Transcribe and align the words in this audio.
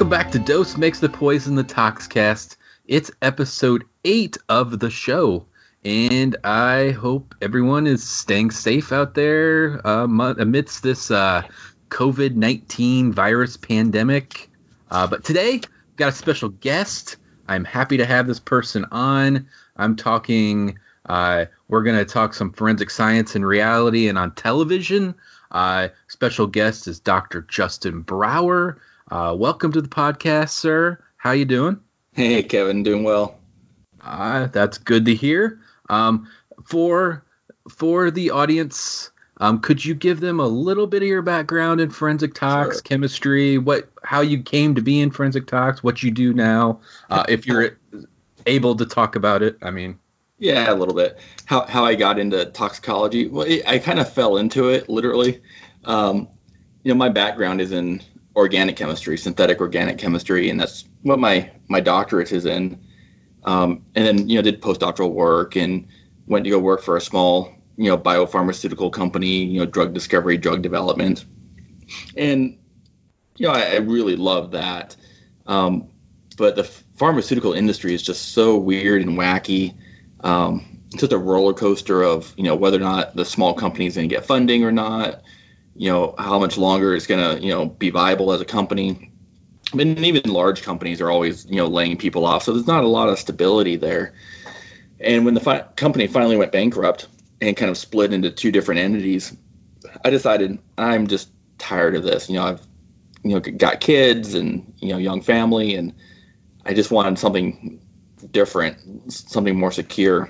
Welcome 0.00 0.18
back 0.18 0.32
to 0.32 0.38
Dose 0.38 0.78
Makes 0.78 1.00
the 1.00 1.10
Poison, 1.10 1.56
the 1.56 1.62
Toxcast. 1.62 2.56
It's 2.86 3.10
episode 3.20 3.84
eight 4.02 4.38
of 4.48 4.78
the 4.78 4.88
show, 4.88 5.44
and 5.84 6.38
I 6.42 6.92
hope 6.92 7.34
everyone 7.42 7.86
is 7.86 8.02
staying 8.02 8.52
safe 8.52 8.92
out 8.92 9.12
there 9.12 9.86
um, 9.86 10.18
amidst 10.18 10.82
this 10.82 11.10
uh, 11.10 11.42
COVID 11.90 12.34
19 12.34 13.12
virus 13.12 13.58
pandemic. 13.58 14.48
Uh, 14.90 15.06
but 15.06 15.22
today, 15.22 15.56
we've 15.56 15.96
got 15.96 16.08
a 16.08 16.12
special 16.12 16.48
guest. 16.48 17.18
I'm 17.46 17.66
happy 17.66 17.98
to 17.98 18.06
have 18.06 18.26
this 18.26 18.40
person 18.40 18.86
on. 18.90 19.48
I'm 19.76 19.96
talking, 19.96 20.78
uh, 21.04 21.44
we're 21.68 21.82
going 21.82 21.98
to 21.98 22.06
talk 22.06 22.32
some 22.32 22.54
forensic 22.54 22.88
science 22.88 23.34
and 23.34 23.46
reality 23.46 24.08
and 24.08 24.16
on 24.16 24.34
television. 24.34 25.14
Uh, 25.50 25.88
special 26.08 26.46
guest 26.46 26.88
is 26.88 27.00
Dr. 27.00 27.42
Justin 27.42 28.00
Brower. 28.00 28.80
Uh, 29.10 29.34
welcome 29.36 29.72
to 29.72 29.82
the 29.82 29.88
podcast, 29.88 30.50
sir. 30.50 30.96
How 31.16 31.32
you 31.32 31.44
doing? 31.44 31.80
Hey, 32.12 32.44
Kevin, 32.44 32.84
doing 32.84 33.02
well. 33.02 33.40
Uh, 34.00 34.46
that's 34.46 34.78
good 34.78 35.04
to 35.06 35.14
hear. 35.16 35.60
Um, 35.88 36.28
for 36.64 37.24
for 37.68 38.12
the 38.12 38.30
audience, 38.30 39.10
um, 39.38 39.58
could 39.58 39.84
you 39.84 39.94
give 39.94 40.20
them 40.20 40.38
a 40.38 40.46
little 40.46 40.86
bit 40.86 41.02
of 41.02 41.08
your 41.08 41.22
background 41.22 41.80
in 41.80 41.90
forensic 41.90 42.34
tox, 42.34 42.76
sure. 42.76 42.82
chemistry, 42.82 43.58
what 43.58 43.90
how 44.04 44.20
you 44.20 44.40
came 44.40 44.76
to 44.76 44.80
be 44.80 45.00
in 45.00 45.10
forensic 45.10 45.48
tox, 45.48 45.82
what 45.82 46.04
you 46.04 46.12
do 46.12 46.32
now, 46.32 46.78
uh, 47.10 47.24
if 47.28 47.48
you're 47.48 47.76
able 48.46 48.76
to 48.76 48.86
talk 48.86 49.16
about 49.16 49.42
it? 49.42 49.58
I 49.60 49.72
mean, 49.72 49.98
yeah, 50.38 50.72
a 50.72 50.76
little 50.76 50.94
bit. 50.94 51.18
How 51.46 51.66
how 51.66 51.84
I 51.84 51.96
got 51.96 52.20
into 52.20 52.44
toxicology? 52.44 53.26
Well, 53.26 53.44
it, 53.48 53.64
I 53.66 53.80
kind 53.80 53.98
of 53.98 54.12
fell 54.12 54.36
into 54.36 54.68
it 54.68 54.88
literally. 54.88 55.42
Um, 55.84 56.28
you 56.84 56.94
know, 56.94 56.98
my 56.98 57.08
background 57.08 57.60
is 57.60 57.72
in 57.72 58.02
organic 58.36 58.76
chemistry, 58.76 59.18
synthetic 59.18 59.60
organic 59.60 59.98
chemistry, 59.98 60.50
and 60.50 60.60
that's 60.60 60.84
what 61.02 61.18
my 61.18 61.50
my 61.68 61.80
doctorate 61.80 62.32
is 62.32 62.46
in. 62.46 62.80
Um, 63.44 63.84
and 63.94 64.06
then 64.06 64.28
you 64.28 64.36
know 64.36 64.42
did 64.42 64.60
postdoctoral 64.60 65.12
work 65.12 65.56
and 65.56 65.88
went 66.26 66.44
to 66.44 66.50
go 66.50 66.58
work 66.58 66.82
for 66.82 66.96
a 66.96 67.00
small 67.00 67.52
you 67.76 67.86
know 67.90 67.98
biopharmaceutical 67.98 68.92
company, 68.92 69.44
you 69.44 69.60
know 69.60 69.66
drug 69.66 69.94
discovery, 69.94 70.36
drug 70.36 70.62
development, 70.62 71.24
and 72.16 72.58
you 73.36 73.46
know 73.46 73.52
I, 73.52 73.62
I 73.62 73.76
really 73.76 74.16
love 74.16 74.52
that. 74.52 74.96
Um, 75.46 75.88
but 76.36 76.56
the 76.56 76.64
pharmaceutical 76.64 77.52
industry 77.52 77.94
is 77.94 78.02
just 78.02 78.32
so 78.32 78.56
weird 78.56 79.02
and 79.02 79.18
wacky. 79.18 79.74
Um, 80.20 80.82
it's 80.92 81.00
just 81.00 81.12
a 81.12 81.18
roller 81.18 81.54
coaster 81.54 82.02
of 82.02 82.32
you 82.36 82.44
know 82.44 82.54
whether 82.54 82.76
or 82.76 82.80
not 82.80 83.16
the 83.16 83.24
small 83.24 83.54
company 83.54 83.86
is 83.86 83.96
going 83.96 84.08
to 84.08 84.14
get 84.14 84.26
funding 84.26 84.64
or 84.64 84.72
not 84.72 85.22
you 85.80 85.90
know 85.90 86.14
how 86.18 86.38
much 86.38 86.58
longer 86.58 86.94
it's 86.94 87.06
going 87.06 87.38
to 87.38 87.42
you 87.42 87.50
know 87.50 87.64
be 87.64 87.88
viable 87.88 88.32
as 88.32 88.42
a 88.42 88.44
company. 88.44 89.10
And 89.72 90.04
even 90.04 90.30
large 90.30 90.60
companies 90.60 91.00
are 91.00 91.10
always 91.10 91.46
you 91.46 91.56
know 91.56 91.68
laying 91.68 91.96
people 91.96 92.26
off 92.26 92.42
so 92.42 92.52
there's 92.52 92.66
not 92.66 92.84
a 92.84 92.88
lot 92.88 93.08
of 93.08 93.18
stability 93.18 93.76
there. 93.76 94.12
And 95.00 95.24
when 95.24 95.32
the 95.32 95.40
fi- 95.40 95.64
company 95.76 96.06
finally 96.06 96.36
went 96.36 96.52
bankrupt 96.52 97.08
and 97.40 97.56
kind 97.56 97.70
of 97.70 97.78
split 97.78 98.12
into 98.12 98.30
two 98.30 98.52
different 98.52 98.82
entities 98.82 99.34
i 100.04 100.10
decided 100.10 100.58
i'm 100.76 101.06
just 101.06 101.30
tired 101.56 101.96
of 101.96 102.02
this. 102.02 102.28
You 102.28 102.36
know 102.36 102.44
i've 102.44 102.66
you 103.24 103.30
know 103.30 103.40
got 103.40 103.80
kids 103.80 104.34
and 104.34 104.74
you 104.80 104.90
know 104.90 104.98
young 104.98 105.22
family 105.22 105.76
and 105.76 105.94
i 106.66 106.74
just 106.74 106.90
wanted 106.90 107.18
something 107.18 107.80
different 108.30 109.10
something 109.10 109.58
more 109.58 109.72
secure. 109.72 110.28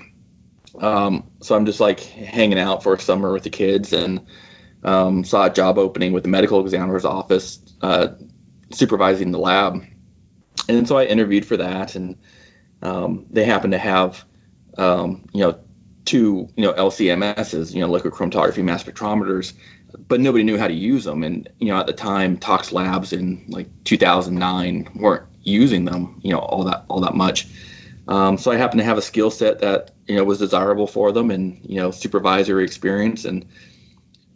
Um, 0.79 1.29
so 1.41 1.57
i'm 1.57 1.65
just 1.65 1.81
like 1.81 1.99
hanging 1.99 2.57
out 2.57 2.83
for 2.83 2.93
a 2.93 2.99
summer 3.01 3.33
with 3.33 3.43
the 3.43 3.49
kids 3.49 3.91
and 3.91 4.25
um, 4.83 5.23
saw 5.23 5.45
a 5.45 5.49
job 5.49 5.77
opening 5.77 6.13
with 6.13 6.23
the 6.23 6.29
medical 6.29 6.61
examiner's 6.61 7.05
office 7.05 7.59
uh, 7.81 8.09
supervising 8.71 9.31
the 9.31 9.39
lab. 9.39 9.83
And 10.67 10.87
so 10.87 10.97
I 10.97 11.05
interviewed 11.05 11.45
for 11.45 11.57
that, 11.57 11.95
and 11.95 12.17
um, 12.81 13.25
they 13.29 13.43
happened 13.43 13.73
to 13.73 13.79
have, 13.79 14.23
um, 14.77 15.25
you 15.33 15.41
know, 15.41 15.59
two, 16.05 16.49
you 16.55 16.63
know, 16.63 16.73
LCMSs, 16.73 17.73
you 17.73 17.81
know, 17.81 17.87
liquid 17.87 18.13
chromatography 18.13 18.63
mass 18.63 18.83
spectrometers, 18.83 19.53
but 20.07 20.19
nobody 20.19 20.43
knew 20.43 20.57
how 20.57 20.67
to 20.67 20.73
use 20.73 21.03
them. 21.03 21.23
And, 21.23 21.49
you 21.59 21.67
know, 21.67 21.79
at 21.79 21.87
the 21.87 21.93
time, 21.93 22.37
Tox 22.37 22.71
Labs 22.71 23.13
in 23.13 23.45
like 23.49 23.67
2009 23.83 24.89
weren't 24.95 25.25
using 25.43 25.85
them, 25.85 26.19
you 26.23 26.31
know, 26.31 26.39
all 26.39 26.63
that, 26.65 26.85
all 26.87 27.01
that 27.01 27.15
much. 27.15 27.47
Um, 28.07 28.37
so 28.37 28.51
I 28.51 28.57
happened 28.57 28.79
to 28.79 28.85
have 28.85 28.97
a 28.97 29.01
skill 29.01 29.29
set 29.29 29.59
that, 29.59 29.91
you 30.07 30.15
know, 30.15 30.23
was 30.23 30.39
desirable 30.39 30.87
for 30.87 31.11
them 31.11 31.29
and, 31.29 31.61
you 31.63 31.77
know, 31.77 31.91
supervisory 31.91 32.63
experience 32.63 33.25
and, 33.25 33.45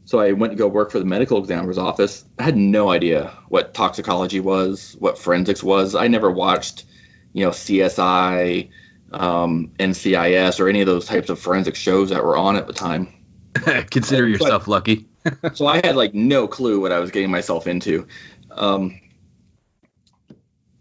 so 0.06 0.20
I 0.20 0.34
went 0.34 0.54
to 0.54 0.58
go 0.58 0.68
work 0.68 0.92
for 0.92 1.00
the 1.00 1.06
medical 1.06 1.40
examiner's 1.40 1.80
office. 1.80 2.24
I 2.38 2.44
had 2.44 2.56
no 2.56 2.90
idea 2.90 3.36
what 3.50 3.74
toxicology 3.74 4.40
was, 4.40 4.96
what 5.00 5.18
forensics 5.18 5.64
was. 5.64 5.96
I 5.96 6.08
never 6.08 6.30
watched, 6.30 6.86
you 7.34 7.44
know, 7.44 7.50
CSI, 7.50 8.70
um, 9.12 9.72
NCIS, 9.80 10.60
or 10.60 10.70
any 10.70 10.82
of 10.82 10.88
those 10.88 11.08
types 11.08 11.30
of 11.30 11.40
forensic 11.40 11.76
shows 11.76 12.12
that 12.12 12.24
were 12.24 12.38
on 12.38 12.56
at 12.56 12.68
the 12.68 12.74
time. 12.74 13.08
Consider 13.90 14.28
yourself 14.28 14.68
lucky. 14.68 15.08
so 15.54 15.66
I 15.66 15.78
had 15.78 15.96
like 15.96 16.14
no 16.14 16.48
clue 16.48 16.80
what 16.80 16.92
I 16.92 17.00
was 17.00 17.10
getting 17.10 17.32
myself 17.32 17.66
into. 17.66 18.08
Um, 18.52 19.02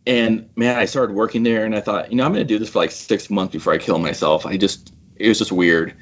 and 0.06 0.50
man, 0.54 0.76
I 0.76 0.84
started 0.84 1.16
working 1.16 1.44
there, 1.44 1.64
and 1.64 1.74
I 1.74 1.80
thought, 1.80 2.10
you 2.10 2.18
know, 2.18 2.26
I'm 2.26 2.32
going 2.32 2.46
to 2.46 2.52
do 2.52 2.58
this 2.58 2.68
for 2.68 2.80
like 2.80 2.90
six 2.90 3.30
months 3.30 3.54
before 3.54 3.72
I 3.72 3.78
kill 3.78 3.98
myself. 3.98 4.44
I 4.44 4.58
just, 4.58 4.92
it 5.16 5.28
was 5.28 5.38
just 5.38 5.50
weird. 5.50 5.94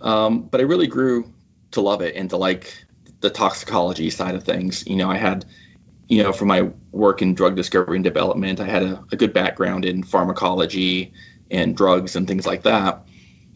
Um, 0.00 0.44
but 0.44 0.62
I 0.62 0.64
really 0.64 0.86
grew 0.86 1.34
to 1.76 1.80
love 1.82 2.02
it 2.02 2.16
and 2.16 2.28
to 2.30 2.36
like 2.36 2.84
the 3.20 3.30
toxicology 3.30 4.10
side 4.10 4.34
of 4.34 4.44
things. 4.44 4.86
You 4.86 4.96
know, 4.96 5.10
I 5.10 5.16
had, 5.16 5.44
you 6.08 6.22
know, 6.22 6.32
from 6.32 6.48
my 6.48 6.70
work 6.90 7.22
in 7.22 7.34
drug 7.34 7.56
discovery 7.56 7.96
and 7.96 8.04
development, 8.04 8.60
I 8.60 8.66
had 8.66 8.82
a, 8.82 9.04
a 9.12 9.16
good 9.16 9.32
background 9.32 9.84
in 9.84 10.02
pharmacology 10.02 11.12
and 11.50 11.76
drugs 11.76 12.16
and 12.16 12.26
things 12.26 12.46
like 12.46 12.62
that. 12.64 13.06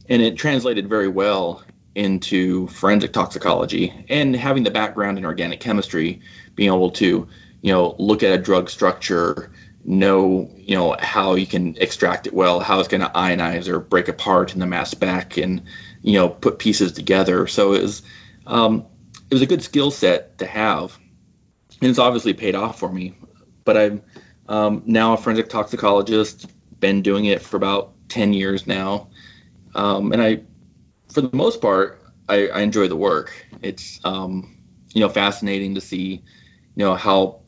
And 0.08 0.22
it 0.22 0.36
translated 0.36 0.88
very 0.88 1.08
well 1.08 1.62
into 1.94 2.68
forensic 2.68 3.12
toxicology 3.12 4.06
and 4.08 4.34
having 4.34 4.64
the 4.64 4.70
background 4.70 5.18
in 5.18 5.24
organic 5.24 5.60
chemistry, 5.60 6.20
being 6.54 6.72
able 6.72 6.90
to, 6.92 7.28
you 7.62 7.72
know, 7.72 7.96
look 7.98 8.22
at 8.22 8.32
a 8.32 8.42
drug 8.42 8.70
structure, 8.70 9.50
know, 9.84 10.50
you 10.56 10.76
know, 10.76 10.96
how 10.98 11.34
you 11.34 11.46
can 11.46 11.76
extract 11.78 12.26
it 12.26 12.34
well, 12.34 12.60
how 12.60 12.78
it's 12.78 12.88
going 12.88 13.00
to 13.00 13.08
ionize 13.08 13.68
or 13.68 13.80
break 13.80 14.08
apart 14.08 14.54
in 14.54 14.60
the 14.60 14.66
mass 14.66 14.90
spec 14.90 15.36
and, 15.36 15.62
you 16.02 16.14
know 16.14 16.28
put 16.28 16.58
pieces 16.58 16.92
together. 16.92 17.46
So 17.46 17.74
it 17.74 17.82
was 17.82 18.02
um, 18.46 18.86
it 19.30 19.34
was 19.34 19.42
a 19.42 19.46
good 19.46 19.62
skill 19.62 19.90
set 19.90 20.38
to 20.38 20.46
have, 20.46 20.98
and 21.80 21.90
it's 21.90 21.98
obviously 21.98 22.34
paid 22.34 22.54
off 22.54 22.78
for 22.78 22.90
me. 22.90 23.14
But 23.64 23.76
I'm 23.76 24.02
um, 24.48 24.82
now 24.86 25.14
a 25.14 25.16
forensic 25.16 25.48
toxicologist, 25.48 26.50
been 26.80 27.02
doing 27.02 27.26
it 27.26 27.42
for 27.42 27.56
about 27.56 27.92
ten 28.08 28.32
years 28.32 28.66
now, 28.66 29.10
um, 29.74 30.12
and 30.12 30.22
I, 30.22 30.42
for 31.12 31.20
the 31.20 31.30
most 31.32 31.60
part, 31.60 32.02
I, 32.28 32.48
I 32.48 32.60
enjoy 32.60 32.88
the 32.88 32.96
work. 32.96 33.32
It's 33.62 34.00
um, 34.04 34.56
you 34.94 35.00
know 35.00 35.08
fascinating 35.08 35.74
to 35.74 35.80
see 35.80 36.22
you 36.74 36.84
know 36.84 36.94
how 36.94 37.40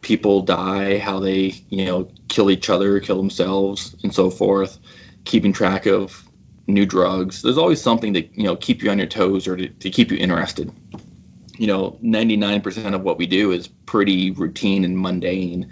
people 0.00 0.42
die, 0.42 0.98
how 0.98 1.20
they 1.20 1.54
you 1.68 1.86
know 1.86 2.10
kill 2.28 2.50
each 2.50 2.70
other, 2.70 3.00
kill 3.00 3.16
themselves, 3.16 3.94
and 4.02 4.14
so 4.14 4.30
forth. 4.30 4.78
Keeping 5.24 5.52
track 5.52 5.86
of 5.86 6.29
new 6.74 6.86
drugs. 6.86 7.42
There's 7.42 7.58
always 7.58 7.80
something 7.80 8.14
to 8.14 8.26
you 8.26 8.44
know 8.44 8.56
keep 8.56 8.82
you 8.82 8.90
on 8.90 8.98
your 8.98 9.06
toes 9.06 9.46
or 9.46 9.56
to, 9.56 9.68
to 9.68 9.90
keep 9.90 10.10
you 10.10 10.18
interested. 10.18 10.72
You 11.56 11.66
know, 11.66 11.98
99% 12.02 12.94
of 12.94 13.02
what 13.02 13.18
we 13.18 13.26
do 13.26 13.52
is 13.52 13.68
pretty 13.68 14.30
routine 14.30 14.84
and 14.84 14.98
mundane. 14.98 15.70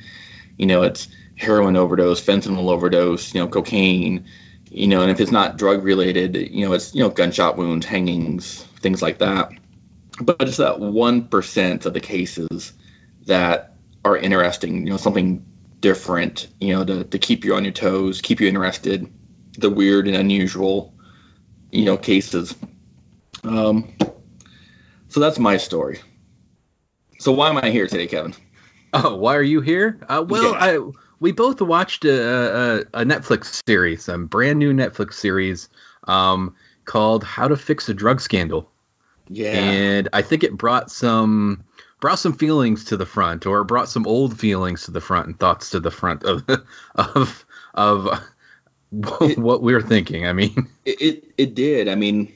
You 0.58 0.66
know, 0.66 0.82
it's 0.82 1.08
heroin 1.34 1.76
overdose, 1.76 2.22
fentanyl 2.22 2.70
overdose, 2.70 3.34
you 3.34 3.40
know, 3.40 3.48
cocaine. 3.48 4.26
You 4.70 4.88
know, 4.88 5.00
and 5.00 5.10
if 5.10 5.18
it's 5.18 5.30
not 5.30 5.56
drug 5.56 5.82
related, 5.82 6.36
you 6.36 6.66
know, 6.66 6.74
it's 6.74 6.94
you 6.94 7.02
know 7.02 7.08
gunshot 7.08 7.56
wounds, 7.56 7.86
hangings, 7.86 8.62
things 8.80 9.00
like 9.00 9.18
that. 9.18 9.50
But 10.20 10.42
it's 10.42 10.58
that 10.58 10.78
one 10.78 11.28
percent 11.28 11.86
of 11.86 11.94
the 11.94 12.00
cases 12.00 12.72
that 13.26 13.74
are 14.04 14.16
interesting. 14.16 14.86
You 14.86 14.92
know, 14.92 14.96
something 14.98 15.46
different. 15.80 16.48
You 16.60 16.76
know, 16.76 16.84
to, 16.84 17.04
to 17.04 17.18
keep 17.18 17.44
you 17.44 17.54
on 17.54 17.64
your 17.64 17.72
toes, 17.72 18.20
keep 18.20 18.40
you 18.40 18.48
interested 18.48 19.10
the 19.58 19.68
weird 19.68 20.06
and 20.06 20.16
unusual, 20.16 20.94
you 21.70 21.84
know, 21.84 21.96
cases. 21.96 22.54
Um, 23.44 23.92
so 25.08 25.20
that's 25.20 25.38
my 25.38 25.56
story. 25.56 26.00
So 27.18 27.32
why 27.32 27.50
am 27.50 27.58
I 27.58 27.70
here 27.70 27.86
today, 27.86 28.06
Kevin? 28.06 28.34
Oh, 28.92 29.16
why 29.16 29.34
are 29.36 29.42
you 29.42 29.60
here? 29.60 29.98
Uh, 30.08 30.24
well, 30.26 30.52
yeah. 30.52 30.58
I 30.58 30.78
we 31.20 31.32
both 31.32 31.60
watched 31.60 32.04
a, 32.04 32.84
a, 32.94 33.02
a, 33.02 33.04
Netflix 33.04 33.60
series, 33.66 34.08
a 34.08 34.16
brand 34.16 34.60
new 34.60 34.72
Netflix 34.72 35.14
series 35.14 35.68
um, 36.04 36.54
called 36.84 37.24
"How 37.24 37.48
to 37.48 37.56
Fix 37.56 37.88
a 37.88 37.94
Drug 37.94 38.20
Scandal." 38.20 38.70
Yeah, 39.28 39.50
and 39.50 40.08
I 40.12 40.22
think 40.22 40.44
it 40.44 40.56
brought 40.56 40.90
some 40.90 41.64
brought 42.00 42.20
some 42.20 42.32
feelings 42.32 42.84
to 42.86 42.96
the 42.96 43.04
front, 43.04 43.44
or 43.44 43.64
brought 43.64 43.88
some 43.88 44.06
old 44.06 44.38
feelings 44.38 44.84
to 44.84 44.92
the 44.92 45.00
front 45.00 45.26
and 45.26 45.38
thoughts 45.38 45.70
to 45.70 45.80
the 45.80 45.90
front 45.90 46.22
of 46.22 46.44
of 46.94 47.44
of 47.74 48.20
it, 48.92 49.38
what 49.38 49.62
we 49.62 49.74
are 49.74 49.82
thinking. 49.82 50.26
I 50.26 50.32
mean, 50.32 50.68
it, 50.84 51.00
it, 51.00 51.24
it 51.36 51.54
did. 51.54 51.88
I 51.88 51.94
mean, 51.94 52.32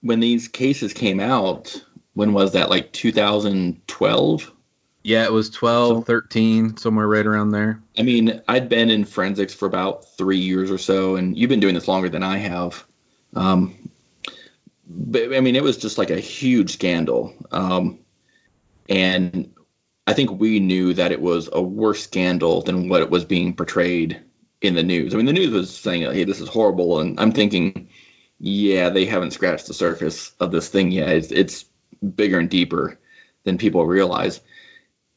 when 0.00 0.20
these 0.20 0.48
cases 0.48 0.92
came 0.92 1.20
out, 1.20 1.82
when 2.14 2.32
was 2.32 2.52
that? 2.52 2.70
Like 2.70 2.92
2012. 2.92 4.52
Yeah, 5.04 5.24
it 5.24 5.32
was 5.32 5.50
12, 5.50 5.98
So- 5.98 6.02
13, 6.02 6.76
somewhere 6.76 7.06
right 7.08 7.26
around 7.26 7.50
there. 7.50 7.80
I 7.96 8.02
mean, 8.02 8.40
I'd 8.48 8.68
been 8.68 8.90
in 8.90 9.04
forensics 9.04 9.54
for 9.54 9.66
about 9.66 10.04
three 10.16 10.38
years 10.38 10.70
or 10.70 10.78
so, 10.78 11.16
and 11.16 11.36
you've 11.36 11.50
been 11.50 11.60
doing 11.60 11.74
this 11.74 11.88
longer 11.88 12.08
than 12.08 12.22
I 12.22 12.38
have. 12.38 12.84
Um, 13.34 13.90
but 14.86 15.34
I 15.34 15.40
mean, 15.40 15.56
it 15.56 15.62
was 15.62 15.76
just 15.76 15.98
like 15.98 16.10
a 16.10 16.20
huge 16.20 16.72
scandal. 16.72 17.34
Um, 17.52 18.00
and 18.88 19.52
I 20.06 20.14
think 20.14 20.40
we 20.40 20.60
knew 20.60 20.94
that 20.94 21.12
it 21.12 21.20
was 21.20 21.48
a 21.52 21.60
worse 21.60 22.02
scandal 22.02 22.62
than 22.62 22.88
what 22.88 23.02
it 23.02 23.10
was 23.10 23.24
being 23.24 23.54
portrayed 23.54 24.20
in 24.60 24.74
the 24.74 24.82
news. 24.82 25.14
I 25.14 25.16
mean, 25.16 25.26
the 25.26 25.32
news 25.32 25.50
was 25.50 25.74
saying, 25.74 26.02
hey, 26.02 26.24
this 26.24 26.40
is 26.40 26.48
horrible. 26.48 27.00
And 27.00 27.18
I'm 27.20 27.32
thinking, 27.32 27.88
yeah, 28.38 28.90
they 28.90 29.04
haven't 29.04 29.32
scratched 29.32 29.66
the 29.66 29.74
surface 29.74 30.32
of 30.40 30.50
this 30.50 30.68
thing 30.68 30.90
yet. 30.90 31.10
It's, 31.10 31.30
it's 31.32 31.64
bigger 32.14 32.38
and 32.38 32.50
deeper 32.50 32.98
than 33.44 33.58
people 33.58 33.86
realize. 33.86 34.40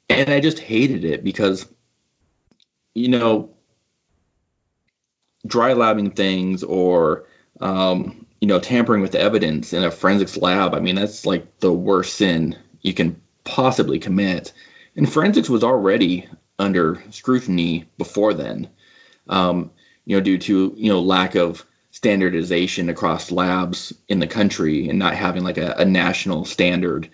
And 0.10 0.30
I 0.30 0.40
just 0.40 0.60
hated 0.60 1.06
it 1.06 1.24
because, 1.24 1.66
you 2.94 3.08
know, 3.08 3.56
dry 5.46 5.74
labbing 5.74 6.16
things 6.16 6.64
or, 6.64 7.26
um, 7.60 8.26
you 8.40 8.48
know, 8.48 8.60
tampering 8.60 9.02
with 9.02 9.16
evidence 9.16 9.74
in 9.74 9.84
a 9.84 9.92
forensics 9.92 10.38
lab. 10.38 10.74
I 10.74 10.80
mean, 10.80 10.96
that's 10.96 11.26
like 11.26 11.60
the 11.60 11.72
worst 11.72 12.16
sin 12.16 12.58
you 12.82 12.94
can 12.94 13.22
possibly 13.44 14.00
commit. 14.00 14.54
And 14.96 15.12
forensics 15.12 15.50
was 15.50 15.64
already 15.64 16.28
under 16.60 17.02
scrutiny 17.12 17.86
before 17.98 18.34
then, 18.34 18.70
um, 19.32 19.72
you 20.06 20.16
know, 20.16 20.22
due 20.22 20.38
to, 20.38 20.74
you 20.78 20.90
know, 20.90 21.02
lack 21.02 21.36
of 21.36 21.66
standardization 21.90 22.90
across 22.90 23.32
labs 23.32 23.94
in 24.08 24.20
the 24.20 24.28
country 24.28 24.90
and 24.90 25.00
not 25.00 25.16
having 25.16 25.44
like 25.44 25.58
a, 25.58 25.74
a 25.78 25.86
national 25.86 26.46
standard 26.46 27.10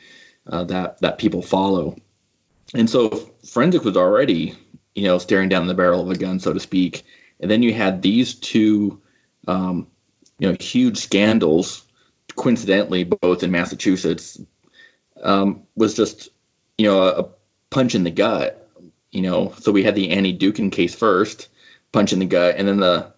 uh, 0.46 0.64
that, 0.66 1.00
that 1.02 1.18
people 1.18 1.42
follow. 1.42 1.96
And 2.74 2.90
so 2.90 3.10
forensics 3.46 3.86
was 3.86 3.98
already, 3.98 4.56
you 4.94 5.04
know, 5.04 5.20
staring 5.20 5.50
down 5.50 5.68
the 5.68 5.74
barrel 5.74 6.02
of 6.02 6.10
a 6.10 6.16
gun, 6.16 6.40
so 6.40 6.54
to 6.54 6.60
speak. 6.60 7.06
And 7.40 7.50
then 7.50 7.64
you 7.64 7.74
had 7.74 8.02
these 8.02 8.36
two, 8.36 9.02
um, 9.48 9.88
you 10.40 10.50
know, 10.50 10.58
huge 10.60 10.98
scandals, 10.98 11.86
coincidentally, 12.36 13.04
both 13.04 13.44
in 13.44 13.52
Massachusetts, 13.52 14.40
um, 15.22 15.64
was 15.76 15.96
just, 15.96 16.30
you 16.78 16.88
know, 16.88 17.02
a, 17.02 17.22
a 17.22 17.30
punch 17.70 17.96
in 17.96 18.04
the 18.04 18.12
gut. 18.12 18.64
You 19.12 19.22
know, 19.22 19.54
so 19.60 19.72
we 19.72 19.84
had 19.84 19.96
the 19.96 20.12
Annie 20.12 20.38
Dookhan 20.38 20.72
case 20.72 20.94
first, 20.94 21.48
punch 21.92 22.14
in 22.14 22.20
the 22.20 22.26
gut, 22.26 22.56
and 22.58 22.68
then 22.68 22.80
the 22.80 23.14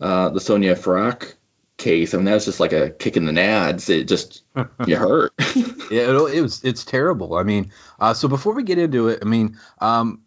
uh, 0.00 0.30
the 0.30 0.40
Sonja 0.40 0.76
Farak 0.76 1.34
case. 1.76 2.14
I 2.14 2.18
mean, 2.18 2.26
that 2.26 2.34
was 2.34 2.44
just 2.44 2.60
like 2.60 2.72
a 2.72 2.90
kick 2.90 3.16
in 3.16 3.26
the 3.26 3.32
nads. 3.32 3.90
It 3.90 4.04
just 4.04 4.42
you 4.86 4.96
hurt. 4.96 5.32
Yeah, 5.90 6.10
it, 6.10 6.36
it 6.36 6.40
was 6.40 6.64
it's 6.64 6.82
terrible. 6.82 7.34
I 7.36 7.42
mean, 7.42 7.70
uh, 8.00 8.14
so 8.14 8.26
before 8.26 8.54
we 8.54 8.62
get 8.62 8.78
into 8.78 9.08
it, 9.08 9.18
I 9.20 9.26
mean, 9.26 9.58
um, 9.80 10.22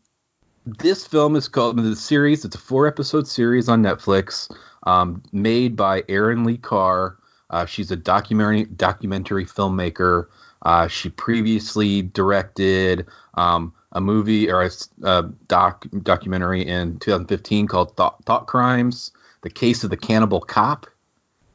this 0.67 1.07
film 1.07 1.35
is 1.35 1.47
called 1.47 1.77
the 1.77 1.95
series. 1.95 2.45
It's 2.45 2.55
a 2.55 2.59
four 2.59 2.85
episode 2.85 3.27
series 3.27 3.67
on 3.67 3.81
Netflix, 3.81 4.55
um, 4.83 5.23
made 5.31 5.75
by 5.75 6.03
Erin 6.07 6.43
Lee 6.43 6.57
Carr. 6.57 7.17
Uh, 7.49 7.65
she's 7.65 7.89
a 7.89 7.95
documentary 7.95 8.65
documentary 8.65 9.45
filmmaker. 9.45 10.27
Uh, 10.61 10.87
she 10.87 11.09
previously 11.09 12.03
directed 12.03 13.07
um, 13.33 13.73
a 13.97 14.01
movie 14.01 14.49
or 14.49 14.69
a, 15.03 15.23
doc 15.47 15.87
documentary 16.03 16.65
in 16.65 16.99
2015 16.99 17.67
called 17.67 17.97
Thought, 17.97 18.23
Thought 18.25 18.45
Crimes: 18.45 19.11
The 19.41 19.49
Case 19.49 19.83
of 19.83 19.89
the 19.89 19.97
Cannibal 19.97 20.39
Cop, 20.39 20.85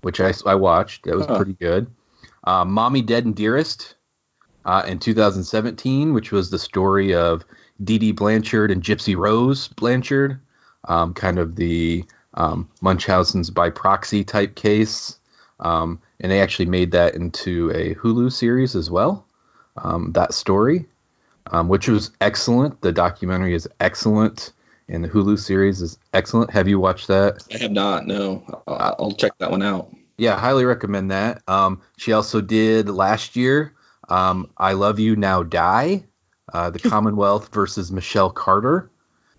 which 0.03 0.21
I, 0.21 0.35
I 0.45 0.57
watched. 0.57 1.05
That 1.05 1.15
was 1.17 1.27
Huh. 1.27 1.37
pretty 1.37 1.55
good. 1.55 1.87
Uh, 2.45 2.65
Mommy 2.65 3.01
Dead 3.01 3.25
and 3.25 3.37
Dearest 3.37 3.95
uh, 4.65 4.83
in 4.87 4.99
2017, 4.99 6.13
which 6.13 6.33
was 6.33 6.51
the 6.51 6.59
story 6.59 7.15
of 7.15 7.45
Dee 7.83 7.99
Dee 7.99 8.13
Blanchard 8.13 8.73
and 8.73 8.83
Gypsy 8.83 9.17
Rose 9.17 9.69
Blanchard, 9.69 10.41
um, 10.89 11.15
kind 11.15 11.39
of 11.39 11.55
the 11.55 12.05
um, 12.35 12.69
Munchausen's 12.81 13.51
by 13.51 13.71
proxy 13.71 14.25
type 14.25 14.57
case. 14.57 15.17
Um, 15.61 16.01
and 16.19 16.33
they 16.33 16.41
actually 16.41 16.67
made 16.67 16.91
that 16.91 17.15
into 17.15 17.71
a 17.71 17.95
Hulu 17.95 18.33
series 18.33 18.75
as 18.75 18.91
well. 18.91 19.25
Um, 19.77 20.11
that 20.13 20.35
story, 20.35 20.87
um, 21.51 21.69
which 21.69 21.89
was 21.89 22.11
excellent. 22.21 22.81
The 22.81 22.93
documentary 22.93 23.55
is 23.55 23.69
excellent, 23.81 24.53
and 24.89 25.03
the 25.03 25.09
Hulu 25.09 25.39
series 25.39 25.83
is 25.83 25.99
excellent. 26.13 26.51
Have 26.51 26.69
you 26.69 26.79
watched 26.79 27.09
that? 27.09 27.45
I 27.53 27.59
have 27.59 27.73
not. 27.73 28.07
No, 28.07 28.63
I'll, 28.67 28.97
I'll 28.99 29.13
check 29.13 29.33
that 29.39 29.51
one 29.51 29.63
out. 29.63 29.95
Yeah, 30.19 30.39
highly 30.39 30.65
recommend 30.65 31.11
that. 31.11 31.43
Um, 31.49 31.81
she 31.97 32.13
also 32.13 32.41
did 32.41 32.89
last 32.89 33.35
year 33.35 33.75
um, 34.09 34.51
I 34.57 34.73
Love 34.75 34.99
You 34.99 35.17
Now 35.17 35.43
Die, 35.43 36.05
uh, 36.53 36.71
the 36.71 36.79
Commonwealth 36.79 37.53
versus 37.53 37.91
Michelle 37.91 38.31
Carter. 38.31 38.91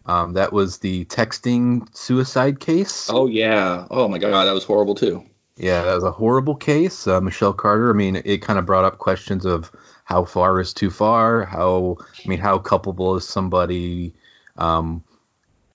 Um, 0.05 0.33
that 0.33 0.51
was 0.51 0.79
the 0.79 1.05
texting 1.05 1.95
suicide 1.95 2.59
case. 2.59 3.09
Oh 3.09 3.27
yeah. 3.27 3.87
Oh 3.89 4.07
my 4.07 4.17
god, 4.17 4.45
that 4.45 4.53
was 4.53 4.65
horrible 4.65 4.95
too. 4.95 5.23
Yeah, 5.55 5.83
that 5.83 5.95
was 5.95 6.03
a 6.03 6.11
horrible 6.11 6.55
case. 6.55 7.07
Uh, 7.07 7.21
Michelle 7.21 7.53
Carter, 7.53 7.89
I 7.89 7.93
mean, 7.93 8.21
it 8.25 8.41
kind 8.41 8.57
of 8.57 8.65
brought 8.65 8.85
up 8.85 8.97
questions 8.97 9.45
of 9.45 9.71
how 10.03 10.25
far 10.25 10.59
is 10.59 10.73
too 10.73 10.89
far? 10.89 11.45
How, 11.45 11.97
I 12.23 12.27
mean, 12.27 12.39
how 12.39 12.59
culpable 12.59 13.15
is 13.15 13.27
somebody 13.27 14.13
um, 14.57 15.03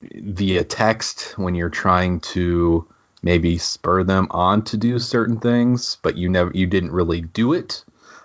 via 0.03 0.65
text 0.65 1.37
when 1.39 1.55
you're 1.55 1.71
trying 1.71 2.21
to 2.21 2.87
maybe 3.23 3.59
spur 3.59 4.05
them 4.05 4.29
on 4.31 4.63
to 4.63 4.77
do 4.77 4.99
certain 4.99 5.41
things, 5.41 5.97
but 6.03 6.17
you 6.17 6.29
never, 6.29 6.51
you 6.55 6.67
didn't 6.67 6.93
really 6.93 7.21
do 7.21 7.53
it. 7.53 7.85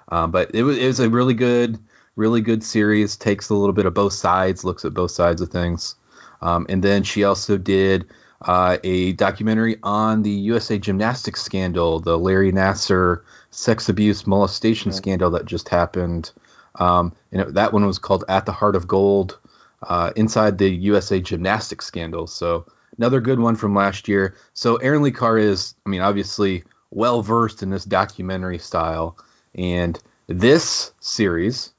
Um, 0.09 0.31
but 0.31 0.53
it 0.53 0.63
was, 0.63 0.77
it 0.77 0.85
was 0.85 0.99
a 0.99 1.09
really 1.09 1.33
good, 1.33 1.79
really 2.15 2.41
good 2.41 2.63
series. 2.63 3.17
Takes 3.17 3.49
a 3.49 3.55
little 3.55 3.73
bit 3.73 3.85
of 3.85 3.93
both 3.93 4.13
sides, 4.13 4.63
looks 4.63 4.85
at 4.85 4.93
both 4.93 5.11
sides 5.11 5.41
of 5.41 5.49
things. 5.49 5.95
Um, 6.41 6.65
and 6.69 6.83
then 6.83 7.03
she 7.03 7.23
also 7.23 7.57
did 7.57 8.07
uh, 8.43 8.77
a 8.83 9.13
documentary 9.13 9.77
on 9.83 10.23
the 10.23 10.31
USA 10.31 10.77
Gymnastics 10.77 11.41
scandal, 11.41 11.99
the 11.99 12.17
Larry 12.17 12.51
Nassar 12.51 13.21
sex 13.51 13.89
abuse 13.89 14.27
molestation 14.27 14.89
Okay. 14.89 14.97
scandal 14.97 15.31
that 15.31 15.45
just 15.45 15.69
happened. 15.69 16.31
Um, 16.75 17.13
and 17.31 17.41
it, 17.41 17.53
that 17.53 17.73
one 17.73 17.85
was 17.85 17.99
called 17.99 18.25
At 18.27 18.45
the 18.45 18.51
Heart 18.51 18.75
of 18.75 18.87
Gold, 18.87 19.39
uh, 19.81 20.11
inside 20.15 20.57
the 20.57 20.69
USA 20.69 21.19
Gymnastics 21.19 21.85
scandal. 21.85 22.27
So 22.27 22.65
another 22.97 23.21
good 23.21 23.39
one 23.39 23.55
from 23.55 23.75
last 23.75 24.07
year. 24.07 24.35
So 24.53 24.77
Erin 24.77 25.03
Lee 25.03 25.11
Carr 25.11 25.37
is, 25.37 25.75
I 25.85 25.89
mean, 25.89 26.01
obviously 26.01 26.63
well 26.91 27.21
versed 27.21 27.63
in 27.63 27.69
this 27.69 27.85
documentary 27.85 28.59
style, 28.59 29.17
and 29.55 29.99
this 30.27 30.91
series, 30.99 31.73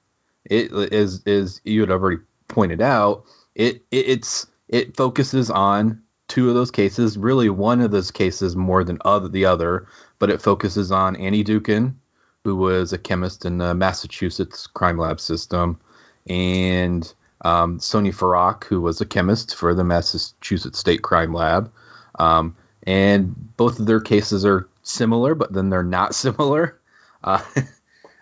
it 0.44 0.70
is 0.92 1.22
is 1.24 1.60
you 1.64 1.80
had 1.80 1.90
already 1.90 2.22
pointed 2.48 2.80
out, 2.82 3.24
it, 3.54 3.82
it 3.90 4.08
it's 4.08 4.46
it 4.68 4.96
focuses 4.96 5.50
on 5.50 6.02
two 6.34 6.48
of 6.48 6.56
those 6.56 6.72
cases, 6.72 7.16
really 7.16 7.48
one 7.48 7.80
of 7.80 7.92
those 7.92 8.10
cases 8.10 8.56
more 8.56 8.82
than 8.82 8.98
other 9.04 9.28
the 9.28 9.44
other, 9.44 9.86
but 10.18 10.30
it 10.30 10.42
focuses 10.42 10.90
on 10.90 11.14
Annie 11.14 11.44
Dookhan, 11.44 11.94
who 12.42 12.56
was 12.56 12.92
a 12.92 12.98
chemist 12.98 13.44
in 13.44 13.58
the 13.58 13.72
Massachusetts 13.72 14.66
crime 14.66 14.98
lab 14.98 15.20
system, 15.20 15.78
and 16.26 17.14
um, 17.44 17.78
Sonja 17.78 18.12
Farak, 18.12 18.64
who 18.64 18.80
was 18.80 19.00
a 19.00 19.06
chemist 19.06 19.54
for 19.54 19.74
the 19.74 19.84
Massachusetts 19.84 20.76
State 20.76 21.02
Crime 21.02 21.32
Lab. 21.32 21.70
Um, 22.18 22.56
and 22.82 23.56
both 23.56 23.78
of 23.78 23.86
their 23.86 24.00
cases 24.00 24.44
are 24.44 24.68
similar, 24.82 25.36
but 25.36 25.52
then 25.52 25.70
they're 25.70 25.84
not 25.84 26.14
similar. 26.16 26.80
Uh, 27.22 27.42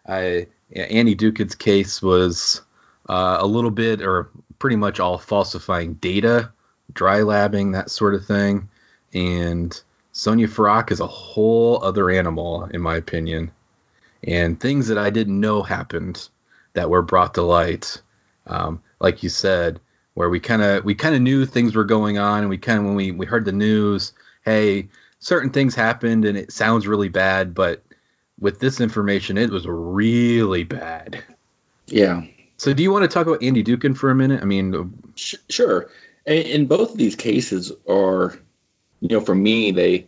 I, 0.07 0.49
Annie 0.71 1.17
Dookhan's 1.17 1.55
case 1.55 2.03
was 2.03 2.61
uh, 3.09 3.39
a 3.41 3.47
little 3.47 3.71
bit, 3.71 4.03
or 4.03 4.29
pretty 4.59 4.77
much 4.77 5.01
all 5.01 5.17
falsifying 5.17 5.95
data, 5.95 6.53
dry 6.93 7.21
labbing, 7.21 7.73
that 7.73 7.91
sort 7.91 8.15
of 8.15 8.25
thing. 8.25 8.69
And 9.15 9.71
Sonja 10.15 10.49
Farak 10.49 10.91
is 10.91 11.01
a 11.01 11.07
whole 11.07 11.83
other 11.83 12.11
animal, 12.11 12.65
in 12.65 12.81
my 12.81 12.97
opinion. 12.97 13.51
And 14.25 14.59
things 14.59 14.89
that 14.89 14.99
I 14.99 15.11
didn't 15.11 15.41
know 15.41 15.63
happened 15.63 16.29
that 16.75 16.91
were 16.91 17.03
brought 17.03 17.35
to 17.35 17.43
light, 17.43 18.01
um, 18.47 18.83
like 19.01 19.23
you 19.23 19.29
said, 19.29 19.81
where 20.15 20.31
we 20.31 20.41
kind 20.41 20.63
of 20.63 20.85
we 20.85 20.95
kind 20.95 21.15
of 21.15 21.23
knew 21.23 21.45
things 21.45 21.75
were 21.75 21.85
going 21.85 22.19
on, 22.19 22.41
and 22.41 22.49
we 22.49 22.59
kind 22.59 22.79
of 22.79 22.85
when 22.85 22.95
we 22.95 23.11
we 23.11 23.27
heard 23.27 23.45
the 23.45 23.53
news, 23.53 24.13
hey, 24.45 24.89
certain 25.19 25.51
things 25.51 25.75
happened, 25.75 26.25
and 26.25 26.37
it 26.37 26.53
sounds 26.53 26.87
really 26.87 27.09
bad, 27.09 27.55
but 27.55 27.83
with 28.39 28.59
this 28.59 28.81
information, 28.81 29.39
it 29.39 29.51
was 29.51 29.67
really 29.67 30.65
bad. 30.65 31.23
Yeah. 31.87 32.23
So, 32.57 32.73
do 32.75 32.83
you 32.83 32.93
want 32.93 33.03
to 33.03 33.09
talk 33.09 33.27
about 33.27 33.43
Andy 33.43 33.65
Dookhan 33.65 33.97
for 33.97 34.11
a 34.11 34.15
minute? 34.15 34.43
I 34.43 34.45
mean, 34.45 34.93
sure. 35.17 35.89
And 36.27 36.69
both 36.69 36.93
of 36.93 36.99
these 36.99 37.17
cases 37.17 37.73
are, 37.89 38.39
you 39.01 39.09
know, 39.09 39.21
for 39.21 39.35
me, 39.35 39.73
they, 39.73 40.07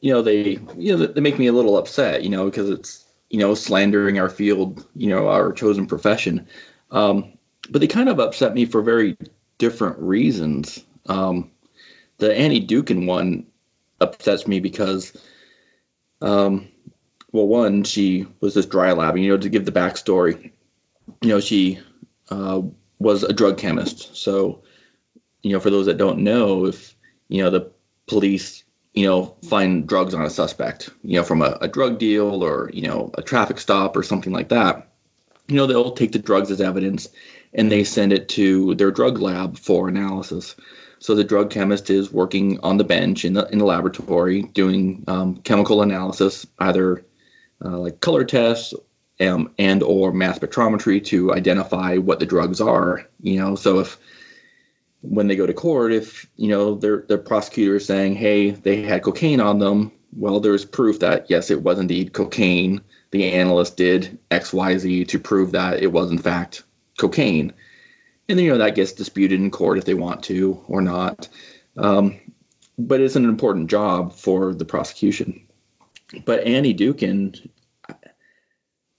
you 0.00 0.12
know, 0.12 0.22
they, 0.22 0.58
you 0.76 0.96
know, 0.96 1.06
they 1.06 1.20
make 1.20 1.38
me 1.38 1.48
a 1.48 1.52
little 1.52 1.76
upset, 1.76 2.22
you 2.22 2.30
know, 2.30 2.44
because 2.44 2.70
it's, 2.70 3.04
you 3.28 3.38
know, 3.38 3.54
slandering 3.54 4.18
our 4.18 4.28
field, 4.28 4.86
you 4.94 5.08
know, 5.08 5.28
our 5.28 5.52
chosen 5.52 5.86
profession. 5.86 6.46
Um, 6.90 7.38
but 7.70 7.80
they 7.80 7.88
kind 7.88 8.08
of 8.08 8.20
upset 8.20 8.54
me 8.54 8.66
for 8.66 8.82
very 8.82 9.16
different 9.58 9.98
reasons. 9.98 10.84
Um, 11.06 11.50
the 12.18 12.36
Annie 12.36 12.66
Dookhan 12.66 13.06
one 13.06 13.46
upsets 14.00 14.46
me 14.46 14.60
because, 14.60 15.16
um, 16.20 16.68
well, 17.32 17.46
one, 17.48 17.82
she 17.84 18.26
was 18.40 18.54
this 18.54 18.66
dry 18.66 18.92
lab. 18.92 19.16
You 19.16 19.30
know, 19.30 19.38
to 19.38 19.48
give 19.48 19.64
the 19.64 19.72
backstory, 19.72 20.52
you 21.20 21.28
know, 21.28 21.40
she 21.40 21.80
uh, 22.30 22.60
was 22.98 23.22
a 23.22 23.32
drug 23.32 23.58
chemist. 23.58 24.16
So, 24.16 24.62
you 25.42 25.52
know, 25.52 25.60
for 25.60 25.70
those 25.70 25.86
that 25.86 25.98
don't 25.98 26.20
know, 26.20 26.66
if 26.66 26.94
you 27.28 27.42
know 27.42 27.50
the 27.50 27.70
police, 28.06 28.64
you 28.94 29.06
know, 29.06 29.36
find 29.48 29.86
drugs 29.86 30.14
on 30.14 30.24
a 30.24 30.30
suspect, 30.30 30.90
you 31.02 31.16
know, 31.18 31.24
from 31.24 31.42
a, 31.42 31.58
a 31.60 31.68
drug 31.68 31.98
deal 31.98 32.44
or 32.44 32.70
you 32.72 32.86
know 32.86 33.10
a 33.14 33.22
traffic 33.22 33.58
stop 33.58 33.96
or 33.96 34.02
something 34.02 34.32
like 34.32 34.50
that, 34.50 34.88
you 35.48 35.56
know, 35.56 35.66
they'll 35.66 35.92
take 35.92 36.12
the 36.12 36.18
drugs 36.18 36.50
as 36.50 36.60
evidence 36.60 37.08
and 37.52 37.70
they 37.70 37.84
send 37.84 38.12
it 38.12 38.28
to 38.30 38.74
their 38.74 38.90
drug 38.90 39.18
lab 39.18 39.58
for 39.58 39.88
analysis. 39.88 40.56
So 40.98 41.14
the 41.14 41.24
drug 41.24 41.50
chemist 41.50 41.90
is 41.90 42.12
working 42.12 42.60
on 42.60 42.76
the 42.76 42.84
bench 42.84 43.24
in 43.24 43.32
the 43.32 43.48
in 43.48 43.58
the 43.58 43.64
laboratory 43.64 44.42
doing 44.42 45.04
um, 45.08 45.36
chemical 45.36 45.82
analysis, 45.82 46.46
either 46.58 47.04
uh, 47.64 47.78
like 47.78 48.00
color 48.00 48.24
tests 48.24 48.72
um, 49.20 49.52
and 49.58 49.82
or 49.82 50.12
mass 50.12 50.38
spectrometry 50.38 51.04
to 51.06 51.34
identify 51.34 51.96
what 51.96 52.20
the 52.20 52.26
drugs 52.26 52.60
are. 52.60 53.06
You 53.20 53.40
know, 53.40 53.56
so 53.56 53.80
if 53.80 53.98
when 55.02 55.28
they 55.28 55.36
go 55.36 55.46
to 55.46 55.52
court, 55.52 55.92
if 55.92 56.26
you 56.36 56.48
know 56.48 56.74
their 56.74 57.04
their 57.08 57.18
prosecutor 57.18 57.76
is 57.76 57.86
saying, 57.86 58.14
hey, 58.14 58.50
they 58.50 58.82
had 58.82 59.02
cocaine 59.02 59.40
on 59.40 59.58
them, 59.58 59.92
well, 60.12 60.40
there's 60.40 60.64
proof 60.64 61.00
that 61.00 61.26
yes, 61.28 61.50
it 61.50 61.62
was 61.62 61.78
indeed 61.78 62.12
cocaine. 62.12 62.80
The 63.10 63.32
analyst 63.32 63.76
did 63.76 64.18
X, 64.30 64.52
Y, 64.52 64.78
Z 64.78 65.04
to 65.06 65.18
prove 65.18 65.52
that 65.52 65.82
it 65.82 65.92
was 65.92 66.10
in 66.10 66.18
fact 66.18 66.62
cocaine 66.96 67.52
and 68.28 68.38
then 68.38 68.46
you 68.46 68.52
know 68.52 68.58
that 68.58 68.74
gets 68.74 68.92
disputed 68.92 69.40
in 69.40 69.50
court 69.50 69.78
if 69.78 69.84
they 69.84 69.94
want 69.94 70.24
to 70.24 70.62
or 70.66 70.80
not. 70.80 71.28
Um, 71.76 72.18
but 72.78 73.00
it's 73.00 73.16
an 73.16 73.24
important 73.24 73.68
job 73.70 74.14
for 74.14 74.54
the 74.54 74.64
prosecution. 74.64 75.46
But 76.24 76.44
Annie 76.44 76.74
Dookhan, 76.74 77.50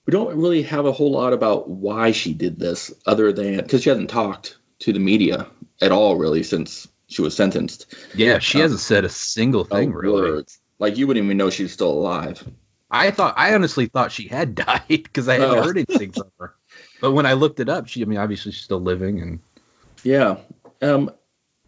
we 0.05 0.11
don't 0.11 0.37
really 0.37 0.63
have 0.63 0.85
a 0.85 0.91
whole 0.91 1.11
lot 1.11 1.33
about 1.33 1.69
why 1.69 2.11
she 2.11 2.33
did 2.33 2.59
this, 2.59 2.93
other 3.05 3.31
than 3.33 3.57
because 3.57 3.83
she 3.83 3.89
hasn't 3.89 4.09
talked 4.09 4.57
to 4.79 4.93
the 4.93 4.99
media 4.99 5.47
at 5.81 5.91
all 5.91 6.15
really 6.15 6.43
since 6.43 6.87
she 7.07 7.21
was 7.21 7.35
sentenced. 7.35 7.93
Yeah, 8.15 8.39
she 8.39 8.57
um, 8.57 8.63
hasn't 8.63 8.81
said 8.81 9.05
a 9.05 9.09
single 9.09 9.63
thing 9.63 9.93
really. 9.93 10.21
Words. 10.21 10.59
Like 10.79 10.97
you 10.97 11.07
wouldn't 11.07 11.25
even 11.25 11.37
know 11.37 11.49
she's 11.49 11.71
still 11.71 11.91
alive. 11.91 12.43
I 12.89 13.11
thought 13.11 13.33
I 13.37 13.53
honestly 13.55 13.87
thought 13.87 14.11
she 14.11 14.27
had 14.27 14.55
died 14.55 14.83
because 14.87 15.27
I 15.27 15.33
hadn't 15.33 15.57
oh. 15.57 15.63
heard 15.63 15.77
anything 15.77 16.11
from 16.11 16.31
her. 16.39 16.55
But 17.01 17.11
when 17.11 17.25
I 17.25 17.33
looked 17.33 17.59
it 17.59 17.69
up, 17.69 17.87
she 17.87 18.01
I 18.01 18.05
mean 18.05 18.19
obviously 18.19 18.51
she's 18.51 18.63
still 18.63 18.81
living 18.81 19.21
and 19.21 19.39
yeah. 20.03 20.37
Um 20.81 21.11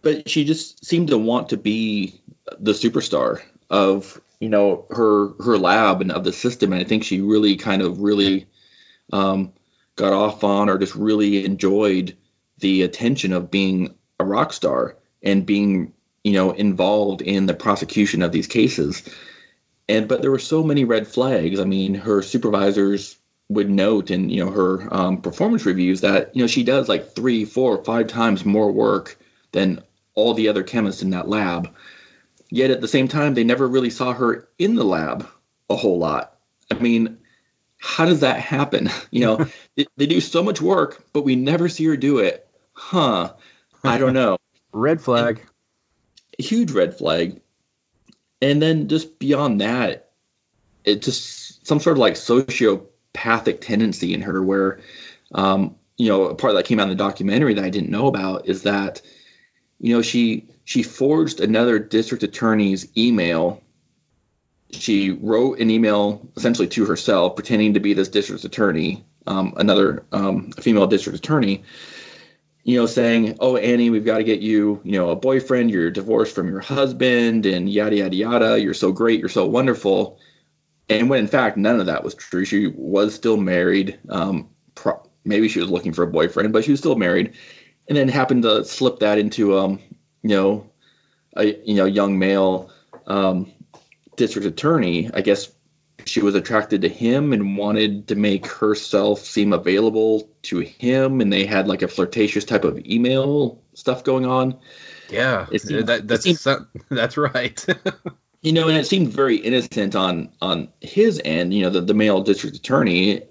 but 0.01 0.29
she 0.29 0.45
just 0.45 0.85
seemed 0.85 1.07
to 1.07 1.17
want 1.17 1.50
to 1.50 1.57
be 1.57 2.21
the 2.59 2.74
superstar 2.74 3.41
of, 3.71 4.21
you 4.39 4.50
know, 4.50 4.85
her 4.91 5.29
her 5.43 5.57
lab 5.57 6.01
and 6.01 6.12
of 6.12 6.24
the 6.24 6.33
system 6.33 6.74
and 6.74 6.81
I 6.81 6.85
think 6.85 7.03
she 7.03 7.21
really 7.21 7.55
kind 7.55 7.81
of 7.81 8.01
really 8.01 8.47
um 9.12 9.53
got 9.95 10.13
off 10.13 10.43
on 10.43 10.69
or 10.69 10.77
just 10.77 10.95
really 10.95 11.45
enjoyed 11.45 12.17
the 12.59 12.83
attention 12.83 13.33
of 13.33 13.51
being 13.51 13.95
a 14.19 14.25
rock 14.25 14.53
star 14.53 14.97
and 15.21 15.45
being, 15.45 15.93
you 16.24 16.33
know, 16.33 16.51
involved 16.51 17.21
in 17.21 17.45
the 17.45 17.53
prosecution 17.53 18.21
of 18.21 18.31
these 18.31 18.47
cases. 18.47 19.03
And 19.88 20.07
but 20.07 20.21
there 20.21 20.31
were 20.31 20.39
so 20.39 20.63
many 20.63 20.83
red 20.83 21.07
flags. 21.07 21.59
I 21.59 21.65
mean, 21.65 21.95
her 21.95 22.21
supervisors 22.21 23.17
would 23.50 23.69
note 23.69 24.09
in 24.09 24.29
you 24.29 24.43
know 24.43 24.51
her 24.51 24.93
um, 24.93 25.21
performance 25.21 25.65
reviews 25.65 26.01
that 26.01 26.35
you 26.35 26.41
know 26.41 26.47
she 26.47 26.63
does 26.63 26.89
like 26.89 27.13
three, 27.13 27.45
four, 27.45 27.83
five 27.83 28.07
times 28.07 28.45
more 28.45 28.71
work 28.71 29.17
than 29.51 29.83
all 30.15 30.33
the 30.33 30.47
other 30.47 30.63
chemists 30.63 31.03
in 31.03 31.12
that 31.12 31.27
lab. 31.27 31.69
Yet 32.50 32.71
at 32.71 32.81
the 32.81 32.88
same 32.88 33.07
time, 33.07 33.33
they 33.33 33.43
never 33.43 33.67
really 33.67 33.89
saw 33.89 34.13
her 34.13 34.47
in 34.57 34.75
the 34.75 34.83
lab 34.83 35.27
a 35.69 35.75
whole 35.75 35.97
lot. 36.00 36.38
I 36.71 36.75
mean, 36.75 37.17
how 37.77 38.05
does 38.05 38.21
that 38.21 38.39
happen? 38.39 38.89
You 39.12 39.21
know, 39.21 39.47
they, 39.75 39.85
they 39.95 40.07
do 40.07 40.19
so 40.19 40.43
much 40.43 40.62
work, 40.62 41.03
but 41.13 41.24
we 41.24 41.35
never 41.35 41.69
see 41.69 41.85
her 41.85 41.95
do 41.95 42.19
it. 42.19 42.44
Huh? 42.75 43.34
I 43.84 43.98
don't 43.98 44.13
know. 44.13 44.38
red 44.72 45.01
flag. 45.01 45.39
And, 45.39 46.46
huge 46.46 46.72
red 46.72 46.98
flag. 46.98 47.41
And 48.41 48.62
then 48.62 48.88
just 48.88 49.17
beyond 49.20 49.62
that, 49.62 50.12
it 50.84 51.01
just 51.01 51.65
some 51.65 51.79
sort 51.79 51.98
of 51.98 52.00
like 52.00 52.13
sociopathic 52.13 53.62
tendency 53.62 54.13
in 54.13 54.22
her 54.22 54.44
where 54.44 54.79
um, 55.34 55.75
you 55.98 56.10
know 56.10 56.25
a 56.25 56.36
part 56.36 56.53
that 56.53 56.65
came 56.65 56.79
out 56.79 56.84
in 56.84 56.89
the 56.89 56.96
documentary 56.96 57.53
that 57.55 57.63
I 57.63 57.70
didn't 57.70 57.89
know 57.89 58.08
about 58.08 58.48
is 58.48 58.63
that 58.63 59.01
you 59.79 59.96
know 59.96 60.01
she 60.01 60.48
she 60.63 60.84
forged 60.84 61.39
another 61.39 61.79
district 61.79 62.24
attorney's 62.24 62.88
email 62.98 63.62
she 64.72 65.12
wrote 65.12 65.60
an 65.60 65.72
email 65.72 66.27
essentially 66.36 66.67
to 66.67 66.86
herself 66.86 67.36
pretending 67.36 67.75
to 67.75 67.79
be 67.79 67.94
this 67.94 68.10
district 68.10 68.44
attorney 68.44 69.05
um, 69.25 69.53
another 69.58 70.05
um, 70.12 70.51
female 70.51 70.88
district 70.88 71.17
attorney 71.17 71.63
you 72.65 72.77
know 72.77 72.86
saying 72.86 73.38
oh 73.39 73.55
annie 73.55 73.89
we've 73.89 74.05
got 74.05 74.17
to 74.17 74.24
get 74.25 74.41
you 74.41 74.81
you 74.84 74.91
know 74.91 75.10
a 75.10 75.15
boyfriend 75.15 75.72
you're 75.72 75.89
divorced 75.89 76.36
from 76.36 76.50
your 76.50 76.60
husband 76.60 77.45
and 77.45 77.69
yada 77.69 77.95
yada 77.95 78.15
yada 78.15 78.60
you're 78.60 78.74
so 78.74 78.91
great 78.91 79.22
you're 79.22 79.29
so 79.29 79.45
wonderful 79.45 80.19
and 80.89 81.10
when 81.10 81.19
in 81.19 81.27
fact 81.27 81.57
none 81.57 81.79
of 81.79 81.88
that 81.88 82.03
was 82.03 82.13
true. 82.13 82.45
She 82.45 82.67
was 82.67 83.15
still 83.15 83.38
married. 83.38 84.00
Um, 84.10 84.50
pro- 84.75 85.07
maybe 85.24 85.48
she 85.48 85.60
was 85.60 85.69
looking 85.69 85.93
for 85.93 86.03
a 86.03 86.07
boyfriend, 86.07 86.53
but 86.53 86.63
she 86.63 86.72
was 86.72 86.79
still 86.79 86.95
married, 86.95 87.34
and 87.88 87.98
then 87.98 88.07
happened 88.07 88.43
to 88.43 88.63
slip 88.65 89.00
that 89.00 89.17
into 89.17 89.57
um, 89.57 89.79
you 90.22 90.29
know, 90.29 90.69
a 91.36 91.45
you 91.63 91.75
know 91.75 91.86
young 91.86 92.19
male 92.19 92.72
um, 93.07 93.51
district 94.15 94.48
attorney. 94.48 95.10
I 95.13 95.22
guess 95.22 95.51
she 96.05 96.21
was 96.21 96.35
attracted 96.35 96.81
to 96.81 96.89
him 96.89 97.33
and 97.33 97.57
wanted 97.57 98.07
to 98.09 98.15
make 98.15 98.45
herself 98.45 99.19
seem 99.19 99.53
available 99.53 100.29
to 100.43 100.59
him, 100.59 101.19
and 101.19 101.33
they 101.33 101.45
had 101.45 101.67
like 101.67 101.81
a 101.81 101.88
flirtatious 101.88 102.45
type 102.45 102.63
of 102.63 102.79
email 102.85 103.62
stuff 103.74 104.03
going 104.03 104.25
on. 104.25 104.59
Yeah, 105.09 105.47
seemed, 105.57 105.88
that, 105.88 106.07
that's 106.07 106.24
seemed, 106.24 106.67
that's 106.89 107.17
right. 107.17 107.65
you 108.41 108.53
know, 108.53 108.67
and 108.67 108.77
it 108.77 108.85
seemed 108.85 109.09
very 109.09 109.38
innocent 109.38 109.95
on 109.95 110.29
on 110.41 110.69
his 110.79 111.19
end, 111.25 111.53
you 111.53 111.63
know, 111.63 111.71
the, 111.71 111.81
the 111.81 111.93
male 111.95 112.21
district 112.21 112.55
attorney. 112.57 113.24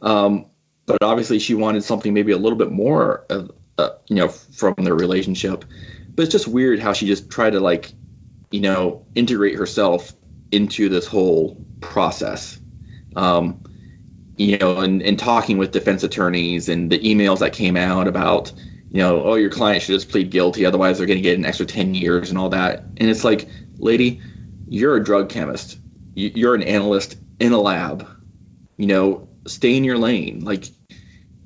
Um, 0.00 0.46
but 0.86 1.02
obviously, 1.02 1.38
she 1.38 1.54
wanted 1.54 1.84
something 1.84 2.12
maybe 2.12 2.32
a 2.32 2.38
little 2.38 2.58
bit 2.58 2.70
more, 2.70 3.24
of, 3.28 3.50
uh, 3.78 3.90
you 4.08 4.16
know, 4.16 4.28
from 4.28 4.74
their 4.78 4.94
relationship. 4.94 5.64
But 6.14 6.22
it's 6.22 6.32
just 6.32 6.48
weird 6.48 6.78
how 6.78 6.92
she 6.94 7.06
just 7.06 7.30
tried 7.30 7.50
to 7.50 7.60
like, 7.60 7.92
you 8.50 8.60
know, 8.60 9.04
integrate 9.14 9.56
herself 9.56 10.12
into 10.50 10.88
this 10.88 11.06
whole 11.06 11.64
process. 11.80 12.58
Um, 13.16 13.62
you 14.36 14.58
know, 14.58 14.78
and, 14.80 15.02
and 15.02 15.18
talking 15.18 15.58
with 15.58 15.70
defense 15.70 16.02
attorneys 16.02 16.68
and 16.68 16.90
the 16.90 16.98
emails 16.98 17.38
that 17.38 17.52
came 17.52 17.76
out 17.76 18.08
about, 18.08 18.52
you 18.90 18.98
know, 18.98 19.22
oh, 19.22 19.34
your 19.34 19.50
client 19.50 19.82
should 19.82 19.94
just 19.94 20.08
plead 20.08 20.30
guilty, 20.30 20.66
otherwise 20.66 20.98
they're 20.98 21.06
going 21.06 21.18
to 21.18 21.22
get 21.22 21.38
an 21.38 21.44
extra 21.44 21.66
10 21.66 21.94
years 21.94 22.30
and 22.30 22.38
all 22.38 22.48
that. 22.48 22.80
And 22.96 23.08
it's 23.10 23.24
like, 23.24 23.48
lady, 23.78 24.20
you're 24.68 24.96
a 24.96 25.04
drug 25.04 25.28
chemist. 25.28 25.78
You're 26.14 26.54
an 26.54 26.62
analyst 26.62 27.16
in 27.38 27.52
a 27.52 27.60
lab. 27.60 28.08
You 28.76 28.86
know, 28.86 29.28
stay 29.46 29.76
in 29.76 29.84
your 29.84 29.98
lane. 29.98 30.44
Like, 30.44 30.66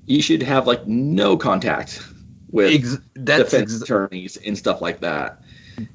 you 0.07 0.23
should 0.23 0.43
have 0.43 0.67
like 0.67 0.87
no 0.87 1.37
contact 1.37 2.03
with 2.51 2.73
ex- 2.73 2.99
defense 3.13 3.55
ex- 3.55 3.83
attorneys 3.83 4.37
and 4.39 4.57
stuff 4.57 4.81
like 4.81 5.01
that. 5.01 5.43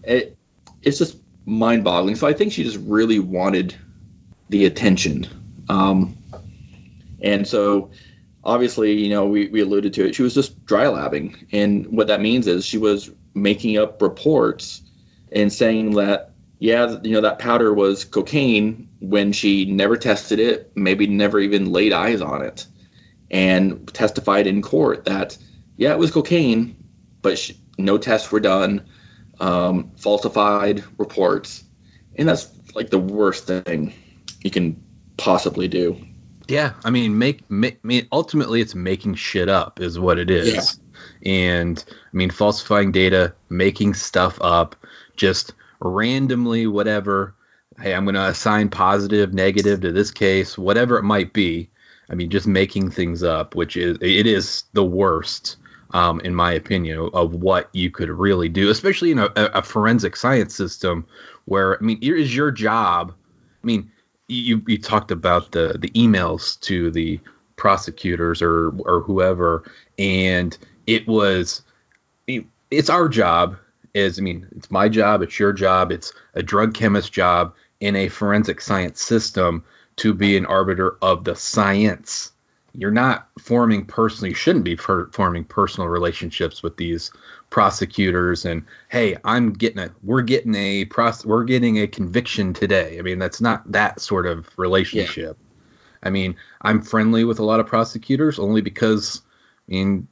It, 0.03 0.37
it's 0.81 0.99
just 0.99 1.17
mind-boggling. 1.45 2.15
So 2.15 2.27
I 2.27 2.33
think 2.33 2.53
she 2.53 2.63
just 2.63 2.77
really 2.77 3.19
wanted 3.19 3.75
the 4.49 4.65
attention. 4.65 5.27
Um, 5.69 6.17
and 7.21 7.47
so 7.47 7.91
obviously, 8.43 8.93
you 8.93 9.09
know, 9.09 9.25
we, 9.25 9.47
we 9.47 9.61
alluded 9.61 9.93
to 9.95 10.05
it. 10.05 10.15
She 10.15 10.23
was 10.23 10.33
just 10.33 10.65
dry 10.65 10.85
labbing. 10.85 11.47
And 11.51 11.87
what 11.87 12.07
that 12.07 12.21
means 12.21 12.47
is 12.47 12.65
she 12.65 12.77
was 12.77 13.11
making 13.33 13.77
up 13.77 14.01
reports 14.01 14.81
and 15.31 15.51
saying 15.51 15.91
that 15.95 16.33
yeah, 16.63 16.95
you 17.03 17.11
know 17.11 17.21
that 17.21 17.39
powder 17.39 17.73
was 17.73 18.05
cocaine 18.05 18.87
when 19.01 19.33
she 19.33 19.65
never 19.65 19.97
tested 19.97 20.39
it, 20.39 20.71
maybe 20.75 21.07
never 21.07 21.37
even 21.37 21.73
laid 21.73 21.91
eyes 21.91 22.21
on 22.21 22.41
it, 22.41 22.65
and 23.29 23.93
testified 23.93 24.47
in 24.47 24.61
court 24.61 25.03
that 25.03 25.37
yeah, 25.75 25.91
it 25.91 25.99
was 25.99 26.11
cocaine, 26.11 26.77
but 27.21 27.37
she, 27.37 27.59
no 27.77 27.97
tests 27.97 28.31
were 28.31 28.39
done, 28.39 28.85
um, 29.39 29.91
falsified 29.97 30.83
reports, 30.97 31.63
and 32.15 32.27
that's 32.27 32.49
like 32.75 32.89
the 32.89 32.99
worst 32.99 33.47
thing 33.47 33.93
you 34.43 34.51
can 34.51 34.81
possibly 35.17 35.67
do. 35.67 35.97
Yeah, 36.47 36.73
I 36.83 36.89
mean, 36.89 37.17
make, 37.17 37.49
make 37.49 37.75
I 37.83 37.87
mean, 37.87 38.07
ultimately, 38.11 38.61
it's 38.61 38.75
making 38.75 39.15
shit 39.15 39.49
up, 39.49 39.79
is 39.79 39.97
what 39.97 40.19
it 40.19 40.29
is. 40.29 40.79
Yeah. 41.23 41.31
And 41.31 41.83
I 41.87 42.15
mean, 42.15 42.29
falsifying 42.29 42.91
data, 42.91 43.33
making 43.49 43.93
stuff 43.93 44.37
up, 44.41 44.75
just 45.15 45.53
randomly 45.79 46.67
whatever 46.67 47.35
hey 47.79 47.93
i'm 47.93 48.05
going 48.05 48.15
to 48.15 48.27
assign 48.27 48.69
positive 48.69 49.33
negative 49.33 49.81
to 49.81 49.91
this 49.91 50.11
case 50.11 50.57
whatever 50.57 50.97
it 50.97 51.03
might 51.03 51.33
be 51.33 51.69
i 52.09 52.15
mean 52.15 52.29
just 52.29 52.47
making 52.47 52.89
things 52.89 53.23
up 53.23 53.55
which 53.55 53.75
is 53.75 53.97
it 54.01 54.27
is 54.27 54.63
the 54.73 54.83
worst 54.85 55.57
um, 55.93 56.19
in 56.21 56.33
my 56.33 56.51
opinion 56.51 57.09
of 57.13 57.35
what 57.35 57.69
you 57.73 57.89
could 57.89 58.09
really 58.09 58.49
do 58.49 58.69
especially 58.69 59.11
in 59.11 59.19
a, 59.19 59.29
a 59.35 59.61
forensic 59.61 60.15
science 60.15 60.55
system 60.55 61.05
where 61.45 61.77
i 61.77 61.81
mean 61.81 61.97
it 62.01 62.17
is 62.17 62.35
your 62.35 62.51
job 62.51 63.13
i 63.63 63.67
mean 63.67 63.89
you, 64.27 64.61
you 64.67 64.77
talked 64.77 65.11
about 65.11 65.51
the 65.51 65.77
the 65.79 65.89
emails 65.89 66.59
to 66.61 66.89
the 66.91 67.19
prosecutors 67.55 68.41
or 68.41 68.69
or 68.85 69.01
whoever 69.01 69.63
and 69.99 70.57
it 70.87 71.07
was 71.07 71.61
it's 72.71 72.89
our 72.89 73.07
job 73.07 73.57
is 73.93 74.17
I 74.17 74.21
mean 74.21 74.47
it's 74.55 74.71
my 74.71 74.89
job, 74.89 75.21
it's 75.21 75.39
your 75.39 75.53
job, 75.53 75.91
it's 75.91 76.13
a 76.33 76.43
drug 76.43 76.73
chemist 76.73 77.13
job 77.13 77.53
in 77.79 77.95
a 77.95 78.09
forensic 78.09 78.61
science 78.61 79.01
system 79.01 79.63
to 79.97 80.13
be 80.13 80.35
an 80.37 80.45
arbiter 80.45 80.97
of 81.01 81.23
the 81.23 81.35
science. 81.35 82.31
You're 82.75 82.91
not 82.91 83.27
forming 83.39 83.85
personally 83.85 84.29
You 84.29 84.35
shouldn't 84.35 84.65
be 84.65 84.75
per- 84.75 85.07
forming 85.11 85.43
personal 85.43 85.87
relationships 85.89 86.63
with 86.63 86.77
these 86.77 87.11
prosecutors. 87.49 88.45
And 88.45 88.65
hey, 88.89 89.17
I'm 89.23 89.53
getting 89.53 89.79
a. 89.79 89.91
We're 90.01 90.23
getting 90.23 90.55
a 90.55 90.85
pros. 90.85 91.25
We're 91.25 91.43
getting 91.43 91.79
a 91.79 91.87
conviction 91.87 92.53
today. 92.53 92.97
I 92.97 93.01
mean, 93.01 93.19
that's 93.19 93.41
not 93.41 93.71
that 93.71 94.01
sort 94.01 94.25
of 94.25 94.49
relationship. 94.57 95.37
Yeah. 95.39 95.47
I 96.01 96.09
mean, 96.09 96.35
I'm 96.61 96.81
friendly 96.81 97.23
with 97.23 97.39
a 97.39 97.45
lot 97.45 97.59
of 97.59 97.67
prosecutors 97.67 98.39
only 98.39 98.61
because, 98.61 99.21
I 99.69 99.71
mean, 99.71 100.07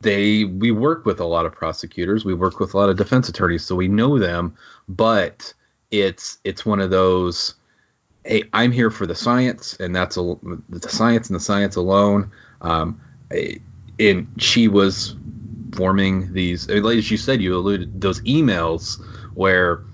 they 0.00 0.44
we 0.44 0.70
work 0.70 1.06
with 1.06 1.20
a 1.20 1.24
lot 1.24 1.46
of 1.46 1.52
prosecutors. 1.52 2.24
We 2.24 2.34
work 2.34 2.60
with 2.60 2.74
a 2.74 2.76
lot 2.76 2.90
of 2.90 2.96
defense 2.96 3.28
attorneys, 3.28 3.64
so 3.64 3.74
we 3.74 3.88
know 3.88 4.18
them. 4.18 4.56
But 4.88 5.54
it's 5.90 6.38
it's 6.44 6.66
one 6.66 6.80
of 6.80 6.90
those 6.90 7.54
hey, 8.26 8.44
I'm 8.52 8.72
here 8.72 8.90
for 8.90 9.06
the 9.06 9.14
science, 9.14 9.76
and 9.78 9.94
that's 9.94 10.16
a, 10.16 10.36
the 10.68 10.88
science 10.88 11.28
and 11.28 11.36
the 11.36 11.40
science 11.42 11.76
alone. 11.76 12.32
Um, 12.60 13.00
and 13.98 14.34
she 14.38 14.68
was 14.68 15.16
forming 15.74 16.32
these, 16.32 16.68
as 16.68 17.10
you 17.10 17.16
said, 17.16 17.40
you 17.40 17.56
alluded 17.56 18.00
those 18.00 18.20
emails 18.22 19.02
where 19.34 19.84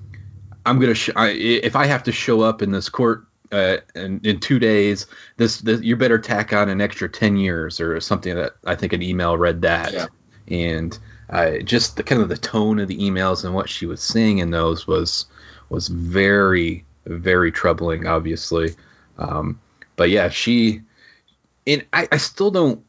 I'm 0.65 0.79
gonna, 0.81 0.95
sh- 0.95 1.11
I, 1.15 1.31
if 1.31 1.77
I 1.77 1.87
have 1.87 2.05
to 2.05 2.13
show 2.13 2.41
up 2.41 2.63
in 2.63 2.71
this 2.71 2.89
court 2.89 3.27
uh, 3.51 3.79
in, 3.95 4.21
in 4.25 4.41
two 4.41 4.59
days, 4.59 5.07
this, 5.37 5.61
this, 5.61 5.81
you 5.83 5.97
better 5.97 6.19
tack 6.19 6.53
on 6.53 6.69
an 6.69 6.81
extra 6.81 7.09
ten 7.09 7.37
years 7.37 7.81
or 7.81 8.01
something 8.01 8.35
that 8.35 8.55
I 8.65 8.77
think 8.77 8.93
an 8.93 9.03
email 9.03 9.37
read 9.37 9.63
that, 9.63 9.93
yeah. 9.93 10.07
and 10.49 10.99
uh, 11.29 11.59
just 11.59 11.97
the 11.97 12.03
kind 12.03 12.23
of 12.23 12.29
the 12.29 12.37
tone 12.37 12.79
of 12.79 12.89
the 12.89 12.99
emails 12.99 13.45
and 13.45 13.55
what 13.55 13.69
she 13.69 13.87
was 13.87 14.03
saying 14.03 14.39
in 14.39 14.51
those 14.51 14.87
was 14.87 15.27
was 15.69 15.89
very 15.89 16.85
very 17.07 17.53
troubling, 17.53 18.07
obviously. 18.07 18.75
Um, 19.19 19.61
but 19.97 20.11
yeah, 20.11 20.29
she 20.29 20.83
and 21.67 21.85
I, 21.93 22.09
I 22.11 22.17
still 22.17 22.51
don't. 22.51 22.85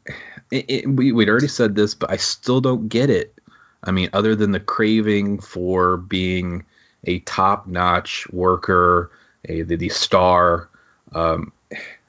It, 0.50 0.64
it, 0.68 0.88
we 0.88 1.12
we'd 1.12 1.28
already 1.28 1.48
said 1.48 1.74
this, 1.74 1.94
but 1.94 2.10
I 2.10 2.16
still 2.16 2.60
don't 2.60 2.88
get 2.88 3.10
it. 3.10 3.34
I 3.82 3.90
mean, 3.90 4.10
other 4.12 4.34
than 4.34 4.52
the 4.52 4.60
craving 4.60 5.40
for 5.40 5.98
being 5.98 6.64
a 7.04 7.18
top-notch 7.20 8.26
worker, 8.30 9.10
a 9.48 9.62
the, 9.62 9.76
the 9.76 9.88
star. 9.90 10.68
Um, 11.12 11.52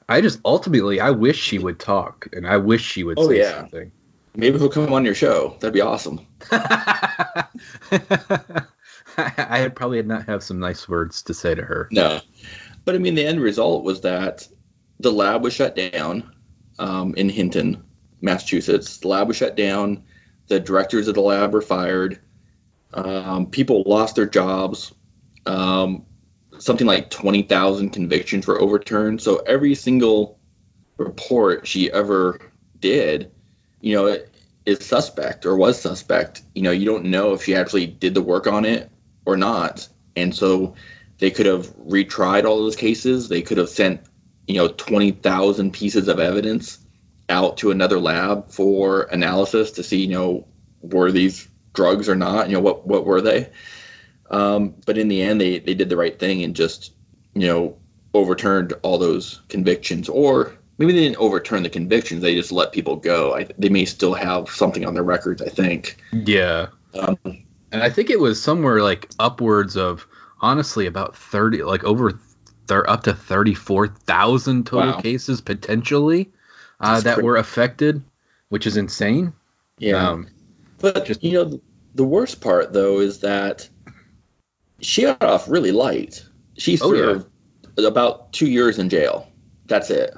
I 0.08 0.20
just 0.20 0.40
ultimately 0.44 1.00
I 1.00 1.10
wish 1.10 1.38
she 1.38 1.58
would 1.58 1.78
talk, 1.78 2.28
and 2.32 2.46
I 2.46 2.56
wish 2.58 2.82
she 2.82 3.04
would 3.04 3.18
oh, 3.18 3.28
say 3.28 3.40
yeah. 3.40 3.60
something. 3.60 3.92
Maybe 4.34 4.58
he'll 4.58 4.68
come 4.68 4.92
on 4.92 5.04
your 5.04 5.14
show. 5.14 5.56
That'd 5.60 5.74
be 5.74 5.80
awesome. 5.80 6.26
I 9.38 9.68
probably 9.74 9.96
had 9.98 10.06
not 10.06 10.26
have 10.26 10.42
some 10.42 10.58
nice 10.58 10.88
words 10.88 11.22
to 11.22 11.34
say 11.34 11.54
to 11.54 11.62
her. 11.62 11.88
No, 11.90 12.20
but 12.84 12.94
I 12.94 12.98
mean 12.98 13.14
the 13.14 13.26
end 13.26 13.40
result 13.40 13.84
was 13.84 14.02
that 14.02 14.46
the 15.00 15.12
lab 15.12 15.42
was 15.42 15.54
shut 15.54 15.76
down 15.76 16.34
um, 16.78 17.14
in 17.14 17.28
Hinton, 17.28 17.84
Massachusetts. 18.20 18.98
The 18.98 19.08
lab 19.08 19.28
was 19.28 19.36
shut 19.36 19.56
down. 19.56 20.04
The 20.48 20.60
directors 20.60 21.08
of 21.08 21.14
the 21.14 21.22
lab 21.22 21.52
were 21.52 21.62
fired. 21.62 22.20
Um, 22.92 23.46
people 23.46 23.84
lost 23.86 24.16
their 24.16 24.26
jobs. 24.26 24.92
Um, 25.44 26.06
something 26.58 26.86
like 26.86 27.10
20,000 27.10 27.90
convictions 27.90 28.46
were 28.46 28.60
overturned. 28.60 29.20
So 29.20 29.36
every 29.36 29.74
single 29.74 30.38
report 30.96 31.66
she 31.66 31.90
ever 31.90 32.40
did, 32.80 33.32
you 33.80 33.96
know, 33.96 34.18
is 34.64 34.84
suspect 34.84 35.46
or 35.46 35.56
was 35.56 35.80
suspect. 35.80 36.42
You 36.54 36.62
know, 36.62 36.70
you 36.70 36.86
don't 36.86 37.06
know 37.06 37.34
if 37.34 37.44
she 37.44 37.54
actually 37.54 37.86
did 37.86 38.14
the 38.14 38.22
work 38.22 38.46
on 38.46 38.64
it 38.64 38.90
or 39.26 39.36
not. 39.36 39.88
And 40.14 40.34
so 40.34 40.74
they 41.18 41.30
could 41.30 41.46
have 41.46 41.66
retried 41.76 42.44
all 42.44 42.58
those 42.58 42.76
cases. 42.76 43.28
They 43.28 43.42
could 43.42 43.58
have 43.58 43.68
sent, 43.68 44.00
you 44.46 44.54
know, 44.54 44.68
20,000 44.68 45.72
pieces 45.72 46.08
of 46.08 46.18
evidence 46.18 46.78
out 47.28 47.58
to 47.58 47.70
another 47.70 47.98
lab 47.98 48.50
for 48.50 49.02
analysis 49.02 49.72
to 49.72 49.82
see, 49.82 49.98
you 49.98 50.08
know, 50.08 50.46
were 50.80 51.10
these 51.10 51.48
drugs 51.72 52.08
or 52.08 52.16
not? 52.16 52.48
You 52.48 52.54
know, 52.54 52.60
what 52.60 52.86
what 52.86 53.04
were 53.04 53.20
they? 53.20 53.50
Um, 54.30 54.74
but 54.84 54.98
in 54.98 55.08
the 55.08 55.22
end, 55.22 55.40
they 55.40 55.58
they 55.58 55.74
did 55.74 55.88
the 55.88 55.96
right 55.96 56.18
thing 56.18 56.42
and 56.42 56.56
just, 56.56 56.92
you 57.34 57.46
know, 57.46 57.76
overturned 58.14 58.74
all 58.82 58.98
those 58.98 59.40
convictions. 59.48 60.08
Or 60.08 60.56
maybe 60.78 60.92
they 60.92 61.00
didn't 61.00 61.18
overturn 61.18 61.62
the 61.62 61.70
convictions; 61.70 62.22
they 62.22 62.34
just 62.34 62.52
let 62.52 62.72
people 62.72 62.96
go. 62.96 63.36
I, 63.36 63.48
they 63.58 63.68
may 63.68 63.84
still 63.84 64.14
have 64.14 64.48
something 64.48 64.84
on 64.84 64.94
their 64.94 65.04
records. 65.04 65.42
I 65.42 65.48
think. 65.48 65.96
Yeah. 66.12 66.68
Um, 66.94 67.18
and 67.72 67.82
I 67.82 67.90
think 67.90 68.10
it 68.10 68.20
was 68.20 68.42
somewhere 68.42 68.82
like 68.82 69.10
upwards 69.18 69.76
of 69.76 70.06
honestly 70.40 70.86
about 70.86 71.16
thirty, 71.16 71.62
like 71.62 71.84
over 71.84 72.18
they're 72.66 72.88
up 72.88 73.04
to 73.04 73.14
thirty 73.14 73.54
four 73.54 73.88
thousand 73.88 74.66
total 74.66 74.92
wow. 74.92 75.00
cases 75.00 75.40
potentially 75.40 76.30
uh, 76.80 77.00
that 77.00 77.22
were 77.22 77.36
affected, 77.36 78.02
which 78.48 78.66
is 78.66 78.76
insane. 78.76 79.32
Yeah, 79.78 80.10
um, 80.10 80.28
but 80.78 81.04
just, 81.06 81.22
you 81.22 81.32
know 81.32 81.60
the 81.94 82.04
worst 82.04 82.40
part 82.40 82.72
though 82.72 83.00
is 83.00 83.20
that 83.20 83.68
she 84.80 85.02
got 85.02 85.22
off 85.22 85.48
really 85.48 85.72
light. 85.72 86.24
She 86.58 86.76
served 86.76 87.26
oh, 87.66 87.82
yeah. 87.82 87.88
about 87.88 88.32
two 88.32 88.48
years 88.48 88.78
in 88.78 88.88
jail. 88.88 89.30
That's 89.66 89.90
it. 89.90 90.14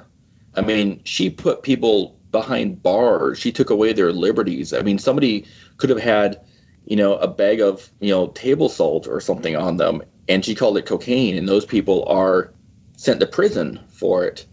I 0.55 0.61
mean, 0.61 1.01
she 1.05 1.29
put 1.29 1.63
people 1.63 2.19
behind 2.31 2.81
bars. 2.83 3.39
She 3.39 3.51
took 3.51 3.69
away 3.69 3.93
their 3.93 4.11
liberties. 4.11 4.73
I 4.73 4.81
mean, 4.81 4.99
somebody 4.99 5.45
could 5.77 5.89
have 5.89 5.99
had 5.99 6.41
you 6.89 6.95
know, 6.95 7.15
a 7.17 7.27
bag 7.27 7.61
of, 7.61 7.87
you 7.99 8.09
know, 8.09 8.27
table 8.29 8.67
salt 8.67 9.07
or 9.07 9.21
something 9.21 9.55
on 9.55 9.77
them. 9.77 10.01
And 10.27 10.43
she 10.43 10.55
called 10.55 10.77
it 10.77 10.87
cocaine. 10.87 11.37
And 11.37 11.47
those 11.47 11.65
people 11.65 12.03
are 12.05 12.51
sent 12.97 13.19
to 13.19 13.27
prison 13.27 13.79
for 13.89 14.25
it. 14.25 14.45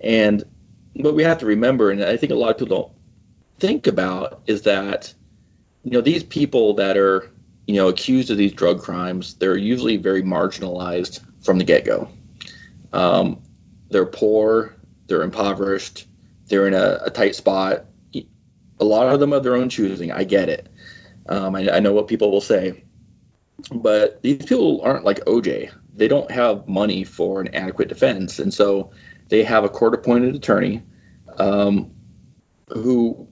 And 0.00 0.42
what 0.94 1.14
we 1.14 1.22
have 1.22 1.38
to 1.38 1.46
remember, 1.46 1.90
and 1.90 2.02
I 2.02 2.16
think 2.16 2.32
a 2.32 2.36
lot 2.36 2.50
of 2.50 2.58
people 2.58 2.76
don't 2.76 2.92
think 3.60 3.86
about, 3.86 4.40
is 4.46 4.62
that, 4.62 5.12
you 5.84 5.90
know, 5.90 6.00
these 6.00 6.24
people 6.24 6.74
that 6.76 6.96
are, 6.96 7.30
you 7.66 7.74
know, 7.74 7.88
accused 7.88 8.30
of 8.30 8.38
these 8.38 8.54
drug 8.54 8.80
crimes, 8.80 9.34
they're 9.34 9.56
usually 9.56 9.98
very 9.98 10.22
marginalized 10.22 11.20
from 11.44 11.58
the 11.58 11.64
get 11.64 11.84
go. 11.84 12.08
Um, 12.94 13.42
they're 13.90 14.06
poor, 14.06 14.74
they're 15.06 15.22
impoverished, 15.22 16.06
they're 16.46 16.66
in 16.66 16.74
a, 16.74 17.00
a 17.04 17.10
tight 17.10 17.34
spot. 17.34 17.84
A 18.80 18.84
lot 18.84 19.12
of 19.12 19.20
them 19.20 19.34
of 19.34 19.44
their 19.44 19.54
own 19.54 19.68
choosing. 19.68 20.10
I 20.10 20.24
get 20.24 20.48
it 20.48 20.71
um, 21.28 21.54
I, 21.54 21.76
I 21.76 21.80
know 21.80 21.92
what 21.92 22.08
people 22.08 22.30
will 22.30 22.40
say, 22.40 22.84
but 23.72 24.22
these 24.22 24.38
people 24.44 24.80
aren't 24.82 25.04
like 25.04 25.24
OJ. 25.24 25.72
They 25.94 26.08
don't 26.08 26.30
have 26.30 26.68
money 26.68 27.04
for 27.04 27.40
an 27.40 27.54
adequate 27.54 27.88
defense, 27.88 28.38
and 28.38 28.52
so 28.52 28.90
they 29.28 29.44
have 29.44 29.64
a 29.64 29.68
court-appointed 29.68 30.34
attorney 30.34 30.82
um, 31.38 31.92
who 32.68 33.28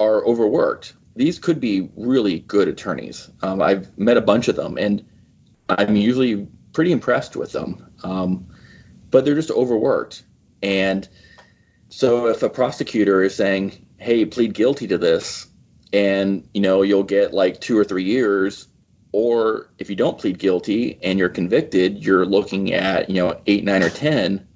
are 0.00 0.24
overworked. 0.24 0.94
These 1.16 1.38
could 1.38 1.60
be 1.60 1.90
really 1.96 2.38
good 2.38 2.68
attorneys. 2.68 3.28
Um, 3.42 3.60
I've 3.60 3.96
met 3.98 4.16
a 4.16 4.22
bunch 4.22 4.48
of 4.48 4.56
them, 4.56 4.78
and 4.78 5.04
I'm 5.68 5.96
usually 5.96 6.46
pretty 6.72 6.92
impressed 6.92 7.36
with 7.36 7.52
them. 7.52 7.90
Um, 8.02 8.48
but 9.10 9.24
they're 9.24 9.34
just 9.34 9.50
overworked, 9.50 10.22
and 10.62 11.08
so 11.88 12.28
if 12.28 12.42
a 12.42 12.50
prosecutor 12.50 13.22
is 13.22 13.34
saying, 13.34 13.86
"Hey, 13.96 14.24
plead 14.24 14.54
guilty 14.54 14.86
to 14.88 14.98
this," 14.98 15.47
and 15.92 16.48
you 16.52 16.60
know 16.60 16.82
you'll 16.82 17.02
get 17.02 17.32
like 17.32 17.60
two 17.60 17.78
or 17.78 17.84
three 17.84 18.04
years 18.04 18.68
or 19.12 19.70
if 19.78 19.88
you 19.88 19.96
don't 19.96 20.18
plead 20.18 20.38
guilty 20.38 20.98
and 21.02 21.18
you're 21.18 21.28
convicted 21.28 22.04
you're 22.04 22.26
looking 22.26 22.72
at 22.72 23.08
you 23.08 23.16
know 23.16 23.40
eight 23.46 23.64
nine 23.64 23.82
or 23.82 23.90
ten 23.90 24.46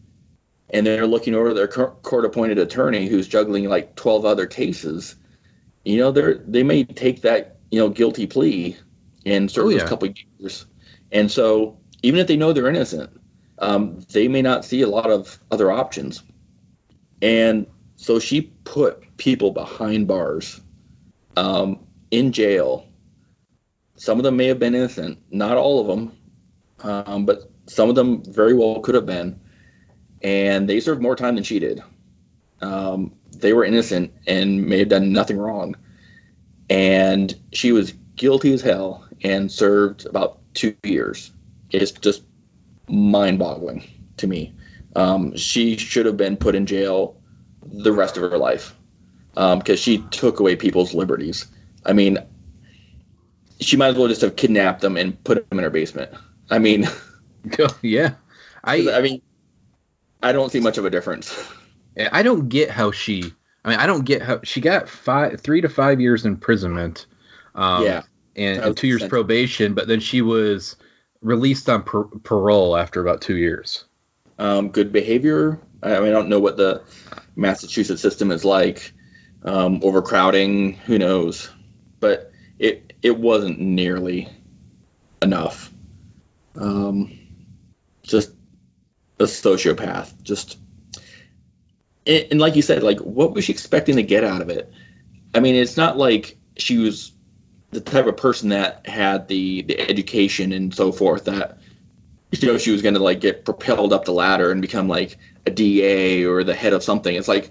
and 0.71 0.87
they're 0.87 1.07
looking 1.07 1.35
over 1.35 1.55
their 1.55 1.69
court 1.69 2.25
appointed 2.25 2.59
attorney 2.59 3.07
who's 3.07 3.29
juggling 3.29 3.69
like 3.69 3.95
12 3.95 4.25
other 4.25 4.47
cases 4.47 5.17
you 5.85 5.99
know 5.99 6.13
they're 6.13 6.35
they 6.35 6.63
may 6.63 6.85
take 6.85 7.23
that 7.23 7.57
you 7.71 7.79
know 7.79 7.89
guilty 7.89 8.27
plea 8.27 8.77
and 9.25 9.51
serve 9.51 9.67
oh, 9.67 9.71
yeah. 9.71 9.83
a 9.83 9.89
couple 9.89 10.09
years 10.39 10.67
and 11.11 11.31
so 11.31 11.79
even 12.03 12.21
if 12.21 12.27
they 12.27 12.37
know 12.37 12.53
they're 12.53 12.69
innocent 12.69 13.11
um, 13.59 14.01
they 14.13 14.27
may 14.27 14.43
not 14.43 14.65
see 14.65 14.83
a 14.83 14.89
lot 14.89 15.11
of 15.11 15.39
other 15.51 15.71
options 15.71 16.23
and 17.23 17.67
so 17.97 18.19
she 18.19 18.41
put 18.65 19.17
people 19.17 19.53
behind 19.53 20.09
bars 20.09 20.61
um, 21.37 21.87
in 22.11 22.33
jail. 22.33 22.87
Some 23.97 24.19
of 24.19 24.25
them 24.25 24.37
may 24.37 24.47
have 24.47 24.59
been 24.59 24.75
innocent, 24.75 25.19
not 25.31 25.57
all 25.57 25.81
of 25.81 25.87
them, 25.87 26.17
um, 26.81 27.27
but 27.27 27.51
some 27.67 27.89
of 27.89 27.95
them 27.95 28.23
very 28.25 28.55
well 28.55 28.81
could 28.81 28.95
have 28.95 29.07
been. 29.07 29.41
And 30.23 30.69
they 30.69 30.81
served 30.81 31.03
more 31.03 31.17
time 31.17 31.35
than 31.35 31.45
she 31.45 31.59
did. 31.59 31.83
Um, 32.61 33.15
they 33.37 33.53
were 33.53 33.65
innocent 33.65 34.13
and 34.27 34.67
may 34.67 34.81
have 34.81 34.89
done 34.89 35.13
nothing 35.13 35.37
wrong. 35.37 35.77
And 36.71 37.35
she 37.53 37.73
was 37.73 37.93
guilty 38.17 38.53
as 38.53 38.63
hell 38.63 39.07
and 39.23 39.51
served 39.51 40.07
about 40.07 40.39
two 40.55 40.75
years. 40.85 41.33
It's 41.71 41.93
just 41.93 42.23
mind 42.89 43.39
boggling 43.39 43.85
to 44.19 44.27
me. 44.27 44.55
Um, 44.95 45.37
she 45.37 45.77
should 45.77 46.07
have 46.07 46.17
been 46.17 46.37
put 46.37 46.55
in 46.55 46.67
jail 46.67 47.17
the 47.63 47.93
rest 47.93 48.17
of 48.17 48.31
her 48.31 48.39
life 48.39 48.75
because 49.35 49.69
um, 49.69 49.77
she 49.77 49.99
took 50.11 50.41
away 50.41 50.57
people's 50.57 50.95
liberties. 50.95 51.47
I 51.85 51.93
mean, 51.93 52.19
she 53.61 53.77
might 53.77 53.89
as 53.89 53.97
well 53.97 54.09
just 54.09 54.21
have 54.21 54.37
kidnapped 54.37 54.81
them 54.81 54.97
and 54.97 55.23
put 55.25 55.49
them 55.49 55.59
in 55.59 55.65
her 55.65 55.71
basement. 55.71 56.13
I 56.51 56.59
mean, 56.59 56.87
yeah, 57.83 58.15
I 58.63 58.91
I 58.93 59.01
mean, 59.01 59.23
I 60.23 60.33
don't 60.33 60.51
see 60.51 60.61
much 60.61 60.79
of 60.79 60.85
a 60.85 60.91
difference. 60.91 61.51
I 62.11 62.23
don't 62.23 62.49
get 62.49 62.71
how 62.71 62.91
she. 62.91 63.33
I 63.65 63.71
mean, 63.71 63.79
I 63.79 63.87
don't 63.87 64.05
get 64.05 64.23
how 64.23 64.41
she 64.43 64.61
got 64.61 64.89
five, 64.89 65.41
three 65.41 65.61
to 65.61 65.69
five 65.69 66.01
years 66.01 66.25
imprisonment. 66.25 67.07
Um, 67.55 67.85
yeah, 67.85 68.03
and, 68.37 68.63
and 68.63 68.77
two 68.77 68.87
years 68.87 69.07
probation, 69.07 69.75
but 69.75 69.89
then 69.89 70.01
she 70.01 70.23
was 70.23 70.77
released 71.21 71.69
on 71.69 71.83
par- 71.85 72.09
parole 72.23 72.77
after 72.77 73.01
about 73.01 73.21
two 73.21 73.37
years. 73.37 73.85
Um, 74.39 74.71
good 74.71 74.93
behavior. 74.93 75.61
I 75.83 76.01
mean, 76.01 76.09
I 76.09 76.13
don't 76.13 76.29
know 76.29 76.41
what 76.41 76.57
the 76.57 76.83
Massachusetts 77.37 78.03
system 78.03 78.31
is 78.31 78.45
like. 78.45 78.93
Um, 79.45 79.81
overcrowding, 79.83 80.75
who 80.75 80.99
knows? 80.99 81.51
But 82.01 82.33
it 82.59 82.93
it 83.03 83.19
wasn't 83.19 83.61
nearly 83.61 84.29
enough. 85.21 85.73
Um, 86.57 87.19
just 88.03 88.31
a 89.19 89.25
sociopath. 89.25 90.23
Just 90.23 90.59
and, 92.07 92.27
and 92.33 92.41
like 92.41 92.57
you 92.57 92.63
said, 92.63 92.83
like 92.83 93.01
what 93.01 93.33
was 93.33 93.45
she 93.45 93.53
expecting 93.53 93.97
to 93.97 94.03
get 94.03 94.25
out 94.25 94.43
of 94.43 94.49
it? 94.49 94.73
I 95.35 95.41
mean, 95.41 95.55
it's 95.55 95.77
not 95.77 95.97
like 95.97 96.37
she 96.57 96.79
was 96.79 97.13
the 97.71 97.81
type 97.81 98.07
of 98.07 98.17
person 98.17 98.51
that 98.51 98.87
had 98.87 99.29
the 99.29 99.63
the 99.63 99.81
education 99.81 100.53
and 100.53 100.75
so 100.75 100.93
forth 100.93 101.25
that 101.25 101.59
you 102.31 102.47
know 102.47 102.59
she 102.59 102.71
was 102.71 102.83
going 102.83 102.95
to 102.95 103.03
like 103.03 103.21
get 103.21 103.45
propelled 103.45 103.93
up 103.93 104.05
the 104.05 104.13
ladder 104.13 104.51
and 104.51 104.61
become 104.61 104.89
like 104.89 105.17
a 105.47 105.51
DA 105.51 106.25
or 106.25 106.45
the 106.45 106.55
head 106.55 106.73
of 106.73 106.83
something. 106.83 107.15
It's 107.15 107.29
like 107.29 107.51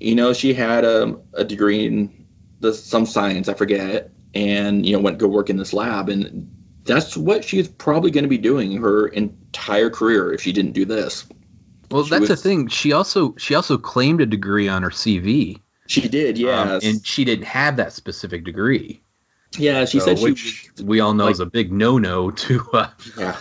you 0.00 0.14
know 0.14 0.32
she 0.32 0.54
had 0.54 0.84
a, 0.84 1.18
a 1.32 1.44
degree 1.44 1.86
in 1.86 2.26
the, 2.60 2.72
some 2.72 3.06
science 3.06 3.48
I 3.48 3.54
forget 3.54 4.10
and 4.34 4.84
you 4.84 4.96
know 4.96 5.02
went 5.02 5.18
to 5.18 5.24
go 5.24 5.28
work 5.28 5.50
in 5.50 5.56
this 5.56 5.72
lab 5.72 6.08
and 6.08 6.50
that's 6.84 7.16
what 7.16 7.44
she's 7.44 7.68
probably 7.68 8.10
going 8.10 8.24
to 8.24 8.28
be 8.28 8.38
doing 8.38 8.76
her 8.80 9.06
entire 9.08 9.90
career 9.90 10.32
if 10.32 10.42
she 10.42 10.52
didn't 10.52 10.72
do 10.72 10.84
this. 10.84 11.26
Well, 11.90 12.04
she 12.04 12.10
that's 12.10 12.20
was, 12.20 12.28
the 12.28 12.36
thing. 12.36 12.68
She 12.68 12.92
also 12.92 13.34
she 13.36 13.54
also 13.54 13.78
claimed 13.78 14.20
a 14.20 14.26
degree 14.26 14.68
on 14.68 14.82
her 14.82 14.90
CV. 14.90 15.60
She 15.86 16.08
did, 16.08 16.38
yeah, 16.38 16.60
um, 16.60 16.80
and 16.82 17.06
she 17.06 17.24
didn't 17.24 17.44
have 17.44 17.76
that 17.76 17.92
specific 17.92 18.44
degree. 18.44 19.02
Yeah, 19.58 19.84
she 19.84 20.00
so, 20.00 20.06
said 20.06 20.18
which 20.18 20.38
she 20.38 20.82
we 20.82 21.00
all 21.00 21.14
know 21.14 21.26
like, 21.26 21.32
is 21.32 21.40
a 21.40 21.46
big 21.46 21.72
no-no 21.72 22.30
to. 22.30 22.68
Uh, 22.72 22.88
yeah. 23.18 23.36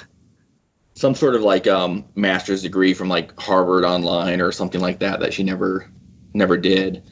Some 0.96 1.16
sort 1.16 1.34
of 1.36 1.42
like 1.42 1.66
um, 1.66 2.06
master's 2.16 2.62
degree 2.62 2.94
from 2.94 3.10
like 3.10 3.40
Harvard 3.40 3.84
online 3.84 4.42
or 4.42 4.52
something 4.52 4.80
like 4.80 5.00
that 5.00 5.22
that 5.22 5.34
she 5.34 5.44
never 5.44 5.90
never 6.34 6.58
did. 6.58 7.04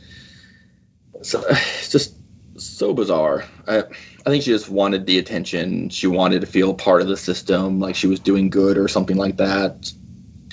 So 1.22 1.44
it's 1.48 1.90
just 1.92 2.16
so 2.58 2.94
bizarre. 2.94 3.46
I, 3.68 3.80
I 3.80 4.30
think 4.30 4.44
she 4.44 4.52
just 4.52 4.70
wanted 4.70 5.06
the 5.06 5.20
attention. 5.20 5.90
She 5.90 6.08
wanted 6.08 6.42
to 6.42 6.48
feel 6.48 6.74
part 6.74 7.02
of 7.02 7.08
the 7.08 7.18
system, 7.18 7.80
like 7.80 7.96
she 7.96 8.08
was 8.08 8.20
doing 8.20 8.50
good 8.50 8.78
or 8.78 8.88
something 8.88 9.18
like 9.18 9.38
that, 9.38 9.92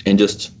and 0.05 0.17
just 0.17 0.51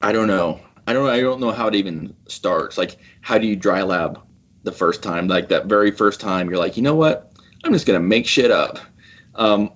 I 0.00 0.12
don't 0.12 0.28
know. 0.28 0.60
I 0.86 0.92
don't 0.92 1.08
I 1.08 1.20
don't 1.20 1.40
know 1.40 1.50
how 1.50 1.68
it 1.68 1.74
even 1.74 2.14
starts. 2.28 2.78
Like 2.78 2.96
how 3.20 3.38
do 3.38 3.46
you 3.46 3.56
dry 3.56 3.82
lab 3.82 4.20
the 4.62 4.72
first 4.72 5.02
time, 5.02 5.28
like 5.28 5.48
that 5.48 5.66
very 5.66 5.90
first 5.90 6.20
time, 6.20 6.48
you're 6.48 6.58
like, 6.58 6.76
you 6.76 6.82
know 6.82 6.94
what? 6.94 7.32
I'm 7.62 7.72
just 7.72 7.86
gonna 7.86 8.00
make 8.00 8.26
shit 8.26 8.50
up. 8.50 8.78
Um, 9.34 9.72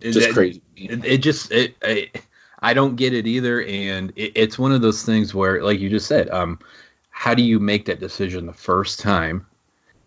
just 0.00 0.28
it, 0.28 0.34
crazy. 0.34 0.62
It, 0.76 1.04
it 1.04 1.18
just 1.18 1.50
it, 1.50 1.76
it, 1.82 2.22
I 2.64 2.72
don't 2.72 2.96
get 2.96 3.12
it 3.12 3.26
either, 3.26 3.62
and 3.62 4.10
it, 4.16 4.32
it's 4.34 4.58
one 4.58 4.72
of 4.72 4.80
those 4.80 5.02
things 5.02 5.34
where, 5.34 5.62
like 5.62 5.80
you 5.80 5.90
just 5.90 6.06
said, 6.06 6.30
um, 6.30 6.58
how 7.10 7.34
do 7.34 7.42
you 7.42 7.60
make 7.60 7.84
that 7.84 8.00
decision 8.00 8.46
the 8.46 8.54
first 8.54 9.00
time, 9.00 9.46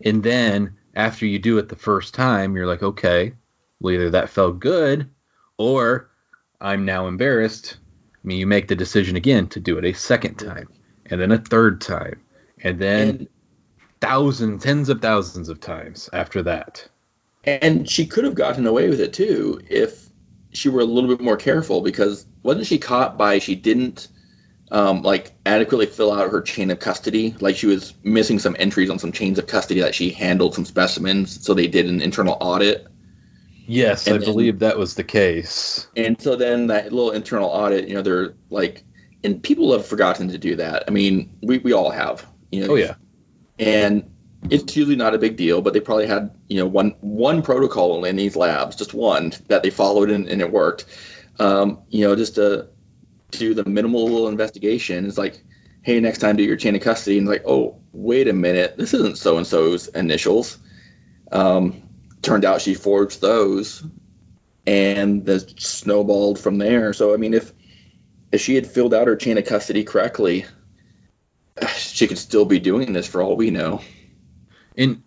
and 0.04 0.24
then 0.24 0.76
after 0.96 1.24
you 1.24 1.38
do 1.38 1.58
it 1.58 1.68
the 1.68 1.76
first 1.76 2.14
time, 2.14 2.56
you're 2.56 2.66
like, 2.66 2.82
okay, 2.82 3.32
well 3.80 3.94
either 3.94 4.10
that 4.10 4.28
felt 4.28 4.58
good, 4.58 5.08
or 5.56 6.10
I'm 6.60 6.84
now 6.84 7.06
embarrassed. 7.06 7.76
I 8.14 8.26
mean, 8.26 8.38
you 8.38 8.46
make 8.48 8.66
the 8.66 8.74
decision 8.74 9.14
again 9.14 9.46
to 9.50 9.60
do 9.60 9.78
it 9.78 9.84
a 9.84 9.92
second 9.92 10.34
time, 10.34 10.68
and 11.06 11.20
then 11.20 11.30
a 11.30 11.38
third 11.38 11.80
time, 11.80 12.20
and 12.64 12.80
then 12.80 13.08
and, 13.08 13.28
thousands, 14.00 14.64
tens 14.64 14.88
of 14.88 15.00
thousands 15.00 15.48
of 15.48 15.60
times 15.60 16.10
after 16.12 16.42
that. 16.42 16.88
And 17.44 17.88
she 17.88 18.04
could 18.04 18.24
have 18.24 18.34
gotten 18.34 18.66
away 18.66 18.88
with 18.88 19.00
it 19.00 19.12
too 19.12 19.60
if 19.70 20.07
she 20.52 20.68
were 20.68 20.80
a 20.80 20.84
little 20.84 21.08
bit 21.08 21.20
more 21.20 21.36
careful 21.36 21.80
because 21.80 22.26
wasn't 22.42 22.66
she 22.66 22.78
caught 22.78 23.18
by 23.18 23.38
she 23.38 23.54
didn't 23.54 24.08
um, 24.70 25.02
like 25.02 25.32
adequately 25.46 25.86
fill 25.86 26.12
out 26.12 26.30
her 26.30 26.42
chain 26.42 26.70
of 26.70 26.78
custody. 26.78 27.34
Like 27.40 27.56
she 27.56 27.66
was 27.66 27.94
missing 28.02 28.38
some 28.38 28.56
entries 28.58 28.90
on 28.90 28.98
some 28.98 29.12
chains 29.12 29.38
of 29.38 29.46
custody 29.46 29.80
that 29.80 29.94
she 29.94 30.10
handled 30.10 30.54
some 30.54 30.64
specimens, 30.64 31.44
so 31.44 31.54
they 31.54 31.66
did 31.66 31.86
an 31.86 32.02
internal 32.02 32.36
audit. 32.40 32.86
Yes, 33.66 34.06
and 34.06 34.16
I 34.16 34.18
then, 34.18 34.26
believe 34.26 34.58
that 34.60 34.78
was 34.78 34.94
the 34.94 35.04
case. 35.04 35.88
And 35.96 36.20
so 36.20 36.36
then 36.36 36.68
that 36.68 36.92
little 36.92 37.10
internal 37.10 37.50
audit, 37.50 37.86
you 37.86 37.94
know, 37.94 38.02
they're 38.02 38.34
like, 38.48 38.82
and 39.22 39.42
people 39.42 39.72
have 39.72 39.86
forgotten 39.86 40.28
to 40.28 40.38
do 40.38 40.56
that. 40.56 40.84
I 40.88 40.90
mean, 40.90 41.36
we, 41.42 41.58
we 41.58 41.72
all 41.72 41.90
have. 41.90 42.26
You 42.50 42.66
know, 42.66 42.72
oh 42.72 42.76
yeah. 42.76 42.94
And 43.58 44.10
it's 44.50 44.76
usually 44.76 44.96
not 44.96 45.14
a 45.14 45.18
big 45.18 45.36
deal, 45.36 45.62
but 45.62 45.72
they 45.72 45.80
probably 45.80 46.06
had 46.06 46.34
you 46.48 46.58
know 46.58 46.66
one 46.66 46.94
one 47.00 47.42
protocol 47.42 48.04
in 48.04 48.16
these 48.16 48.36
labs, 48.36 48.76
just 48.76 48.94
one 48.94 49.32
that 49.48 49.62
they 49.62 49.70
followed 49.70 50.10
and, 50.10 50.28
and 50.28 50.40
it 50.40 50.50
worked. 50.50 50.84
Um, 51.38 51.82
you 51.88 52.06
know, 52.06 52.16
just 52.16 52.36
to 52.36 52.68
do 53.30 53.54
the 53.54 53.64
minimal 53.64 54.28
investigation. 54.28 55.06
It's 55.06 55.18
like, 55.18 55.42
hey, 55.82 56.00
next 56.00 56.18
time 56.18 56.36
do 56.36 56.42
your 56.42 56.56
chain 56.56 56.74
of 56.76 56.82
custody, 56.82 57.18
and 57.18 57.26
like, 57.26 57.44
oh, 57.46 57.80
wait 57.92 58.28
a 58.28 58.32
minute, 58.32 58.76
this 58.76 58.94
isn't 58.94 59.18
so 59.18 59.36
and 59.36 59.46
so's 59.46 59.88
initials. 59.88 60.58
Um, 61.30 61.82
turned 62.22 62.44
out 62.44 62.62
she 62.62 62.74
forged 62.74 63.20
those, 63.20 63.84
and 64.66 65.24
the 65.24 65.40
snowballed 65.58 66.38
from 66.38 66.58
there. 66.58 66.92
So 66.92 67.12
I 67.12 67.16
mean, 67.16 67.34
if 67.34 67.52
if 68.32 68.40
she 68.40 68.54
had 68.54 68.66
filled 68.66 68.94
out 68.94 69.08
her 69.08 69.16
chain 69.16 69.38
of 69.38 69.44
custody 69.44 69.84
correctly, 69.84 70.46
she 71.76 72.06
could 72.06 72.18
still 72.18 72.44
be 72.44 72.60
doing 72.60 72.92
this 72.92 73.06
for 73.06 73.20
all 73.22 73.36
we 73.36 73.50
know. 73.50 73.80
And 74.78 75.02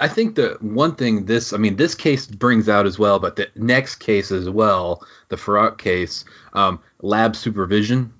I 0.00 0.08
think 0.08 0.34
the 0.34 0.58
one 0.60 0.96
thing 0.96 1.24
this, 1.26 1.52
I 1.52 1.56
mean, 1.56 1.76
this 1.76 1.94
case 1.94 2.26
brings 2.26 2.68
out 2.68 2.86
as 2.86 2.98
well, 2.98 3.18
but 3.18 3.36
the 3.36 3.48
next 3.54 3.96
case 3.96 4.30
as 4.30 4.50
well, 4.50 5.06
the 5.28 5.36
Farak 5.36 5.78
case, 5.78 6.24
um, 6.52 6.80
lab 7.00 7.36
supervision 7.36 8.12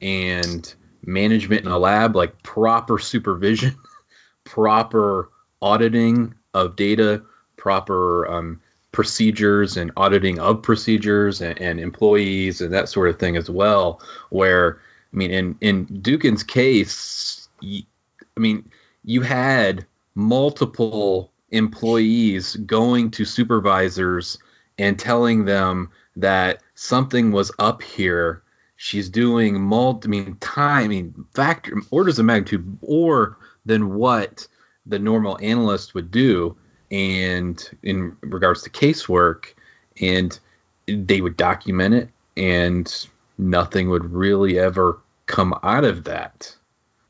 and 0.00 0.72
management 1.04 1.64
in 1.64 1.70
a 1.70 1.78
lab, 1.78 2.14
like 2.14 2.42
proper 2.42 2.98
supervision, 2.98 3.76
proper 4.44 5.30
auditing 5.60 6.34
of 6.52 6.76
data, 6.76 7.22
proper 7.56 8.26
um, 8.30 8.60
procedures 8.92 9.76
and 9.76 9.90
auditing 9.96 10.38
of 10.38 10.62
procedures 10.62 11.40
and, 11.40 11.60
and, 11.60 11.80
employees 11.80 12.60
and 12.60 12.72
that 12.72 12.88
sort 12.88 13.08
of 13.08 13.18
thing 13.18 13.36
as 13.36 13.50
well. 13.50 14.00
Where 14.30 14.80
I 15.12 15.16
mean, 15.16 15.30
in 15.30 15.56
in 15.60 15.86
Dookhan's 15.86 16.44
case, 16.44 17.48
I 17.62 18.40
mean, 18.40 18.70
you 19.04 19.22
had 19.22 19.86
multiple 20.14 21.32
employees 21.50 22.56
going 22.56 23.10
to 23.12 23.24
supervisors 23.24 24.38
and 24.78 24.98
telling 24.98 25.44
them 25.44 25.90
that 26.16 26.62
something 26.74 27.32
was 27.32 27.52
up 27.58 27.82
here. 27.82 28.42
She's 28.76 29.08
doing 29.08 29.60
multi, 29.60 30.08
I 30.08 30.10
mean, 30.10 30.36
time, 30.40 30.84
I 30.84 30.88
mean, 30.88 31.24
factor 31.34 31.80
orders 31.90 32.18
of 32.18 32.26
magnitude 32.26 32.78
more 32.82 33.38
than 33.64 33.94
what 33.94 34.46
the 34.86 34.98
normal 34.98 35.38
analyst 35.40 35.94
would 35.94 36.10
do, 36.10 36.56
and 36.90 37.70
in 37.82 38.16
regards 38.20 38.62
to 38.62 38.70
casework, 38.70 39.54
and 40.00 40.38
they 40.86 41.20
would 41.20 41.36
document 41.36 41.94
it, 41.94 42.10
and 42.36 43.06
nothing 43.38 43.88
would 43.88 44.12
really 44.12 44.58
ever 44.58 45.00
come 45.26 45.54
out 45.62 45.84
of 45.84 46.04
that. 46.04 46.54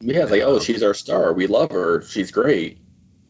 Yeah, 0.00 0.22
it's 0.22 0.30
like, 0.30 0.42
oh, 0.42 0.60
she's 0.60 0.82
our 0.82 0.94
star. 0.94 1.32
We 1.32 1.46
love 1.46 1.70
her. 1.72 2.02
She's 2.02 2.30
great. 2.30 2.78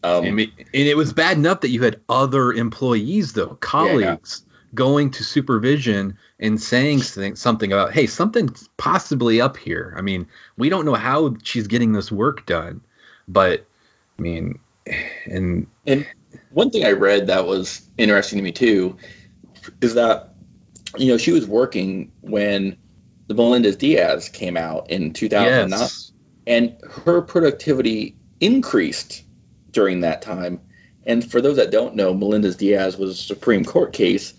Um, 0.04 0.26
and, 0.26 0.52
it 0.72 0.96
was 0.98 1.14
bad 1.14 1.38
enough 1.38 1.62
that 1.62 1.70
you 1.70 1.82
had 1.82 2.00
other 2.10 2.52
employees, 2.52 3.32
though, 3.32 3.56
colleagues, 3.60 4.44
yeah. 4.44 4.52
going 4.74 5.10
to 5.12 5.24
supervision 5.24 6.18
and 6.38 6.60
saying 6.60 7.00
something 7.00 7.72
about, 7.72 7.94
hey, 7.94 8.06
something's 8.06 8.68
possibly 8.76 9.40
up 9.40 9.56
here. 9.56 9.94
I 9.96 10.02
mean, 10.02 10.26
we 10.58 10.68
don't 10.68 10.84
know 10.84 10.94
how 10.94 11.36
she's 11.42 11.68
getting 11.68 11.92
this 11.92 12.12
work 12.12 12.44
done, 12.44 12.82
but 13.26 13.66
I 14.18 14.22
mean, 14.22 14.58
and 15.24 15.66
and 15.86 16.06
one 16.50 16.70
thing 16.70 16.84
I 16.84 16.92
read 16.92 17.28
that 17.28 17.46
was 17.46 17.88
interesting 17.96 18.38
to 18.38 18.42
me 18.42 18.52
too 18.52 18.98
is 19.80 19.94
that 19.94 20.34
you 20.98 21.08
know 21.08 21.16
she 21.16 21.32
was 21.32 21.46
working 21.46 22.12
when 22.20 22.76
the 23.26 23.34
Melendez 23.34 23.76
Diaz 23.76 24.28
came 24.28 24.58
out 24.58 24.90
in 24.90 25.14
2009, 25.14 25.70
yes. 25.70 26.12
and 26.46 26.76
her 27.04 27.22
productivity 27.22 28.16
increased 28.38 29.24
during 29.74 30.00
that 30.00 30.22
time. 30.22 30.60
And 31.06 31.28
for 31.28 31.40
those 31.40 31.56
that 31.56 31.70
don't 31.70 31.96
know, 31.96 32.14
Melendez 32.14 32.56
Diaz 32.56 32.96
was 32.96 33.10
a 33.10 33.14
Supreme 33.14 33.64
Court 33.64 33.92
case 33.92 34.32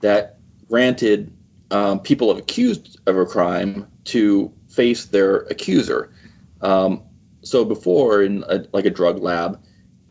that 0.00 0.38
granted 0.68 1.32
um, 1.70 2.00
people 2.00 2.30
accused 2.30 3.00
of 3.06 3.16
a 3.16 3.26
crime 3.26 3.88
to 4.04 4.52
face 4.68 5.06
their 5.06 5.38
accuser. 5.38 6.12
Um, 6.60 7.02
so 7.42 7.64
before 7.64 8.22
in 8.22 8.44
a, 8.48 8.66
like 8.72 8.84
a 8.84 8.90
drug 8.90 9.20
lab, 9.20 9.62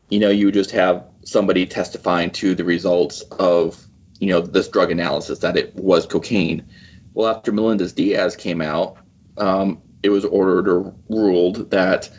you 0.10 0.20
know, 0.20 0.30
you 0.30 0.48
would 0.48 0.54
just 0.54 0.72
have 0.72 1.06
somebody 1.24 1.66
testifying 1.66 2.32
to 2.32 2.56
the 2.56 2.64
results 2.64 3.22
of 3.22 3.82
you 4.20 4.30
know 4.30 4.42
this 4.42 4.70
drug 4.70 4.92
analysis 4.92 5.40
that 5.40 5.58
it 5.58 5.76
was 5.76 6.06
cocaine. 6.06 6.66
Well, 7.14 7.34
after 7.36 7.52
Melendez 7.52 7.94
Diaz 7.94 8.36
came 8.36 8.62
out, 8.62 8.98
um, 9.38 9.82
it 10.04 10.10
was 10.10 10.26
ordered 10.26 10.70
or 10.70 10.94
ruled 11.10 11.72
that 11.72 12.10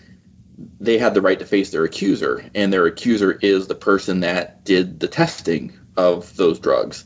they 0.80 0.98
had 0.98 1.14
the 1.14 1.22
right 1.22 1.38
to 1.38 1.44
face 1.44 1.70
their 1.70 1.84
accuser, 1.84 2.44
and 2.54 2.72
their 2.72 2.86
accuser 2.86 3.32
is 3.32 3.66
the 3.66 3.74
person 3.74 4.20
that 4.20 4.64
did 4.64 5.00
the 5.00 5.08
testing 5.08 5.78
of 5.96 6.34
those 6.36 6.58
drugs. 6.58 7.04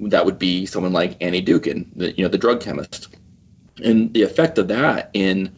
That 0.00 0.26
would 0.26 0.38
be 0.38 0.66
someone 0.66 0.92
like 0.92 1.18
Annie 1.20 1.44
Dookhan, 1.44 1.88
the, 1.94 2.12
you 2.12 2.24
know, 2.24 2.30
the 2.30 2.38
drug 2.38 2.60
chemist. 2.60 3.08
And 3.82 4.12
the 4.12 4.22
effect 4.22 4.58
of 4.58 4.68
that 4.68 5.10
in 5.14 5.56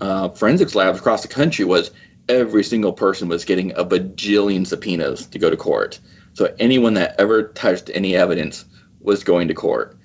uh, 0.00 0.30
forensics 0.30 0.74
labs 0.74 0.98
across 0.98 1.22
the 1.22 1.28
country 1.28 1.64
was 1.64 1.90
every 2.28 2.64
single 2.64 2.92
person 2.92 3.28
was 3.28 3.44
getting 3.44 3.72
a 3.72 3.84
bajillion 3.84 4.66
subpoenas 4.66 5.26
to 5.26 5.38
go 5.38 5.50
to 5.50 5.56
court. 5.56 5.98
So 6.34 6.54
anyone 6.58 6.94
that 6.94 7.16
ever 7.18 7.44
touched 7.44 7.90
any 7.92 8.16
evidence 8.16 8.64
was 9.00 9.24
going 9.24 9.48
to 9.48 9.54
court. 9.54 9.96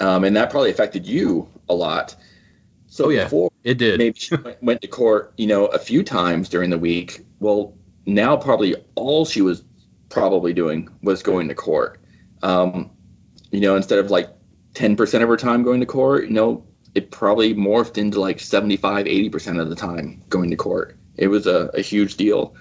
Um, 0.00 0.24
and 0.24 0.36
that 0.36 0.50
probably 0.50 0.70
affected 0.70 1.06
you 1.06 1.48
a 1.68 1.74
lot. 1.74 2.16
So 2.88 3.06
oh, 3.06 3.08
yeah, 3.10 3.24
before 3.24 3.50
it 3.66 3.78
did. 3.78 3.98
maybe 3.98 4.16
she 4.16 4.36
went 4.62 4.80
to 4.82 4.86
court, 4.86 5.34
you 5.36 5.48
know, 5.48 5.66
a 5.66 5.78
few 5.78 6.04
times 6.04 6.48
during 6.48 6.70
the 6.70 6.78
week. 6.78 7.26
Well, 7.40 7.74
now 8.06 8.36
probably 8.36 8.76
all 8.94 9.24
she 9.24 9.42
was 9.42 9.64
probably 10.08 10.52
doing 10.52 10.88
was 11.02 11.24
going 11.24 11.48
to 11.48 11.54
court. 11.56 12.00
Um, 12.44 12.92
you 13.50 13.58
know, 13.58 13.74
instead 13.74 13.98
of 13.98 14.08
like 14.08 14.30
10% 14.74 15.20
of 15.20 15.28
her 15.28 15.36
time 15.36 15.64
going 15.64 15.80
to 15.80 15.86
court, 15.86 16.28
you 16.28 16.30
know, 16.30 16.64
it 16.94 17.10
probably 17.10 17.54
morphed 17.54 17.98
into 17.98 18.20
like 18.20 18.38
75, 18.38 19.06
80% 19.06 19.60
of 19.60 19.68
the 19.68 19.74
time 19.74 20.22
going 20.28 20.50
to 20.50 20.56
court. 20.56 20.96
It 21.16 21.26
was 21.26 21.48
a, 21.48 21.70
a 21.74 21.80
huge 21.80 22.16
deal. 22.16 22.54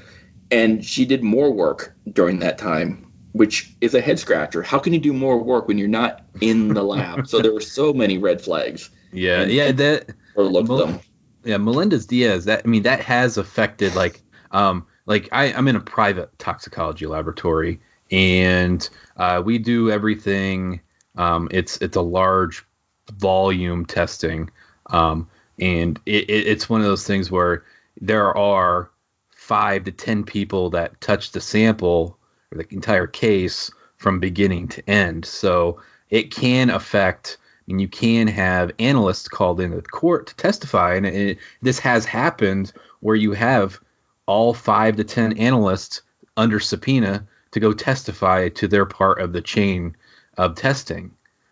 And 0.49 0.83
she 0.83 1.05
did 1.05 1.23
more 1.23 1.51
work 1.51 1.95
during 2.11 2.39
that 2.39 2.57
time, 2.57 3.11
which 3.33 3.75
is 3.79 3.93
a 3.93 4.01
head 4.01 4.17
scratcher. 4.17 4.63
How 4.63 4.79
can 4.79 4.91
you 4.91 4.99
do 4.99 5.13
more 5.13 5.37
work 5.37 5.67
when 5.67 5.77
you're 5.77 5.87
not 5.87 6.25
in 6.41 6.69
the 6.69 6.83
lab? 6.83 7.27
so 7.27 7.41
there 7.41 7.53
were 7.53 7.61
so 7.61 7.93
many 7.93 8.17
red 8.17 8.41
flags. 8.41 8.89
Yeah, 9.11 9.43
and, 9.43 9.51
yeah, 9.51 9.71
that 9.71 10.09
Mel- 10.35 10.77
them. 10.77 10.99
Yeah, 11.43 11.57
Melendez 11.57 12.05
Diaz. 12.05 12.45
That 12.45 12.61
I 12.65 12.67
mean, 12.67 12.83
that 12.83 13.01
has 13.01 13.37
affected 13.37 13.95
like 13.95 14.21
um 14.51 14.85
like 15.05 15.29
I, 15.31 15.53
I'm 15.53 15.67
in 15.67 15.75
a 15.75 15.81
private 15.81 16.37
toxicology 16.39 17.05
laboratory 17.05 17.79
and 18.11 18.87
uh, 19.17 19.41
we 19.43 19.57
do 19.57 19.91
everything. 19.91 20.81
Um, 21.15 21.47
it's 21.51 21.77
it's 21.77 21.97
a 21.97 22.01
large 22.01 22.65
volume 23.13 23.85
testing, 23.85 24.49
um, 24.87 25.29
and 25.59 25.99
it, 26.05 26.29
it, 26.29 26.47
it's 26.47 26.69
one 26.69 26.81
of 26.81 26.87
those 26.87 27.05
things 27.05 27.31
where 27.31 27.63
there 27.99 28.35
are 28.37 28.89
five 29.35 29.85
to 29.85 29.91
ten 29.91 30.23
people 30.23 30.71
that 30.71 30.99
touch 31.01 31.31
the 31.31 31.41
sample 31.41 32.17
or 32.51 32.59
the 32.59 32.73
entire 32.73 33.07
case 33.07 33.71
from 33.97 34.19
beginning 34.19 34.67
to 34.67 34.89
end. 34.89 35.25
So 35.25 35.81
it 36.09 36.31
can 36.31 36.69
affect. 36.69 37.37
Mean, 37.67 37.79
you 37.79 37.87
can 37.87 38.27
have 38.27 38.71
analysts 38.77 39.27
called 39.27 39.59
into 39.59 39.77
the 39.77 39.81
court 39.81 40.27
to 40.27 40.35
testify, 40.35 40.95
and 40.95 41.05
it, 41.05 41.39
this 41.61 41.79
has 41.79 42.05
happened 42.05 42.71
where 42.99 43.15
you 43.15 43.31
have 43.33 43.79
all 44.27 44.53
five 44.53 44.97
to 44.97 45.03
ten 45.03 45.37
analysts 45.37 46.01
under 46.37 46.59
subpoena 46.59 47.25
to 47.51 47.59
go 47.59 47.73
testify 47.73 48.49
to 48.49 48.67
their 48.67 48.85
part 48.85 49.19
of 49.19 49.33
the 49.33 49.41
chain 49.41 49.95
of 50.37 50.55
testing 50.55 51.11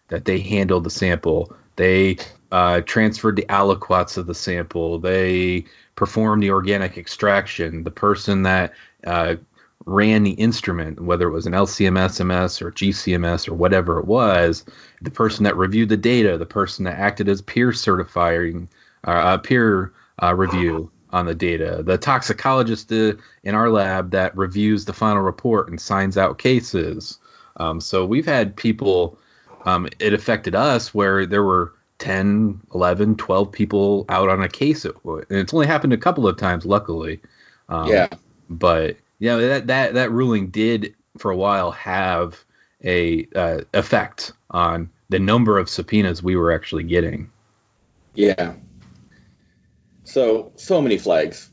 that 0.10 0.26
they 0.26 0.40
handled 0.40 0.84
the 0.84 0.90
sample. 0.90 1.56
They 1.78 2.18
uh, 2.52 2.82
transferred 2.82 3.36
the 3.36 3.48
aliquots 3.50 4.18
of 4.18 4.28
the 4.28 4.36
sample. 4.36 5.00
They 5.00 5.66
performed 5.96 6.44
the 6.44 6.52
organic 6.52 6.98
extraction. 6.98 7.84
The 7.84 7.92
person 7.92 8.44
that 8.44 8.74
uh, 9.06 9.36
ran 9.86 10.24
the 10.24 10.32
instrument, 10.32 11.02
whether 11.02 11.28
it 11.28 11.32
was 11.32 11.46
an 11.46 11.54
LCMS 11.54 12.62
or 12.62 12.72
GCMS 12.72 13.48
or 13.48 13.54
whatever 13.54 14.00
it 14.00 14.06
was, 14.06 14.64
the 15.02 15.12
person 15.12 15.44
that 15.44 15.58
reviewed 15.58 15.90
the 15.90 15.98
data, 15.98 16.38
the 16.38 16.46
person 16.46 16.86
that 16.86 16.98
acted 16.98 17.28
as 17.28 17.42
peer 17.42 17.74
certifying, 17.74 18.70
uh, 19.04 19.38
peer 19.40 19.92
uh, 20.22 20.34
review, 20.34 20.90
on 21.14 21.28
the 21.28 21.36
data. 21.36 21.84
The 21.86 21.98
toxicologist 21.98 22.92
uh, 22.92 23.14
in 23.44 23.56
our 23.56 23.70
lab 23.70 24.12
that 24.12 24.36
reviews 24.36 24.84
the 24.84 24.94
final 24.94 25.22
report 25.22 25.70
and 25.70 25.80
signs 25.80 26.18
out 26.18 26.40
cases. 26.40 27.20
Um, 27.58 27.80
so 27.80 28.04
we've 28.04 28.26
had 28.26 28.56
people, 28.56 29.20
um, 29.66 29.88
it 30.00 30.14
affected 30.14 30.56
us 30.56 30.94
where 30.94 31.28
there 31.28 31.44
were 31.44 31.74
10, 32.00 32.60
11, 32.74 33.16
12 33.16 33.52
people 33.52 34.06
out 34.10 34.28
on 34.28 34.42
a 34.42 34.50
case. 34.50 34.86
And 34.86 35.26
it's 35.30 35.54
only 35.54 35.68
happened 35.68 35.94
a 35.94 35.98
couple 35.98 36.28
of 36.28 36.36
times, 36.36 36.66
luckily. 36.66 37.22
Um, 37.70 37.88
yeah. 37.88 38.08
But 38.50 38.98
yeah, 39.24 39.38
that, 39.38 39.68
that, 39.68 39.94
that 39.94 40.12
ruling 40.12 40.50
did 40.50 40.96
for 41.18 41.32
a 41.32 41.38
while 41.38 41.72
have 41.72 42.44
a 42.84 43.26
uh, 43.34 43.62
effect 43.74 44.34
on 44.52 44.90
the 45.08 45.18
number 45.18 45.58
of 45.58 45.70
subpoenas 45.70 46.22
we 46.22 46.36
were 46.36 46.52
actually 46.52 46.84
getting. 46.84 47.32
Yeah. 48.16 48.56
So 50.04 50.52
so 50.58 50.82
many 50.82 50.98
flags, 50.98 51.50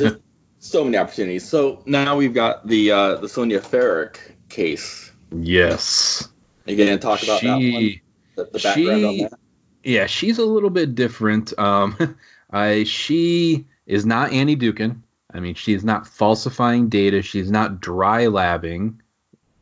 so 0.58 0.84
many 0.84 0.96
opportunities. 0.96 1.48
So 1.48 1.84
now 1.86 2.16
we've 2.16 2.34
got 2.34 2.66
the 2.66 2.90
uh, 2.90 3.14
the 3.18 3.28
Sonja 3.28 3.60
Farak 3.60 4.16
case. 4.48 5.12
Yes. 5.30 6.28
Again, 6.66 6.98
talk 6.98 7.22
about 7.22 7.38
she, 7.38 7.46
that 7.46 7.54
one. 7.54 8.00
The, 8.34 8.44
the 8.52 8.58
background 8.58 8.74
she, 8.74 9.04
on 9.04 9.16
that. 9.18 9.38
Yeah, 9.84 10.06
she's 10.06 10.38
a 10.38 10.44
little 10.44 10.70
bit 10.70 10.96
different. 10.96 11.56
Um, 11.56 12.16
I 12.50 12.82
she 12.82 13.66
is 13.86 14.04
not 14.04 14.32
Annie 14.32 14.56
Dookhan. 14.56 15.03
I 15.34 15.40
mean, 15.40 15.54
she 15.54 15.74
is 15.74 15.84
not 15.84 16.06
falsifying 16.06 16.88
data. 16.88 17.20
She's 17.20 17.50
not 17.50 17.80
dry 17.80 18.26
labbing 18.26 19.00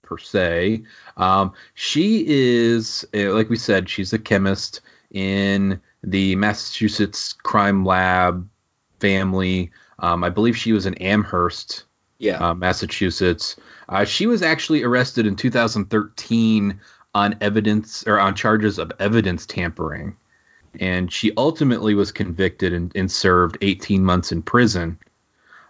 per 0.03 0.19
se. 0.19 0.83
Um, 1.17 1.55
she 1.75 2.25
is, 2.27 3.07
eh, 3.15 3.31
like 3.31 3.49
we 3.49 3.57
said, 3.57 3.89
she's 3.89 4.13
a 4.13 4.19
chemist 4.19 4.83
in 5.11 5.81
the 6.03 6.37
Massachusetts 6.37 7.33
crime 7.33 7.85
lab 7.87 8.49
family. 9.01 9.71
Um, 9.99 10.23
I 10.23 10.29
believe 10.29 10.57
she 10.57 10.73
was 10.73 10.85
in 10.85 10.95
Amherst, 10.95 11.85
yeah, 12.19 12.51
uh, 12.51 12.55
Massachusetts. 12.55 13.57
Uh, 13.89 14.05
she 14.05 14.27
was 14.27 14.43
actually 14.43 14.83
arrested 14.83 15.27
in 15.27 15.37
2013 15.37 16.81
on 17.15 17.37
evidence 17.41 18.07
or 18.07 18.19
on 18.19 18.35
charges 18.35 18.79
of 18.79 18.93
evidence 18.99 19.47
tampering, 19.47 20.17
and 20.79 21.13
she 21.13 21.33
ultimately 21.37 21.95
was 21.95 22.13
convicted 22.13 22.73
and, 22.73 22.93
and 22.95 23.11
served 23.11 23.59
18 23.61 24.05
months 24.05 24.33
in 24.33 24.43
prison, 24.43 24.99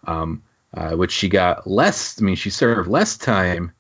um, 0.06 0.42
uh, 0.74 0.92
which 0.92 1.12
she 1.12 1.28
got 1.28 1.66
less. 1.66 2.20
I 2.20 2.24
mean, 2.24 2.36
she 2.36 2.50
served 2.50 2.88
less 2.88 3.16
time 3.16 3.72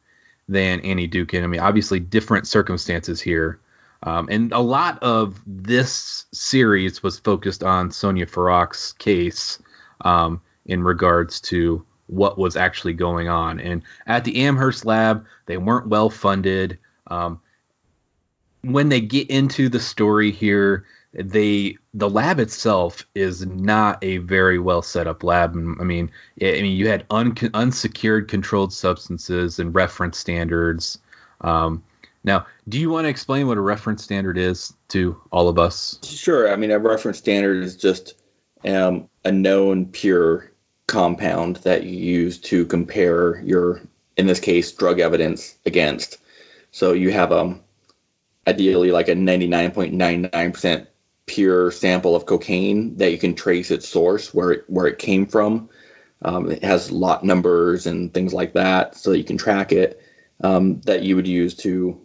than 0.48 0.80
Annie 0.80 1.08
Dookhan. 1.08 1.42
I 1.42 1.46
mean, 1.46 1.60
obviously 1.60 2.00
different 2.00 2.46
circumstances 2.46 3.20
here. 3.20 3.58
Um, 4.02 4.28
and 4.30 4.52
a 4.52 4.58
lot 4.58 5.02
of 5.02 5.40
this 5.46 6.26
series 6.32 7.02
was 7.02 7.18
focused 7.18 7.62
on 7.62 7.90
Sonja 7.90 8.28
Farak's 8.28 8.92
case 8.94 9.60
um, 10.00 10.40
in 10.66 10.82
regards 10.82 11.40
to 11.42 11.84
what 12.08 12.36
was 12.36 12.56
actually 12.56 12.94
going 12.94 13.28
on. 13.28 13.60
And 13.60 13.82
at 14.06 14.24
the 14.24 14.44
Amherst 14.44 14.84
lab, 14.84 15.24
they 15.46 15.56
weren't 15.56 15.86
well 15.86 16.10
funded. 16.10 16.78
Um, 17.06 17.40
when 18.62 18.88
they 18.88 19.00
get 19.00 19.30
into 19.30 19.68
the 19.68 19.80
story 19.80 20.30
here, 20.30 20.84
they 21.12 21.76
the 21.92 22.08
lab 22.08 22.40
itself 22.40 23.06
is 23.14 23.44
not 23.44 24.02
a 24.02 24.18
very 24.18 24.58
well 24.58 24.82
set 24.82 25.06
up 25.06 25.22
lab. 25.22 25.54
I 25.54 25.84
mean, 25.84 26.10
I 26.40 26.62
mean, 26.62 26.76
you 26.76 26.88
had 26.88 27.04
un, 27.10 27.36
unsecured 27.52 28.28
controlled 28.28 28.72
substances 28.72 29.58
and 29.58 29.74
reference 29.74 30.18
standards. 30.18 30.98
Um, 31.42 31.82
now, 32.24 32.46
do 32.68 32.78
you 32.78 32.88
want 32.88 33.04
to 33.04 33.08
explain 33.08 33.46
what 33.46 33.58
a 33.58 33.62
reference 33.62 34.04
standard 34.04 34.38
is 34.38 34.72
to 34.88 35.20
all 35.30 35.48
of 35.48 35.58
us? 35.58 35.98
Sure. 36.02 36.50
I 36.50 36.56
mean, 36.56 36.70
a 36.70 36.78
reference 36.78 37.18
standard 37.18 37.62
is 37.62 37.76
just 37.76 38.14
um, 38.64 39.08
a 39.24 39.32
known 39.32 39.86
pure 39.86 40.50
compound 40.86 41.56
that 41.56 41.84
you 41.84 41.98
use 41.98 42.38
to 42.38 42.64
compare 42.66 43.40
your, 43.40 43.82
in 44.16 44.26
this 44.26 44.40
case, 44.40 44.72
drug 44.72 45.00
evidence 45.00 45.56
against. 45.66 46.18
So 46.70 46.92
you 46.92 47.10
have 47.10 47.32
um, 47.32 47.60
ideally 48.46 48.92
like 48.92 49.08
a 49.08 49.14
99.99% 49.14 50.86
pure 51.26 51.70
sample 51.70 52.16
of 52.16 52.26
cocaine 52.26 52.96
that 52.96 53.12
you 53.12 53.18
can 53.18 53.34
trace 53.34 53.70
its 53.70 53.88
source, 53.88 54.32
where 54.34 54.52
it, 54.52 54.64
where 54.66 54.86
it 54.86 54.98
came 54.98 55.26
from. 55.26 55.70
Um, 56.20 56.50
it 56.50 56.64
has 56.64 56.90
lot 56.92 57.24
numbers 57.24 57.86
and 57.86 58.12
things 58.12 58.32
like 58.32 58.54
that, 58.54 58.96
so 58.96 59.10
that 59.10 59.18
you 59.18 59.24
can 59.24 59.38
track 59.38 59.72
it. 59.72 60.00
Um, 60.40 60.80
that 60.82 61.02
you 61.04 61.14
would 61.16 61.28
use 61.28 61.54
to 61.58 62.00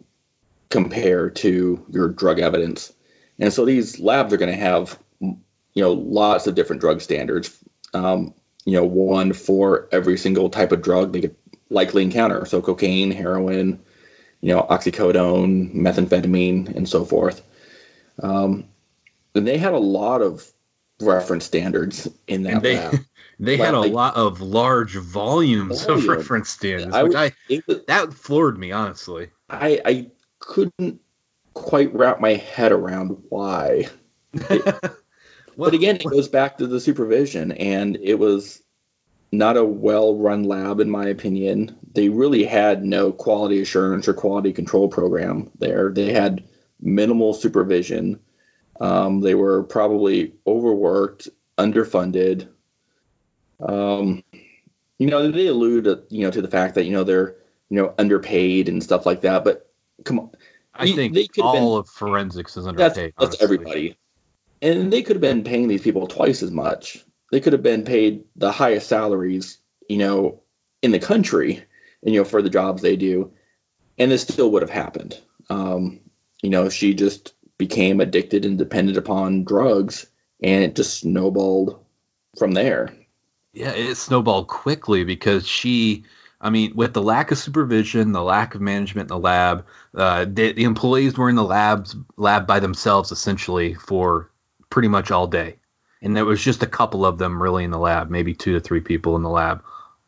compare 0.69 1.31
to 1.31 1.85
your 1.89 2.09
drug 2.09 2.39
evidence. 2.39 2.93
And 3.39 3.51
so 3.51 3.65
these 3.65 3.99
labs 3.99 4.33
are 4.33 4.37
going 4.37 4.51
to 4.51 4.57
have, 4.57 4.99
you 5.19 5.37
know, 5.75 5.93
lots 5.93 6.45
of 6.45 6.55
different 6.55 6.81
drug 6.81 7.01
standards. 7.01 7.57
Um, 7.93 8.33
you 8.65 8.73
know, 8.73 8.85
one 8.85 9.33
for 9.33 9.87
every 9.91 10.17
single 10.17 10.49
type 10.49 10.71
of 10.71 10.81
drug 10.81 11.13
they 11.13 11.21
could 11.21 11.35
likely 11.69 12.03
encounter. 12.03 12.45
So 12.45 12.61
cocaine, 12.61 13.11
heroin, 13.11 13.79
you 14.41 14.53
know, 14.53 14.61
oxycodone, 14.61 15.73
methamphetamine, 15.73 16.75
and 16.75 16.87
so 16.87 17.05
forth. 17.05 17.41
Um, 18.21 18.65
and 19.37 19.47
they 19.47 19.57
had 19.57 19.73
a 19.73 19.79
lot 19.79 20.21
of 20.21 20.45
reference 20.99 21.45
standards 21.45 22.07
in 22.27 22.43
that 22.43 22.53
And 22.55 22.61
they 22.63 22.77
lab. 22.77 22.95
they 23.39 23.57
had 23.57 23.73
a 23.73 23.81
lot 23.81 24.15
of 24.15 24.41
large 24.41 24.95
volumes 24.95 25.85
of 25.85 26.05
reference 26.07 26.49
standards, 26.49 26.95
I 26.95 27.03
which 27.03 27.15
I 27.15 27.31
was- 27.67 27.81
that 27.87 28.13
floored 28.13 28.57
me 28.57 28.71
honestly. 28.71 29.29
I 29.49 29.81
I 29.85 30.11
couldn't 30.39 30.99
quite 31.53 31.93
wrap 31.93 32.19
my 32.19 32.33
head 32.33 32.71
around 32.71 33.17
why. 33.29 33.87
Well, 35.55 35.71
but 35.71 35.73
again, 35.73 35.95
it 35.95 36.03
goes 36.03 36.27
back 36.27 36.59
to 36.59 36.67
the 36.67 36.79
supervision, 36.79 37.51
and 37.51 37.97
it 37.99 38.19
was 38.19 38.61
not 39.31 39.57
a 39.57 39.65
well-run 39.65 40.43
lab, 40.43 40.79
in 40.79 40.87
my 40.89 41.07
opinion. 41.07 41.75
They 41.95 42.09
really 42.09 42.43
had 42.43 42.85
no 42.85 43.11
quality 43.11 43.59
assurance 43.61 44.07
or 44.07 44.13
quality 44.13 44.53
control 44.53 44.87
program 44.87 45.49
there. 45.57 45.89
They 45.91 46.13
had 46.13 46.43
minimal 46.79 47.33
supervision. 47.33 48.19
Um, 48.79 49.21
they 49.21 49.35
were 49.35 49.63
probably 49.63 50.33
overworked, 50.45 51.29
underfunded. 51.57 52.47
Um, 53.59 54.23
you 54.99 55.07
know, 55.07 55.31
they 55.31 55.47
allude, 55.47 55.85
to, 55.85 56.03
you 56.09 56.23
know, 56.23 56.31
to 56.31 56.41
the 56.41 56.47
fact 56.47 56.75
that 56.75 56.85
you 56.85 56.91
know 56.91 57.03
they're 57.03 57.35
you 57.69 57.77
know 57.77 57.93
underpaid 57.97 58.69
and 58.69 58.83
stuff 58.83 59.05
like 59.05 59.21
that. 59.21 59.43
But 59.43 59.69
come 60.03 60.19
on, 60.19 60.31
I 60.73 60.91
think 60.91 61.13
they 61.13 61.27
all 61.41 61.77
of 61.77 61.89
forensics 61.89 62.57
is 62.57 62.67
underpaid. 62.67 63.13
that's 63.17 63.35
honestly. 63.35 63.43
everybody. 63.43 63.97
And 64.61 64.91
they 64.91 65.03
could 65.03 65.15
have 65.15 65.21
been 65.21 65.43
paying 65.43 65.67
these 65.67 65.83
people 65.83 66.07
twice 66.07 66.41
as 66.41 66.51
much. 66.51 67.03
They 67.31 67.39
could 67.41 67.53
have 67.53 67.61
been 67.61 67.83
paid 67.83 68.23
the 68.35 68.51
highest 68.51 68.87
salaries, 68.87 69.59
you 69.87 69.97
know, 69.97 70.41
in 70.81 70.91
the 70.91 70.99
country, 70.99 71.63
and 72.03 72.13
you 72.13 72.21
know, 72.21 72.25
for 72.25 72.41
the 72.41 72.49
jobs 72.49 72.81
they 72.81 72.95
do, 72.95 73.33
and 73.97 74.11
this 74.11 74.23
still 74.23 74.51
would 74.51 74.61
have 74.61 74.71
happened. 74.71 75.19
Um, 75.49 75.99
you 76.41 76.49
know, 76.49 76.69
she 76.69 76.93
just 76.93 77.33
became 77.57 77.99
addicted 77.99 78.45
and 78.45 78.57
dependent 78.57 78.97
upon 78.97 79.43
drugs, 79.43 80.07
and 80.41 80.63
it 80.63 80.75
just 80.75 80.99
snowballed 80.99 81.83
from 82.37 82.51
there. 82.51 82.93
Yeah, 83.53 83.71
it 83.71 83.95
snowballed 83.95 84.47
quickly 84.47 85.03
because 85.03 85.47
she, 85.47 86.03
I 86.39 86.51
mean, 86.51 86.75
with 86.75 86.93
the 86.93 87.01
lack 87.01 87.31
of 87.31 87.39
supervision, 87.39 88.11
the 88.11 88.21
lack 88.21 88.53
of 88.53 88.61
management 88.61 89.05
in 89.05 89.15
the 89.15 89.19
lab, 89.19 89.65
uh, 89.95 90.25
the, 90.25 90.51
the 90.51 90.63
employees 90.63 91.17
were 91.17 91.29
in 91.29 91.35
the 91.35 91.43
labs 91.43 91.95
lab 92.17 92.45
by 92.45 92.59
themselves 92.59 93.11
essentially 93.11 93.73
for 93.73 94.29
pretty 94.69 94.87
much 94.87 95.09
all 95.09 95.25
day, 95.25 95.55
and 96.01 96.15
there 96.15 96.25
was 96.25 96.43
just 96.43 96.61
a 96.61 96.67
couple 96.67 97.05
of 97.05 97.17
them 97.17 97.41
really 97.41 97.63
in 97.63 97.71
the 97.71 97.79
lab, 97.79 98.11
maybe 98.11 98.35
two 98.35 98.53
to 98.53 98.59
three 98.59 98.81
people 98.81 99.15
in 99.15 99.23
the 99.23 99.29
lab, 99.29 99.63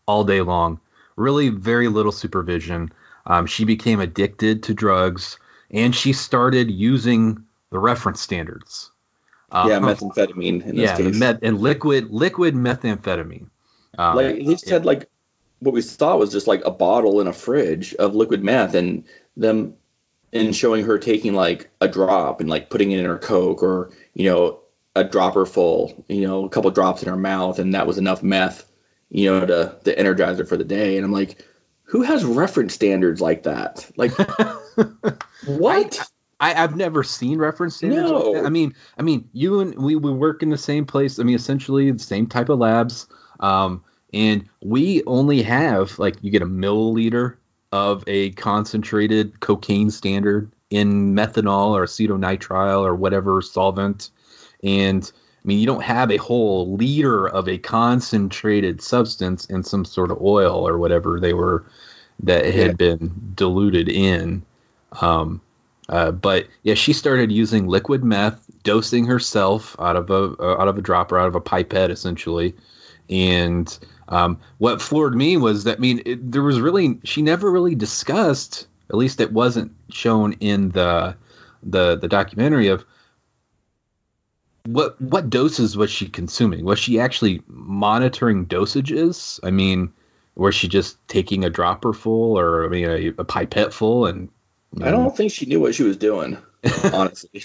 all 0.06 0.24
day 0.24 0.42
long. 0.42 0.80
Really, 1.16 1.50
very 1.50 1.88
little 1.88 2.12
supervision. 2.12 2.92
Um, 3.26 3.46
she 3.46 3.66
became 3.66 4.00
addicted 4.00 4.64
to 4.64 4.74
drugs, 4.74 5.40
and 5.72 5.96
she 5.96 6.14
started 6.14 6.72
using 6.72 7.46
the 7.70 7.80
reference 7.80 8.22
standards. 8.22 8.92
yeah, 9.54 9.78
Um, 9.78 9.84
methamphetamine 9.84 10.64
in 10.66 10.76
this 10.76 10.90
yeah, 10.90 10.98
the 10.98 11.04
case. 11.04 11.20
met 11.20 11.40
and 11.44 11.60
liquid 11.60 12.12
liquid 12.12 12.56
methamphetamine. 12.56 13.50
Um, 13.98 14.16
like 14.16 14.40
just 14.44 14.70
had 14.70 14.86
like 14.86 15.10
what 15.60 15.74
we 15.74 15.82
saw 15.82 16.18
was 16.18 16.32
just 16.32 16.48
like 16.48 16.64
a 16.66 16.72
bottle 16.72 17.20
in 17.22 17.28
a 17.28 17.34
fridge 17.34 17.94
of 17.96 18.16
liquid 18.16 18.44
meth 18.44 18.76
and 18.76 19.04
them 19.36 19.76
and 20.32 20.56
showing 20.56 20.86
her 20.86 20.98
taking 20.98 21.34
like 21.34 21.70
a 21.82 21.88
drop 21.88 22.40
and 22.40 22.50
like 22.50 22.70
putting 22.70 22.92
it 22.92 23.00
in 23.00 23.06
her 23.06 23.18
coke 23.18 23.64
or 23.64 23.92
you 24.14 24.30
know 24.30 24.60
a 24.96 25.04
dropper 25.04 25.46
full 25.46 26.04
you 26.08 26.28
know 26.28 26.46
a 26.46 26.50
couple 26.50 26.70
drops 26.72 27.04
in 27.04 27.10
her 27.10 27.18
mouth 27.18 27.60
and 27.60 27.74
that 27.74 27.88
was 27.88 27.98
enough 27.98 28.24
meth 28.24 28.70
you 29.10 29.30
know 29.30 29.46
to 29.46 29.78
to 29.84 29.98
energize 29.98 30.38
her 30.38 30.46
for 30.46 30.58
the 30.58 30.64
day 30.64 30.98
and 30.98 31.06
i'm 31.06 31.12
like 31.12 31.44
who 31.84 32.02
has 32.02 32.24
reference 32.24 32.74
standards 32.74 33.22
like 33.22 33.44
that 33.44 33.90
like 33.98 34.12
what 35.46 36.00
I, 36.40 36.54
I've 36.54 36.76
never 36.76 37.04
seen 37.04 37.38
reference 37.38 37.76
standards. 37.78 38.10
No. 38.10 38.34
that. 38.34 38.46
I 38.46 38.50
mean, 38.50 38.74
I 38.98 39.02
mean, 39.02 39.30
you 39.34 39.60
and 39.60 39.76
we, 39.76 39.96
we 39.96 40.12
work 40.12 40.42
in 40.42 40.50
the 40.50 40.58
same 40.58 40.86
place. 40.86 41.20
I 41.20 41.24
mean, 41.24 41.36
essentially 41.36 41.92
the 41.92 42.00
same 42.00 42.28
type 42.28 42.50
of 42.50 42.60
labs. 42.60 43.08
Um, 43.40 43.84
and 44.14 44.48
we 44.62 45.04
only 45.06 45.42
have 45.44 45.98
like 46.00 46.16
you 46.22 46.32
get 46.32 46.42
a 46.42 46.48
milliliter 46.48 47.36
of 47.72 48.04
a 48.08 48.32
concentrated 48.32 49.40
cocaine 49.40 49.92
standard 49.92 50.52
in 50.70 51.14
methanol 51.14 51.72
or 51.72 51.86
acetonitrile 51.86 52.82
or 52.82 52.96
whatever 52.96 53.42
solvent. 53.42 54.10
And 54.64 55.12
I 55.44 55.48
mean, 55.48 55.60
you 55.60 55.66
don't 55.66 55.84
have 55.84 56.12
a 56.12 56.18
whole 56.18 56.76
liter 56.76 57.28
of 57.28 57.48
a 57.48 57.58
concentrated 57.58 58.82
substance 58.82 59.46
in 59.46 59.64
some 59.64 59.86
sort 59.86 60.12
of 60.12 60.22
oil 60.22 60.68
or 60.68 60.78
whatever 60.78 61.20
they 61.20 61.34
were 61.34 61.66
that 62.24 62.46
had 62.46 62.54
Yeah. 62.54 62.74
been 62.74 63.34
diluted 63.36 63.90
in. 63.90 64.44
Um, 64.92 65.42
uh, 65.88 66.12
but 66.12 66.48
yeah, 66.64 66.76
she 66.76 66.94
started 66.94 67.32
using 67.32 67.68
liquid 67.68 68.04
meth, 68.04 68.46
dosing 68.64 69.06
herself 69.06 69.76
out 69.80 69.96
of 69.96 70.10
a 70.12 70.36
uh, 70.40 70.62
out 70.62 70.68
of 70.68 70.78
a 70.78 70.82
dropper, 70.82 71.18
out 71.18 71.28
of 71.28 71.36
a 71.36 71.42
pipette, 71.42 71.90
essentially. 71.90 72.56
And 73.10 73.78
um, 74.08 74.40
what 74.60 74.82
floored 74.82 75.16
me 75.16 75.38
was 75.38 75.64
that 75.64 75.78
I 75.78 75.80
mean, 75.80 76.04
it, 76.06 76.32
there 76.32 76.44
was 76.44 76.62
really 76.62 77.00
she 77.04 77.24
never 77.24 77.50
really 77.52 77.76
discussed, 77.76 78.68
at 78.90 78.96
least 78.96 79.20
it 79.20 79.34
wasn't 79.34 79.72
shown 79.90 80.34
in 80.34 80.70
the 80.70 81.16
the 81.64 81.98
the 81.98 82.08
documentary 82.08 82.68
of 82.68 82.86
what 84.66 85.02
what 85.02 85.30
doses 85.32 85.76
was 85.76 85.90
she 85.90 86.08
consuming? 86.08 86.66
Was 86.66 86.78
she 86.78 87.00
actually 87.00 87.42
monitoring 87.48 88.46
dosages? 88.46 89.40
I 89.44 89.50
mean, 89.50 89.92
was 90.36 90.54
she 90.54 90.68
just 90.68 90.98
taking 91.08 91.44
a 91.44 91.50
dropper 91.50 91.94
full 91.94 92.38
or 92.38 92.66
I 92.66 92.70
mean 92.70 92.86
a, 92.86 93.08
a 93.22 93.26
pipette 93.26 93.74
full 93.74 94.06
and 94.06 94.30
i 94.82 94.92
don't 94.92 95.16
think 95.16 95.32
she 95.32 95.46
knew 95.46 95.60
what 95.60 95.76
she 95.76 95.84
was 95.84 95.98
doing 95.98 96.38
honestly 96.94 97.44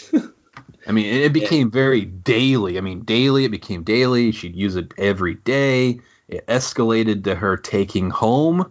I 0.86 0.92
mean, 0.92 1.06
it 1.06 1.32
became 1.32 1.70
very 1.70 2.04
daily. 2.04 2.76
I 2.76 2.82
mean, 2.82 3.04
daily. 3.04 3.46
It 3.46 3.50
became 3.50 3.84
daily. 3.84 4.32
She'd 4.32 4.54
use 4.54 4.76
it 4.76 4.92
every 4.98 5.34
day. 5.34 6.00
It 6.28 6.46
escalated 6.46 7.24
to 7.24 7.34
her 7.34 7.56
taking 7.56 8.10
home 8.10 8.70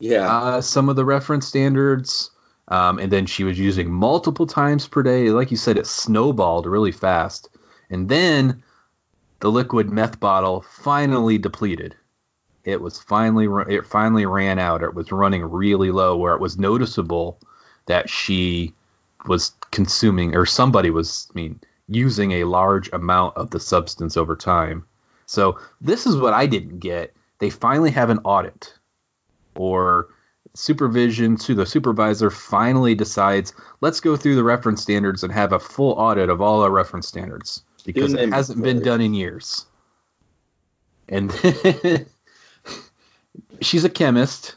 yeah 0.00 0.32
uh, 0.32 0.60
some 0.60 0.88
of 0.88 0.96
the 0.96 1.04
reference 1.04 1.46
standards, 1.46 2.30
um, 2.68 2.98
and 2.98 3.10
then 3.10 3.26
she 3.26 3.44
was 3.44 3.58
using 3.58 3.90
multiple 3.90 4.46
times 4.46 4.86
per 4.86 5.02
day. 5.02 5.30
Like 5.30 5.50
you 5.50 5.56
said, 5.56 5.78
it 5.78 5.86
snowballed 5.86 6.66
really 6.66 6.92
fast, 6.92 7.48
and 7.90 8.08
then 8.08 8.62
the 9.40 9.50
liquid 9.50 9.90
meth 9.90 10.20
bottle 10.20 10.64
finally 10.82 11.38
depleted. 11.38 11.96
It 12.64 12.80
was 12.80 12.98
finally 12.98 13.48
it 13.72 13.86
finally 13.86 14.26
ran 14.26 14.58
out. 14.58 14.82
It 14.82 14.94
was 14.94 15.10
running 15.10 15.44
really 15.44 15.90
low, 15.90 16.16
where 16.16 16.34
it 16.34 16.40
was 16.40 16.58
noticeable 16.58 17.40
that 17.88 18.08
she 18.08 18.72
was 19.26 19.52
consuming 19.70 20.34
or 20.34 20.46
somebody 20.46 20.90
was 20.90 21.28
I 21.34 21.34
mean 21.34 21.60
using 21.88 22.32
a 22.32 22.44
large 22.44 22.90
amount 22.92 23.36
of 23.36 23.50
the 23.50 23.60
substance 23.60 24.16
over 24.16 24.36
time. 24.36 24.84
So 25.26 25.58
this 25.80 26.06
is 26.06 26.16
what 26.16 26.34
I 26.34 26.46
didn't 26.46 26.78
get. 26.78 27.14
They 27.38 27.50
finally 27.50 27.90
have 27.90 28.10
an 28.10 28.20
audit 28.24 28.74
or 29.56 30.08
supervision 30.54 31.36
to 31.36 31.54
the 31.54 31.66
supervisor 31.66 32.30
finally 32.30 32.94
decides 32.94 33.52
let's 33.80 34.00
go 34.00 34.16
through 34.16 34.34
the 34.34 34.44
reference 34.44 34.82
standards 34.82 35.22
and 35.22 35.32
have 35.32 35.52
a 35.52 35.58
full 35.58 35.92
audit 35.92 36.30
of 36.30 36.40
all 36.40 36.62
our 36.62 36.70
reference 36.70 37.06
standards 37.06 37.62
because 37.84 38.14
it 38.14 38.30
hasn't 38.30 38.62
been 38.62 38.82
done 38.82 39.00
in 39.00 39.14
years. 39.14 39.66
And 41.08 41.32
she's 43.60 43.84
a 43.84 43.90
chemist. 43.90 44.56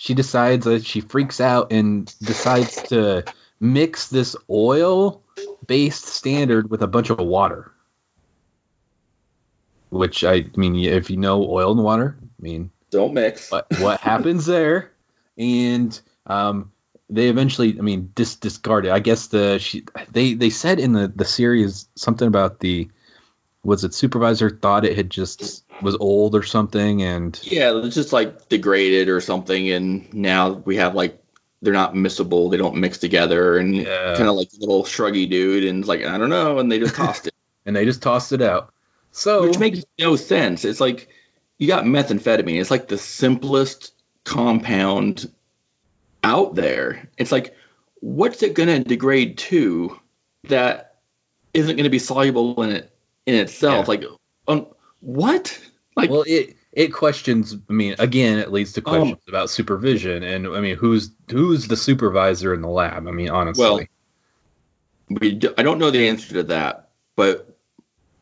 She 0.00 0.14
decides 0.14 0.64
that 0.64 0.86
she 0.86 1.02
freaks 1.02 1.42
out 1.42 1.74
and 1.74 2.06
decides 2.20 2.84
to 2.84 3.22
mix 3.60 4.08
this 4.08 4.34
oil 4.48 5.22
based 5.66 6.06
standard 6.06 6.70
with 6.70 6.80
a 6.80 6.86
bunch 6.86 7.10
of 7.10 7.18
water. 7.18 7.70
Which 9.90 10.24
I 10.24 10.46
mean, 10.56 10.74
if 10.76 11.10
you 11.10 11.18
know 11.18 11.46
oil 11.46 11.72
and 11.72 11.84
water, 11.84 12.16
I 12.18 12.42
mean, 12.42 12.70
don't 12.90 13.12
mix 13.12 13.50
what 13.50 13.66
what 13.78 14.00
happens 14.10 14.46
there? 14.46 14.90
And 15.36 16.00
um, 16.24 16.72
they 17.10 17.28
eventually, 17.28 17.78
I 17.78 17.82
mean, 17.82 18.10
dis- 18.14 18.36
discarded. 18.36 18.92
I 18.92 19.00
guess 19.00 19.26
the 19.26 19.58
she 19.58 19.84
they 20.10 20.32
they 20.32 20.48
said 20.48 20.80
in 20.80 20.94
the 20.94 21.08
the 21.08 21.26
series 21.26 21.90
something 21.94 22.26
about 22.26 22.58
the 22.58 22.90
was 23.62 23.84
it 23.84 23.92
supervisor 23.92 24.48
thought 24.48 24.86
it 24.86 24.96
had 24.96 25.10
just 25.10 25.69
was 25.82 25.96
old 25.98 26.34
or 26.34 26.42
something, 26.42 27.02
and 27.02 27.38
Yeah, 27.42 27.76
it's 27.84 27.94
just 27.94 28.12
like 28.12 28.48
degraded 28.48 29.08
or 29.08 29.20
something, 29.20 29.70
and 29.70 30.12
now 30.14 30.52
we 30.52 30.76
have 30.76 30.94
like 30.94 31.22
they're 31.62 31.74
not 31.74 31.94
mixable, 31.94 32.50
they 32.50 32.56
don't 32.56 32.76
mix 32.76 32.98
together, 32.98 33.58
and 33.58 33.76
Yeah. 33.76 34.14
kind 34.16 34.28
of 34.28 34.36
like 34.36 34.48
a 34.54 34.60
little 34.60 34.84
shruggy 34.84 35.28
dude, 35.28 35.64
and 35.64 35.86
like 35.86 36.04
I 36.04 36.18
don't 36.18 36.30
know, 36.30 36.58
and 36.58 36.70
they 36.70 36.78
just 36.78 36.94
tossed 36.94 37.26
it, 37.26 37.34
and 37.66 37.74
they 37.76 37.84
just 37.84 38.02
tossed 38.02 38.32
it 38.32 38.42
out. 38.42 38.72
So 39.12 39.42
which 39.48 39.58
makes 39.58 39.84
no 39.98 40.16
sense. 40.16 40.64
It's 40.64 40.80
like 40.80 41.08
you 41.58 41.66
got 41.66 41.84
methamphetamine, 41.84 42.60
it's 42.60 42.70
like 42.70 42.88
the 42.88 42.98
simplest 42.98 43.92
compound 44.24 45.30
out 46.22 46.54
there. 46.54 47.08
It's 47.18 47.32
like 47.32 47.54
what's 48.00 48.42
it 48.42 48.54
gonna 48.54 48.82
degrade 48.82 49.38
to 49.38 49.98
that 50.44 50.96
isn't 51.52 51.76
gonna 51.76 51.90
be 51.90 51.98
soluble 51.98 52.62
in 52.62 52.70
it 52.70 52.90
in 53.26 53.34
itself? 53.34 53.86
Yeah. 53.86 53.90
Like, 53.90 54.04
um, 54.48 54.66
what? 55.00 55.58
Like, 56.00 56.10
well, 56.10 56.24
it 56.26 56.56
it 56.72 56.88
questions. 56.88 57.56
I 57.68 57.72
mean, 57.72 57.96
again, 57.98 58.38
it 58.38 58.52
leads 58.52 58.72
to 58.74 58.80
Um, 58.80 58.96
questions 58.96 59.22
about 59.28 59.50
supervision, 59.50 60.22
and 60.22 60.46
I 60.48 60.60
mean, 60.60 60.76
who's 60.76 61.10
who's 61.30 61.68
the 61.68 61.76
supervisor 61.76 62.54
in 62.54 62.60
the 62.62 62.68
lab? 62.68 63.06
I 63.06 63.10
mean, 63.10 63.30
honestly. 63.30 63.62
Well, 63.64 63.80
we 65.08 65.32
do, 65.32 65.52
I 65.58 65.62
don't 65.64 65.78
know 65.78 65.90
the 65.90 66.08
answer 66.08 66.34
to 66.34 66.42
that, 66.44 66.90
but 67.16 67.56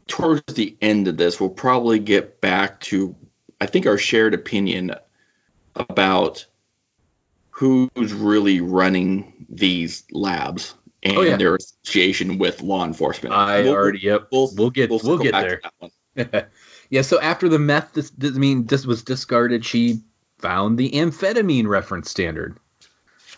towards 0.06 0.42
the 0.54 0.74
end 0.80 1.06
of 1.08 1.16
this, 1.18 1.38
we'll 1.38 1.50
probably 1.50 1.98
get 1.98 2.40
back 2.40 2.80
to, 2.80 3.14
I 3.60 3.66
think, 3.66 3.86
our 3.86 3.98
shared 3.98 4.32
opinion 4.32 4.94
about 5.76 6.46
who's 7.50 8.12
really 8.14 8.60
running 8.62 9.46
these 9.50 10.04
labs 10.12 10.74
and 11.02 11.16
Oh, 11.18 11.20
yeah. 11.22 11.36
their 11.36 11.56
association 11.56 12.38
with 12.38 12.62
law 12.62 12.84
enforcement. 12.86 13.34
I 13.34 13.60
We'll- 13.62 13.74
already 13.74 13.98
yep. 14.00 14.28
we'll, 14.32 14.50
We'll 14.54 14.70
get 14.70 14.88
we'll, 14.88 14.98
circle 15.00 15.18
get 15.18 15.32
back 15.32 15.60
to 15.80 15.90
there. 16.14 16.50
yeah. 16.90 17.02
So 17.02 17.20
after 17.20 17.48
the 17.48 17.58
meth, 17.58 17.92
this, 17.92 18.10
this 18.10 18.34
I 18.34 18.38
mean, 18.38 18.66
this 18.66 18.86
was 18.86 19.02
discarded. 19.02 19.64
She 19.64 20.00
found 20.38 20.78
the 20.78 20.90
amphetamine 20.90 21.66
reference 21.66 22.10
standard. 22.10 22.58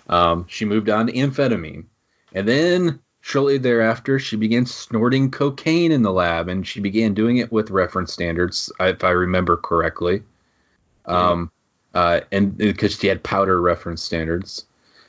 Um, 0.08 0.46
she 0.48 0.64
moved 0.64 0.88
on 0.88 1.06
to 1.06 1.12
amphetamine, 1.12 1.84
and 2.32 2.48
then 2.48 3.00
shortly 3.20 3.58
thereafter, 3.58 4.18
she 4.18 4.36
began 4.36 4.66
snorting 4.66 5.30
cocaine 5.30 5.92
in 5.92 6.02
the 6.02 6.12
lab, 6.12 6.48
and 6.48 6.66
she 6.66 6.80
began 6.80 7.14
doing 7.14 7.36
it 7.36 7.52
with 7.52 7.70
reference 7.70 8.12
standards, 8.12 8.72
if 8.80 9.04
I 9.04 9.10
remember 9.10 9.56
correctly. 9.56 10.22
Um, 11.06 11.50
uh, 11.94 12.20
and 12.30 12.56
because 12.56 12.98
she 12.98 13.08
had 13.08 13.22
powder 13.22 13.60
reference 13.60 14.02
standards, 14.02 14.64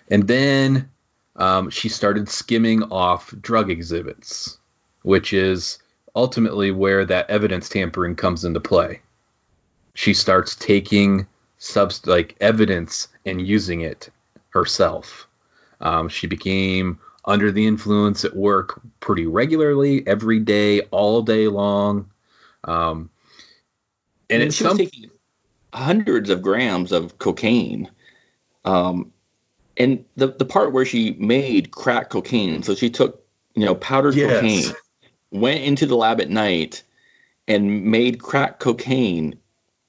and 0.10 0.28
then 0.28 0.90
um, 1.36 1.70
she 1.70 1.90
started 1.90 2.28
skimming 2.28 2.84
off 2.84 3.34
drug 3.40 3.70
exhibits, 3.70 4.58
which 5.04 5.34
is 5.34 5.80
ultimately 6.16 6.72
where 6.72 7.06
that 7.06 7.30
evidence 7.30 7.70
tampering 7.70 8.16
comes 8.16 8.44
into 8.46 8.60
play. 8.60 9.02
She 9.94 10.14
starts 10.14 10.56
taking 10.56 11.28
subst 11.60 12.08
like 12.08 12.36
evidence 12.42 13.08
and 13.26 13.46
using 13.46 13.82
it 13.82 14.10
herself. 14.50 15.28
Um, 15.80 16.10
she 16.10 16.28
became 16.28 17.00
under 17.26 17.52
the 17.52 17.68
influence 17.68 18.26
at 18.26 18.36
work 18.36 18.82
pretty 19.00 19.26
regularly, 19.28 20.06
every 20.08 20.40
day, 20.40 20.82
all 20.92 21.22
day 21.22 21.48
long. 21.48 22.10
Um, 22.64 23.10
and 24.30 24.44
And 24.44 24.54
she 24.54 24.64
some 24.64 24.78
was 24.78 24.90
taking 24.90 25.12
hundreds 25.74 26.30
of 26.30 26.42
grams 26.42 26.92
of 26.92 27.18
cocaine. 27.20 27.90
Um, 28.66 29.12
and 29.78 30.06
the 30.16 30.28
the 30.28 30.46
part 30.46 30.74
where 30.74 30.86
she 30.86 31.12
made 31.14 31.72
crack 31.72 32.10
cocaine, 32.10 32.64
so 32.64 32.76
she 32.76 32.90
took 32.90 33.24
you 33.56 33.66
know 33.66 33.76
powdered 33.76 34.16
Yes. 34.16 34.42
cocaine, 34.42 34.76
went 35.32 35.62
into 35.62 35.86
the 35.86 35.96
lab 35.96 36.22
at 36.22 36.30
night, 36.30 36.84
and 37.48 37.86
made 37.86 38.22
crack 38.22 38.60
cocaine, 38.60 39.40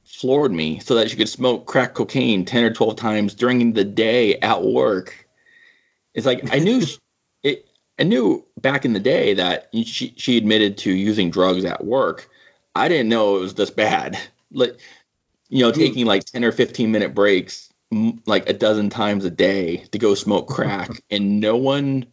floored 0.04 0.52
me 0.52 0.78
so 0.80 0.94
that 0.96 1.10
she 1.10 1.16
could 1.16 1.28
smoke 1.28 1.66
crack 1.66 1.94
cocaine 1.94 2.44
ten 2.44 2.64
or 2.64 2.72
twelve 2.72 2.96
times 2.96 3.34
during 3.34 3.72
the 3.72 3.84
day 3.84 4.38
at 4.38 4.62
work. 4.62 5.28
It's 6.14 6.26
like 6.26 6.52
I 6.52 6.58
knew 6.58 6.82
it. 7.42 7.66
I 7.98 8.04
knew 8.04 8.44
back 8.60 8.84
in 8.84 8.94
the 8.94 9.00
day 9.00 9.34
that 9.34 9.68
she 9.84 10.14
she 10.16 10.38
admitted 10.38 10.78
to 10.78 10.92
using 10.92 11.30
drugs 11.30 11.64
at 11.64 11.84
work. 11.84 12.28
I 12.74 12.88
didn't 12.88 13.08
know 13.08 13.36
it 13.36 13.40
was 13.40 13.54
this 13.54 13.70
bad. 13.70 14.18
Like, 14.54 14.76
you 15.48 15.62
know, 15.62 15.70
hmm. 15.70 15.80
taking 15.80 16.04
like 16.04 16.24
10 16.26 16.44
or 16.44 16.52
15 16.52 16.92
minute 16.92 17.14
breaks 17.14 17.72
like 18.26 18.50
a 18.50 18.52
dozen 18.52 18.90
times 18.90 19.24
a 19.24 19.30
day 19.30 19.78
to 19.92 19.98
go 19.98 20.14
smoke 20.14 20.46
crack 20.50 20.90
and 21.10 21.40
no 21.40 21.56
one 21.56 22.04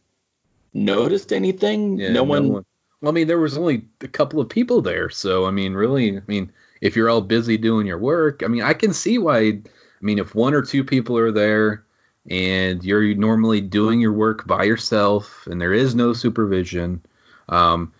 noticed 0.73 1.33
anything. 1.33 1.97
Yeah, 1.97 2.13
no, 2.13 2.23
one, 2.23 2.49
Well, 2.49 2.65
I 3.05 3.11
mean, 3.11 3.27
there 3.27 3.39
was 3.39 3.57
only 3.57 3.85
a 4.01 4.07
couple 4.07 4.41
of 4.41 4.49
people 4.49 4.81
there, 4.81 5.09
so 5.09 5.45
I 5.45 5.51
mean, 5.51 5.73
really, 5.73 6.17
I 6.17 6.21
mean, 6.27 6.51
if 6.81 6.95
you're 6.95 7.09
all 7.09 7.21
busy 7.21 7.57
doing 7.57 7.87
your 7.87 7.97
work, 7.97 8.43
I 8.43 8.47
mean, 8.47 8.61
I 8.61 8.73
can 8.73 8.93
see 8.93 9.17
why. 9.17 9.39
I 9.39 9.61
mean, 10.01 10.19
if 10.19 10.35
one 10.35 10.53
or 10.53 10.61
two 10.61 10.83
people 10.83 11.17
are 11.17 11.31
there 11.31 11.83
and 12.29 12.83
you're 12.83 13.15
normally 13.15 13.61
doing 13.61 13.99
your 13.99 14.13
work 14.13 14.47
by 14.47 14.63
yourself 14.63 15.47
and 15.47 15.59
there 15.59 15.73
is 15.73 15.95
no 15.95 16.13
supervision, 16.13 17.01
um, 17.49 17.93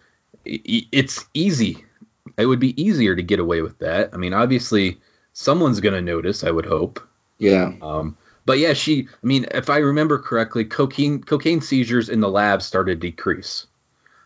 it's 0.45 1.26
easy. 1.34 1.86
It 2.38 2.45
would 2.45 2.60
be 2.60 2.82
easier 2.82 3.16
to 3.16 3.24
get 3.24 3.39
away 3.39 3.62
with 3.62 3.80
that. 3.80 4.12
I 4.14 4.18
mean, 4.18 4.34
obviously, 4.34 5.00
someone's 5.34 5.80
going 5.82 5.95
to 5.95 6.02
notice. 6.02 6.43
I 6.43 6.52
would 6.52 6.66
hope. 6.66 7.00
yeah. 7.38 7.74
Um, 7.82 8.18
but 8.45 8.60
yeah, 8.60 8.74
she. 8.74 9.08
I 9.24 9.26
mean, 9.28 9.45
if 9.52 9.70
I 9.70 9.78
remember 9.78 10.18
correctly, 10.20 10.66
cocaine 10.66 11.22
cocaine 11.24 11.62
seizures 11.62 12.10
in 12.10 12.20
the 12.20 12.30
lab 12.30 12.62
started 12.62 13.02
to 13.02 13.08
decrease. 13.08 13.68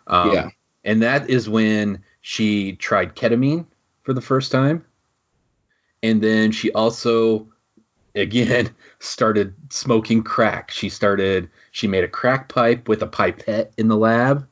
Um, 0.08 0.32
Yeah. 0.32 0.50
And 0.84 1.02
that 1.02 1.30
is 1.30 1.50
when 1.50 2.04
she 2.22 2.74
tried 2.74 3.16
ketamine 3.16 3.66
for 4.04 4.14
the 4.14 4.22
first 4.22 4.52
time, 4.52 4.86
and 6.04 6.22
then 6.22 6.52
she 6.52 6.72
also, 6.74 7.48
again, 8.14 8.70
started 9.00 9.56
smoking 9.70 10.22
crack. 10.22 10.70
She 10.70 10.90
started. 10.90 11.50
She 11.72 11.88
made 11.88 12.04
a 12.04 12.10
crack 12.10 12.50
pipe 12.50 12.88
with 12.88 13.02
a 13.02 13.08
pipette 13.08 13.74
in 13.78 13.88
the 13.88 13.98
lab. 13.98 14.48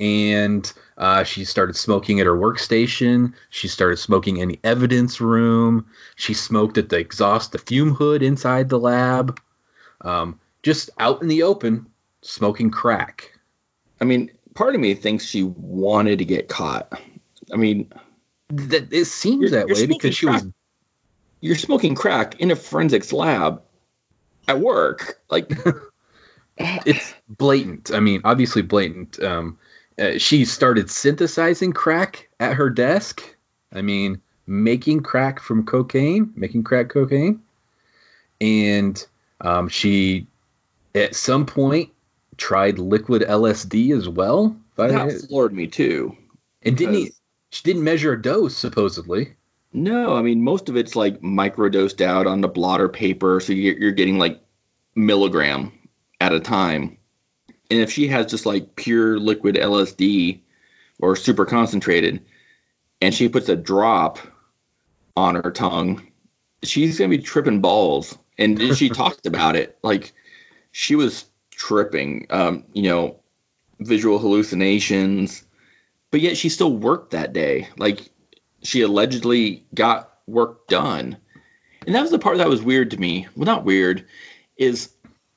And 0.00 0.70
uh, 0.96 1.24
she 1.24 1.44
started 1.44 1.74
smoking 1.74 2.20
at 2.20 2.26
her 2.26 2.36
workstation. 2.36 3.32
She 3.50 3.66
started 3.66 3.96
smoking 3.96 4.36
in 4.36 4.48
the 4.48 4.60
evidence 4.62 5.20
room. 5.20 5.86
She 6.14 6.34
smoked 6.34 6.78
at 6.78 6.88
the 6.88 6.98
exhaust, 6.98 7.50
the 7.50 7.58
fume 7.58 7.94
hood 7.94 8.22
inside 8.22 8.68
the 8.68 8.78
lab, 8.78 9.40
um, 10.02 10.38
just 10.62 10.90
out 10.98 11.20
in 11.20 11.26
the 11.26 11.42
open, 11.42 11.86
smoking 12.22 12.70
crack. 12.70 13.32
I 14.00 14.04
mean, 14.04 14.30
part 14.58 14.74
of 14.74 14.80
me 14.80 14.94
thinks 14.94 15.24
she 15.24 15.44
wanted 15.44 16.18
to 16.18 16.24
get 16.24 16.48
caught. 16.48 17.00
I 17.52 17.56
mean, 17.56 17.92
That 18.48 18.92
it 18.92 19.04
seems 19.04 19.40
You're- 19.42 19.50
that 19.52 19.68
you're 19.68 19.76
way 19.76 19.86
because 19.86 20.16
she 20.16 20.26
was. 20.26 20.44
You're 21.40 21.54
smoking 21.56 21.94
crack 21.94 22.40
in 22.40 22.50
a 22.50 22.56
forensics 22.56 23.12
lab 23.12 23.62
at 24.48 24.58
work. 24.58 25.20
Like, 25.30 25.52
It's 26.58 27.14
blatant. 27.28 27.92
I 27.92 28.00
mean, 28.00 28.22
obviously 28.24 28.62
blatant. 28.62 29.22
Um, 29.22 29.58
uh, 29.96 30.18
she 30.18 30.44
started 30.44 30.90
synthesizing 30.90 31.72
crack 31.72 32.28
at 32.40 32.54
her 32.54 32.68
desk. 32.68 33.22
I 33.72 33.82
mean, 33.82 34.20
making 34.46 35.02
crack 35.04 35.38
from 35.38 35.64
cocaine, 35.64 36.32
making 36.34 36.64
crack 36.64 36.88
cocaine, 36.88 37.42
and 38.40 39.06
um, 39.40 39.68
she 39.68 40.26
at 40.96 41.14
some 41.14 41.46
point 41.46 41.90
tried 42.38 42.78
liquid 42.78 43.22
LSD 43.22 43.94
as 43.96 44.08
well. 44.08 44.56
That 44.76 45.26
floored 45.28 45.52
me 45.52 45.66
too. 45.66 46.16
And 46.62 46.76
didn't 46.76 46.94
he, 46.94 47.12
she 47.50 47.62
didn't 47.64 47.84
measure 47.84 48.12
a 48.12 48.22
dose 48.22 48.56
supposedly. 48.56 49.34
No, 49.72 50.16
I 50.16 50.22
mean 50.22 50.42
most 50.42 50.68
of 50.68 50.76
it's 50.76 50.96
like 50.96 51.20
microdosed 51.20 52.00
out 52.00 52.26
on 52.26 52.40
the 52.40 52.48
blotter 52.48 52.88
paper, 52.88 53.40
so 53.40 53.52
you're, 53.52 53.76
you're 53.76 53.92
getting 53.92 54.18
like 54.18 54.40
milligram 54.94 55.72
at 56.20 56.32
a 56.32 56.40
time. 56.40 56.96
And 57.70 57.80
if 57.80 57.92
she 57.92 58.08
has 58.08 58.26
just 58.26 58.46
like 58.46 58.76
pure 58.76 59.18
liquid 59.18 59.56
LSD 59.56 60.40
or 61.00 61.16
super 61.16 61.44
concentrated, 61.44 62.24
and 63.00 63.14
she 63.14 63.28
puts 63.28 63.48
a 63.48 63.56
drop 63.56 64.18
on 65.16 65.34
her 65.34 65.50
tongue, 65.50 66.06
she's 66.62 66.98
gonna 66.98 67.10
be 67.10 67.18
tripping 67.18 67.60
balls. 67.60 68.16
And 68.38 68.76
she 68.76 68.88
talked 68.88 69.26
about 69.26 69.56
it, 69.56 69.76
like 69.82 70.12
she 70.70 70.94
was 70.94 71.24
tripping. 71.58 72.26
Um, 72.30 72.64
you 72.72 72.82
know, 72.82 73.20
visual 73.80 74.18
hallucinations, 74.18 75.44
but 76.10 76.20
yet 76.20 76.36
she 76.36 76.48
still 76.48 76.74
worked 76.74 77.10
that 77.10 77.34
day. 77.34 77.68
Like 77.76 78.08
she 78.62 78.80
allegedly 78.82 79.66
got 79.74 80.12
work 80.26 80.66
done. 80.68 81.18
And 81.86 81.94
that 81.94 82.02
was 82.02 82.10
the 82.10 82.18
part 82.18 82.38
that 82.38 82.48
was 82.48 82.62
weird 82.62 82.92
to 82.92 82.96
me. 82.96 83.28
Well, 83.34 83.46
not 83.46 83.64
weird, 83.64 84.06
is 84.56 84.90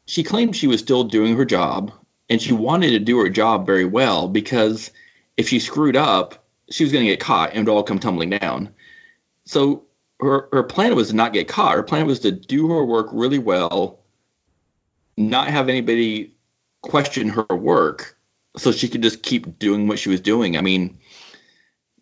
she 0.06 0.24
claimed 0.24 0.56
she 0.56 0.68
was 0.68 0.80
still 0.80 1.04
doing 1.04 1.36
her 1.36 1.46
job 1.46 1.92
and 2.30 2.42
she 2.42 2.54
wanted 2.54 2.92
to 2.92 3.00
do 3.00 3.20
her 3.20 3.30
job 3.30 3.66
very 3.66 3.86
well 3.86 4.28
because 4.28 4.92
if 5.38 5.50
she 5.50 5.60
screwed 5.60 5.96
up, 5.96 6.46
she 6.70 6.84
was 6.84 6.94
going 6.94 7.06
to 7.06 7.12
get 7.12 7.20
caught 7.20 7.50
and 7.50 7.60
it 7.60 7.72
would 7.72 7.76
all 7.76 7.84
come 7.84 8.00
tumbling 8.00 8.32
down. 8.32 8.70
So 9.46 9.86
her, 10.20 10.50
her 10.52 10.64
plan 10.64 10.96
was 10.96 11.10
to 11.10 11.16
not 11.16 11.34
get 11.34 11.48
caught. 11.48 11.76
Her 11.76 11.84
plan 11.84 12.06
was 12.06 12.22
to 12.22 12.32
do 12.32 12.70
her 12.70 12.86
work 12.86 13.08
really 13.12 13.40
well, 13.40 14.01
not 15.30 15.48
have 15.48 15.70
anybody 15.70 16.34
question 16.82 17.30
her 17.30 17.46
work 17.56 18.18
so 18.58 18.72
she 18.72 18.90
could 18.90 19.02
just 19.02 19.24
keep 19.24 19.60
doing 19.60 19.88
what 19.88 20.00
she 20.00 20.10
was 20.10 20.22
doing. 20.22 20.58
I 20.58 20.62
mean, 20.62 21.00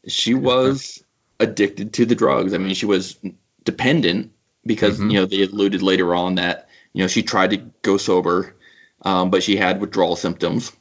she 0.08 0.34
was 0.34 1.04
addicted 1.40 1.94
to 1.94 2.06
the 2.06 2.16
drugs. 2.16 2.54
I 2.54 2.58
mean, 2.58 2.74
she 2.74 2.86
was 2.86 3.18
dependent 3.64 4.32
because 4.66 5.00
Mhm. 5.00 5.12
you 5.12 5.20
know 5.20 5.26
they 5.26 5.44
alluded 5.44 5.82
later 5.82 6.16
on 6.16 6.36
that 6.36 6.70
you 6.94 7.04
know 7.04 7.08
she 7.08 7.24
tried 7.24 7.52
to 7.52 7.58
go 7.82 7.98
sober, 7.98 8.56
um, 9.04 9.30
but 9.30 9.44
she 9.44 9.56
had 9.56 9.80
withdrawal 9.80 10.16
symptoms, 10.16 10.72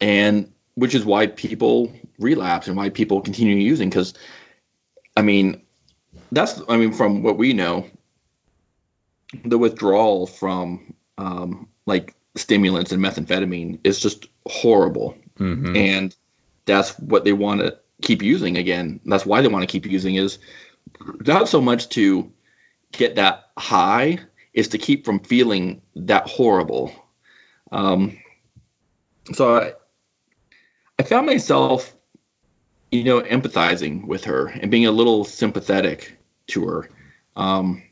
and 0.00 0.52
which 0.74 0.94
is 0.94 1.04
why 1.04 1.26
people 1.28 1.92
relapse 2.18 2.66
and 2.66 2.76
why 2.76 2.88
people 2.90 3.20
continue 3.20 3.56
using. 3.56 3.88
Because, 3.88 4.14
I 5.16 5.22
mean, 5.22 5.62
that's 6.32 6.60
I 6.68 6.76
mean 6.76 6.92
from 6.92 7.22
what 7.22 7.38
we 7.38 7.52
know, 7.52 7.86
the 9.44 9.58
withdrawal 9.58 10.26
from 10.26 10.94
um, 11.18 11.68
like 11.86 12.14
stimulants 12.36 12.92
and 12.92 13.02
methamphetamine 13.02 13.78
is 13.84 14.00
just 14.00 14.26
horrible 14.46 15.16
Mhm. 15.38 15.76
and 15.76 16.16
that's 16.64 16.98
what 16.98 17.24
they 17.24 17.32
want 17.32 17.60
to 17.60 17.78
keep 18.02 18.22
using 18.22 18.56
again 18.56 19.00
that's 19.04 19.24
why 19.26 19.40
they 19.40 19.48
want 19.48 19.62
to 19.62 19.72
keep 19.72 19.90
using 19.90 20.16
is 20.16 20.38
not 21.26 21.48
so 21.48 21.60
much 21.60 21.88
to 21.90 22.30
get 22.92 23.16
that 23.16 23.50
high 23.56 24.18
is 24.52 24.68
to 24.68 24.78
keep 24.78 25.04
from 25.04 25.20
feeling 25.20 25.80
that 25.96 26.28
horrible 26.28 26.92
um, 27.72 28.18
so 29.32 29.56
I, 29.56 29.72
I 30.98 31.02
found 31.02 31.26
myself 31.26 31.94
you 32.94 33.02
know, 33.02 33.20
empathizing 33.22 34.06
with 34.06 34.24
her 34.24 34.46
and 34.46 34.70
being 34.70 34.86
a 34.86 34.90
little 34.92 35.24
sympathetic 35.24 36.16
to 36.46 36.64
her, 36.64 36.88
um, 37.34 37.82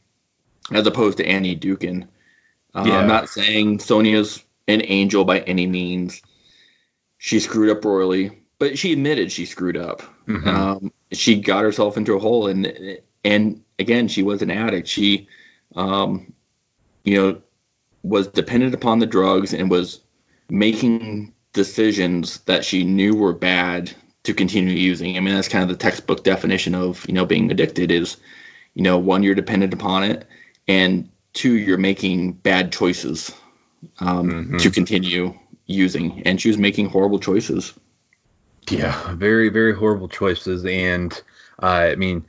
as 0.70 0.86
opposed 0.86 1.18
to 1.18 1.26
Annie 1.26 1.56
Dookhan. 1.56 2.06
Uh, 2.74 2.84
Yeah. 2.86 2.98
I'm 2.98 3.08
not 3.08 3.28
saying 3.28 3.78
Sonja's 3.78 4.42
an 4.68 4.82
angel 4.84 5.24
by 5.24 5.40
any 5.40 5.66
means. 5.66 6.22
She 7.18 7.40
screwed 7.40 7.70
up 7.70 7.84
royally, 7.84 8.30
but 8.58 8.78
she 8.78 8.92
admitted 8.92 9.30
she 9.30 9.46
screwed 9.46 9.76
up. 9.76 10.02
Mhm. 10.26 10.46
Um, 10.46 10.92
she 11.12 11.36
got 11.40 11.64
herself 11.64 11.96
into 11.96 12.14
a 12.14 12.18
hole, 12.18 12.46
and 12.46 12.98
and 13.24 13.62
again, 13.78 14.08
she 14.08 14.22
was 14.22 14.42
an 14.42 14.50
addict. 14.50 14.88
She, 14.88 15.28
um, 15.76 16.32
you 17.04 17.16
know, 17.16 17.42
was 18.02 18.26
dependent 18.28 18.74
upon 18.74 18.98
the 18.98 19.06
drugs 19.06 19.52
and 19.54 19.70
was 19.70 20.00
making 20.50 21.32
decisions 21.52 22.38
that 22.46 22.64
she 22.64 22.84
knew 22.84 23.14
were 23.14 23.32
bad 23.32 23.92
to 24.24 24.34
continue 24.34 24.74
using. 24.74 25.16
I 25.16 25.20
mean, 25.20 25.34
that's 25.34 25.48
kind 25.48 25.62
of 25.62 25.68
the 25.68 25.76
textbook 25.82 26.24
definition 26.24 26.74
of 26.74 27.04
you 27.08 27.14
know 27.14 27.26
being 27.26 27.50
addicted 27.50 27.90
is, 27.90 28.16
you 28.74 28.82
know, 28.82 28.98
one 28.98 29.22
you're 29.22 29.34
dependent 29.34 29.74
upon 29.74 30.04
it, 30.04 30.26
and 30.66 31.08
two 31.32 31.54
you're 31.54 31.78
making 31.78 32.32
bad 32.32 32.72
choices 32.72 33.32
um, 34.00 34.30
Mhm. 34.30 34.60
to 34.62 34.70
continue 34.70 35.34
using, 35.66 36.22
and 36.26 36.40
she 36.40 36.48
was 36.48 36.58
making 36.58 36.88
horrible 36.88 37.18
choices. 37.18 37.72
Yeah, 38.70 39.14
very 39.14 39.48
very 39.48 39.74
horrible 39.74 40.08
choices, 40.08 40.64
and 40.64 41.12
uh, 41.62 41.66
I 41.66 41.96
mean, 41.96 42.24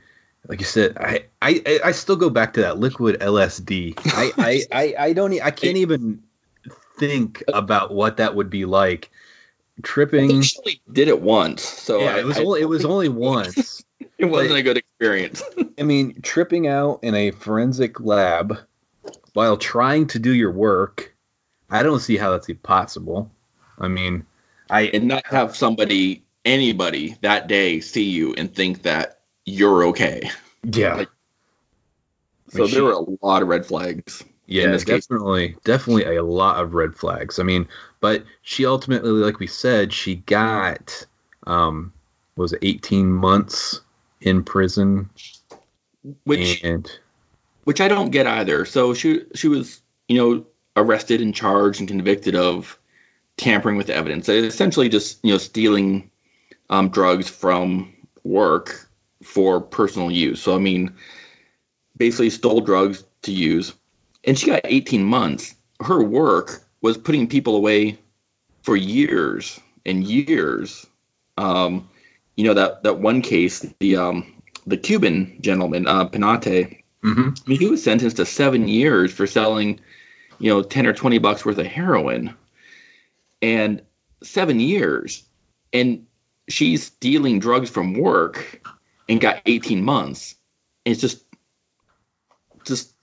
like 0.48 0.58
you 0.60 0.66
said, 0.66 0.96
I, 0.98 1.26
I 1.40 1.80
I 1.84 1.92
still 1.92 2.16
go 2.16 2.28
back 2.30 2.54
to 2.54 2.62
that 2.62 2.78
liquid 2.78 3.20
LSD. 3.20 3.94
I 4.06 4.32
I, 4.36 4.62
I, 4.72 4.94
I 5.08 5.12
don't 5.12 5.32
i 5.40 5.50
can't 5.50 5.76
even 5.76 6.22
think 6.98 7.42
about 7.48 7.92
what 7.94 8.16
that 8.18 8.34
would 8.34 8.50
be 8.50 8.64
like. 8.64 9.10
I 9.78 9.80
Tripping. 9.82 10.42
she 10.42 10.80
did 10.92 11.08
it 11.08 11.20
once, 11.20 11.62
so 11.62 12.00
Yeah, 12.00 12.16
I- 12.16 12.18
it 12.20 12.24
was 12.24 12.38
I 12.38 12.42
only 12.42 12.60
it 12.62 12.68
was 12.68 12.84
only 12.84 13.08
once. 13.32 13.82
It 14.18 14.26
wasn't 14.26 14.50
but- 14.50 14.58
a 14.58 14.62
good 14.62 14.76
experience. 14.78 15.42
I 15.78 15.82
mean, 15.82 16.20
tripping 16.22 16.66
out 16.68 17.00
in 17.02 17.14
a 17.14 17.30
forensic 17.32 18.00
lab 18.00 18.58
while 19.34 19.56
trying 19.56 20.06
to 20.08 20.18
do 20.18 20.32
your 20.32 20.50
work, 20.50 21.14
I 21.70 21.82
don't 21.82 22.00
see 22.00 22.16
how 22.16 22.30
that's 22.30 22.50
possible. 22.62 23.30
I 23.78 23.88
mean, 23.88 24.24
I 24.70 24.82
and 24.82 25.08
not 25.08 25.26
have 25.26 25.54
somebody, 25.56 26.24
anybody 26.44 27.16
that 27.20 27.48
day 27.48 27.80
see 27.80 28.04
you 28.10 28.34
and 28.34 28.54
think 28.54 28.82
that 28.82 29.20
you're 29.44 29.84
okay. 29.88 30.30
yeah. 30.64 30.94
Like, 30.94 31.08
So 32.48 32.66
she- 32.66 32.74
there 32.76 32.84
were 32.84 32.92
a 32.92 33.24
lot 33.26 33.42
of 33.42 33.48
red 33.48 33.66
flags. 33.66 34.24
Yeah, 34.46 34.64
in 34.64 34.72
this 34.72 34.84
case. 34.84 35.06
definitely, 35.06 35.56
definitely 35.64 36.16
a 36.16 36.22
lot 36.22 36.62
of 36.62 36.74
red 36.74 36.94
flags. 36.94 37.38
I 37.38 37.44
mean, 37.44 37.66
but 38.00 38.24
she 38.42 38.66
ultimately, 38.66 39.10
like 39.10 39.38
we 39.38 39.46
said, 39.46 39.90
she 39.92 40.16
got, 40.16 41.06
um, 41.46 41.94
was 42.36 42.52
it 42.52 42.58
18 42.62 43.10
months 43.10 43.80
in 44.20 44.44
prison, 44.44 45.08
Which 46.24 46.62
and 46.62 46.90
which 47.64 47.80
I 47.80 47.88
don't 47.88 48.10
get 48.10 48.26
either. 48.26 48.64
So 48.64 48.94
she 48.94 49.22
she 49.34 49.48
was, 49.48 49.80
you 50.08 50.16
know, 50.16 50.46
arrested 50.76 51.20
and 51.20 51.34
charged 51.34 51.80
and 51.80 51.88
convicted 51.88 52.34
of 52.34 52.78
tampering 53.36 53.76
with 53.76 53.90
evidence. 53.90 54.28
Essentially 54.28 54.88
just, 54.88 55.18
you 55.24 55.32
know, 55.32 55.38
stealing 55.38 56.10
um, 56.70 56.90
drugs 56.90 57.28
from 57.28 57.92
work 58.22 58.88
for 59.22 59.60
personal 59.60 60.10
use. 60.10 60.40
So 60.40 60.54
I 60.54 60.58
mean, 60.58 60.94
basically 61.96 62.30
stole 62.30 62.60
drugs 62.60 63.04
to 63.22 63.32
use. 63.32 63.74
And 64.24 64.38
she 64.38 64.46
got 64.46 64.62
18 64.64 65.04
months. 65.04 65.54
Her 65.80 66.02
work 66.02 66.64
was 66.80 66.96
putting 66.96 67.28
people 67.28 67.56
away 67.56 67.98
for 68.62 68.76
years 68.76 69.60
and 69.84 70.04
years. 70.04 70.86
Um, 71.36 71.88
you 72.36 72.44
know 72.44 72.54
that 72.54 72.82
that 72.82 72.98
one 72.98 73.22
case, 73.22 73.60
the 73.78 73.96
um, 73.96 74.42
the 74.66 74.76
Cuban 74.76 75.38
gentleman, 75.40 75.86
uh, 75.86 76.06
Mhm. 77.04 77.38
I 77.38 77.50
mean, 77.50 77.58
he 77.58 77.68
was 77.68 77.82
sentenced 77.82 78.16
to 78.16 78.26
seven 78.26 78.66
years 78.66 79.12
for 79.12 79.26
selling, 79.26 79.80
you 80.38 80.50
know, 80.50 80.62
ten 80.62 80.86
or 80.86 80.92
twenty 80.94 81.18
bucks 81.18 81.44
worth 81.44 81.58
of 81.58 81.66
heroin, 81.66 82.34
and 83.42 83.82
seven 84.22 84.58
years, 84.58 85.22
and 85.72 86.06
she's 86.48 86.84
stealing 86.84 87.40
drugs 87.40 87.68
from 87.70 87.92
work 87.94 88.66
and 89.08 89.20
got 89.20 89.42
eighteen 89.46 89.84
months. 89.84 90.34
And 90.86 90.92
It's 90.92 91.00
just, 91.00 91.24
just 92.64 92.94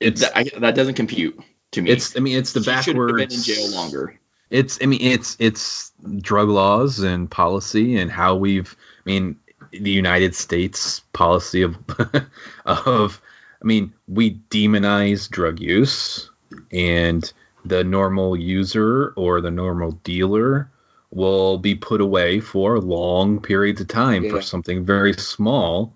it's 0.00 0.22
that, 0.22 0.36
I, 0.36 0.44
that 0.58 0.74
doesn't 0.74 0.94
compute 0.94 1.38
to 1.72 1.82
me. 1.82 1.90
it's 1.90 2.16
I 2.16 2.20
mean 2.20 2.36
it's 2.38 2.52
the 2.52 2.60
She 2.60 2.64
should 2.64 2.74
have 2.74 2.84
backwards. 2.86 3.12
been 3.14 3.32
in 3.38 3.42
jail 3.44 3.70
longer. 3.70 4.18
It's 4.50 4.78
I 4.82 4.86
mean 4.86 5.00
it's 5.02 5.36
it's 5.38 5.92
drug 6.18 6.48
laws 6.48 6.98
and 7.00 7.30
policy 7.30 7.96
and 7.96 8.10
how 8.10 8.34
we've 8.36 8.74
I 9.06 9.08
mean 9.10 9.36
the 9.72 9.90
United 9.90 10.34
States 10.34 11.00
policy 11.12 11.62
of 11.62 11.76
of 12.66 13.20
I 13.62 13.64
mean 13.64 13.92
we 14.08 14.40
demonize 14.50 15.28
drug 15.28 15.60
use 15.60 16.30
and 16.72 17.30
the 17.64 17.84
normal 17.84 18.36
user 18.36 19.12
or 19.16 19.40
the 19.40 19.50
normal 19.50 19.92
dealer 20.04 20.70
will 21.10 21.58
be 21.58 21.74
put 21.74 22.00
away 22.00 22.40
for 22.40 22.78
long 22.80 23.40
periods 23.40 23.80
of 23.80 23.88
time 23.88 24.24
Yeah. 24.24 24.30
for 24.30 24.42
something 24.42 24.84
very 24.84 25.12
small 25.12 25.94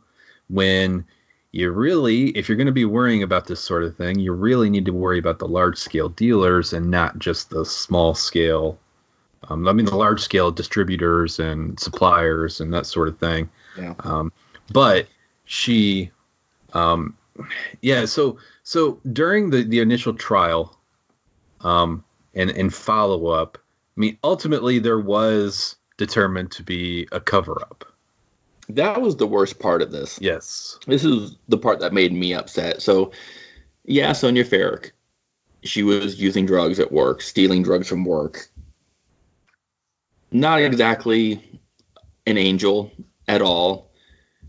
when 0.48 1.04
you 1.52 1.70
really 1.70 2.28
if 2.30 2.48
you're 2.48 2.56
going 2.56 2.66
to 2.66 2.72
be 2.72 2.84
worrying 2.84 3.22
about 3.22 3.46
this 3.46 3.60
sort 3.60 3.84
of 3.84 3.96
thing 3.96 4.18
you 4.18 4.32
really 4.32 4.68
need 4.70 4.84
to 4.86 4.92
worry 4.92 5.18
about 5.18 5.38
the 5.38 5.48
large 5.48 5.78
scale 5.78 6.08
dealers 6.08 6.72
and 6.72 6.90
not 6.90 7.18
just 7.18 7.50
the 7.50 7.64
small 7.64 8.14
scale 8.14 8.78
um, 9.48 9.66
i 9.68 9.72
mean 9.72 9.86
the 9.86 9.96
large 9.96 10.20
scale 10.20 10.50
distributors 10.50 11.38
and 11.38 11.78
suppliers 11.80 12.60
and 12.60 12.72
that 12.72 12.86
sort 12.86 13.08
of 13.08 13.18
thing 13.18 13.48
Yeah. 13.78 13.94
um, 14.00 14.32
but 14.72 15.06
she 15.44 16.10
um, 16.72 17.16
yeah 17.82 18.04
so 18.06 18.38
so 18.62 18.98
during 19.12 19.50
the 19.50 19.62
the 19.62 19.80
initial 19.80 20.14
trial 20.14 20.76
um, 21.60 22.04
and 22.34 22.50
and 22.50 22.72
follow 22.74 23.26
up 23.28 23.58
i 23.96 24.00
mean 24.00 24.18
ultimately 24.24 24.78
there 24.78 24.98
was 25.00 25.76
determined 25.96 26.50
to 26.52 26.62
be 26.62 27.06
a 27.12 27.20
cover 27.20 27.60
up 27.62 27.84
That 28.68 29.00
was 29.02 29.16
the 29.16 29.26
worst 29.26 29.58
part 29.60 29.82
of 29.82 29.92
this. 29.92 30.18
yes 30.20 30.78
this 30.86 31.04
is 31.04 31.36
the 31.48 31.58
part 31.58 31.80
that 31.80 31.92
made 31.92 32.12
me 32.12 32.34
upset. 32.34 32.82
So, 32.82 33.12
yeah, 33.84 34.10
Sonja 34.12 34.44
Farak, 34.44 34.90
she 35.62 35.82
was 35.82 36.18
using 36.20 36.46
drugs 36.46 36.80
at 36.80 36.90
work, 36.90 37.20
stealing 37.22 37.62
drugs 37.62 37.86
from 37.88 38.04
work. 38.04 38.48
Not 40.34 40.60
exactly 40.60 41.60
an 42.26 42.38
angel 42.38 42.90
at 43.28 43.40
all, 43.40 43.92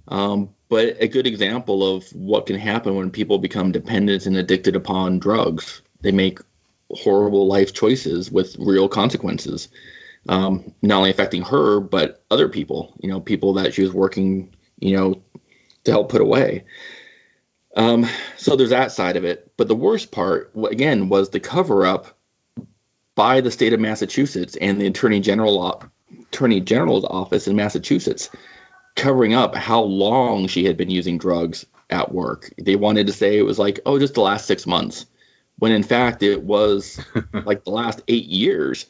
um, 0.07 0.49
but 0.67 0.97
a 0.99 1.07
good 1.07 1.27
example 1.27 1.95
of 1.95 2.09
what 2.15 2.47
can 2.47 2.57
happen 2.57 2.95
when 2.95 3.11
people 3.11 3.37
become 3.37 3.71
dependent 3.71 4.25
and 4.25 4.35
addicted 4.35 4.75
upon 4.75 5.19
drugs. 5.19 5.83
They 6.01 6.11
make 6.11 6.39
horrible 6.89 7.45
life 7.45 7.71
choices 7.71 8.31
with 8.31 8.55
real 8.57 8.89
consequences, 8.89 9.69
um, 10.27 10.73
not 10.81 10.97
only 10.97 11.11
affecting 11.11 11.43
her 11.43 11.79
but 11.79 12.23
other 12.31 12.49
people. 12.49 12.95
You 12.99 13.09
know, 13.09 13.21
people 13.21 13.53
that 13.53 13.75
she 13.75 13.83
was 13.83 13.93
working, 13.93 14.55
you 14.79 14.97
know, 14.97 15.21
to 15.83 15.91
help 15.91 16.09
put 16.09 16.21
away. 16.21 16.63
Um, 17.75 18.07
so 18.37 18.55
there's 18.55 18.71
that 18.71 18.91
side 18.91 19.17
of 19.17 19.23
it. 19.23 19.51
But 19.55 19.67
the 19.67 19.75
worst 19.75 20.11
part, 20.11 20.51
again, 20.67 21.09
was 21.09 21.29
the 21.29 21.39
cover 21.39 21.85
up 21.85 22.14
by 23.15 23.41
the 23.41 23.51
state 23.51 23.73
of 23.73 23.79
Massachusetts 23.79 24.55
and 24.57 24.79
the 24.79 24.87
Attorney 24.87 25.19
General 25.19 25.83
Attorney 26.31 26.61
General's 26.61 27.05
office 27.05 27.47
in 27.47 27.55
Massachusetts, 27.55 28.29
covering 28.95 29.33
up 29.33 29.55
how 29.55 29.81
long 29.81 30.47
she 30.47 30.65
had 30.65 30.77
been 30.77 30.89
using 30.89 31.17
drugs 31.17 31.65
at 31.89 32.13
work. 32.13 32.53
They 32.57 32.75
wanted 32.75 33.07
to 33.07 33.13
say 33.13 33.37
it 33.37 33.43
was 33.43 33.59
like, 33.59 33.79
oh, 33.85 33.99
just 33.99 34.13
the 34.13 34.21
last 34.21 34.45
six 34.45 34.67
months, 34.67 35.05
when 35.57 35.71
in 35.71 35.83
fact 35.83 36.23
it 36.23 36.43
was 36.43 36.99
like 37.45 37.63
the 37.63 37.71
last 37.71 38.01
eight 38.07 38.25
years, 38.25 38.85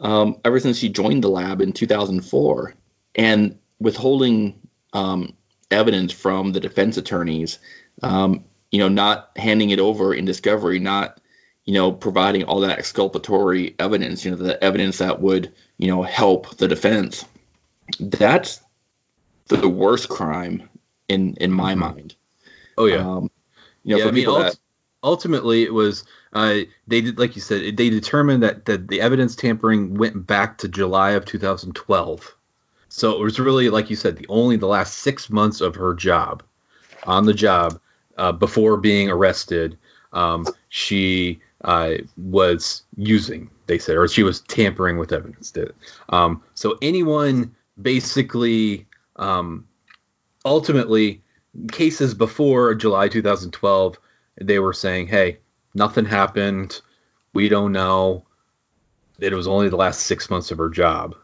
um, 0.00 0.36
ever 0.44 0.60
since 0.60 0.78
she 0.78 0.88
joined 0.88 1.24
the 1.24 1.28
lab 1.28 1.60
in 1.60 1.72
2004, 1.72 2.74
and 3.14 3.58
withholding 3.80 4.60
um, 4.92 5.34
evidence 5.70 6.12
from 6.12 6.52
the 6.52 6.60
defense 6.60 6.96
attorneys, 6.96 7.58
um, 8.02 8.44
you 8.70 8.78
know, 8.78 8.88
not 8.88 9.30
handing 9.36 9.70
it 9.70 9.80
over 9.80 10.14
in 10.14 10.24
discovery, 10.24 10.78
not, 10.78 11.20
you 11.68 11.74
know, 11.74 11.92
providing 11.92 12.44
all 12.44 12.60
that 12.62 12.78
exculpatory 12.78 13.76
evidence, 13.78 14.24
you 14.24 14.32
know, 14.32 14.38
the 14.38 14.64
evidence 14.64 14.98
that 14.98 15.20
would, 15.20 15.52
you 15.78 15.88
know, 15.88 16.02
help 16.02 16.56
the 16.56 16.68
defense. 16.68 17.26
That's 18.00 18.62
the 19.48 19.68
worst 19.68 20.08
crime 20.08 20.68
in 21.08 21.36
in 21.36 21.52
my 21.52 21.74
Mhm. 21.74 21.80
mind. 21.80 22.16
oh 22.78 22.86
yeah 22.86 23.08
Um, 23.08 23.30
you 23.84 23.94
know, 23.94 23.98
yeah, 23.98 24.04
for 24.04 24.08
I 24.08 24.12
mean, 24.12 24.26
people 24.26 24.34
ult- 24.36 24.44
that 24.44 24.58
ultimately 25.02 25.64
it 25.64 25.74
was 25.74 26.04
uh, 26.32 26.60
they 26.86 27.02
did 27.02 27.18
like 27.18 27.36
you 27.36 27.42
said 27.42 27.76
they 27.76 27.90
determined 27.90 28.42
that, 28.44 28.66
that 28.66 28.88
the 28.88 29.00
evidence 29.00 29.36
tampering 29.36 29.96
went 29.96 30.26
back 30.26 30.58
to 30.58 30.68
July 30.68 31.12
of 31.12 31.24
2012. 31.26 32.36
So 32.88 33.12
it 33.12 33.22
was 33.22 33.40
really 33.40 33.70
like 33.70 33.90
you 33.90 33.96
said 33.96 34.16
the 34.16 34.26
only 34.28 34.56
the 34.56 34.68
last 34.68 34.98
six 34.98 35.30
months 35.30 35.60
of 35.60 35.76
her 35.76 35.94
job 35.94 36.42
on 37.04 37.26
the 37.26 37.34
job 37.34 37.80
uh, 38.18 38.32
before 38.32 38.76
being 38.78 39.10
arrested. 39.10 39.78
Um, 40.12 40.52
she 40.70 41.42
uh, 41.64 41.94
was 42.16 42.82
using 42.96 43.50
they 43.66 43.78
said 43.78 43.96
or 43.96 44.08
she 44.08 44.22
was 44.22 44.40
tampering 44.40 44.96
with 44.98 45.12
evidence. 45.12 45.50
Did 45.50 45.74
um, 46.08 46.42
so 46.54 46.78
anyone 46.82 47.54
basically, 47.80 48.86
um, 49.16 49.66
ultimately, 50.44 51.22
cases 51.70 52.14
before 52.14 52.74
July 52.74 53.08
2012, 53.08 53.98
they 54.40 54.58
were 54.58 54.72
saying, 54.72 55.08
"Hey, 55.08 55.38
nothing 55.74 56.04
happened. 56.04 56.80
We 57.34 57.48
don't 57.48 57.72
know. 57.72 58.24
It 59.20 59.32
was 59.32 59.48
only 59.48 59.68
the 59.68 59.76
last 59.76 60.02
six 60.02 60.30
months 60.30 60.50
of 60.50 60.58
her 60.58 60.70
job." 60.70 61.14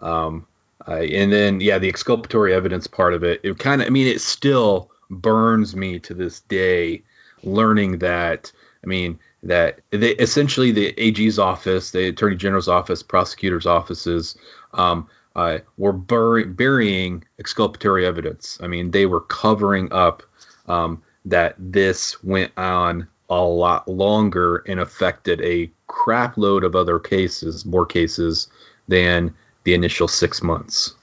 Um, 0.00 0.46
and 0.86 1.32
then, 1.32 1.60
yeah, 1.60 1.78
the 1.78 1.88
exculpatory 1.88 2.52
evidence 2.52 2.86
part 2.86 3.14
of 3.14 3.22
it, 3.22 3.40
it 3.44 3.58
kind 3.58 3.80
of, 3.82 3.86
I 3.86 3.90
mean, 3.90 4.08
it 4.08 4.20
still 4.20 4.90
burns 5.10 5.76
me 5.76 6.00
to 6.00 6.14
this 6.14 6.40
day 6.40 7.02
learning 7.44 7.98
that, 7.98 8.50
I 8.82 8.86
mean, 8.86 9.20
that 9.42 9.80
they 9.90 10.10
essentially 10.12 10.70
the 10.70 10.94
AG's 10.98 11.38
office, 11.38 11.90
the 11.90 12.08
Attorney 12.08 12.36
General's 12.36 12.68
office, 12.68 13.02
prosecutors' 13.02 13.66
offices 13.66 14.36
um, 14.72 15.08
uh, 15.34 15.58
were 15.76 15.92
bur- 15.92 16.44
burying 16.44 17.24
exculpatory 17.38 18.06
evidence. 18.06 18.58
I 18.62 18.68
mean, 18.68 18.90
they 18.90 19.06
were 19.06 19.20
covering 19.20 19.92
up 19.92 20.22
um, 20.66 21.02
that 21.24 21.54
this 21.58 22.22
went 22.22 22.52
on 22.56 23.08
a 23.30 23.42
lot 23.42 23.88
longer 23.88 24.58
and 24.66 24.78
affected 24.78 25.40
a 25.40 25.70
crap 25.86 26.36
load 26.36 26.64
of 26.64 26.76
other 26.76 26.98
cases, 26.98 27.64
more 27.64 27.86
cases 27.86 28.48
than 28.88 29.34
the 29.64 29.74
initial 29.74 30.06
six 30.06 30.42
months. 30.42 30.94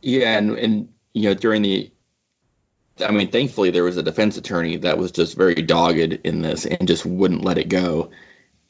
Yeah, 0.00 0.38
and 0.38 0.58
and 0.58 0.88
you 1.12 1.28
know 1.28 1.34
during 1.34 1.62
the, 1.62 1.91
I 3.00 3.10
mean, 3.10 3.30
thankfully 3.30 3.70
there 3.70 3.84
was 3.84 3.96
a 3.96 4.02
defense 4.02 4.36
attorney 4.36 4.76
that 4.78 4.98
was 4.98 5.12
just 5.12 5.36
very 5.36 5.54
dogged 5.54 6.20
in 6.24 6.42
this 6.42 6.66
and 6.66 6.86
just 6.86 7.06
wouldn't 7.06 7.44
let 7.44 7.58
it 7.58 7.68
go, 7.68 8.10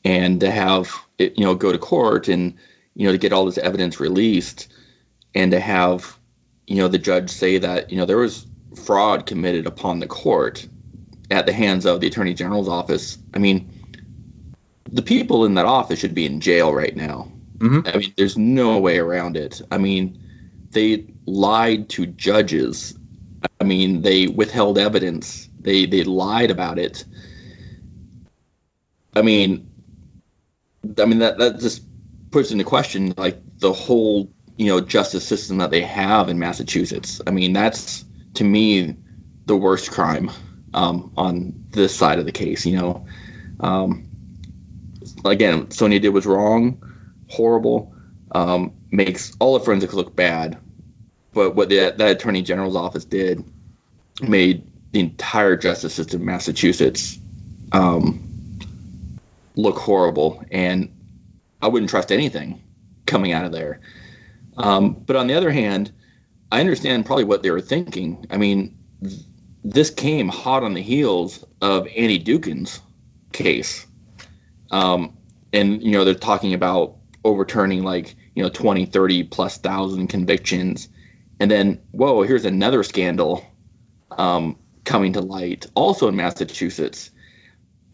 and 0.05 0.41
to 0.41 0.51
have 0.51 0.93
it 1.19 1.39
you 1.39 1.45
know 1.45 1.55
go 1.55 1.73
to 1.73 1.79
court 1.79 2.29
and 2.29 2.55
you 2.95 3.07
know 3.07 3.13
to 3.13 3.19
get 3.19 3.33
all 3.33 3.47
this 3.47 3.59
evidence 3.59 4.01
released, 4.01 4.73
and 5.35 5.53
to 5.53 5.61
have 5.61 6.19
you 6.67 6.77
know 6.77 6.89
the 6.89 6.99
judge 6.99 7.31
say 7.31 7.59
that 7.59 7.91
you 7.91 7.97
know 7.97 8.07
there 8.07 8.19
was 8.19 8.47
fraud 8.85 9.27
committed 9.27 9.67
upon 9.67 9.99
the 9.99 10.07
court 10.07 10.67
at 11.31 11.47
the 11.47 11.53
hands 11.53 11.87
of 11.87 12.01
the 12.01 12.07
attorney 12.07 12.35
general's 12.35 12.69
office. 12.69 13.19
I 13.35 13.39
mean, 13.39 13.71
the 14.91 15.03
people 15.03 15.45
in 15.45 15.55
that 15.55 15.67
office 15.67 15.99
should 15.99 16.15
be 16.15 16.27
in 16.27 16.41
jail 16.41 16.73
right 16.73 16.95
now 16.95 17.33
Mm-hmm. 17.63 17.87
I 17.87 17.97
mean, 17.97 18.13
there's 18.17 18.37
no 18.37 18.79
way 18.79 18.99
around 18.99 19.37
it. 19.37 19.63
I 19.71 19.79
mean, 19.79 20.21
they 20.71 21.07
lied 21.27 21.89
to 21.91 22.07
judges. 22.07 22.99
I 23.61 23.65
mean, 23.65 24.03
they 24.03 24.27
withheld 24.27 24.79
evidence. 24.79 25.49
They 25.61 25.87
they 25.87 26.05
lied 26.05 26.51
about 26.51 26.79
it. 26.79 27.05
I 29.15 29.23
mean, 29.23 29.71
I 30.99 31.05
mean 31.05 31.19
that 31.21 31.39
that 31.39 31.61
just 31.61 31.83
puts 32.31 32.51
into 32.51 32.65
question 32.65 33.15
like 33.17 33.41
the 33.59 33.73
whole 33.73 34.33
you 34.57 34.67
know 34.67 34.81
justice 34.81 35.27
system 35.27 35.59
that 35.59 35.71
they 35.71 35.83
have 35.83 36.29
in 36.29 36.39
Massachusetts. 36.39 37.21
I 37.27 37.31
mean, 37.31 37.53
that's 37.53 38.05
to 38.35 38.45
me 38.45 38.97
the 39.47 39.57
worst 39.57 39.91
crime 39.91 40.31
um, 40.75 41.13
on 41.17 41.67
this 41.71 41.95
side 41.95 42.19
of 42.19 42.27
the 42.27 42.33
case. 42.33 42.67
You 42.67 42.77
know, 42.77 43.07
um, 43.61 44.09
again, 45.25 45.67
Sonja 45.67 46.01
did 46.01 46.11
was 46.11 46.27
wrong 46.27 46.83
horrible, 47.33 47.95
um, 48.33 48.75
makes 48.91 49.35
all 49.41 49.57
of 49.57 49.65
forensics 49.65 49.95
look 49.95 50.15
bad. 50.15 50.59
But 51.33 51.55
what 51.55 51.69
the, 51.69 51.95
that 51.97 52.11
attorney 52.11 52.43
general's 52.43 52.77
office 52.77 53.05
did 53.05 53.45
made 54.21 54.71
the 54.93 55.01
entire 55.01 55.57
justice 55.57 55.95
system 55.95 56.21
in 56.21 56.27
Massachusetts 56.27 57.19
um, 57.73 58.59
look 59.57 59.79
horrible, 59.79 60.45
and 60.51 60.95
I 61.61 61.69
wouldn't 61.69 61.91
trust 61.91 62.13
anything 62.13 62.63
coming 63.07 63.33
out 63.33 63.45
of 63.45 63.53
there. 63.53 63.81
Um, 64.57 64.93
but 64.93 65.17
on 65.17 65.27
the 65.27 65.35
other 65.35 65.51
hand, 65.51 65.91
I 66.51 66.61
understand 66.61 67.07
probably 67.07 67.25
what 67.25 67.43
they 67.43 67.51
were 67.51 67.63
thinking. 67.63 68.27
I 68.31 68.37
mean, 68.37 68.77
th- 69.03 69.21
this 69.65 69.91
came 69.91 70.29
hot 70.29 70.63
on 70.63 70.75
the 70.75 70.83
heels 70.83 71.43
of 71.63 71.87
Annie 71.87 72.23
Dookhan's 72.23 72.81
case. 73.33 73.87
Um, 74.71 75.17
and, 75.53 75.83
you 75.83 75.93
know, 75.93 76.05
they're 76.05 76.15
talking 76.15 76.53
about 76.53 76.97
overturning 77.25 77.83
like 77.83 78.15
you 78.35 78.43
know 78.43 78.49
20 78.49 78.87
30 78.87 79.25
plus 79.25 79.59
thousand 79.59 80.09
convictions 80.09 80.89
and 81.43 81.51
then 81.51 81.81
whoa 81.91 82.23
here's 82.23 82.45
another 82.45 82.83
scandal 82.83 83.45
um, 84.11 84.59
coming 84.85 85.15
to 85.15 85.21
light 85.21 85.67
also 85.75 86.09
in 86.09 86.17
massachusetts. 86.17 87.11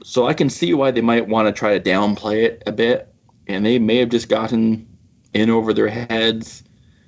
So 0.04 0.26
i 0.26 0.34
can 0.34 0.50
see 0.50 0.74
why 0.74 0.90
they 0.90 1.00
might 1.00 1.26
want 1.26 1.48
to 1.48 1.52
try 1.52 1.78
to 1.78 1.90
downplay 1.90 2.44
it 2.44 2.62
a 2.66 2.72
bit 2.72 3.12
and 3.46 3.64
they 3.64 3.78
may 3.78 3.96
have 3.98 4.10
just 4.10 4.28
gotten 4.28 4.86
in 5.32 5.50
over 5.50 5.72
their 5.74 5.88
heads 5.88 6.62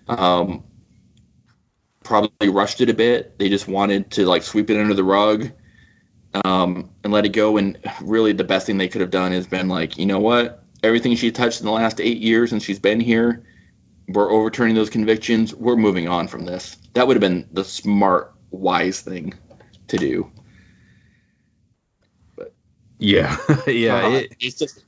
um, 0.09 0.65
probably 2.03 2.49
rushed 2.49 2.81
it 2.81 2.91
a 2.91 2.95
bit. 2.95 3.39
They 3.39 3.49
just 3.49 3.69
wanted 3.69 4.11
to 4.13 4.27
like 4.27 4.43
sweep 4.43 4.71
it 4.71 4.81
under 4.81 4.95
the 4.95 5.05
rug 5.05 5.51
um, 6.45 6.91
and 7.05 7.13
let 7.13 7.25
it 7.25 7.29
go. 7.29 7.57
And 7.57 7.79
really 8.03 8.33
the 8.33 8.45
best 8.45 8.67
thing 8.67 8.79
they 8.79 8.89
could 8.89 9.01
have 9.01 9.11
done 9.11 9.33
is 9.33 9.47
been 9.47 9.69
like 9.69 9.97
you 9.97 10.07
know 10.07 10.19
what? 10.19 10.65
Everything 10.83 11.15
she 11.15 11.31
touched 11.31 11.61
in 11.61 11.67
the 11.67 11.73
last 11.73 12.01
eight 12.01 12.19
years 12.19 12.53
and 12.53 12.63
she's 12.63 12.79
been 12.79 13.01
here. 13.01 13.45
We're 14.13 14.31
overturning 14.31 14.75
those 14.75 14.91
convictions. 14.91 15.55
We're 15.55 15.77
moving 15.77 16.09
on 16.09 16.29
from 16.29 16.45
this. 16.45 16.77
That 16.95 17.07
would 17.07 17.17
have 17.17 17.21
been 17.21 17.49
the 17.53 17.65
smart, 17.65 18.35
wise 18.51 19.01
thing 19.01 19.35
to 19.89 19.99
do. 19.99 20.31
But 22.37 22.53
yeah, 22.99 23.37
yeah, 23.67 24.05
uh, 24.05 24.11
it, 24.11 24.37
it's 24.41 24.59
just 24.59 24.85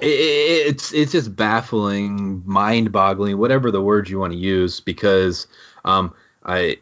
it, 0.00 0.06
it's 0.06 0.92
it's 0.92 1.12
just 1.12 1.34
baffling, 1.34 2.42
mind-boggling, 2.44 3.38
whatever 3.38 3.70
the 3.70 3.82
word 3.82 4.08
you 4.08 4.18
want 4.18 4.32
to 4.32 4.38
use, 4.38 4.80
because 4.80 5.46
um, 5.84 6.14
I 6.44 6.78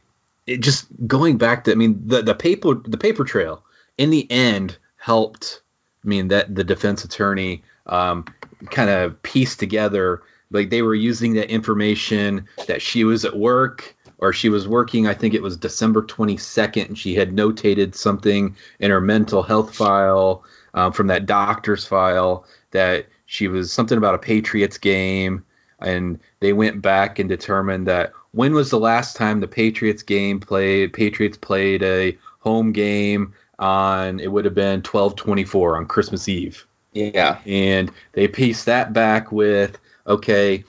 it 0.47 0.61
just 0.61 0.87
going 1.07 1.39
back 1.39 1.65
to 1.65 1.73
I 1.73 1.75
mean 1.75 2.03
the 2.07 2.23
the 2.23 2.35
paper 2.35 2.75
the 2.75 2.99
paper 2.99 3.25
trail 3.25 3.65
in 3.99 4.11
the 4.11 4.31
end 4.31 4.77
helped. 4.97 5.63
I 6.05 6.09
mean 6.09 6.29
that 6.29 6.55
the 6.55 6.65
defense 6.65 7.05
attorney 7.05 7.63
um, 7.87 8.25
kind 8.71 8.91
of 8.91 9.23
pieced 9.23 9.61
together 9.61 10.23
like 10.53 10.71
they 10.71 10.83
were 10.83 10.95
using 10.95 11.35
that 11.35 11.51
information 11.51 12.47
that 12.67 12.83
she 12.83 13.05
was 13.05 13.25
at 13.25 13.37
work 13.37 13.95
or 14.19 14.33
she 14.33 14.49
was 14.49 14.69
working 14.69 15.07
i 15.07 15.15
think 15.15 15.35
it 15.35 15.43
was 15.43 15.57
december 15.57 16.03
22nd 16.03 16.87
and 16.89 16.99
she 16.99 17.15
had 17.15 17.35
notated 17.35 17.95
something 17.95 18.57
in 18.79 18.91
her 18.91 19.01
mental 19.01 19.43
health 19.43 19.75
file 19.75 20.45
um, 20.75 20.93
from 20.93 21.07
that 21.09 21.27
doctor's 21.27 21.85
file 21.85 22.45
that 22.71 23.07
she 23.27 23.49
was 23.49 23.73
something 23.73 23.99
about 23.99 24.15
a 24.15 24.19
patriots 24.19 24.79
game 24.79 25.45
and 25.81 26.19
they 26.41 26.53
went 26.53 26.81
back 26.81 27.19
and 27.19 27.29
determined 27.29 27.87
that 27.87 28.13
when 28.33 28.55
was 28.55 28.71
the 28.71 28.79
last 28.79 29.17
time 29.17 29.41
the 29.41 29.49
patriots 29.49 30.03
game 30.03 30.39
played 30.39 30.93
patriots 30.93 31.37
played 31.37 31.83
a 31.83 32.17
home 32.39 32.73
game 32.73 33.35
on 33.59 34.19
it 34.21 34.31
would 34.31 34.45
have 34.45 34.55
been 34.55 34.79
1224 34.79 35.77
on 35.77 35.87
christmas 35.87 36.29
eve 36.29 36.67
yeah. 36.93 37.39
And 37.47 37.91
they 38.13 38.29
pieced 38.29 38.67
that 38.67 38.93
back 38.93 39.33
with 39.33 39.79
okay, 40.07 40.65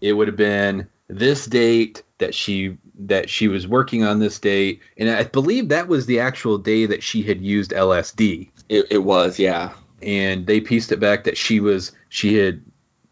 it 0.00 0.12
would 0.12 0.28
have 0.28 0.36
been 0.36 0.88
this 1.08 1.46
date 1.46 2.02
that 2.18 2.34
she 2.34 2.78
that 2.98 3.28
she 3.28 3.48
was 3.48 3.66
working 3.66 4.04
on 4.04 4.18
this 4.18 4.38
date, 4.38 4.80
and 4.96 5.10
I 5.10 5.24
believe 5.24 5.68
that 5.68 5.88
was 5.88 6.06
the 6.06 6.20
actual 6.20 6.58
day 6.58 6.86
that 6.86 7.02
she 7.02 7.22
had 7.22 7.40
used 7.40 7.72
LSD. 7.72 8.50
It, 8.68 8.86
it 8.90 8.98
was, 8.98 9.38
yeah. 9.38 9.72
And 10.02 10.46
they 10.46 10.60
pieced 10.60 10.92
it 10.92 11.00
back 11.00 11.24
that 11.24 11.36
she 11.36 11.60
was 11.60 11.92
she 12.08 12.34
had 12.34 12.62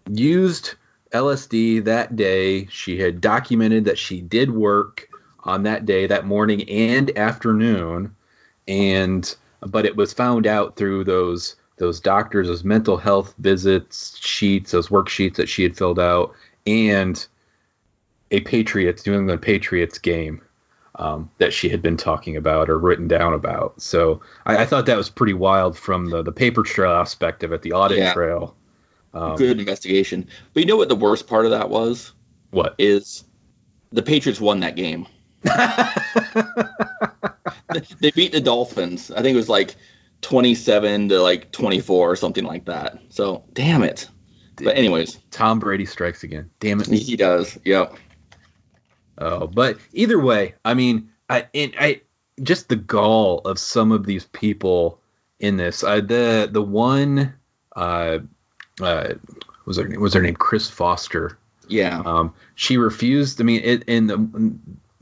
used 0.08 0.74
LSD 1.12 1.84
that 1.84 2.16
day. 2.16 2.66
She 2.66 2.98
had 2.98 3.20
documented 3.20 3.84
that 3.84 3.98
she 3.98 4.20
did 4.20 4.50
work 4.50 5.08
on 5.44 5.64
that 5.64 5.86
day, 5.86 6.06
that 6.06 6.26
morning 6.26 6.68
and 6.68 7.16
afternoon, 7.16 8.14
and 8.68 9.34
but 9.60 9.86
it 9.86 9.96
was 9.96 10.12
found 10.12 10.46
out 10.46 10.76
through 10.76 11.04
those 11.04 11.56
those 11.80 11.98
doctors, 11.98 12.46
those 12.46 12.62
mental 12.62 12.98
health 12.98 13.34
visits 13.38 14.16
sheets, 14.18 14.70
those 14.70 14.88
worksheets 14.88 15.36
that 15.36 15.48
she 15.48 15.62
had 15.62 15.76
filled 15.76 15.98
out, 15.98 16.34
and 16.66 17.26
a 18.30 18.40
Patriots, 18.40 19.06
New 19.06 19.14
England 19.14 19.40
Patriots 19.40 19.98
game 19.98 20.42
um, 20.96 21.30
that 21.38 21.54
she 21.54 21.70
had 21.70 21.80
been 21.80 21.96
talking 21.96 22.36
about 22.36 22.68
or 22.68 22.78
written 22.78 23.08
down 23.08 23.32
about. 23.32 23.80
So 23.80 24.20
I, 24.44 24.58
I, 24.58 24.66
thought 24.66 24.84
that 24.86 24.96
was 24.96 25.08
pretty 25.08 25.32
wild 25.32 25.76
from 25.76 26.10
the, 26.10 26.22
the 26.22 26.32
paper 26.32 26.62
trail 26.62 26.92
aspect 26.92 27.42
of 27.42 27.52
it, 27.52 27.62
the 27.62 27.72
audit 27.72 27.98
yeah. 27.98 28.12
trail. 28.12 28.54
Um, 29.14 29.36
Good 29.36 29.58
investigation. 29.58 30.28
But 30.52 30.62
you 30.62 30.66
know 30.66 30.76
what 30.76 30.90
the 30.90 30.96
worst 30.96 31.26
part 31.26 31.46
of 31.46 31.52
that 31.52 31.70
was? 31.70 32.12
What? 32.50 32.74
Is 32.78 33.24
the 33.90 34.02
Patriots 34.02 34.40
won 34.40 34.60
that 34.60 34.76
game. 34.76 35.06
they 38.00 38.10
beat 38.10 38.32
the 38.32 38.42
Dolphins. 38.42 39.10
I 39.10 39.22
think 39.22 39.32
it 39.32 39.36
was 39.36 39.48
like 39.48 39.76
27 40.22 41.08
to 41.10 41.22
like 41.22 41.52
24 41.52 42.10
or 42.10 42.16
something 42.16 42.44
like 42.44 42.66
that. 42.66 42.98
So 43.08 43.44
damn 43.52 43.82
it. 43.82 44.08
But 44.56 44.76
anyways, 44.76 45.18
Tom 45.30 45.58
Brady 45.58 45.86
strikes 45.86 46.22
again. 46.22 46.50
Damn 46.60 46.80
it. 46.80 46.88
He 46.88 47.16
does. 47.16 47.58
Yep. 47.64 47.96
Oh, 49.18 49.46
but 49.46 49.78
either 49.92 50.18
way, 50.18 50.54
I 50.64 50.74
mean, 50.74 51.10
I 51.28 51.46
I 51.54 52.00
just 52.42 52.68
the 52.68 52.76
gall 52.76 53.38
of 53.40 53.58
some 53.58 53.92
of 53.92 54.04
these 54.04 54.24
people 54.24 55.00
in 55.38 55.56
this. 55.56 55.82
Uh, 55.82 56.00
the 56.00 56.48
the 56.50 56.62
one 56.62 57.34
uh, 57.74 58.18
uh 58.80 59.14
was 59.64 59.76
her 59.76 59.88
name 59.88 60.00
was 60.00 60.14
her 60.14 60.22
name 60.22 60.36
Kris 60.36 60.68
Foster. 60.68 61.38
Yeah. 61.68 62.02
Um, 62.04 62.34
she 62.54 62.76
refused. 62.76 63.40
I 63.40 63.44
mean, 63.44 63.60
it, 63.62 63.84
in 63.84 64.06
the, 64.08 64.54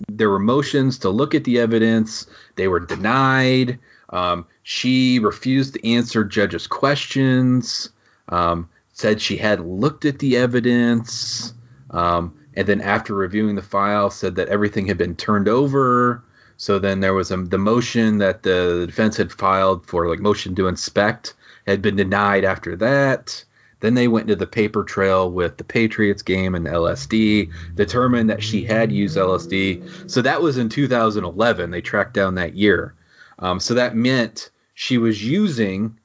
there 0.09 0.31
were 0.31 0.39
motions 0.39 0.99
to 0.99 1.11
look 1.11 1.35
at 1.35 1.45
the 1.45 1.61
evidence. 1.61 2.27
They 2.57 2.69
were 2.69 2.81
denied. 2.81 3.79
Um, 4.11 4.47
she 4.71 5.19
refused 5.19 5.73
to 5.73 5.89
answer 5.89 6.23
judges' 6.23 6.67
questions. 6.67 7.89
Um, 8.29 8.69
said 8.93 9.19
she 9.19 9.39
had 9.39 9.61
looked 9.61 10.05
at 10.05 10.19
the 10.19 10.37
evidence. 10.37 11.55
Um, 11.89 12.39
and 12.53 12.69
then 12.69 12.83
after 12.83 13.15
reviewing 13.15 13.55
the 13.57 13.63
file, 13.63 14.11
said 14.11 14.35
that 14.35 14.49
everything 14.49 14.87
had 14.87 14.99
been 14.99 15.17
turned 15.17 15.49
over. 15.49 16.23
So 16.59 16.79
then 16.79 17.01
there 17.01 17.15
was 17.15 17.31
a, 17.31 17.39
the 17.39 17.57
motion 17.57 18.19
that 18.19 18.43
the 18.43 18.85
defense 18.85 19.17
had 19.17 19.33
filed 19.33 19.87
for 19.87 20.07
like 20.07 20.21
motion 20.21 20.55
to 20.57 20.69
inspect 20.69 21.33
had 21.67 21.81
been 21.81 21.97
denied 21.97 22.45
after 22.45 22.77
that. 22.77 23.43
Then 23.81 23.95
they 23.95 24.07
went 24.07 24.29
into 24.29 24.37
the 24.37 24.47
paper 24.47 24.85
trail 24.85 25.31
with 25.31 25.57
the 25.57 25.65
Patriots 25.65 26.21
game 26.21 26.55
and 26.55 26.67
LSD, 26.67 27.51
determined 27.75 28.29
that 28.29 28.43
she 28.43 28.65
had 28.65 28.93
used 28.93 29.17
LSD. 29.17 30.11
So 30.11 30.21
that 30.21 30.43
was 30.43 30.59
in 30.59 30.69
2011. 30.69 31.71
They 31.71 31.81
tracked 31.81 32.13
down 32.13 32.35
that 32.35 32.53
year. 32.53 32.93
Um, 33.39 33.61
so 33.61 33.73
that 33.73 33.97
meant 33.97 34.51
she 34.81 34.97
was 34.97 35.27
using 35.27 35.99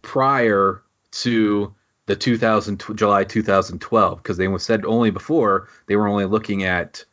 prior 0.00 0.80
to 1.10 1.74
the 2.06 2.14
2000 2.14 2.80
July 2.94 3.24
2012 3.24 4.22
because 4.22 4.36
they 4.36 4.58
said 4.58 4.84
only 4.84 5.10
before 5.10 5.66
they 5.86 5.96
were 5.96 6.06
only 6.06 6.26
looking 6.26 6.62
at 6.62 7.04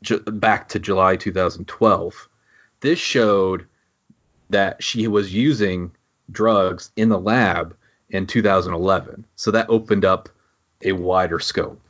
ju- 0.00 0.20
back 0.20 0.70
to 0.70 0.78
July 0.78 1.16
2012. 1.16 2.30
This 2.80 2.98
showed 2.98 3.66
that 4.48 4.82
she 4.82 5.06
was 5.06 5.34
using 5.34 5.90
drugs 6.30 6.92
in 6.96 7.10
the 7.10 7.20
lab 7.20 7.76
in 8.08 8.26
2011. 8.26 9.26
So 9.36 9.50
that 9.50 9.68
opened 9.68 10.06
up 10.06 10.30
a 10.82 10.92
wider 10.92 11.40
scope 11.40 11.82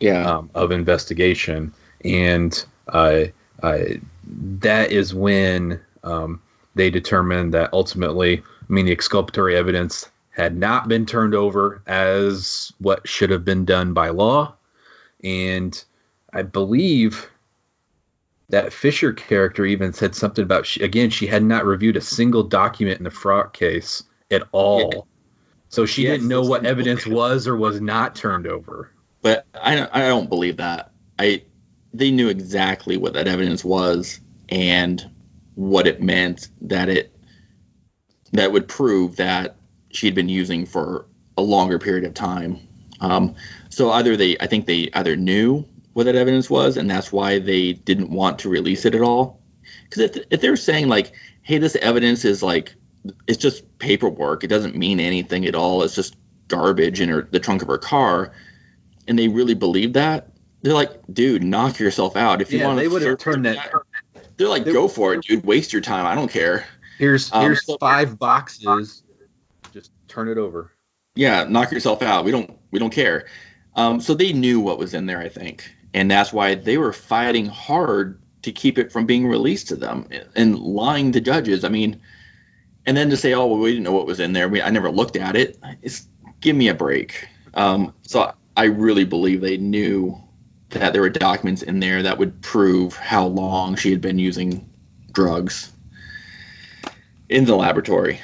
Yeah. 0.00 0.26
um, 0.26 0.50
of 0.54 0.72
investigation, 0.72 1.74
and 2.02 2.64
uh, 2.88 3.24
uh, 3.62 3.78
that 4.24 4.90
is 4.90 5.12
when 5.12 5.80
um, 6.02 6.40
they 6.76 6.90
determined 6.90 7.54
that 7.54 7.72
ultimately, 7.72 8.38
I 8.38 8.72
mean, 8.72 8.86
the 8.86 8.92
exculpatory 8.92 9.56
evidence 9.56 10.10
had 10.30 10.56
not 10.56 10.88
been 10.88 11.06
turned 11.06 11.34
over 11.34 11.82
as 11.86 12.72
what 12.78 13.08
should 13.08 13.30
have 13.30 13.44
been 13.44 13.64
done 13.64 13.94
by 13.94 14.10
law, 14.10 14.54
and 15.24 15.84
I 16.32 16.42
believe 16.42 17.28
that 18.48 18.72
Fisher 18.72 19.12
character 19.12 19.64
even 19.64 19.92
said 19.92 20.14
something 20.14 20.44
about 20.44 20.66
she, 20.66 20.82
again 20.82 21.10
she 21.10 21.26
had 21.26 21.42
not 21.42 21.66
reviewed 21.66 21.96
a 21.96 22.00
single 22.00 22.44
document 22.44 22.98
in 22.98 23.04
the 23.04 23.10
fraud 23.10 23.52
case 23.52 24.04
at 24.30 24.42
all. 24.52 24.92
Yeah. 24.94 25.00
So 25.68 25.86
she 25.86 26.04
Yes, 26.04 26.12
didn't 26.12 26.28
know 26.28 26.42
what 26.44 26.64
evidence 26.66 27.06
was 27.06 27.48
or 27.48 27.56
was 27.56 27.80
not 27.80 28.14
turned 28.14 28.46
over. 28.46 28.92
but 29.22 29.46
I 29.54 29.74
don't, 29.76 29.90
I 29.94 30.08
don't 30.08 30.28
believe 30.28 30.58
that. 30.58 30.92
I 31.18 31.44
they 31.92 32.10
knew 32.10 32.28
exactly 32.28 32.96
what 32.96 33.14
that 33.14 33.28
evidence 33.28 33.64
was 33.64 34.20
and 34.48 35.10
what 35.56 35.88
it 35.88 36.00
meant 36.00 36.48
that 36.60 36.88
it 36.88 37.12
that 38.32 38.52
would 38.52 38.68
prove 38.68 39.16
that 39.16 39.56
she'd 39.90 40.14
been 40.14 40.28
using 40.28 40.66
for 40.66 41.06
a 41.36 41.42
longer 41.42 41.78
period 41.78 42.04
of 42.04 42.14
time. 42.14 42.58
Um, 43.00 43.34
so 43.68 43.90
either 43.90 44.16
they, 44.16 44.36
I 44.38 44.46
think 44.46 44.66
they 44.66 44.90
either 44.94 45.16
knew 45.16 45.64
what 45.92 46.04
that 46.04 46.14
evidence 46.14 46.50
was, 46.50 46.76
and 46.76 46.90
that's 46.90 47.10
why 47.10 47.38
they 47.38 47.72
didn't 47.72 48.10
want 48.10 48.40
to 48.40 48.48
release 48.48 48.84
it 48.84 48.94
at 48.94 49.00
all. 49.00 49.40
Because 49.84 50.02
if, 50.02 50.24
if 50.30 50.40
they're 50.40 50.56
saying 50.56 50.88
like, 50.88 51.14
hey, 51.42 51.58
this 51.58 51.76
evidence 51.76 52.24
is 52.24 52.42
like, 52.42 52.74
it's 53.26 53.38
just 53.38 53.78
paperwork, 53.78 54.44
it 54.44 54.48
doesn't 54.48 54.76
mean 54.76 55.00
anything 55.00 55.46
at 55.46 55.54
all, 55.54 55.82
it's 55.82 55.94
just 55.94 56.16
garbage 56.48 57.00
in 57.00 57.08
her, 57.08 57.28
the 57.30 57.40
trunk 57.40 57.62
of 57.62 57.68
her 57.68 57.78
car, 57.78 58.32
and 59.08 59.18
they 59.18 59.28
really 59.28 59.54
believe 59.54 59.94
that, 59.94 60.28
they're 60.62 60.74
like, 60.74 60.90
dude, 61.12 61.44
knock 61.44 61.78
yourself 61.78 62.16
out. 62.16 62.42
If 62.42 62.52
you 62.52 62.58
Yeah, 62.58 62.66
want 62.66 62.78
they 62.78 62.84
to 62.84 62.90
would 62.90 63.02
have 63.02 63.18
turned 63.18 63.44
that. 63.44 63.72
They're 64.36 64.48
like, 64.48 64.64
they- 64.64 64.72
go 64.72 64.88
for 64.88 65.14
it, 65.14 65.22
dude. 65.22 65.44
Waste 65.44 65.72
your 65.72 65.82
time. 65.82 66.06
I 66.06 66.14
don't 66.14 66.30
care. 66.30 66.66
Here's 66.98 67.32
Um, 67.32 67.42
here's 67.42 67.64
so- 67.64 67.76
five 67.78 68.18
boxes. 68.18 69.02
Just 69.72 69.90
turn 70.08 70.28
it 70.28 70.38
over. 70.38 70.72
Yeah, 71.14 71.44
knock 71.44 71.72
yourself 71.72 72.02
out. 72.02 72.24
We 72.24 72.30
don't 72.30 72.50
we 72.70 72.78
don't 72.78 72.92
care. 72.92 73.26
Um, 73.74 74.00
so 74.00 74.14
they 74.14 74.32
knew 74.32 74.60
what 74.60 74.78
was 74.78 74.94
in 74.94 75.06
there, 75.06 75.18
I 75.18 75.28
think, 75.28 75.70
and 75.94 76.10
that's 76.10 76.32
why 76.32 76.54
they 76.54 76.78
were 76.78 76.92
fighting 76.92 77.46
hard 77.46 78.20
to 78.42 78.52
keep 78.52 78.78
it 78.78 78.92
from 78.92 79.06
being 79.06 79.26
released 79.26 79.68
to 79.68 79.76
them 79.76 80.08
and 80.34 80.58
lying 80.58 81.12
to 81.12 81.20
judges. 81.20 81.64
I 81.64 81.68
mean, 81.68 82.00
and 82.86 82.96
then 82.96 83.10
to 83.10 83.16
say, 83.16 83.34
oh, 83.34 83.46
well, 83.46 83.58
we 83.58 83.70
didn't 83.72 83.84
know 83.84 83.92
what 83.92 84.06
was 84.06 84.20
in 84.20 84.32
there. 84.32 84.48
We, 84.48 84.62
I 84.62 84.70
never 84.70 84.90
looked 84.90 85.16
at 85.16 85.36
it. 85.36 85.58
It's 85.82 86.06
give 86.40 86.54
me 86.56 86.68
a 86.68 86.74
break. 86.74 87.26
Um, 87.54 87.92
so 88.02 88.32
I 88.56 88.64
really 88.64 89.04
believe 89.04 89.40
they 89.40 89.56
knew 89.58 90.16
that 90.70 90.92
there 90.92 91.02
were 91.02 91.10
documents 91.10 91.62
in 91.62 91.80
there 91.80 92.02
that 92.02 92.18
would 92.18 92.42
prove 92.42 92.96
how 92.96 93.26
long 93.26 93.76
she 93.76 93.90
had 93.90 94.00
been 94.00 94.18
using 94.18 94.68
drugs 95.12 95.72
in 97.28 97.44
the 97.44 97.56
laboratory. 97.56 98.20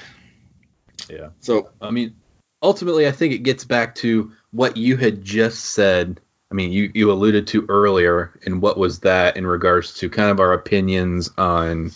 Yeah. 1.08 1.28
So 1.40 1.70
I 1.80 1.90
mean, 1.90 2.16
ultimately, 2.62 3.06
I 3.06 3.12
think 3.12 3.34
it 3.34 3.38
gets 3.38 3.64
back 3.64 3.94
to 3.96 4.32
what 4.50 4.76
you 4.76 4.96
had 4.96 5.22
just 5.22 5.64
said. 5.64 6.20
I 6.50 6.54
mean, 6.54 6.70
you, 6.70 6.90
you 6.94 7.10
alluded 7.10 7.46
to 7.48 7.64
earlier, 7.68 8.38
and 8.44 8.60
what 8.60 8.76
was 8.76 9.00
that 9.00 9.36
in 9.38 9.46
regards 9.46 9.94
to 9.94 10.10
kind 10.10 10.30
of 10.30 10.38
our 10.38 10.52
opinions 10.52 11.30
on 11.38 11.92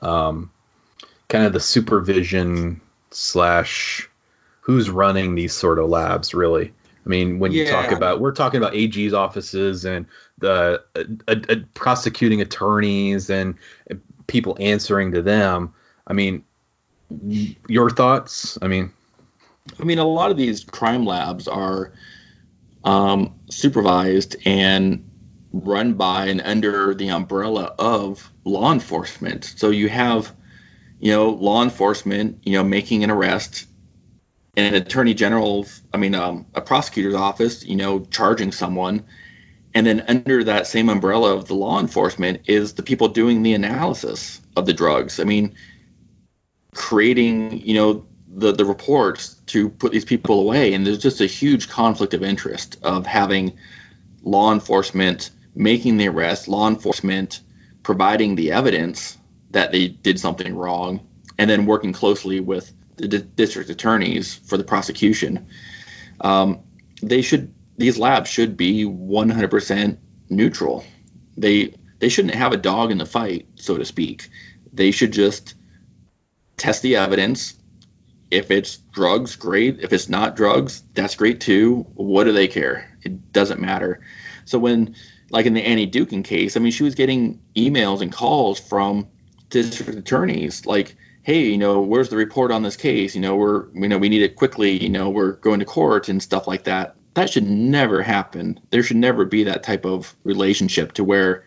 um, 0.00 0.50
kind 1.28 1.46
of 1.46 1.52
the 1.52 1.60
supervision 1.60 2.80
slash 3.12 4.08
who's 4.62 4.90
running 4.90 5.34
these 5.34 5.52
sort 5.52 5.78
of 5.78 5.88
labs, 5.88 6.34
really. 6.34 6.72
I 7.04 7.08
mean, 7.08 7.38
when 7.40 7.52
you 7.52 7.66
talk 7.66 7.90
about, 7.90 8.20
we're 8.20 8.32
talking 8.32 8.58
about 8.58 8.74
AG's 8.74 9.12
offices 9.12 9.84
and 9.84 10.06
the 10.38 10.82
uh, 10.94 11.04
uh, 11.26 11.56
prosecuting 11.74 12.40
attorneys 12.40 13.28
and 13.28 13.56
people 14.28 14.56
answering 14.60 15.12
to 15.12 15.22
them. 15.22 15.74
I 16.06 16.12
mean, 16.12 16.44
your 17.68 17.90
thoughts? 17.90 18.56
I 18.62 18.68
mean, 18.68 18.92
I 19.80 19.84
mean, 19.84 19.98
a 19.98 20.04
lot 20.04 20.30
of 20.30 20.36
these 20.36 20.64
crime 20.64 21.04
labs 21.04 21.48
are 21.48 21.92
um, 22.84 23.34
supervised 23.50 24.36
and 24.44 25.08
run 25.52 25.94
by 25.94 26.26
and 26.26 26.40
under 26.40 26.94
the 26.94 27.10
umbrella 27.10 27.74
of 27.78 28.30
law 28.44 28.72
enforcement. 28.72 29.44
So 29.56 29.70
you 29.70 29.88
have, 29.88 30.34
you 31.00 31.12
know, 31.12 31.30
law 31.30 31.62
enforcement, 31.62 32.38
you 32.44 32.54
know, 32.54 32.64
making 32.64 33.04
an 33.04 33.10
arrest, 33.10 33.66
an 34.56 34.74
attorney 34.74 35.14
general's, 35.14 35.82
I 35.92 35.96
mean, 35.96 36.14
um, 36.14 36.46
a 36.54 36.60
prosecutor's 36.60 37.14
office, 37.14 37.64
you 37.64 37.76
know, 37.76 38.00
charging 38.00 38.52
someone, 38.52 39.06
and 39.74 39.86
then 39.86 40.04
under 40.08 40.44
that 40.44 40.66
same 40.66 40.90
umbrella 40.90 41.34
of 41.34 41.48
the 41.48 41.54
law 41.54 41.80
enforcement 41.80 42.42
is 42.46 42.74
the 42.74 42.82
people 42.82 43.08
doing 43.08 43.42
the 43.42 43.54
analysis 43.54 44.40
of 44.54 44.66
the 44.66 44.74
drugs. 44.74 45.18
I 45.18 45.24
mean, 45.24 45.54
creating, 46.74 47.66
you 47.66 47.74
know, 47.74 48.06
the, 48.28 48.52
the 48.52 48.66
reports 48.66 49.34
to 49.46 49.70
put 49.70 49.92
these 49.92 50.04
people 50.04 50.40
away. 50.40 50.74
And 50.74 50.86
there's 50.86 50.98
just 50.98 51.20
a 51.22 51.26
huge 51.26 51.68
conflict 51.68 52.12
of 52.12 52.22
interest 52.22 52.78
of 52.82 53.06
having 53.06 53.58
law 54.22 54.52
enforcement 54.52 55.30
making 55.54 55.96
the 55.96 56.08
arrest, 56.08 56.48
law 56.48 56.68
enforcement 56.68 57.40
providing 57.82 58.36
the 58.36 58.52
evidence 58.52 59.18
that 59.50 59.72
they 59.72 59.88
did 59.88 60.18
something 60.18 60.54
wrong, 60.54 61.06
and 61.38 61.48
then 61.50 61.66
working 61.66 61.92
closely 61.92 62.40
with 62.40 62.72
the 63.02 63.08
di- 63.08 63.18
district 63.18 63.68
attorneys 63.68 64.34
for 64.34 64.56
the 64.56 64.64
prosecution. 64.64 65.48
Um, 66.20 66.60
they 67.02 67.20
should 67.20 67.52
these 67.76 67.98
labs 67.98 68.30
should 68.30 68.56
be 68.56 68.84
100% 68.84 69.98
neutral. 70.30 70.84
They 71.36 71.74
they 71.98 72.08
shouldn't 72.08 72.34
have 72.34 72.52
a 72.52 72.56
dog 72.56 72.90
in 72.90 72.98
the 72.98 73.06
fight, 73.06 73.48
so 73.56 73.76
to 73.76 73.84
speak. 73.84 74.30
They 74.72 74.92
should 74.92 75.12
just 75.12 75.54
test 76.56 76.82
the 76.82 76.96
evidence. 76.96 77.54
If 78.30 78.50
it's 78.50 78.76
drugs, 78.76 79.36
great. 79.36 79.80
If 79.80 79.92
it's 79.92 80.08
not 80.08 80.36
drugs, 80.36 80.82
that's 80.94 81.16
great 81.16 81.40
too. 81.40 81.84
What 81.94 82.24
do 82.24 82.32
they 82.32 82.48
care? 82.48 82.96
It 83.02 83.32
doesn't 83.32 83.60
matter. 83.60 84.00
So 84.44 84.58
when, 84.58 84.94
like 85.30 85.46
in 85.46 85.54
the 85.54 85.62
Annie 85.62 85.90
Dookhan 85.90 86.24
case, 86.24 86.56
I 86.56 86.60
mean, 86.60 86.72
she 86.72 86.84
was 86.84 86.94
getting 86.94 87.40
emails 87.54 88.00
and 88.00 88.12
calls 88.12 88.58
from 88.58 89.08
district 89.50 89.98
attorneys, 89.98 90.64
like, 90.66 90.96
"Hey, 91.22 91.44
you 91.46 91.58
know, 91.58 91.80
where's 91.80 92.08
the 92.08 92.16
report 92.16 92.50
on 92.50 92.62
this 92.62 92.76
case? 92.76 93.14
You 93.14 93.20
know, 93.20 93.36
we're, 93.36 93.68
you 93.74 93.88
know, 93.88 93.98
we 93.98 94.08
need 94.08 94.22
it 94.22 94.36
quickly. 94.36 94.82
You 94.82 94.88
know, 94.88 95.10
we're 95.10 95.32
going 95.32 95.60
to 95.60 95.66
court 95.66 96.08
and 96.08 96.22
stuff 96.22 96.46
like 96.46 96.64
that." 96.64 96.96
That 97.14 97.30
should 97.30 97.48
never 97.48 98.02
happen. 98.02 98.58
There 98.70 98.82
should 98.82 98.96
never 98.96 99.24
be 99.24 99.44
that 99.44 99.62
type 99.62 99.84
of 99.84 100.14
relationship 100.24 100.92
to 100.94 101.04
where 101.04 101.44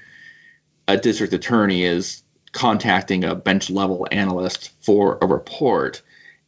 a 0.88 0.98
district 0.98 1.34
attorney 1.34 1.84
is 1.84 2.24
contacting 2.52 3.24
a 3.24 3.36
bench 3.36 3.70
level 3.70 4.08
analyst 4.12 4.72
for 4.82 5.18
a 5.22 5.28
report 5.28 6.02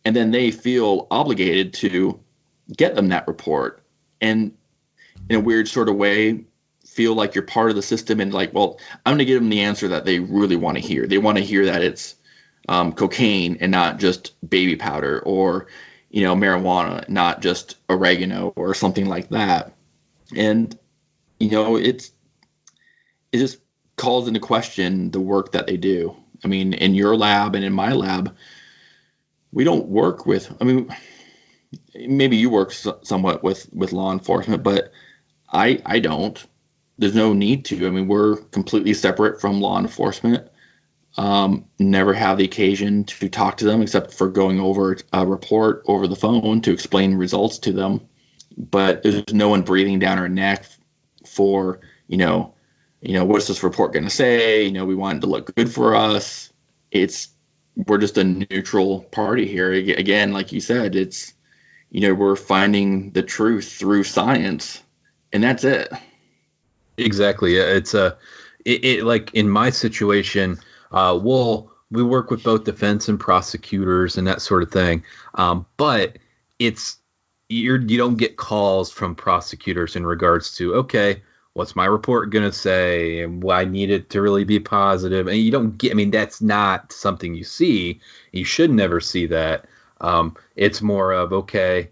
and 0.05 0.15
then 0.15 0.31
they 0.31 0.51
feel 0.51 1.05
obligated 1.11 1.73
to 1.73 2.17
get 2.75 2.95
them 2.95 3.09
that 3.09 3.27
report 3.27 3.83
and 4.21 4.53
in 5.29 5.35
a 5.35 5.39
weird 5.41 5.67
sort 5.67 5.89
of 5.89 5.95
way 5.95 6.45
feel 6.85 7.13
like 7.13 7.35
you're 7.35 7.43
part 7.43 7.69
of 7.69 7.75
the 7.75 7.81
system 7.81 8.21
and 8.21 8.33
like 8.33 8.53
well 8.53 8.79
i'm 9.05 9.11
going 9.11 9.19
to 9.19 9.25
give 9.25 9.41
them 9.41 9.49
the 9.49 9.59
answer 9.59 9.89
that 9.89 10.05
they 10.05 10.19
really 10.19 10.55
want 10.55 10.77
to 10.77 10.81
hear 10.81 11.05
they 11.05 11.17
want 11.17 11.37
to 11.37 11.43
hear 11.43 11.65
that 11.65 11.81
it's 11.81 12.15
um, 12.67 12.93
cocaine 12.93 13.57
and 13.61 13.71
not 13.71 13.99
just 13.99 14.33
baby 14.47 14.75
powder 14.75 15.19
or 15.21 15.67
you 16.09 16.23
know 16.23 16.35
marijuana 16.35 17.07
not 17.09 17.41
just 17.41 17.77
oregano 17.89 18.53
or 18.55 18.73
something 18.73 19.05
like 19.05 19.29
that 19.29 19.73
and 20.35 20.77
you 21.39 21.51
know, 21.51 21.77
it's 21.77 22.11
it 23.31 23.37
just 23.37 23.59
calls 23.95 24.27
into 24.27 24.39
question 24.39 25.11
the 25.11 25.19
work 25.19 25.51
that 25.51 25.67
they 25.67 25.77
do. 25.77 26.15
I 26.43 26.47
mean, 26.47 26.73
in 26.73 26.95
your 26.95 27.15
lab 27.15 27.55
and 27.55 27.65
in 27.65 27.73
my 27.73 27.93
lab, 27.93 28.35
we 29.51 29.63
don't 29.63 29.87
work 29.87 30.25
with. 30.25 30.51
I 30.59 30.63
mean, 30.63 30.93
maybe 31.95 32.37
you 32.37 32.49
work 32.49 32.71
somewhat 32.71 33.43
with 33.43 33.71
with 33.73 33.93
law 33.93 34.11
enforcement, 34.11 34.63
but 34.63 34.91
I 35.51 35.81
I 35.85 35.99
don't. 35.99 36.43
There's 36.97 37.15
no 37.15 37.33
need 37.33 37.65
to. 37.65 37.85
I 37.85 37.91
mean, 37.91 38.07
we're 38.07 38.37
completely 38.37 38.93
separate 38.93 39.39
from 39.39 39.61
law 39.61 39.79
enforcement. 39.79 40.47
Um, 41.17 41.65
never 41.79 42.13
have 42.13 42.37
the 42.37 42.43
occasion 42.43 43.05
to 43.05 43.27
talk 43.27 43.57
to 43.57 43.65
them 43.65 43.81
except 43.81 44.13
for 44.13 44.29
going 44.29 44.59
over 44.59 44.97
a 45.11 45.25
report 45.25 45.83
over 45.87 46.07
the 46.07 46.15
phone 46.15 46.61
to 46.61 46.71
explain 46.71 47.15
results 47.15 47.59
to 47.59 47.71
them. 47.71 48.07
But 48.55 49.01
there's 49.01 49.33
no 49.33 49.49
one 49.49 49.63
breathing 49.63 49.97
down 49.99 50.19
our 50.19 50.29
neck 50.29 50.65
for 51.25 51.79
you 52.07 52.17
know, 52.17 52.53
you 53.01 53.13
know, 53.13 53.25
what's 53.25 53.47
this 53.47 53.63
report 53.63 53.93
going 53.93 54.05
to 54.05 54.09
say? 54.09 54.65
You 54.65 54.71
know, 54.71 54.85
we 54.85 54.95
want 54.95 55.19
it 55.19 55.21
to 55.21 55.27
look 55.27 55.53
good 55.55 55.71
for 55.71 55.95
us. 55.95 56.51
It's 56.91 57.29
we're 57.75 57.99
just 57.99 58.17
a 58.17 58.23
neutral 58.23 59.01
party 59.01 59.47
here. 59.47 59.71
Again, 59.71 60.33
like 60.33 60.51
you 60.51 60.59
said, 60.59 60.95
it's 60.95 61.33
you 61.91 62.01
know 62.01 62.13
we're 62.13 62.35
finding 62.35 63.11
the 63.11 63.21
truth 63.21 63.71
through 63.71 64.03
science, 64.03 64.81
and 65.31 65.43
that's 65.43 65.63
it. 65.63 65.91
Exactly. 66.97 67.55
It's 67.57 67.93
a 67.93 68.17
it, 68.65 68.83
it 68.83 69.03
like 69.03 69.33
in 69.33 69.49
my 69.49 69.69
situation, 69.69 70.57
uh, 70.91 71.17
we'll 71.21 71.71
we 71.89 72.03
work 72.03 72.29
with 72.29 72.43
both 72.43 72.65
defense 72.65 73.07
and 73.07 73.19
prosecutors 73.19 74.17
and 74.17 74.27
that 74.27 74.41
sort 74.41 74.63
of 74.63 74.71
thing. 74.71 75.03
Um, 75.35 75.65
but 75.77 76.17
it's 76.59 76.97
you're 77.49 77.79
you 77.79 77.97
don't 77.97 78.17
get 78.17 78.37
calls 78.37 78.91
from 78.91 79.15
prosecutors 79.15 79.95
in 79.95 80.05
regards 80.05 80.55
to 80.57 80.75
okay 80.75 81.21
what's 81.57 81.75
my 81.75 81.85
report 81.85 82.29
going 82.29 82.45
to 82.45 82.55
say? 82.55 83.21
And 83.21 83.41
why 83.41 83.61
I 83.61 83.65
need 83.65 83.89
it 83.89 84.11
to 84.11 84.21
really 84.21 84.43
be 84.43 84.59
positive? 84.59 85.25
And 85.25 85.37
you 85.37 85.51
don't 85.51 85.75
get 85.77 85.91
I 85.91 85.95
mean 85.95 86.11
that's 86.11 86.39
not 86.41 86.91
something 86.91 87.33
you 87.33 87.43
see. 87.43 87.99
You 88.31 88.45
should 88.45 88.71
never 88.71 89.01
see 89.01 89.25
that. 89.27 89.65
Um, 89.99 90.35
it's 90.55 90.81
more 90.81 91.11
of 91.11 91.33
okay 91.33 91.89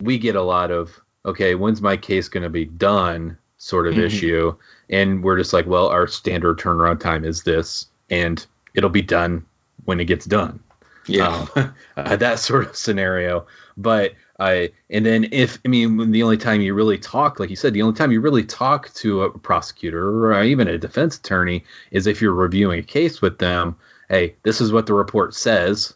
we 0.00 0.16
get 0.16 0.36
a 0.36 0.42
lot 0.42 0.70
of 0.70 1.00
okay 1.26 1.56
when's 1.56 1.82
my 1.82 1.96
case 1.96 2.28
going 2.28 2.44
to 2.44 2.50
be 2.50 2.64
done 2.64 3.36
sort 3.58 3.88
of 3.88 3.94
mm-hmm. 3.94 4.04
issue? 4.04 4.56
And 4.88 5.24
we're 5.24 5.38
just 5.38 5.52
like 5.52 5.66
well 5.66 5.88
our 5.88 6.06
standard 6.06 6.58
turnaround 6.58 7.00
time 7.00 7.24
is 7.24 7.42
this 7.42 7.86
and 8.10 8.46
it'll 8.74 8.90
be 8.90 9.02
done 9.02 9.44
when 9.84 10.00
it 10.00 10.04
gets 10.04 10.26
done 10.26 10.60
yeah 11.06 11.46
um, 11.56 11.74
uh, 11.96 12.16
that 12.16 12.38
sort 12.38 12.66
of 12.66 12.76
scenario 12.76 13.46
but 13.76 14.14
I 14.40 14.72
and 14.88 15.04
then 15.04 15.28
if 15.32 15.58
I 15.64 15.68
mean 15.68 16.10
the 16.10 16.22
only 16.22 16.38
time 16.38 16.62
you 16.62 16.72
really 16.72 16.98
talk, 16.98 17.38
like 17.38 17.50
you 17.50 17.56
said, 17.56 17.74
the 17.74 17.82
only 17.82 17.94
time 17.94 18.10
you 18.10 18.22
really 18.22 18.42
talk 18.42 18.92
to 18.94 19.22
a 19.22 19.38
prosecutor 19.38 20.26
or 20.26 20.42
even 20.42 20.66
a 20.66 20.78
defense 20.78 21.18
attorney 21.18 21.64
is 21.90 22.06
if 22.06 22.22
you're 22.22 22.32
reviewing 22.32 22.80
a 22.80 22.82
case 22.82 23.20
with 23.20 23.38
them. 23.38 23.76
Hey, 24.08 24.36
this 24.42 24.60
is 24.60 24.72
what 24.72 24.86
the 24.86 24.94
report 24.94 25.34
says, 25.34 25.94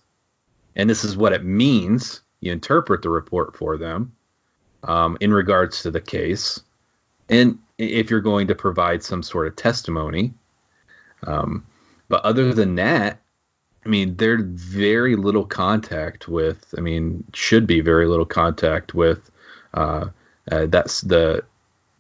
and 0.77 0.89
this 0.89 1.05
is 1.05 1.17
what 1.17 1.33
it 1.33 1.43
means. 1.43 2.21
You 2.41 2.53
interpret 2.53 3.01
the 3.03 3.09
report 3.09 3.57
for 3.57 3.79
them 3.79 4.13
um, 4.83 5.17
in 5.21 5.33
regards 5.33 5.83
to 5.83 5.91
the 5.91 6.01
case, 6.01 6.61
and 7.31 7.59
if 7.79 8.11
you're 8.11 8.21
going 8.21 8.49
to 8.49 8.55
provide 8.55 9.03
some 9.03 9.23
sort 9.23 9.47
of 9.47 9.57
testimony. 9.57 10.35
Um, 11.27 11.67
but 12.09 12.25
other 12.25 12.53
than 12.53 12.75
that, 12.77 13.21
I 13.85 13.89
mean, 13.89 14.17
there's 14.17 14.43
very 14.43 15.17
little 15.17 15.45
contact 15.45 16.29
with. 16.29 16.75
I 16.77 16.81
mean, 16.81 17.25
should 17.35 17.67
be 17.67 17.81
very 17.81 18.07
little 18.07 18.27
contact 18.27 18.95
with. 18.95 19.31
Uh, 19.75 20.09
uh, 20.51 20.67
that's 20.67 21.01
the 21.03 21.45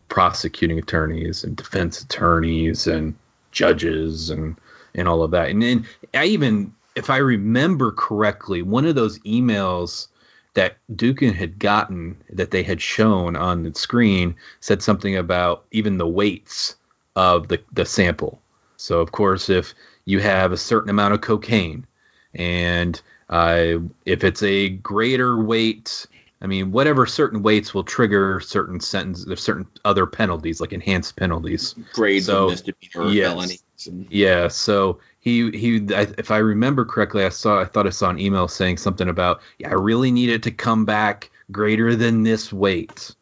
prosecuting 0.09 0.79
attorneys 0.79 1.45
and 1.45 1.57
defense 1.57 2.03
attorneys 2.03 2.87
and 2.87 3.15
judges 3.51 4.31
and 4.31 4.57
and 4.95 5.09
all 5.09 5.23
of 5.23 5.33
that. 5.33 5.49
And 5.51 5.63
then 5.63 5.87
I 6.15 6.27
even, 6.27 6.75
if 6.95 7.11
I 7.11 7.17
remember 7.17 7.91
correctly, 7.93 8.63
one 8.63 8.87
of 8.87 8.95
those 8.95 9.19
emails 9.21 10.09
that 10.55 10.77
Dookhan 10.93 11.35
had 11.35 11.59
gotten 11.59 12.17
that 12.31 12.51
they 12.51 12.63
had 12.63 12.81
shown 12.81 13.35
on 13.37 13.65
the 13.65 13.75
screen 13.75 14.37
said 14.61 14.83
something 14.83 15.17
about 15.17 15.65
even 15.73 15.99
the 15.99 16.07
weights 16.07 16.77
of 17.17 17.49
the 17.49 17.61
the 17.73 17.85
sample. 17.85 18.41
So 18.77 19.01
of 19.01 19.13
course, 19.13 19.51
if 19.51 19.75
you 20.05 20.21
have 20.21 20.53
a 20.53 20.57
certain 20.57 20.91
amount 20.91 21.15
of 21.15 21.21
cocaine. 21.21 21.87
And 22.35 23.01
uh, 23.29 23.79
if 24.05 24.25
it's 24.25 24.43
a 24.43 24.69
greater 24.69 25.41
weight, 25.43 26.07
I 26.41 26.47
mean, 26.47 26.73
whatever 26.73 27.07
certain 27.07 27.43
weights 27.43 27.73
will 27.73 27.85
trigger 27.85 28.41
certain 28.41 28.81
sentence, 28.81 29.25
there's 29.25 29.43
certain 29.43 29.67
other 29.85 30.07
penalties, 30.07 30.61
like 30.61 30.73
enhanced 30.73 31.17
penalties. 31.17 31.75
Grades 31.93 32.27
so, 32.27 32.47
of 32.47 32.51
misdemeanor 32.51 33.13
yes, 33.13 33.33
felonies. 33.33 33.65
And... 33.87 34.07
Yeah. 34.11 34.49
So 34.49 35.01
he 35.21 35.51
he, 35.53 35.95
I, 35.95 36.09
if 36.19 36.31
I 36.31 36.39
remember 36.39 36.85
correctly, 36.85 37.25
I 37.25 37.31
saw 37.31 37.61
I 37.61 37.65
thought 37.65 37.87
I 37.87 37.91
saw 37.91 38.11
an 38.11 38.19
email 38.19 38.49
saying 38.49 38.77
something 38.77 39.09
about, 39.09 39.41
yeah, 39.59 39.71
I 39.71 39.75
really 39.75 40.11
need 40.11 40.29
it 40.29 40.43
to 40.43 40.51
come 40.51 40.85
back 40.85 41.31
greater 41.51 41.95
than 41.95 42.23
this 42.23 42.53
weight 42.53 43.15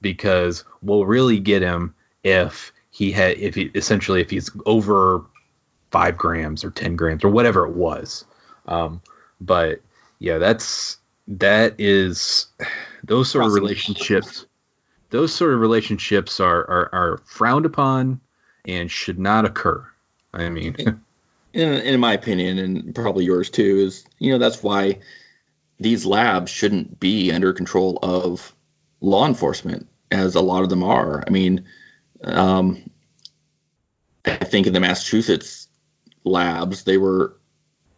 because 0.00 0.64
we'll 0.82 1.06
really 1.06 1.38
get 1.38 1.62
him 1.62 1.94
if 2.24 2.72
he 2.90 3.12
had 3.12 3.38
if 3.38 3.54
he 3.54 3.70
essentially 3.74 4.20
if 4.20 4.30
he's 4.30 4.50
over 4.66 5.24
five 5.94 6.16
grams 6.16 6.64
or 6.64 6.72
10 6.72 6.96
grams 6.96 7.22
or 7.22 7.28
whatever 7.28 7.64
it 7.64 7.72
was. 7.72 8.24
Um, 8.66 9.00
but 9.40 9.80
yeah, 10.18 10.38
that's, 10.38 10.98
that 11.28 11.76
is, 11.78 12.48
those 13.04 13.30
sort 13.30 13.44
of 13.44 13.52
relationships, 13.52 14.44
those 15.10 15.32
sort 15.32 15.54
of 15.54 15.60
relationships 15.60 16.40
are, 16.40 16.68
are, 16.68 16.88
are 16.92 17.18
frowned 17.26 17.64
upon 17.64 18.20
and 18.66 18.90
should 18.90 19.20
not 19.20 19.44
occur. 19.44 19.86
I 20.32 20.48
mean, 20.48 20.74
in, 21.52 21.72
in 21.74 22.00
my 22.00 22.12
opinion, 22.12 22.58
and 22.58 22.92
probably 22.92 23.24
yours 23.24 23.48
too, 23.48 23.84
is, 23.86 24.04
you 24.18 24.32
know, 24.32 24.38
that's 24.38 24.64
why 24.64 24.98
these 25.78 26.04
labs 26.04 26.50
shouldn't 26.50 26.98
be 26.98 27.30
under 27.30 27.52
control 27.52 28.00
of 28.02 28.52
law 29.00 29.28
enforcement 29.28 29.86
as 30.10 30.34
a 30.34 30.40
lot 30.40 30.64
of 30.64 30.70
them 30.70 30.82
are. 30.82 31.22
I 31.24 31.30
mean, 31.30 31.66
um, 32.24 32.90
I 34.24 34.34
think 34.36 34.66
in 34.66 34.72
the 34.72 34.80
Massachusetts 34.80 35.63
labs. 36.24 36.84
They 36.84 36.98
were, 36.98 37.36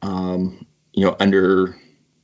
um, 0.02 0.66
you 0.92 1.04
know, 1.04 1.16
under. 1.18 1.76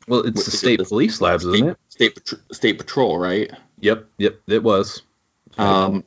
Well, 0.09 0.21
it's 0.27 0.45
the 0.45 0.51
state 0.51 0.81
it, 0.81 0.89
police 0.89 1.21
labs, 1.21 1.45
state, 1.45 1.55
isn't 1.55 1.69
it? 1.69 1.79
State 1.89 2.35
state 2.53 2.79
patrol, 2.79 3.19
right? 3.19 3.51
Yep, 3.81 4.07
yep, 4.19 4.41
it 4.47 4.63
was. 4.63 5.03
Um, 5.59 6.05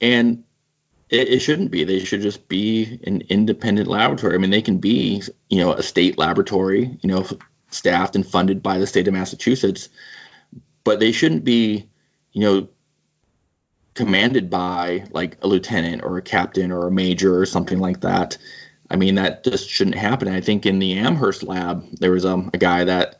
and 0.00 0.44
it, 1.08 1.28
it, 1.28 1.38
shouldn't 1.40 1.70
be. 1.70 1.84
They 1.84 2.00
should 2.00 2.20
just 2.20 2.48
be 2.48 3.00
an 3.04 3.22
independent 3.28 3.88
laboratory. 3.88 4.34
I 4.34 4.38
mean, 4.38 4.50
they 4.50 4.62
can 4.62 4.78
be, 4.78 5.22
you 5.48 5.58
know, 5.58 5.72
a 5.72 5.82
state 5.82 6.18
laboratory, 6.18 6.98
you 7.00 7.08
know, 7.08 7.26
staffed 7.70 8.16
and 8.16 8.26
funded 8.26 8.62
by 8.62 8.78
the 8.78 8.86
state 8.86 9.08
of 9.08 9.14
Massachusetts, 9.14 9.88
but 10.84 11.00
they 11.00 11.12
shouldn't 11.12 11.44
be, 11.44 11.88
you 12.32 12.40
know, 12.40 12.68
commanded 13.94 14.48
by 14.48 15.04
like 15.10 15.38
a 15.42 15.48
lieutenant 15.48 16.04
or 16.04 16.18
a 16.18 16.22
captain 16.22 16.70
or 16.70 16.86
a 16.86 16.90
major 16.90 17.38
or 17.38 17.46
something 17.46 17.78
like 17.78 18.00
that. 18.02 18.38
I 18.90 18.96
mean, 18.96 19.16
that 19.16 19.44
just 19.44 19.68
shouldn't 19.68 19.96
happen. 19.96 20.28
I 20.28 20.40
think 20.40 20.64
in 20.64 20.78
the 20.78 20.98
Amherst 20.98 21.42
lab, 21.42 21.84
there 21.98 22.12
was 22.12 22.24
um, 22.24 22.50
a 22.54 22.58
guy 22.58 22.84
that, 22.84 23.18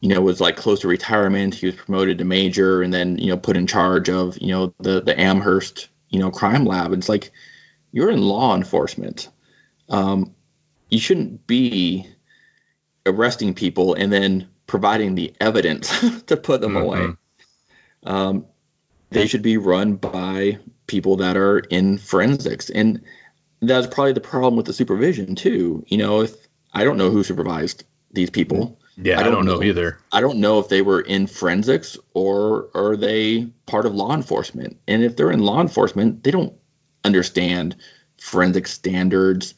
you 0.00 0.08
know, 0.08 0.20
was 0.22 0.40
like 0.40 0.56
close 0.56 0.80
to 0.80 0.88
retirement. 0.88 1.54
He 1.54 1.66
was 1.66 1.74
promoted 1.74 2.18
to 2.18 2.24
major 2.24 2.82
and 2.82 2.92
then, 2.92 3.18
you 3.18 3.26
know, 3.26 3.36
put 3.36 3.56
in 3.56 3.66
charge 3.66 4.08
of, 4.08 4.38
you 4.40 4.48
know, 4.48 4.74
the, 4.78 5.02
the 5.02 5.18
Amherst, 5.18 5.88
you 6.08 6.18
know, 6.18 6.30
crime 6.30 6.64
lab. 6.64 6.92
And 6.92 7.02
it's 7.02 7.08
like, 7.08 7.30
you're 7.92 8.10
in 8.10 8.22
law 8.22 8.56
enforcement. 8.56 9.28
Um, 9.88 10.34
you 10.88 10.98
shouldn't 10.98 11.46
be 11.46 12.06
arresting 13.04 13.54
people 13.54 13.94
and 13.94 14.12
then 14.12 14.48
providing 14.66 15.14
the 15.14 15.34
evidence 15.40 16.22
to 16.26 16.36
put 16.36 16.60
them 16.60 16.74
mm-hmm. 16.74 16.82
away. 16.82 17.08
Um, 18.04 18.46
they 19.10 19.26
should 19.26 19.42
be 19.42 19.56
run 19.56 19.96
by 19.96 20.58
people 20.86 21.16
that 21.16 21.36
are 21.36 21.58
in 21.58 21.98
forensics. 21.98 22.70
And 22.70 23.02
that's 23.60 23.86
probably 23.86 24.12
the 24.12 24.20
problem 24.20 24.56
with 24.56 24.66
the 24.66 24.72
supervision 24.72 25.34
too. 25.34 25.84
You 25.88 25.98
know, 25.98 26.22
if 26.22 26.34
I 26.72 26.84
don't 26.84 26.96
know 26.96 27.10
who 27.10 27.22
supervised 27.22 27.84
these 28.12 28.30
people. 28.30 28.78
Yeah, 28.96 29.18
I 29.18 29.22
don't, 29.22 29.32
I 29.32 29.36
don't 29.36 29.46
know, 29.46 29.56
know, 29.56 29.62
either. 29.62 29.98
I 30.12 30.20
don't 30.20 30.38
know 30.38 30.58
if 30.58 30.68
they 30.68 30.82
were 30.82 31.00
in 31.00 31.26
forensics 31.26 31.96
or 32.12 32.68
are 32.74 32.96
they 32.96 33.46
part 33.66 33.86
of 33.86 33.94
law 33.94 34.14
enforcement. 34.14 34.78
And 34.88 35.02
if 35.02 35.16
they're 35.16 35.30
in 35.30 35.40
law 35.40 35.60
enforcement, 35.60 36.22
they 36.22 36.30
don't 36.30 36.52
understand 37.04 37.76
forensic 38.18 38.66
standards 38.66 39.54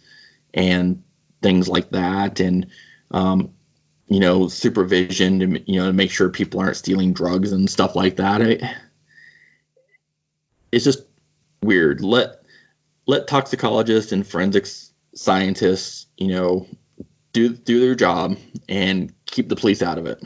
and 0.55 1.03
things 1.43 1.69
like 1.69 1.91
that, 1.91 2.41
and 2.41 2.67
um, 3.11 3.53
you 4.09 4.21
know, 4.21 4.49
supervision 4.49 5.41
to 5.41 5.73
you 5.73 5.81
know 5.81 5.87
to 5.87 5.93
make 5.93 6.11
sure 6.11 6.29
people 6.29 6.61
aren't 6.61 6.77
stealing 6.77 7.13
drugs 7.13 7.53
and 7.53 7.69
stuff 7.69 7.97
like 7.97 8.17
that. 8.17 8.43
I, 8.43 8.77
it's 10.71 10.85
just 10.85 11.05
weird. 11.63 12.01
Let 12.01 12.42
let 13.07 13.27
toxicologists 13.27 14.13
and 14.13 14.27
forensics 14.27 14.93
scientists, 15.15 16.07
you 16.17 16.29
know, 16.29 16.67
do 17.33 17.51
do 17.51 17.81
their 17.81 17.95
job 17.95 18.37
and 18.69 19.13
keep 19.27 19.49
the 19.49 19.57
police 19.57 19.83
out 19.83 19.99
of 19.99 20.07
it. 20.07 20.23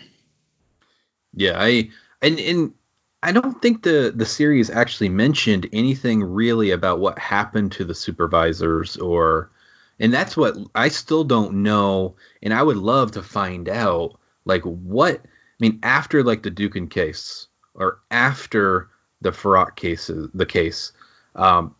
Yeah, 1.35 1.57
I 1.59 1.91
and 2.23 2.39
and 2.39 2.75
I 3.23 3.33
don't 3.33 3.61
think 3.61 3.83
the 3.83 4.13
the 4.15 4.27
series 4.27 4.71
actually 4.71 5.09
mentioned 5.09 5.69
anything 5.73 6.23
really 6.23 6.71
about 6.71 7.01
what 7.01 7.19
happened 7.19 7.73
to 7.73 7.85
the 7.85 7.95
supervisors 7.95 8.97
or 8.97 9.51
and 9.99 10.13
that's 10.13 10.37
what 10.37 10.57
I 10.75 10.89
still 10.89 11.25
don't 11.25 11.63
know 11.63 12.17
and 12.43 12.53
I 12.53 12.63
would 12.63 12.77
love 12.77 13.13
to 13.13 13.23
find 13.23 13.69
out 13.69 14.19
like 14.45 14.63
what 14.63 15.21
I 15.25 15.29
mean 15.59 15.81
after 15.83 16.23
like 16.23 16.43
the 16.43 16.51
Dookhan 16.51 16.91
case 16.91 17.49
or 17.75 18.01
after 18.11 18.91
the 19.23 19.31
Farak 19.31 19.77
cases 19.77 20.29
the 20.35 20.47
case 20.47 20.93
um, 21.35 21.75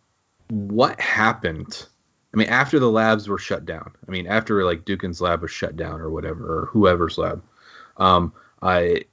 what 0.49 0.99
happened? 0.99 1.85
I 2.33 2.37
mean 2.37 2.49
after 2.49 2.79
the 2.79 2.89
labs 2.89 3.27
were 3.27 3.37
shut 3.37 3.65
down. 3.65 3.91
I 4.07 4.11
mean 4.11 4.27
after 4.27 4.63
like 4.63 4.85
Dookhan's 4.85 5.21
lab 5.21 5.41
was 5.41 5.51
shut 5.51 5.75
down 5.75 6.01
or 6.01 6.09
whatever 6.09 6.45
or 6.61 6.65
whoever's 6.67 7.17
lab. 7.17 7.43
Um, 7.97 8.33
I 8.61 9.05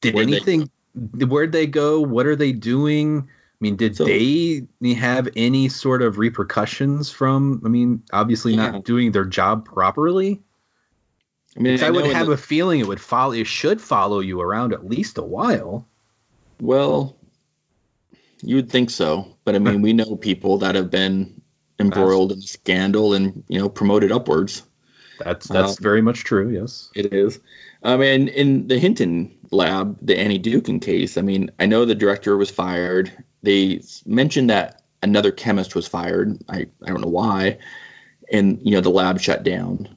did 0.00 0.14
Where'd 0.14 0.28
they 0.28 0.32
anything 0.36 0.70
where'd 0.94 1.52
they 1.52 1.66
go? 1.66 2.00
What 2.00 2.26
are 2.26 2.36
they 2.36 2.52
doing? 2.52 3.28
I 3.28 3.56
mean 3.60 3.76
did 3.76 3.96
So- 3.96 4.04
they 4.04 4.66
have 4.94 5.28
any 5.36 5.68
sort 5.68 6.02
of 6.02 6.18
repercussions 6.18 7.10
from 7.10 7.62
i 7.64 7.68
mean 7.68 8.02
obviously 8.12 8.54
Yeah. 8.54 8.70
not 8.72 8.84
doing 8.84 9.12
their 9.12 9.24
job 9.24 9.64
properly? 9.64 10.42
I 11.56 11.60
mean, 11.60 11.82
i, 11.82 11.86
know 11.88 11.92
would 11.94 12.06
have 12.06 12.26
the- 12.26 12.32
a 12.32 12.36
feeling 12.36 12.80
it 12.80 12.88
would 12.88 13.00
follow 13.00 13.32
it 13.32 13.46
should 13.46 13.80
follow 13.80 14.20
you 14.20 14.40
around 14.40 14.72
at 14.72 14.86
least 14.86 15.18
a 15.18 15.22
while. 15.22 15.86
Well, 16.60 17.16
you 18.44 18.56
would 18.56 18.70
think 18.70 18.90
so, 18.90 19.36
but 19.44 19.54
I 19.54 19.58
mean, 19.58 19.82
we 19.82 19.92
know 19.92 20.16
people 20.16 20.58
that 20.58 20.74
have 20.74 20.90
been 20.90 21.40
embroiled 21.78 22.32
in 22.32 22.40
scandal 22.40 23.14
and 23.14 23.42
you 23.48 23.58
know 23.58 23.68
promoted 23.68 24.12
upwards. 24.12 24.62
that's 25.18 25.46
that's 25.48 25.78
Um, 25.78 25.82
very 25.82 26.02
much 26.02 26.24
true 26.24 26.50
yes 26.50 26.90
It 26.94 27.12
is. 27.12 27.40
I 27.82 27.96
mean, 27.96 28.28
in 28.28 28.66
the 28.68 28.78
Hinton 28.78 29.36
lab, 29.50 29.98
the 30.00 30.18
Annie 30.18 30.40
Dookhan 30.40 30.80
case, 30.80 31.16
I 31.18 31.22
mean, 31.22 31.50
I 31.58 31.66
know 31.66 31.84
the 31.84 31.94
director 31.94 32.36
was 32.36 32.50
fired. 32.50 33.12
They 33.42 33.82
mentioned 34.06 34.50
that 34.50 34.82
another 35.02 35.30
chemist 35.30 35.74
was 35.74 35.86
fired. 35.86 36.38
I, 36.48 36.66
I 36.82 36.88
don't 36.88 37.02
know 37.02 37.08
why. 37.08 37.58
And, 38.32 38.58
you 38.62 38.72
know, 38.72 38.80
the 38.80 38.90
lab 38.90 39.20
shut 39.20 39.42
down. 39.42 39.94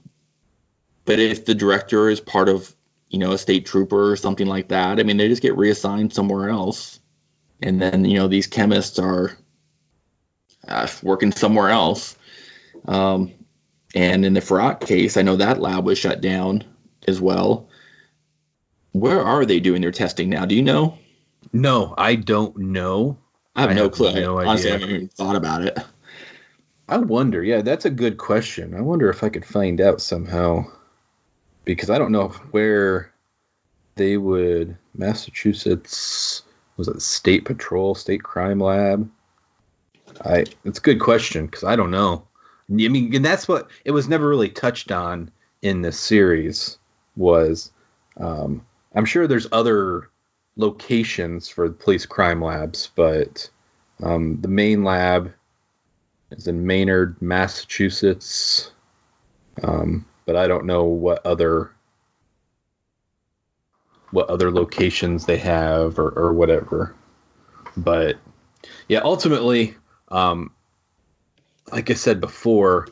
But 1.05 1.19
if 1.19 1.45
the 1.45 1.55
director 1.55 2.09
is 2.09 2.19
part 2.19 2.49
of, 2.49 2.75
you 3.09 3.19
know, 3.19 3.31
a 3.31 3.37
state 3.37 3.65
trooper 3.65 4.11
or 4.11 4.17
something 4.17 4.47
like 4.47 4.67
that, 4.67 4.99
I 4.99 5.03
mean, 5.03 5.15
they 5.15 5.29
just 5.29 5.41
get 5.41 5.55
reassigned 5.55 6.11
somewhere 6.13 6.49
else. 6.49 6.99
And 7.61 7.81
then, 7.81 8.05
you 8.05 8.17
know, 8.19 8.27
these 8.27 8.47
chemists 8.47 8.99
are 8.99 9.31
uh, 10.67 10.87
working 11.01 11.31
somewhere 11.31 11.69
else. 11.69 12.15
Um, 12.85 13.33
and 13.95 14.25
in 14.25 14.33
the 14.33 14.41
Farak 14.41 14.81
case, 14.81 15.17
I 15.17 15.21
know 15.23 15.37
that 15.37 15.59
lab 15.59 15.85
was 15.85 15.97
shut 15.97 16.21
down 16.21 16.63
as 17.07 17.19
well. 17.19 17.69
Where 18.91 19.21
are 19.21 19.45
they 19.45 19.59
doing 19.59 19.81
their 19.81 19.91
testing 19.91 20.29
now? 20.29 20.45
Do 20.45 20.55
you 20.55 20.63
know? 20.63 20.97
no 21.53 21.93
i 21.97 22.15
don't 22.15 22.57
know 22.57 23.17
I 23.55 23.61
have 23.61 23.69
I 23.69 23.73
no 23.75 23.83
have 23.83 23.91
clue. 23.93 24.13
no 24.19 24.37
I 24.37 24.45
honestly 24.47 24.69
idea. 24.71 24.79
haven't 24.79 24.95
even 24.95 25.07
thought 25.07 25.35
about 25.37 25.63
it. 25.63 25.77
i 26.89 26.97
wonder 26.97 27.41
yeah 27.41 27.61
that's 27.61 27.85
a 27.85 27.89
good 27.89 28.17
question 28.17 28.73
i 28.75 28.81
wonder 28.81 29.09
if 29.09 29.23
i 29.23 29.29
could 29.29 29.45
find 29.45 29.79
out 29.79 30.01
somehow 30.01 30.65
because 31.63 31.89
i 31.89 31.97
don't 31.97 32.11
know 32.11 32.29
where 32.51 33.13
they 33.95 34.17
would 34.17 34.77
massachusetts 34.93 36.41
was 36.77 36.87
it 36.87 37.01
state 37.01 37.43
patrol 37.43 37.95
state 37.95 38.23
crime 38.23 38.59
lab? 38.59 39.09
I 40.23 40.45
it's 40.63 40.79
a 40.79 40.81
good 40.81 40.99
question 40.99 41.45
because 41.45 41.63
i 41.63 41.75
don't 41.75 41.91
know. 41.91 42.27
I 42.69 42.73
mean 42.73 43.13
and 43.15 43.25
that's 43.25 43.47
what 43.47 43.69
it 43.83 43.91
was 43.91 44.07
never 44.07 44.27
really 44.27 44.49
touched 44.49 44.91
on 44.91 45.31
in 45.61 45.81
this 45.81 45.99
series 45.99 46.77
was 47.15 47.71
um, 48.17 48.65
i'm 48.93 49.05
sure 49.05 49.27
there's 49.27 49.47
other 49.51 50.09
locations 50.55 51.49
for 51.49 51.69
police 51.69 52.05
crime 52.05 52.41
labs 52.41 52.91
but 52.95 53.49
um, 54.03 54.39
the 54.41 54.47
main 54.47 54.83
lab 54.83 55.33
is 56.31 56.47
in 56.47 56.67
maynard 56.67 57.19
massachusetts. 57.21 58.71
Um, 59.63 60.05
but 60.25 60.35
i 60.35 60.47
don't 60.47 60.65
know 60.65 60.83
what 60.83 61.25
other 61.25 61.71
what 64.17 64.31
other 64.31 64.49
locations 64.49 65.27
they 65.27 65.37
have 65.37 65.99
or, 65.99 66.09
or 66.09 66.33
whatever. 66.33 66.95
But 67.77 68.17
yeah, 68.87 69.01
ultimately, 69.03 69.75
um, 70.07 70.51
like 71.71 71.91
I 71.91 71.93
said 71.93 72.19
before, 72.19 72.87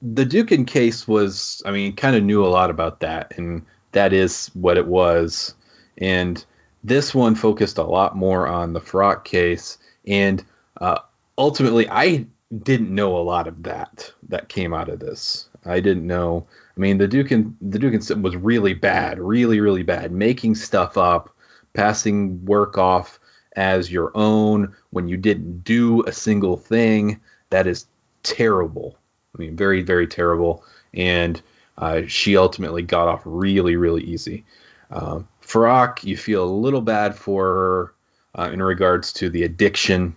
the 0.00 0.24
Dookhan 0.24 0.66
case 0.66 1.06
was, 1.06 1.62
I 1.66 1.72
mean, 1.72 1.94
kind 1.94 2.16
of 2.16 2.24
knew 2.24 2.42
a 2.42 2.48
lot 2.48 2.70
about 2.70 3.00
that, 3.00 3.34
and 3.36 3.66
that 3.92 4.14
is 4.14 4.46
what 4.54 4.78
it 4.78 4.86
was. 4.86 5.54
And 5.98 6.42
this 6.82 7.14
one 7.14 7.34
focused 7.34 7.76
a 7.76 7.84
lot 7.84 8.16
more 8.16 8.48
on 8.48 8.72
the 8.72 8.80
Farak 8.80 9.24
case, 9.24 9.76
and 10.06 10.42
uh, 10.80 11.00
ultimately, 11.36 11.86
I 11.86 12.24
didn't 12.50 12.94
know 12.94 13.18
a 13.18 13.28
lot 13.28 13.46
of 13.46 13.64
that 13.64 14.10
that 14.30 14.48
came 14.48 14.72
out 14.72 14.88
of 14.88 15.00
this. 15.00 15.50
I 15.66 15.80
didn't 15.80 16.06
know. 16.06 16.46
I 16.76 16.80
mean, 16.80 16.98
the 16.98 17.08
Dookhan 17.08 17.54
the 17.60 17.78
Dookhan 17.78 18.22
was 18.22 18.36
really 18.36 18.74
bad, 18.74 19.18
really 19.18 19.60
really 19.60 19.82
bad, 19.82 20.12
making 20.12 20.54
stuff 20.54 20.96
up, 20.96 21.34
passing 21.74 22.44
work 22.44 22.78
off 22.78 23.18
as 23.54 23.92
your 23.92 24.10
own 24.14 24.74
when 24.90 25.08
you 25.08 25.16
didn't 25.16 25.64
do 25.64 26.02
a 26.04 26.12
single 26.12 26.56
thing. 26.56 27.20
That 27.50 27.66
is 27.66 27.86
terrible. 28.22 28.96
I 29.34 29.42
mean, 29.42 29.56
very 29.56 29.82
very 29.82 30.06
terrible. 30.06 30.64
And 30.94 31.40
uh, 31.78 32.02
she 32.06 32.36
ultimately 32.36 32.82
got 32.82 33.08
off 33.08 33.22
really 33.24 33.76
really 33.76 34.02
easy. 34.02 34.44
Um, 34.90 35.28
Farak, 35.42 36.04
you 36.04 36.16
feel 36.16 36.44
a 36.44 36.46
little 36.46 36.80
bad 36.80 37.16
for 37.16 37.44
her 37.44 37.94
uh, 38.34 38.50
in 38.50 38.62
regards 38.62 39.12
to 39.14 39.28
the 39.28 39.42
addiction, 39.42 40.14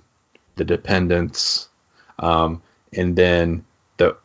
the 0.55 0.65
dependence, 0.65 1.67
um, 2.19 2.61
and 2.93 3.15
then 3.15 3.65
the 3.97 4.17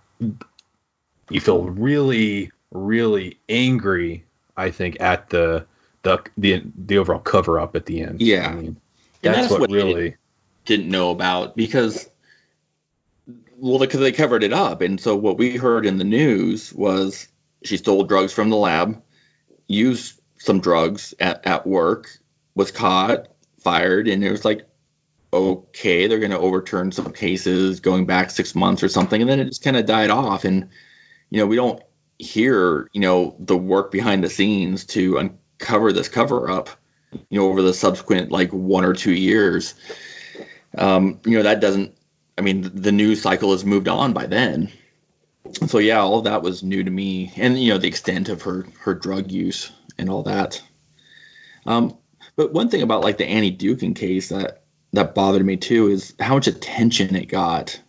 you 1.31 1.41
feel 1.41 1.65
really 1.65 2.51
really 2.71 3.39
angry 3.49 4.25
i 4.57 4.71
think 4.71 4.97
at 5.01 5.31
the 5.31 5.65
the 6.03 6.23
the, 6.37 6.63
the 6.87 6.99
overall 6.99 7.21
cover 7.21 7.59
up 7.61 7.77
at 7.77 7.87
the 7.87 8.01
end 8.01 8.21
Yeah. 8.21 8.49
I 8.49 8.55
mean, 8.55 8.77
And 9.23 9.35
that's, 9.35 9.49
that's 9.49 9.51
what, 9.53 9.61
what 9.61 9.71
really 9.71 10.17
Didn't 10.65 10.89
know 10.89 11.11
about 11.11 11.57
because, 11.57 12.09
well, 13.57 13.79
because 13.79 14.01
they 14.01 14.13
covered 14.13 14.43
it 14.43 14.53
up. 14.53 14.81
And 14.81 15.01
so 15.01 15.17
what 15.17 15.39
we 15.39 15.57
heard 15.57 15.87
in 15.87 15.99
the 15.99 16.05
news 16.05 16.73
was 16.73 17.29
she 17.63 17.77
stole 17.77 18.05
drugs 18.05 18.33
from 18.33 18.51
the 18.51 18.57
lab, 18.57 19.03
used 19.67 20.21
some 20.39 20.61
drugs 20.61 21.15
at, 21.21 21.47
at 21.47 21.67
work, 21.67 22.09
was 22.55 22.71
caught, 22.71 23.29
fired, 23.59 24.09
and 24.09 24.25
it 24.25 24.31
was 24.31 24.45
like, 24.45 24.67
okay, 25.33 26.07
they're 26.07 26.19
going 26.19 26.31
to 26.31 26.39
overturn 26.39 26.91
some 26.91 27.13
cases 27.13 27.81
going 27.81 28.07
back 28.07 28.31
six 28.31 28.55
months 28.55 28.83
or 28.83 28.89
something. 28.89 29.21
And 29.21 29.31
then 29.31 29.39
it 29.39 29.45
just 29.45 29.63
kind 29.63 29.77
of 29.77 29.87
died 29.87 30.11
off. 30.11 30.45
And, 30.45 30.71
you 31.31 31.39
know, 31.39 31.47
we 31.47 31.57
don't 31.57 31.83
hear, 32.19 32.89
you 32.93 33.01
know, 33.01 33.37
the 33.39 33.57
work 33.57 33.91
behind 33.91 34.23
the 34.23 34.29
scenes 34.29 34.85
to 34.87 35.17
uncover 35.19 35.93
this 35.93 36.09
cover 36.09 36.51
up, 36.51 36.71
you 37.13 37.39
know, 37.39 37.49
over 37.49 37.63
the 37.63 37.75
subsequent 37.75 38.31
like 38.31 38.53
one 38.53 38.85
or 38.85 38.93
two 38.93 39.15
years. 39.15 39.75
Um, 40.77 41.21
you 41.25 41.37
know, 41.37 41.45
that 41.45 41.61
doesn't, 41.61 41.97
I 42.37 42.43
mean, 42.43 42.71
the 42.75 42.93
news 42.93 43.23
cycle 43.23 43.53
has 43.53 43.65
moved 43.65 43.89
on 43.89 44.13
by 44.13 44.27
then. 44.27 44.71
So 45.67 45.79
yeah, 45.79 46.01
all 46.01 46.19
of 46.19 46.25
that 46.25 46.43
was 46.43 46.63
new 46.63 46.85
to 46.85 46.91
me, 46.91 47.33
and 47.37 47.59
you 47.59 47.73
know 47.73 47.79
the 47.79 47.89
extent 47.89 48.29
of 48.29 48.43
her 48.43 48.67
her 48.81 48.95
drug 48.95 49.33
use 49.33 49.73
and 49.99 50.09
all 50.09 50.23
that. 50.25 50.63
Um, 51.67 51.97
but 52.37 52.53
one 52.53 52.69
thing 52.69 52.83
about 52.83 53.03
like 53.03 53.19
the 53.19 53.27
Annie 53.27 53.57
Dookhan 53.57 53.97
case 53.97 54.29
that 54.29 54.63
that 54.93 55.15
bothered 55.15 55.45
me 55.45 55.57
too 55.57 55.89
is 55.89 56.15
how 56.21 56.35
much 56.35 56.47
attention 56.47 57.17
it 57.17 57.27
got. 57.27 57.81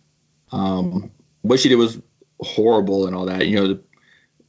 Um, 0.50 1.10
what 1.42 1.60
she 1.60 1.68
did 1.68 1.76
was 1.76 2.00
horrible 2.42 3.06
and 3.06 3.16
all 3.16 3.26
that. 3.26 3.46
You 3.46 3.56
know, 3.56 3.68
the, 3.68 3.82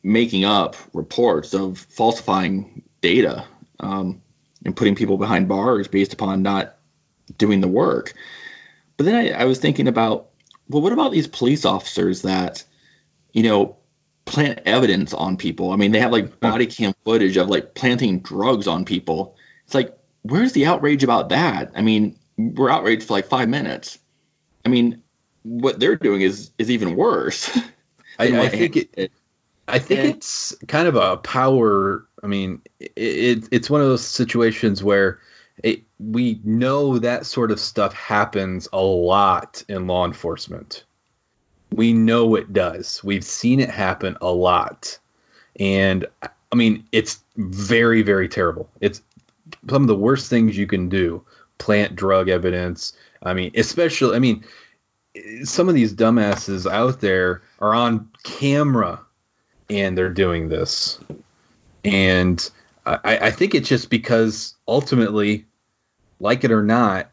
making 0.04 0.44
up 0.44 0.76
reports 0.94 1.54
of 1.54 1.78
falsifying 1.78 2.84
data 3.02 3.46
um, 3.80 4.22
and 4.66 4.76
putting 4.76 4.96
people 4.96 5.18
behind 5.18 5.48
bars 5.48 5.88
based 5.88 6.14
upon 6.14 6.44
not 6.44 6.76
doing 7.38 7.62
the 7.62 7.68
work. 7.68 8.14
But 8.98 9.06
then 9.06 9.16
I, 9.16 9.42
I 9.42 9.46
was 9.46 9.60
thinking 9.60 9.88
about, 9.88 10.30
well, 10.70 10.82
what 10.82 10.94
about 10.94 11.12
these 11.12 11.28
police 11.28 11.66
officers 11.66 12.22
that, 12.24 12.64
you 13.32 13.44
know, 13.44 13.78
plant 14.26 14.60
evidence 14.66 15.14
on 15.14 15.38
people? 15.38 15.72
I 15.72 15.78
mean, 15.78 15.92
they 15.92 16.00
have 16.00 16.12
like 16.12 16.40
body 16.40 16.68
cam 16.68 16.94
footage 17.06 17.38
of 17.38 17.50
like 17.50 17.74
planting 17.74 18.20
drugs 18.20 18.68
on 18.68 18.86
people. 18.86 19.38
It's 19.66 19.74
like, 19.74 19.98
where's 20.24 20.52
the 20.52 20.66
outrage 20.66 21.04
about 21.04 21.30
that? 21.30 21.72
I 21.76 21.82
mean, 21.82 22.20
we're 22.38 22.70
outraged 22.70 23.08
for 23.08 23.14
like 23.14 23.26
five 23.26 23.50
minutes. 23.50 24.00
I 24.66 24.70
mean, 24.70 25.02
what 25.44 25.80
they're 25.80 25.96
doing 25.96 26.22
is 26.22 26.52
is 26.58 26.72
even 26.72 26.96
worse. 26.96 27.58
I, 28.20 28.42
I 28.42 28.50
think 28.50 28.78
it, 28.78 28.92
did. 28.96 29.12
I 29.68 29.80
think 29.80 30.04
Yeah. 30.04 30.10
it's 30.12 30.56
kind 30.68 30.88
of 30.88 30.96
a 30.96 31.18
power. 31.18 32.06
I 32.22 32.28
mean, 32.28 32.62
it, 32.80 32.92
it 32.96 33.48
it's 33.52 33.70
one 33.70 33.82
of 33.82 33.88
those 33.88 34.06
situations 34.06 34.84
where 34.84 35.20
it, 35.64 35.84
we 36.00 36.40
know 36.44 37.00
that 37.00 37.26
sort 37.26 37.52
of 37.52 37.60
stuff 37.60 37.94
happens 37.94 38.68
a 38.74 38.82
lot 38.82 39.64
in 39.70 39.88
law 39.88 40.06
enforcement. 40.06 40.84
We 41.72 41.94
know 41.94 42.36
it 42.36 42.54
does. 42.54 43.04
We've 43.04 43.24
seen 43.24 43.60
it 43.60 43.70
happen 43.70 44.18
a 44.22 44.32
lot, 44.32 45.00
and 45.60 46.06
I 46.22 46.56
mean, 46.56 46.86
it's 46.92 47.24
very 47.36 48.02
very 48.02 48.28
terrible. 48.28 48.70
It's 48.82 49.02
some 49.70 49.82
of 49.84 49.88
the 49.88 49.96
worst 49.96 50.30
things 50.30 50.58
you 50.58 50.68
can 50.68 50.90
do. 50.90 51.24
Plant 51.58 51.96
drug 51.96 52.30
evidence. 52.30 52.94
I 53.22 53.34
mean, 53.34 53.52
especially, 53.56 54.16
I 54.16 54.20
mean, 54.20 54.44
some 55.44 55.70
of 55.70 55.76
these 55.76 55.94
dumbasses 55.94 56.70
out 56.70 57.00
there 57.00 57.42
are 57.64 57.74
on 57.74 58.10
camera 58.24 59.00
and 59.70 59.98
they're 59.98 60.10
doing 60.10 60.50
this. 60.50 61.00
And 61.86 62.50
I, 62.86 63.18
I 63.18 63.32
think 63.32 63.56
it's 63.56 63.70
just 63.70 63.90
because 63.90 64.56
ultimately, 64.68 65.46
like 66.20 66.44
it 66.44 66.52
or 66.52 66.62
not, 66.62 67.10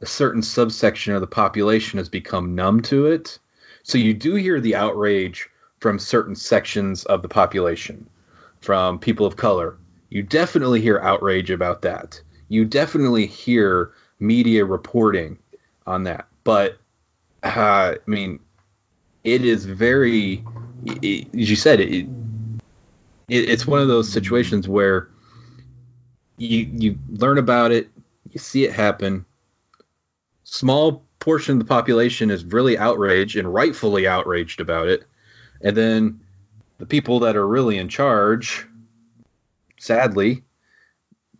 a 0.00 0.06
certain 0.06 0.42
subsection 0.42 1.14
of 1.14 1.22
the 1.22 1.26
population 1.26 1.96
has 1.96 2.10
become 2.10 2.54
numb 2.54 2.82
to 2.82 3.06
it. 3.06 3.38
So 3.82 3.96
you 3.96 4.12
do 4.12 4.34
hear 4.34 4.60
the 4.60 4.74
outrage 4.74 5.48
from 5.80 5.98
certain 5.98 6.34
sections 6.34 7.04
of 7.06 7.22
the 7.22 7.28
population, 7.28 8.06
from 8.60 8.98
people 8.98 9.24
of 9.24 9.36
color. 9.36 9.78
You 10.10 10.22
definitely 10.22 10.82
hear 10.82 10.98
outrage 10.98 11.50
about 11.50 11.80
that. 11.82 12.20
You 12.48 12.66
definitely 12.66 13.24
hear 13.24 13.92
media 14.20 14.66
reporting 14.66 15.38
on 15.86 16.02
that. 16.02 16.26
But 16.44 16.76
uh, 17.42 17.94
I 17.96 17.98
mean, 18.06 18.40
it 19.24 19.44
is 19.44 19.64
very, 19.64 20.44
it, 20.84 21.28
as 21.34 21.50
you 21.50 21.56
said, 21.56 21.80
it, 21.80 22.06
it, 23.28 23.48
it's 23.50 23.66
one 23.66 23.80
of 23.80 23.88
those 23.88 24.12
situations 24.12 24.68
where 24.68 25.08
you 26.36 26.68
you 26.72 26.98
learn 27.08 27.38
about 27.38 27.72
it, 27.72 27.88
you 28.30 28.38
see 28.38 28.64
it 28.64 28.72
happen. 28.72 29.24
Small 30.44 31.04
portion 31.20 31.54
of 31.54 31.58
the 31.60 31.64
population 31.64 32.30
is 32.30 32.44
really 32.44 32.76
outraged 32.76 33.36
and 33.36 33.52
rightfully 33.52 34.06
outraged 34.06 34.60
about 34.60 34.88
it, 34.88 35.04
and 35.62 35.76
then 35.76 36.20
the 36.78 36.86
people 36.86 37.20
that 37.20 37.36
are 37.36 37.46
really 37.46 37.78
in 37.78 37.88
charge, 37.88 38.66
sadly, 39.78 40.42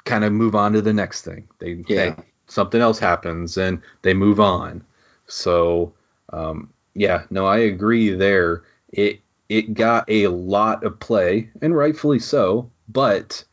kind 0.05 0.25
of 0.25 0.33
move 0.33 0.55
on 0.55 0.73
to 0.73 0.81
the 0.81 0.93
next 0.93 1.23
thing. 1.23 1.49
They, 1.59 1.85
yeah. 1.87 1.97
they 1.97 2.17
something 2.47 2.81
else 2.81 2.99
happens 2.99 3.57
and 3.57 3.81
they 4.03 4.15
move 4.15 4.41
on. 4.41 4.85
So 5.27 5.95
um, 6.33 6.73
yeah, 6.95 7.25
no, 7.31 7.47
I 7.47 7.59
agree 7.59 8.11
there. 8.11 8.63
It 8.93 9.21
it 9.49 9.75
got 9.75 10.05
a 10.09 10.29
lot 10.29 10.85
of 10.85 10.99
play 10.99 11.51
and 11.61 11.77
rightfully 11.77 12.19
so, 12.19 12.71
but 12.89 13.45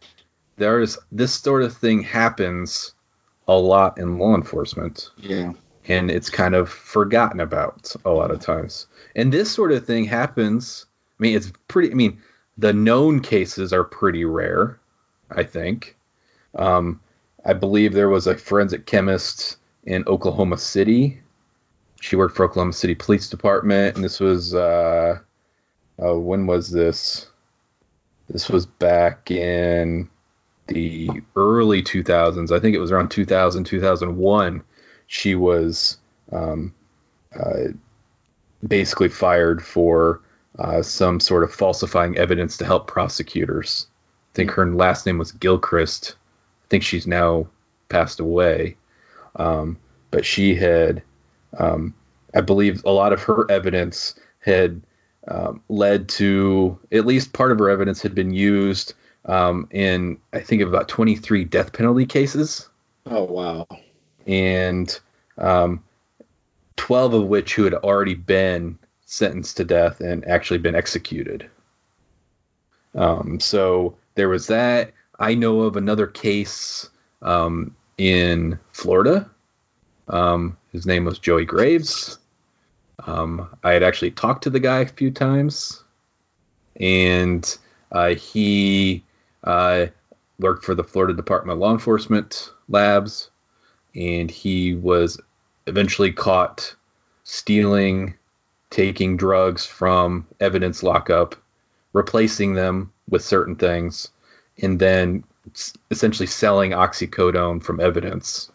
there's 0.57 0.97
this 1.11 1.33
sort 1.33 1.63
of 1.63 1.75
thing 1.75 2.01
happens 2.01 2.93
a 3.47 3.57
lot 3.57 3.97
in 3.97 4.17
law 4.17 4.35
enforcement. 4.35 5.09
Yeah. 5.17 5.51
And 5.87 6.11
it's 6.11 6.29
kind 6.29 6.55
of 6.55 6.69
forgotten 6.69 7.39
about 7.39 7.93
a 8.05 8.11
lot 8.11 8.31
of 8.31 8.39
times. 8.39 8.87
And 9.15 9.33
this 9.33 9.51
sort 9.51 9.71
of 9.71 9.85
thing 9.85 10.05
happens. 10.05 10.85
I 11.19 11.23
mean, 11.23 11.35
it's 11.35 11.51
pretty. 11.67 11.91
I 11.91 11.95
mean, 11.95 12.21
the 12.57 12.71
known 12.71 13.19
cases 13.19 13.73
are 13.73 13.83
pretty 13.83 14.23
rare. 14.23 14.79
I 15.31 15.43
think. 15.43 15.97
Um, 16.55 17.01
I 17.45 17.53
believe 17.53 17.93
there 17.93 18.09
was 18.09 18.27
a 18.27 18.37
forensic 18.37 18.85
chemist 18.85 19.57
in 19.83 20.03
Oklahoma 20.05 20.57
City. 20.57 21.19
She 22.01 22.15
worked 22.15 22.35
for 22.35 22.45
Oklahoma 22.45 22.73
City 22.73 22.95
Police 22.95 23.29
Department, 23.29 23.95
and 23.95 24.03
this 24.03 24.19
was 24.19 24.55
uh, 24.55 25.19
uh, 26.03 26.19
when 26.19 26.47
was 26.47 26.69
this? 26.71 27.27
This 28.27 28.49
was 28.49 28.65
back 28.65 29.29
in 29.29 30.09
the 30.67 31.09
early 31.35 31.83
2000s. 31.83 32.51
I 32.51 32.59
think 32.59 32.75
it 32.75 32.79
was 32.79 32.91
around 32.91 33.09
2000, 33.11 33.65
2001. 33.65 34.63
She 35.07 35.35
was 35.35 35.97
um, 36.31 36.73
uh, 37.37 37.67
basically 38.67 39.09
fired 39.09 39.63
for 39.63 40.21
uh, 40.57 40.81
some 40.81 41.19
sort 41.19 41.43
of 41.43 41.53
falsifying 41.53 42.17
evidence 42.17 42.57
to 42.57 42.65
help 42.65 42.87
prosecutors. 42.87 43.87
I 44.33 44.35
think 44.35 44.51
her 44.51 44.65
last 44.73 45.05
name 45.05 45.19
was 45.19 45.33
Gilchrist. 45.33 46.15
I 46.65 46.67
think 46.69 46.83
she's 46.83 47.05
now 47.05 47.47
passed 47.89 48.19
away. 48.19 48.77
Um, 49.35 49.77
but 50.09 50.25
she 50.25 50.55
had, 50.55 51.03
um, 51.57 51.93
I 52.33 52.41
believe, 52.41 52.83
a 52.85 52.91
lot 52.91 53.13
of 53.13 53.23
her 53.23 53.49
evidence 53.49 54.15
had 54.39 54.81
um, 55.27 55.61
led 55.69 56.09
to 56.09 56.79
at 56.91 57.05
least 57.05 57.33
part 57.33 57.51
of 57.51 57.59
her 57.59 57.69
evidence 57.69 58.01
had 58.01 58.15
been 58.15 58.33
used 58.33 58.93
um, 59.25 59.67
in 59.71 60.17
I 60.33 60.39
think 60.39 60.61
of 60.61 60.69
about 60.69 60.87
23 60.87 61.45
death 61.45 61.73
penalty 61.73 62.05
cases. 62.05 62.67
Oh 63.05 63.23
wow! 63.23 63.67
And 64.25 64.99
um, 65.37 65.83
12 66.77 67.13
of 67.13 67.23
which 67.25 67.55
who 67.55 67.63
had 67.63 67.73
already 67.73 68.15
been 68.15 68.77
sentenced 69.05 69.57
to 69.57 69.65
death 69.65 69.99
and 70.01 70.27
actually 70.27 70.57
been 70.57 70.75
executed. 70.75 71.49
Um, 72.95 73.39
so 73.39 73.95
there 74.15 74.29
was 74.29 74.47
that. 74.47 74.93
I 75.19 75.35
know 75.35 75.61
of 75.61 75.77
another 75.77 76.07
case 76.07 76.89
um, 77.21 77.75
in 77.97 78.57
Florida. 78.71 79.29
Um, 80.07 80.57
his 80.71 80.85
name 80.85 81.05
was 81.05 81.19
Joey 81.19 81.45
Graves. 81.45 82.17
Um, 83.05 83.49
I 83.63 83.71
had 83.73 83.83
actually 83.83 84.11
talked 84.11 84.43
to 84.43 84.49
the 84.49 84.59
guy 84.59 84.79
a 84.81 84.87
few 84.87 85.11
times, 85.11 85.83
and 86.79 87.57
uh, 87.91 88.15
he 88.15 89.03
uh, 89.43 89.87
worked 90.39 90.63
for 90.63 90.75
the 90.75 90.83
Florida 90.83 91.13
Department 91.13 91.55
of 91.55 91.59
Law 91.59 91.71
Enforcement 91.71 92.51
labs, 92.69 93.29
and 93.95 94.29
he 94.29 94.75
was 94.75 95.19
eventually 95.67 96.11
caught 96.11 96.75
stealing, 97.23 98.13
taking 98.69 99.17
drugs 99.17 99.65
from 99.65 100.27
evidence 100.39 100.83
lockup, 100.83 101.35
replacing 101.93 102.53
them 102.53 102.91
with 103.09 103.23
certain 103.23 103.55
things, 103.55 104.09
and 104.61 104.79
then 104.79 105.23
essentially 105.89 106.27
selling 106.27 106.71
oxycodone 106.71 107.63
from 107.63 107.79
evidence. 107.79 108.50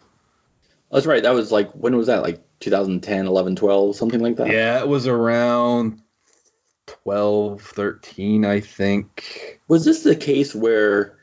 That's 0.91 1.05
right. 1.05 1.23
That 1.23 1.33
was 1.33 1.51
like 1.51 1.71
when 1.71 1.95
was 1.95 2.07
that? 2.07 2.23
Like 2.23 2.41
2010, 2.59 3.27
11, 3.27 3.55
12, 3.55 3.95
something 3.95 4.19
like 4.19 4.37
that. 4.37 4.47
Yeah, 4.47 4.79
it 4.79 4.87
was 4.87 5.07
around 5.07 6.01
12, 6.85 7.61
13, 7.61 8.45
I 8.45 8.61
think. 8.61 9.59
Was 9.67 9.85
this 9.85 10.03
the 10.03 10.15
case 10.15 10.55
where 10.55 11.17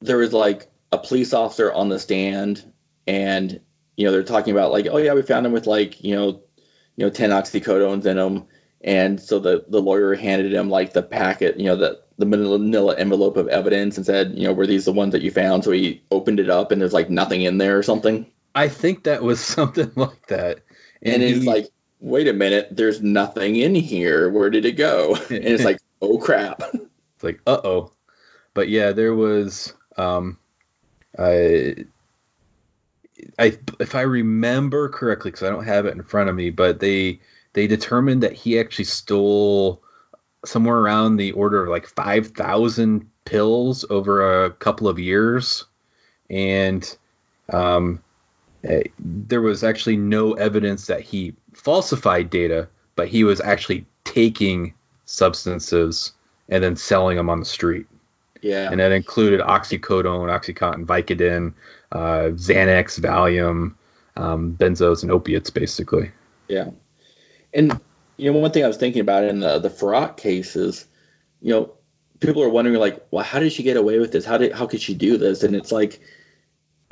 there 0.00 0.18
was 0.18 0.32
like 0.32 0.70
a 0.92 0.98
police 0.98 1.32
officer 1.32 1.72
on 1.72 1.88
the 1.88 1.98
stand 1.98 2.72
and 3.06 3.60
you 3.96 4.06
know 4.06 4.12
they're 4.12 4.22
talking 4.22 4.52
about 4.52 4.72
like 4.72 4.86
oh 4.90 4.98
yeah 4.98 5.14
we 5.14 5.22
found 5.22 5.46
him 5.46 5.52
with 5.52 5.66
like 5.66 6.02
you 6.02 6.14
know 6.14 6.42
you 6.96 7.04
know 7.04 7.10
10 7.10 7.30
oxycodones 7.30 8.06
in 8.06 8.18
him 8.18 8.44
and 8.82 9.20
so 9.20 9.38
the 9.38 9.64
the 9.68 9.80
lawyer 9.80 10.14
handed 10.14 10.52
him 10.52 10.68
like 10.68 10.92
the 10.92 11.02
packet 11.02 11.58
you 11.58 11.66
know 11.66 11.76
the 11.76 12.00
the 12.18 12.26
manila 12.26 12.96
envelope 12.96 13.36
of 13.36 13.48
evidence 13.48 13.96
and 13.96 14.06
said 14.06 14.32
you 14.36 14.46
know 14.46 14.52
were 14.52 14.66
these 14.66 14.84
the 14.84 14.92
ones 14.92 15.12
that 15.12 15.22
you 15.22 15.30
found 15.30 15.64
so 15.64 15.70
he 15.70 16.02
opened 16.10 16.40
it 16.40 16.50
up 16.50 16.72
and 16.72 16.80
there's 16.80 16.92
like 16.92 17.10
nothing 17.10 17.42
in 17.42 17.58
there 17.58 17.78
or 17.78 17.82
something 17.82 18.26
I 18.56 18.68
think 18.68 19.04
that 19.04 19.22
was 19.22 19.38
something 19.44 19.92
like 19.94 20.26
that. 20.26 20.60
And, 21.02 21.14
and 21.14 21.22
it's 21.22 21.44
like, 21.44 21.68
wait 22.00 22.26
a 22.26 22.32
minute, 22.32 22.68
there's 22.72 23.02
nothing 23.02 23.56
in 23.56 23.74
here. 23.74 24.30
Where 24.30 24.50
did 24.50 24.64
it 24.64 24.72
go? 24.72 25.14
And 25.30 25.44
it's 25.44 25.64
like, 25.64 25.78
oh 26.02 26.18
crap. 26.18 26.62
It's 26.74 27.22
like, 27.22 27.40
uh 27.46 27.60
oh. 27.62 27.92
But 28.54 28.68
yeah, 28.68 28.92
there 28.92 29.14
was 29.14 29.74
um 29.96 30.38
I 31.18 31.84
I 33.38 33.58
if 33.78 33.94
I 33.94 34.02
remember 34.02 34.88
correctly, 34.88 35.30
because 35.30 35.46
I 35.46 35.50
don't 35.50 35.64
have 35.64 35.86
it 35.86 35.94
in 35.94 36.02
front 36.02 36.30
of 36.30 36.36
me, 36.36 36.50
but 36.50 36.80
they 36.80 37.20
they 37.52 37.66
determined 37.66 38.22
that 38.22 38.32
he 38.32 38.58
actually 38.58 38.84
stole 38.84 39.82
somewhere 40.44 40.76
around 40.78 41.16
the 41.16 41.32
order 41.32 41.62
of 41.62 41.68
like 41.68 41.86
five 41.86 42.28
thousand 42.28 43.08
pills 43.24 43.84
over 43.90 44.44
a 44.44 44.50
couple 44.50 44.88
of 44.88 44.98
years, 44.98 45.64
and 46.30 46.96
um, 47.50 48.02
uh, 48.68 48.82
there 48.98 49.40
was 49.40 49.64
actually 49.64 49.96
no 49.96 50.32
evidence 50.34 50.86
that 50.86 51.00
he 51.00 51.34
falsified 51.52 52.30
data, 52.30 52.68
but 52.94 53.08
he 53.08 53.24
was 53.24 53.40
actually 53.40 53.86
taking 54.04 54.74
substances 55.04 56.12
and 56.48 56.62
then 56.62 56.76
selling 56.76 57.16
them 57.16 57.28
on 57.30 57.40
the 57.40 57.46
street. 57.46 57.86
Yeah. 58.42 58.70
And 58.70 58.80
that 58.80 58.92
included 58.92 59.40
oxycodone, 59.40 60.28
oxycontin, 60.28 60.86
Vicodin, 60.86 61.54
uh, 61.92 62.30
Xanax, 62.34 63.00
Valium, 63.00 63.74
um, 64.16 64.56
benzos, 64.58 65.02
and 65.02 65.10
opiates, 65.10 65.50
basically. 65.50 66.10
Yeah. 66.48 66.70
And, 67.52 67.80
you 68.16 68.30
know, 68.30 68.38
one 68.38 68.52
thing 68.52 68.64
I 68.64 68.68
was 68.68 68.76
thinking 68.76 69.00
about 69.00 69.24
in 69.24 69.40
the, 69.40 69.58
the 69.58 69.70
Farak 69.70 70.16
cases, 70.16 70.86
you 71.40 71.52
know, 71.52 71.72
people 72.20 72.42
are 72.42 72.48
wondering, 72.48 72.76
like, 72.78 73.04
well, 73.10 73.24
how 73.24 73.40
did 73.40 73.52
she 73.52 73.62
get 73.62 73.76
away 73.76 73.98
with 73.98 74.12
this? 74.12 74.24
How 74.24 74.38
did, 74.38 74.52
how 74.52 74.66
could 74.66 74.80
she 74.80 74.94
do 74.94 75.16
this? 75.16 75.42
And 75.42 75.56
it's 75.56 75.72
like, 75.72 76.00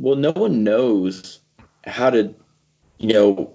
well, 0.01 0.17
no 0.17 0.33
one 0.33 0.65
knows 0.65 1.41
how 1.87 2.11
to, 2.11 2.35
you 2.99 3.13
know, 3.13 3.55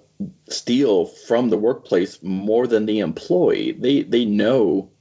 steal 0.49 1.05
from 1.05 1.49
the 1.49 1.57
workplace 1.57 2.21
more 2.21 2.67
than 2.67 2.85
the 2.85 2.99
employee. 2.99 3.71
They 3.71 4.03
they 4.03 4.25
know, 4.25 4.91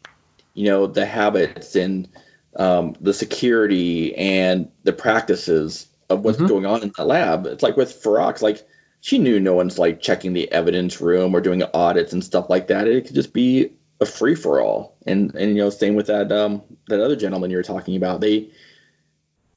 you 0.55 0.67
know, 0.67 0.87
the 0.87 1.07
habits 1.07 1.77
and 1.77 2.09
um, 2.57 2.95
the 3.01 3.15
security 3.15 4.15
and 4.17 4.71
the 4.85 4.93
practices 4.93 5.87
of 6.09 6.25
what's 6.25 6.39
mm-hmm. 6.39 6.47
going 6.47 6.67
on 6.67 6.83
in 6.83 6.93
the 6.97 7.05
lab. 7.05 7.47
It's 7.47 7.63
like 7.63 7.77
with 7.77 8.03
Farak, 8.03 8.43
like 8.43 8.67
she 9.01 9.19
knew 9.19 9.39
no 9.39 9.55
one's 9.55 9.79
like 9.79 10.01
checking 10.01 10.33
the 10.33 10.51
evidence 10.51 11.01
room 11.01 11.35
or 11.35 11.41
doing 11.41 11.63
audits 11.75 12.13
and 12.13 12.25
stuff 12.25 12.49
like 12.49 12.69
that. 12.69 12.89
It 12.89 13.07
could 13.07 13.15
just 13.15 13.33
be 13.33 13.73
a 14.01 14.07
free 14.07 14.35
for 14.35 14.61
all. 14.61 14.97
And 15.07 15.35
and 15.35 15.51
you 15.51 15.63
know, 15.63 15.71
same 15.71 15.95
with 15.95 16.07
that 16.07 16.31
um 16.33 16.63
that 16.89 17.03
other 17.03 17.17
gentleman 17.17 17.51
you 17.51 17.57
were 17.57 17.63
talking 17.63 17.97
about. 17.97 18.21
They 18.21 18.51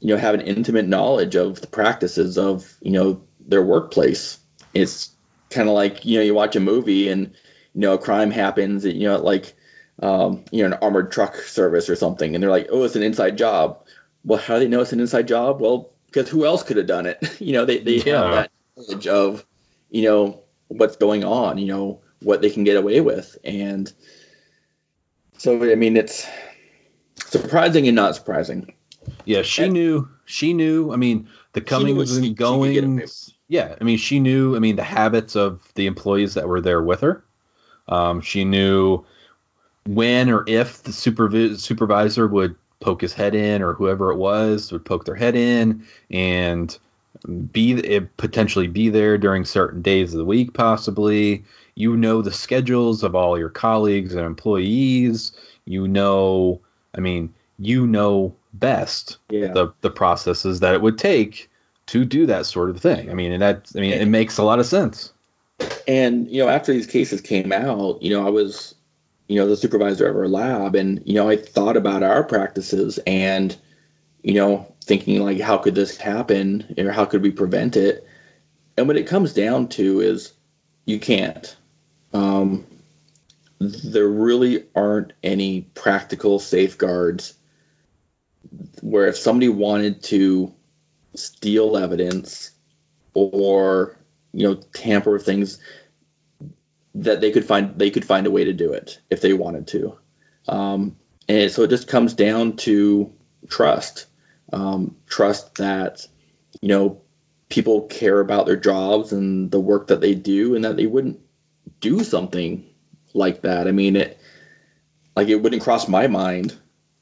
you 0.01 0.07
know, 0.07 0.17
have 0.17 0.33
an 0.33 0.41
intimate 0.41 0.87
knowledge 0.87 1.35
of 1.35 1.61
the 1.61 1.67
practices 1.67 2.37
of, 2.37 2.75
you 2.81 2.91
know, 2.91 3.21
their 3.51 3.61
workplace. 3.61 4.39
It's 4.73 5.11
kind 5.49 5.69
of 5.69 5.75
like, 5.75 6.05
you 6.05 6.17
know, 6.17 6.23
you 6.23 6.33
watch 6.33 6.55
a 6.55 6.59
movie 6.59 7.09
and, 7.09 7.35
you 7.73 7.81
know, 7.81 7.93
a 7.93 7.97
crime 7.97 8.31
happens, 8.31 8.83
and 8.85 8.95
you 8.95 9.07
know, 9.07 9.21
like, 9.21 9.53
um, 10.01 10.43
you 10.51 10.61
know, 10.61 10.75
an 10.75 10.79
armored 10.81 11.11
truck 11.11 11.35
service 11.35 11.89
or 11.89 11.95
something, 11.95 12.33
and 12.33 12.43
they're 12.43 12.49
like, 12.49 12.67
oh, 12.71 12.83
it's 12.83 12.95
an 12.95 13.03
inside 13.03 13.37
job. 13.37 13.85
Well, 14.25 14.39
how 14.39 14.55
do 14.55 14.61
they 14.61 14.67
know 14.67 14.81
it's 14.81 14.93
an 14.93 14.99
inside 14.99 15.27
job? 15.27 15.61
Well, 15.61 15.91
because 16.07 16.29
who 16.29 16.45
else 16.45 16.63
could 16.63 16.77
have 16.77 16.87
done 16.87 17.05
it? 17.05 17.19
you 17.39 17.53
know, 17.53 17.65
they, 17.65 17.79
they 17.79 17.97
yeah. 17.97 18.23
have 18.23 18.31
that 18.31 18.51
knowledge 18.75 19.07
of, 19.07 19.45
you 19.89 20.03
know, 20.03 20.41
what's 20.67 20.97
going 20.97 21.23
on, 21.23 21.57
you 21.57 21.67
know, 21.67 22.01
what 22.21 22.41
they 22.41 22.49
can 22.49 22.63
get 22.63 22.77
away 22.77 23.01
with. 23.01 23.37
And 23.43 23.91
so, 25.37 25.71
I 25.71 25.75
mean, 25.75 25.97
it's 25.97 26.27
surprising 27.25 27.87
and 27.87 27.95
not 27.95 28.15
surprising. 28.15 28.73
Yeah, 29.25 29.41
she 29.41 29.63
and, 29.63 29.73
knew. 29.73 30.09
She 30.25 30.53
knew. 30.53 30.91
I 30.91 30.97
mean, 30.97 31.29
the 31.53 31.61
comings 31.61 32.17
and 32.17 32.35
goings. 32.35 33.33
Yeah, 33.51 33.75
I 33.81 33.83
mean, 33.83 33.97
she 33.97 34.21
knew. 34.21 34.55
I 34.55 34.59
mean, 34.59 34.77
the 34.77 34.83
habits 34.83 35.35
of 35.35 35.59
the 35.75 35.85
employees 35.85 36.35
that 36.35 36.47
were 36.47 36.61
there 36.61 36.81
with 36.81 37.01
her. 37.01 37.21
Um, 37.89 38.21
she 38.21 38.45
knew 38.45 39.03
when 39.85 40.29
or 40.29 40.45
if 40.47 40.83
the 40.83 40.91
supervi- 40.91 41.59
supervisor 41.59 42.27
would 42.27 42.55
poke 42.79 43.01
his 43.01 43.11
head 43.11 43.35
in, 43.35 43.61
or 43.61 43.73
whoever 43.73 44.09
it 44.09 44.15
was 44.15 44.71
would 44.71 44.85
poke 44.85 45.03
their 45.03 45.15
head 45.15 45.35
in, 45.35 45.85
and 46.09 46.77
be 47.51 47.99
potentially 48.15 48.67
be 48.67 48.87
there 48.87 49.17
during 49.17 49.43
certain 49.43 49.81
days 49.81 50.13
of 50.13 50.19
the 50.19 50.25
week, 50.25 50.53
possibly. 50.53 51.43
You 51.75 51.97
know 51.97 52.21
the 52.21 52.31
schedules 52.31 53.03
of 53.03 53.15
all 53.15 53.37
your 53.37 53.49
colleagues 53.49 54.15
and 54.15 54.25
employees. 54.25 55.33
You 55.65 55.89
know, 55.89 56.61
I 56.95 57.01
mean, 57.01 57.33
you 57.59 57.85
know 57.85 58.33
best 58.53 59.17
yeah. 59.29 59.51
the 59.51 59.73
the 59.81 59.91
processes 59.91 60.61
that 60.61 60.73
it 60.73 60.81
would 60.81 60.97
take 60.97 61.50
to 61.91 62.05
do 62.05 62.25
that 62.25 62.45
sort 62.45 62.69
of 62.69 62.79
thing. 62.79 63.11
I 63.11 63.13
mean, 63.13 63.33
and 63.33 63.41
that 63.41 63.69
I 63.75 63.81
mean, 63.81 63.91
it 63.91 64.07
makes 64.07 64.37
a 64.37 64.43
lot 64.43 64.59
of 64.59 64.65
sense. 64.65 65.11
And 65.89 66.31
you 66.31 66.41
know, 66.41 66.47
after 66.47 66.71
these 66.71 66.87
cases 66.87 67.19
came 67.19 67.51
out, 67.51 68.01
you 68.01 68.15
know, 68.15 68.25
I 68.25 68.29
was, 68.29 68.75
you 69.27 69.35
know, 69.35 69.45
the 69.45 69.57
supervisor 69.57 70.07
of 70.07 70.15
our 70.15 70.29
lab, 70.29 70.75
and 70.75 71.01
you 71.05 71.15
know, 71.15 71.27
I 71.27 71.35
thought 71.35 71.75
about 71.75 72.01
our 72.01 72.23
practices 72.23 72.97
and, 73.05 73.53
you 74.23 74.35
know, 74.35 74.73
thinking 74.85 75.21
like, 75.21 75.41
how 75.41 75.57
could 75.57 75.75
this 75.75 75.97
happen, 75.97 76.73
or 76.77 76.91
how 76.91 77.03
could 77.03 77.23
we 77.23 77.31
prevent 77.31 77.75
it? 77.75 78.07
And 78.77 78.87
what 78.87 78.95
it 78.95 79.07
comes 79.07 79.33
down 79.33 79.67
to 79.69 79.99
is, 79.99 80.31
you 80.85 80.97
can't. 80.97 81.53
Um, 82.13 82.65
there 83.59 84.07
really 84.07 84.63
aren't 84.75 85.11
any 85.23 85.63
practical 85.73 86.39
safeguards 86.39 87.33
where 88.79 89.07
if 89.07 89.17
somebody 89.17 89.49
wanted 89.49 90.03
to 90.03 90.53
steal 91.15 91.77
evidence 91.77 92.51
or 93.13 93.97
you 94.33 94.47
know 94.47 94.55
tamper 94.73 95.11
with 95.11 95.25
things 95.25 95.59
that 96.95 97.21
they 97.21 97.31
could 97.31 97.45
find 97.45 97.77
they 97.77 97.89
could 97.89 98.05
find 98.05 98.27
a 98.27 98.31
way 98.31 98.45
to 98.45 98.53
do 98.53 98.73
it 98.73 98.99
if 99.09 99.21
they 99.21 99.33
wanted 99.33 99.67
to. 99.67 99.97
Um, 100.47 100.97
and 101.27 101.51
so 101.51 101.63
it 101.63 101.69
just 101.69 101.87
comes 101.87 102.13
down 102.13 102.57
to 102.57 103.13
trust. 103.47 104.07
Um, 104.53 104.97
trust 105.07 105.55
that 105.55 106.05
you 106.61 106.67
know 106.67 107.01
people 107.49 107.83
care 107.83 108.19
about 108.19 108.45
their 108.45 108.57
jobs 108.57 109.11
and 109.13 109.51
the 109.51 109.59
work 109.59 109.87
that 109.87 110.01
they 110.01 110.15
do 110.15 110.55
and 110.55 110.65
that 110.65 110.77
they 110.77 110.87
wouldn't 110.87 111.19
do 111.79 112.03
something 112.03 112.65
like 113.13 113.41
that. 113.41 113.67
I 113.67 113.71
mean 113.71 113.95
it 113.95 114.19
like 115.15 115.27
it 115.27 115.41
wouldn't 115.41 115.61
cross 115.61 115.87
my 115.87 116.07
mind 116.07 116.57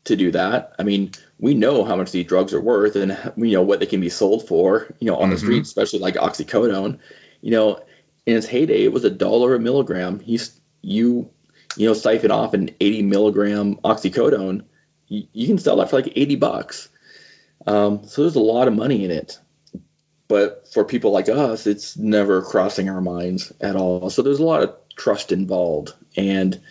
to 0.06 0.16
do 0.16 0.32
that. 0.32 0.74
I 0.78 0.84
mean 0.84 1.12
we 1.40 1.54
know 1.54 1.86
how 1.86 1.96
much 1.96 2.12
these 2.12 2.26
drugs 2.26 2.54
are 2.54 2.62
worth 2.62 2.96
and 2.98 3.18
we 3.38 3.54
know 3.54 3.62
what 3.62 3.80
they 3.80 3.86
can 3.86 4.02
be 4.02 4.10
sold 4.10 4.48
for, 4.48 4.94
you 5.00 5.08
know, 5.08 5.16
on 5.16 5.24
mm-hmm. 5.24 5.32
the 5.32 5.38
street, 5.38 5.62
especially 5.62 6.00
like 6.00 6.16
oxycodone. 6.16 7.00
You 7.42 7.52
know, 7.52 7.84
in 8.26 8.36
its 8.36 8.46
heyday, 8.46 8.84
it 8.84 8.92
was 8.92 9.06
a 9.06 9.10
dollar 9.10 9.56
a 9.56 9.60
milligram. 9.60 10.22
You, 10.26 10.40
you, 10.82 11.30
you 11.78 11.88
know, 11.88 11.94
siphon 11.94 12.32
off 12.32 12.54
an 12.54 12.72
80 12.82 13.04
milligram 13.04 13.76
oxycodone, 13.78 14.66
you, 15.08 15.28
you 15.32 15.48
can 15.48 15.58
sell 15.58 15.78
that 15.78 15.90
for 15.90 15.96
like 15.96 16.12
80 16.14 16.36
bucks. 16.36 16.90
Um, 17.66 18.06
so 18.06 18.24
there's 18.24 18.36
a 18.36 18.42
lot 18.42 18.68
of 18.68 18.76
money 18.76 19.06
in 19.06 19.12
it. 19.12 19.40
But 20.28 20.68
for 20.72 20.84
people 20.84 21.12
like 21.12 21.30
us, 21.30 21.66
it's 21.66 21.98
never 21.98 22.42
crossing 22.42 22.90
our 22.90 23.02
minds 23.02 23.52
at 23.62 23.76
all. 23.76 24.10
So 24.10 24.22
there's 24.22 24.40
a 24.40 24.46
lot 24.46 24.62
of 24.62 24.76
trust 24.96 25.32
involved. 25.32 25.94
And 26.18 26.62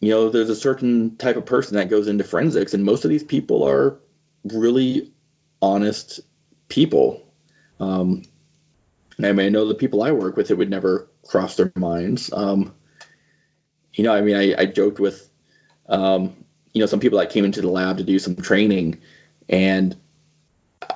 you 0.00 0.10
know, 0.10 0.30
there's 0.30 0.50
a 0.50 0.56
certain 0.56 1.16
type 1.16 1.36
of 1.36 1.46
person 1.46 1.76
that 1.76 1.90
goes 1.90 2.08
into 2.08 2.24
forensics, 2.24 2.74
and 2.74 2.84
most 2.84 3.04
of 3.04 3.10
these 3.10 3.24
people 3.24 3.62
are 3.64 3.98
really 4.44 5.12
honest 5.62 6.20
people. 6.68 7.26
Um, 7.78 8.22
I 9.18 9.32
mean, 9.32 9.46
I 9.46 9.48
know 9.50 9.68
the 9.68 9.74
people 9.74 10.02
I 10.02 10.12
work 10.12 10.36
with, 10.36 10.50
it 10.50 10.56
would 10.56 10.70
never 10.70 11.08
cross 11.26 11.56
their 11.56 11.70
minds. 11.76 12.32
Um, 12.32 12.74
you 13.92 14.04
know, 14.04 14.14
I 14.14 14.22
mean, 14.22 14.36
I, 14.36 14.62
I 14.62 14.66
joked 14.66 14.98
with, 14.98 15.28
um, 15.88 16.44
you 16.72 16.80
know, 16.80 16.86
some 16.86 17.00
people 17.00 17.18
that 17.18 17.30
came 17.30 17.44
into 17.44 17.60
the 17.60 17.68
lab 17.70 17.98
to 17.98 18.04
do 18.04 18.18
some 18.18 18.36
training, 18.36 19.00
and 19.48 19.96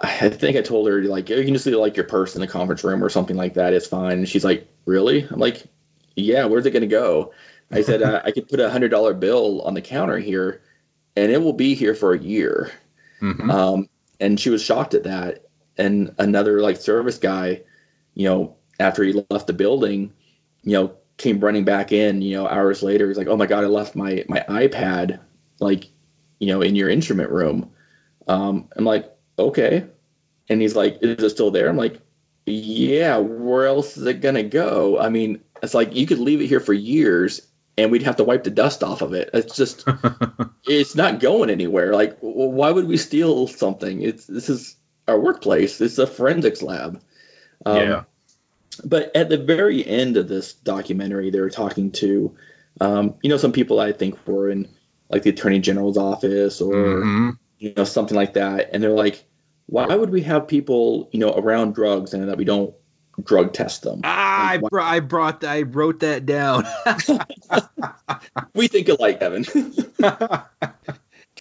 I 0.00 0.28
think 0.30 0.56
I 0.56 0.62
told 0.62 0.88
her 0.88 1.02
like, 1.02 1.28
you 1.28 1.44
can 1.44 1.52
just 1.54 1.66
do 1.66 1.78
like 1.78 1.96
your 1.96 2.06
purse 2.06 2.34
in 2.34 2.40
the 2.40 2.46
conference 2.46 2.84
room 2.84 3.04
or 3.04 3.10
something 3.10 3.36
like 3.36 3.54
that. 3.54 3.74
It's 3.74 3.86
fine. 3.86 4.18
And 4.18 4.28
she's 4.28 4.44
like, 4.44 4.66
really? 4.86 5.22
I'm 5.22 5.38
like, 5.38 5.62
yeah. 6.16 6.46
Where's 6.46 6.64
it 6.66 6.70
gonna 6.70 6.86
go? 6.86 7.32
I 7.70 7.82
said 7.82 8.02
uh, 8.02 8.22
I 8.24 8.30
could 8.30 8.48
put 8.48 8.60
a 8.60 8.70
hundred 8.70 8.90
dollar 8.90 9.14
bill 9.14 9.62
on 9.62 9.74
the 9.74 9.80
counter 9.80 10.18
here, 10.18 10.62
and 11.16 11.30
it 11.30 11.42
will 11.42 11.52
be 11.52 11.74
here 11.74 11.94
for 11.94 12.12
a 12.12 12.18
year. 12.18 12.70
Mm-hmm. 13.20 13.50
Um, 13.50 13.88
and 14.20 14.38
she 14.38 14.50
was 14.50 14.62
shocked 14.62 14.94
at 14.94 15.04
that. 15.04 15.44
And 15.76 16.14
another 16.18 16.60
like 16.60 16.76
service 16.76 17.18
guy, 17.18 17.62
you 18.14 18.28
know, 18.28 18.56
after 18.78 19.02
he 19.02 19.24
left 19.30 19.46
the 19.46 19.52
building, 19.52 20.12
you 20.62 20.72
know, 20.72 20.94
came 21.16 21.40
running 21.40 21.64
back 21.64 21.90
in. 21.90 22.22
You 22.22 22.36
know, 22.36 22.48
hours 22.48 22.82
later, 22.82 23.08
he's 23.08 23.18
like, 23.18 23.26
"Oh 23.26 23.36
my 23.36 23.46
god, 23.46 23.64
I 23.64 23.68
left 23.68 23.96
my 23.96 24.24
my 24.28 24.44
iPad 24.48 25.20
like, 25.58 25.86
you 26.38 26.48
know, 26.48 26.62
in 26.62 26.76
your 26.76 26.88
instrument 26.88 27.30
room." 27.30 27.70
Um, 28.28 28.68
I'm 28.76 28.84
like, 28.84 29.12
"Okay," 29.38 29.84
and 30.48 30.60
he's 30.60 30.76
like, 30.76 30.98
"Is 31.02 31.22
it 31.22 31.30
still 31.30 31.50
there?" 31.50 31.68
I'm 31.68 31.76
like, 31.76 32.00
"Yeah. 32.46 33.18
Where 33.18 33.66
else 33.66 33.96
is 33.96 34.06
it 34.06 34.20
gonna 34.20 34.44
go?" 34.44 34.98
I 34.98 35.08
mean, 35.08 35.40
it's 35.60 35.74
like 35.74 35.96
you 35.96 36.06
could 36.06 36.20
leave 36.20 36.40
it 36.40 36.46
here 36.46 36.60
for 36.60 36.72
years 36.72 37.40
and 37.76 37.90
we'd 37.90 38.02
have 38.02 38.16
to 38.16 38.24
wipe 38.24 38.44
the 38.44 38.50
dust 38.50 38.82
off 38.82 39.02
of 39.02 39.14
it. 39.14 39.30
It's 39.34 39.56
just, 39.56 39.84
it's 40.64 40.94
not 40.94 41.20
going 41.20 41.50
anywhere. 41.50 41.92
Like, 41.92 42.18
why 42.20 42.70
would 42.70 42.86
we 42.86 42.96
steal 42.96 43.46
something? 43.46 44.02
It's 44.02 44.26
this 44.26 44.48
is 44.48 44.76
our 45.08 45.18
workplace. 45.18 45.80
It's 45.80 45.98
a 45.98 46.06
forensics 46.06 46.62
lab. 46.62 47.02
Um, 47.66 47.76
yeah. 47.76 48.02
But 48.84 49.14
at 49.14 49.28
the 49.28 49.38
very 49.38 49.86
end 49.86 50.16
of 50.16 50.28
this 50.28 50.52
documentary, 50.52 51.30
they 51.30 51.40
were 51.40 51.50
talking 51.50 51.92
to, 51.92 52.36
um, 52.80 53.14
you 53.22 53.30
know, 53.30 53.36
some 53.36 53.52
people 53.52 53.78
I 53.78 53.92
think 53.92 54.26
were 54.26 54.50
in 54.50 54.68
like 55.08 55.22
the 55.22 55.30
attorney 55.30 55.60
general's 55.60 55.98
office 55.98 56.60
or 56.60 56.74
mm-hmm. 56.74 57.30
you 57.58 57.72
know 57.76 57.84
something 57.84 58.16
like 58.16 58.34
that, 58.34 58.70
and 58.72 58.82
they're 58.82 58.90
like, 58.90 59.24
why 59.66 59.94
would 59.94 60.10
we 60.10 60.22
have 60.22 60.48
people 60.48 61.08
you 61.12 61.20
know 61.20 61.32
around 61.32 61.74
drugs 61.74 62.14
and 62.14 62.28
that 62.28 62.36
we 62.36 62.44
don't 62.44 62.74
drug 63.22 63.52
test 63.52 63.82
them. 63.82 64.00
Ah, 64.04 64.50
I, 64.50 64.58
br- 64.58 64.80
I 64.80 65.00
brought 65.00 65.44
I 65.44 65.62
wrote 65.62 66.00
that 66.00 66.26
down. 66.26 66.64
we 68.54 68.68
think 68.68 68.88
alike, 68.88 69.20
Evan. 69.20 69.44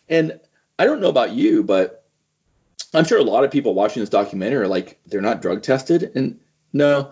and 0.10 0.40
I 0.80 0.86
don't 0.86 1.02
know 1.02 1.10
about 1.10 1.32
you, 1.32 1.64
but 1.64 2.06
I'm 2.94 3.06
sure 3.06 3.20
a 3.20 3.24
lot 3.24 3.44
of 3.44 3.52
people 3.52 3.74
watching 3.74 4.02
this 4.02 4.10
documentary 4.10 4.64
are 4.64 4.68
like 4.68 5.00
they're 5.06 5.22
not 5.22 5.41
drug 5.41 5.64
tested. 5.64 6.12
And 6.16 6.40
no, 6.72 7.12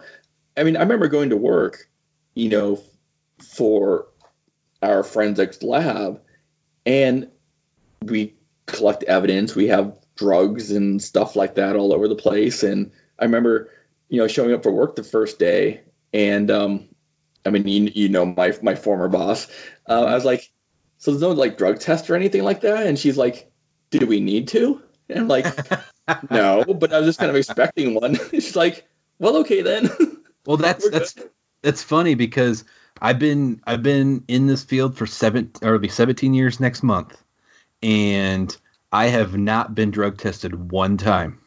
I 0.56 0.64
mean 0.64 0.78
I 0.78 0.82
remember 0.82 1.08
going 1.08 1.30
to 1.30 1.38
work, 1.38 1.90
you 2.36 2.50
know, 2.50 2.82
for 3.56 4.08
our 4.82 5.04
forensics 5.04 5.62
lab, 5.64 6.22
and 6.86 7.30
we 8.02 8.36
collect 8.66 9.04
evidence. 9.04 9.56
We 9.56 9.68
have 9.68 9.96
drugs 10.16 10.72
and 10.72 11.02
stuff 11.02 11.36
like 11.36 11.56
that 11.56 11.76
all 11.76 11.94
over 11.94 12.08
the 12.08 12.16
place. 12.16 12.64
And 12.64 12.92
I 13.20 13.26
remember 13.26 13.70
you 14.12 14.18
know, 14.18 14.28
showing 14.28 14.54
up 14.54 14.62
for 14.62 14.72
work 14.74 14.98
the 14.98 15.04
first 15.04 15.40
day, 15.40 15.82
and 16.14 16.52
um, 16.52 16.90
I 17.46 17.50
mean, 17.50 17.66
you, 17.66 17.92
you 17.96 18.10
know, 18.10 18.26
my 18.26 18.54
my 18.62 18.76
former 18.76 19.08
boss, 19.08 19.48
uh, 19.88 20.04
I 20.04 20.14
was 20.14 20.26
like, 20.26 20.52
so 20.98 21.12
there's 21.12 21.22
no 21.22 21.32
like 21.32 21.58
drug 21.58 21.80
test 21.80 22.10
or 22.10 22.16
anything 22.18 22.44
like 22.44 22.62
that, 22.62 22.86
and 22.86 23.00
she's 23.00 23.18
like, 23.18 23.50
do 23.90 24.06
we 24.06 24.20
need 24.20 24.50
to? 24.50 24.82
And 25.08 25.20
I'm 25.20 25.28
like, 25.30 25.46
no, 26.30 26.66
but 26.66 26.92
I 26.92 27.00
was 27.00 27.08
just 27.08 27.20
kind 27.20 27.30
of 27.30 27.38
expecting 27.38 27.94
one. 27.94 28.16
she's 28.32 28.56
like, 28.58 28.86
well, 29.18 29.38
okay 29.38 29.62
then. 29.62 29.90
well, 30.46 30.58
that's 30.58 30.90
that's 30.90 31.16
that's 31.62 31.82
funny 31.82 32.16
because 32.16 32.66
I've 33.02 33.18
been 33.18 33.62
I've 33.66 33.82
been 33.82 34.26
in 34.28 34.46
this 34.46 34.66
field 34.66 34.98
for 34.98 35.08
seven 35.08 35.52
or 35.62 35.80
be 35.80 35.88
17 35.88 36.34
years 36.34 36.60
next 36.60 36.84
month, 36.84 37.18
and 37.82 38.56
I 38.92 39.06
have 39.06 39.38
not 39.38 39.74
been 39.74 39.90
drug 39.90 40.18
tested 40.18 40.70
one 40.70 40.98
time. 40.98 41.40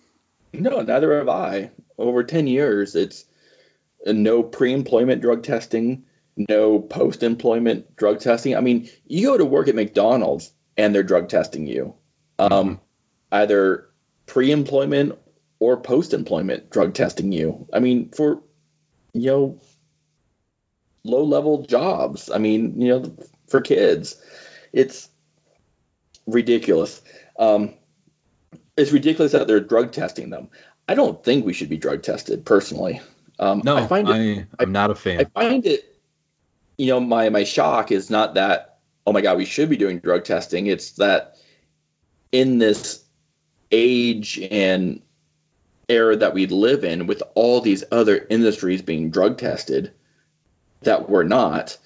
No, 0.55 0.81
neither 0.81 1.19
have 1.19 1.29
I 1.29 1.71
over 1.99 2.25
10 2.25 2.47
years, 2.47 2.95
it's 2.95 3.25
no 4.07 4.43
pre-employment 4.43 5.23
drug 5.23 5.43
testing, 5.43 6.05
no 6.37 6.79
post-employment 6.81 7.97
drug 7.97 8.21
testing. 8.21 8.57
I 8.57 8.61
mean, 8.61 8.89
you 9.07 9.29
go 9.29 9.39
to 9.39 9.45
work 9.45 9.69
at 9.69 9.75
McDonald's 9.75 10.53
and 10.77 10.95
they're 10.95 11.03
drug 11.03 11.29
testing 11.29 11.67
you. 11.67 11.95
um, 12.39 12.81
either 13.33 13.89
pre-employment 14.27 15.19
or 15.59 15.81
post-employment 15.81 16.71
drug 16.71 16.95
testing 16.95 17.33
you. 17.33 17.67
I 17.73 17.79
mean, 17.81 18.11
for 18.11 18.43
you 19.13 19.31
know, 19.31 19.61
low-level 21.05 21.67
jobs. 21.67 22.31
I 22.31 22.39
mean, 22.39 22.81
you 22.81 22.89
know, 22.89 23.17
for 23.49 23.61
kids, 23.61 24.21
it's 24.73 25.09
ridiculous. 26.27 27.01
Um, 27.39 27.75
it's 28.77 28.93
ridiculous 28.93 29.33
that 29.33 29.47
they're 29.47 29.61
drug 29.61 29.93
testing 29.93 30.31
them. 30.31 30.49
I 30.89 30.95
don't 30.95 31.23
think 31.23 31.45
we 31.45 31.53
should 31.53 31.69
be 31.69 31.77
drug 31.77 32.03
tested 32.03 32.45
personally. 32.45 33.01
Um, 33.39 33.63
no, 33.65 33.77
I 33.77 33.87
find 33.87 34.09
it, 34.09 34.47
I, 34.59 34.63
am 34.63 34.73
not 34.73 34.91
a 34.91 34.95
fan. 34.95 35.21
I 35.21 35.25
find 35.25 35.67
it, 35.67 35.97
you 36.77 36.87
know, 36.87 37.01
my 37.01 37.29
my 37.31 37.45
shock 37.45 37.91
is 37.91 38.11
not 38.11 38.35
that 38.35 38.79
oh 39.07 39.13
my 39.13 39.21
god 39.21 39.37
we 39.37 39.45
should 39.45 39.69
be 39.69 39.77
doing 39.77 39.99
drug 39.99 40.25
testing. 40.25 40.67
It's 40.67 40.93
that 40.93 41.37
in 42.33 42.59
this 42.59 43.05
age 43.71 44.39
and 44.51 45.01
era 45.89 46.17
that 46.17 46.35
we 46.35 46.47
live 46.47 46.85
in, 46.85 47.07
with 47.07 47.23
all 47.35 47.61
these 47.61 47.85
other 47.91 48.27
industries 48.31 48.83
being 48.83 49.11
drug 49.11 49.39
tested, 49.39 49.93
that 50.83 51.09
we're 51.09 51.25
not, 51.25 51.77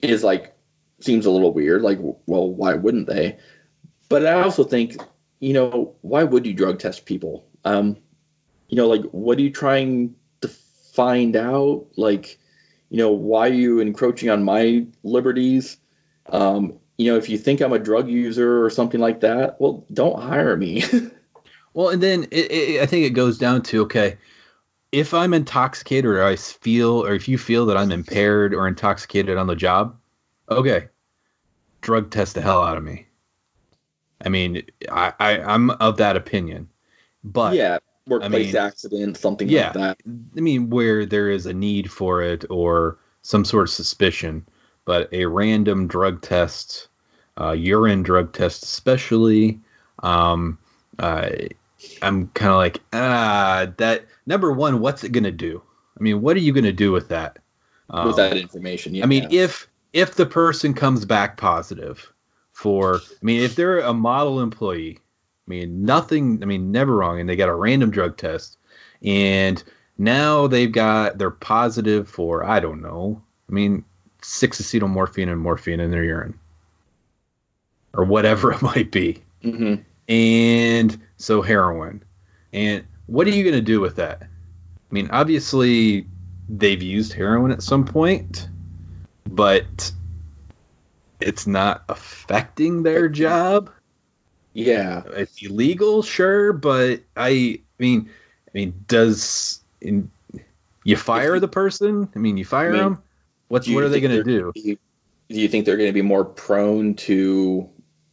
is 0.00 0.22
like 0.22 0.54
seems 1.00 1.26
a 1.26 1.30
little 1.30 1.52
weird. 1.52 1.82
Like, 1.82 1.98
well, 2.00 2.48
why 2.48 2.74
wouldn't 2.74 3.06
they? 3.06 3.38
But 4.08 4.26
I 4.26 4.42
also 4.42 4.64
think, 4.64 4.96
you 5.40 5.52
know, 5.52 5.94
why 6.02 6.24
would 6.24 6.46
you 6.46 6.54
drug 6.54 6.78
test 6.78 7.06
people? 7.06 7.46
Um, 7.64 7.96
you 8.68 8.76
know, 8.76 8.88
like, 8.88 9.02
what 9.12 9.38
are 9.38 9.42
you 9.42 9.50
trying 9.50 10.14
to 10.40 10.48
find 10.48 11.36
out? 11.36 11.86
Like, 11.96 12.38
you 12.90 12.98
know, 12.98 13.12
why 13.12 13.48
are 13.48 13.52
you 13.52 13.80
encroaching 13.80 14.30
on 14.30 14.44
my 14.44 14.86
liberties? 15.02 15.78
Um, 16.26 16.78
you 16.96 17.10
know, 17.10 17.18
if 17.18 17.28
you 17.28 17.38
think 17.38 17.60
I'm 17.60 17.72
a 17.72 17.78
drug 17.78 18.08
user 18.08 18.64
or 18.64 18.70
something 18.70 19.00
like 19.00 19.20
that, 19.20 19.60
well, 19.60 19.84
don't 19.92 20.20
hire 20.20 20.56
me. 20.56 20.84
well, 21.74 21.88
and 21.88 22.02
then 22.02 22.24
it, 22.30 22.50
it, 22.50 22.82
I 22.82 22.86
think 22.86 23.04
it 23.04 23.10
goes 23.10 23.38
down 23.38 23.62
to 23.62 23.82
okay, 23.82 24.16
if 24.92 25.12
I'm 25.12 25.34
intoxicated 25.34 26.04
or 26.04 26.24
I 26.24 26.36
feel, 26.36 27.04
or 27.04 27.14
if 27.14 27.26
you 27.26 27.36
feel 27.36 27.66
that 27.66 27.76
I'm 27.76 27.90
impaired 27.90 28.54
or 28.54 28.68
intoxicated 28.68 29.36
on 29.36 29.48
the 29.48 29.56
job, 29.56 29.96
okay, 30.48 30.88
drug 31.80 32.10
test 32.10 32.34
the 32.34 32.42
hell 32.42 32.62
out 32.62 32.76
of 32.76 32.84
me. 32.84 33.08
I 34.24 34.28
mean, 34.28 34.62
I, 34.90 35.12
I 35.18 35.38
I'm 35.40 35.70
of 35.70 35.96
that 35.96 36.16
opinion, 36.16 36.68
but 37.24 37.54
yeah, 37.54 37.78
workplace 38.06 38.54
I 38.54 38.58
mean, 38.58 38.66
accident, 38.66 39.16
something 39.16 39.48
yeah, 39.48 39.66
like 39.66 39.74
that. 39.74 39.98
I 40.36 40.40
mean, 40.40 40.70
where 40.70 41.06
there 41.06 41.30
is 41.30 41.46
a 41.46 41.54
need 41.54 41.90
for 41.90 42.22
it 42.22 42.44
or 42.50 42.98
some 43.22 43.44
sort 43.44 43.68
of 43.68 43.70
suspicion, 43.70 44.46
but 44.84 45.08
a 45.12 45.26
random 45.26 45.86
drug 45.86 46.20
test, 46.22 46.88
uh, 47.40 47.52
urine 47.52 48.02
drug 48.02 48.32
test, 48.32 48.62
especially, 48.64 49.60
um, 50.02 50.58
uh, 50.98 51.30
I'm 52.02 52.28
kind 52.28 52.52
of 52.52 52.58
like, 52.58 52.80
ah, 52.92 53.66
that 53.78 54.06
number 54.26 54.52
one, 54.52 54.80
what's 54.80 55.04
it 55.04 55.12
gonna 55.12 55.30
do? 55.30 55.62
I 55.98 56.02
mean, 56.02 56.20
what 56.20 56.36
are 56.36 56.40
you 56.40 56.52
gonna 56.52 56.72
do 56.72 56.92
with 56.92 57.08
that? 57.08 57.38
Um, 57.90 58.08
with 58.08 58.16
that 58.16 58.36
information, 58.36 58.94
yeah. 58.94 59.04
I 59.04 59.06
mean, 59.06 59.28
if 59.30 59.68
if 59.92 60.14
the 60.14 60.26
person 60.26 60.74
comes 60.74 61.04
back 61.04 61.36
positive 61.36 62.12
for, 62.52 62.96
I 62.96 63.24
mean, 63.24 63.40
if 63.42 63.54
they're 63.54 63.80
a 63.80 63.94
model 63.94 64.40
employee, 64.40 64.98
I 65.46 65.50
mean, 65.50 65.84
nothing, 65.84 66.42
I 66.42 66.46
mean, 66.46 66.72
never 66.72 66.94
wrong, 66.94 67.20
and 67.20 67.28
they 67.28 67.36
got 67.36 67.48
a 67.48 67.54
random 67.54 67.90
drug 67.90 68.16
test, 68.16 68.58
and 69.02 69.62
now 69.98 70.46
they've 70.46 70.72
got 70.72 71.18
they're 71.18 71.30
positive 71.30 72.08
for 72.08 72.44
I 72.44 72.60
don't 72.60 72.82
know, 72.82 73.22
I 73.48 73.52
mean, 73.52 73.84
six 74.22 74.60
acetylmorphine 74.60 75.30
and 75.30 75.40
morphine 75.40 75.80
in 75.80 75.90
their 75.90 76.04
urine, 76.04 76.38
or 77.92 78.04
whatever 78.04 78.52
it 78.54 78.62
might 78.62 78.90
be. 78.90 79.22
Mm-hmm. 79.42 79.82
And 80.08 81.00
so 81.16 81.42
heroin. 81.42 82.02
And 82.52 82.84
what 83.06 83.26
are 83.26 83.30
you 83.30 83.42
going 83.42 83.54
to 83.54 83.60
do 83.60 83.80
with 83.80 83.96
that? 83.96 84.22
I 84.22 84.94
mean, 84.94 85.10
obviously 85.10 86.06
they've 86.48 86.82
used 86.82 87.12
heroin 87.12 87.50
at 87.50 87.62
some 87.62 87.84
point, 87.84 88.48
but 89.28 89.92
it's 91.20 91.46
not 91.46 91.84
affecting 91.88 92.82
their 92.82 93.08
job. 93.08 93.70
Yeah, 94.54 95.02
it's 95.06 95.42
illegal, 95.42 96.02
sure, 96.02 96.52
but 96.52 97.02
I, 97.16 97.60
mean, 97.78 98.08
I 98.48 98.50
mean, 98.54 98.84
does 98.86 99.60
in, 99.80 100.10
you 100.84 100.96
fire 100.96 101.38
the 101.40 101.48
person? 101.48 102.08
I 102.14 102.18
mean, 102.18 102.36
you 102.36 102.44
fire 102.44 102.70
I 102.70 102.72
mean, 102.72 102.82
them. 102.82 103.02
What's 103.48 103.68
what 103.68 103.84
are 103.84 103.88
they 103.88 104.00
going 104.00 104.16
to 104.16 104.24
do? 104.24 104.52
do 104.54 105.40
you 105.40 105.48
think 105.48 105.64
they're 105.66 105.76
going 105.76 105.88
to 105.88 105.94
be 105.94 106.02
more 106.02 106.24
prone 106.24 106.94
to 106.94 107.68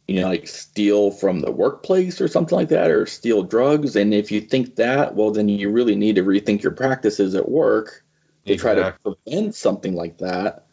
you 0.08 0.20
know, 0.20 0.28
like 0.28 0.48
steal 0.48 1.10
from 1.10 1.40
the 1.40 1.50
workplace 1.50 2.20
or 2.20 2.28
something 2.28 2.56
like 2.56 2.68
that, 2.68 2.90
or 2.90 3.06
steal 3.06 3.42
drugs. 3.42 3.96
And 3.96 4.12
if 4.12 4.30
you 4.32 4.40
think 4.40 4.76
that, 4.76 5.14
well, 5.14 5.30
then 5.30 5.48
you 5.48 5.70
really 5.70 5.94
need 5.94 6.16
to 6.16 6.22
rethink 6.22 6.62
your 6.62 6.72
practices 6.72 7.34
at 7.34 7.48
work 7.48 8.04
to 8.44 8.52
exactly. 8.52 8.82
try 8.82 8.90
to 8.90 8.98
prevent 9.24 9.54
something 9.54 9.94
like 9.94 10.18
that. 10.18 10.66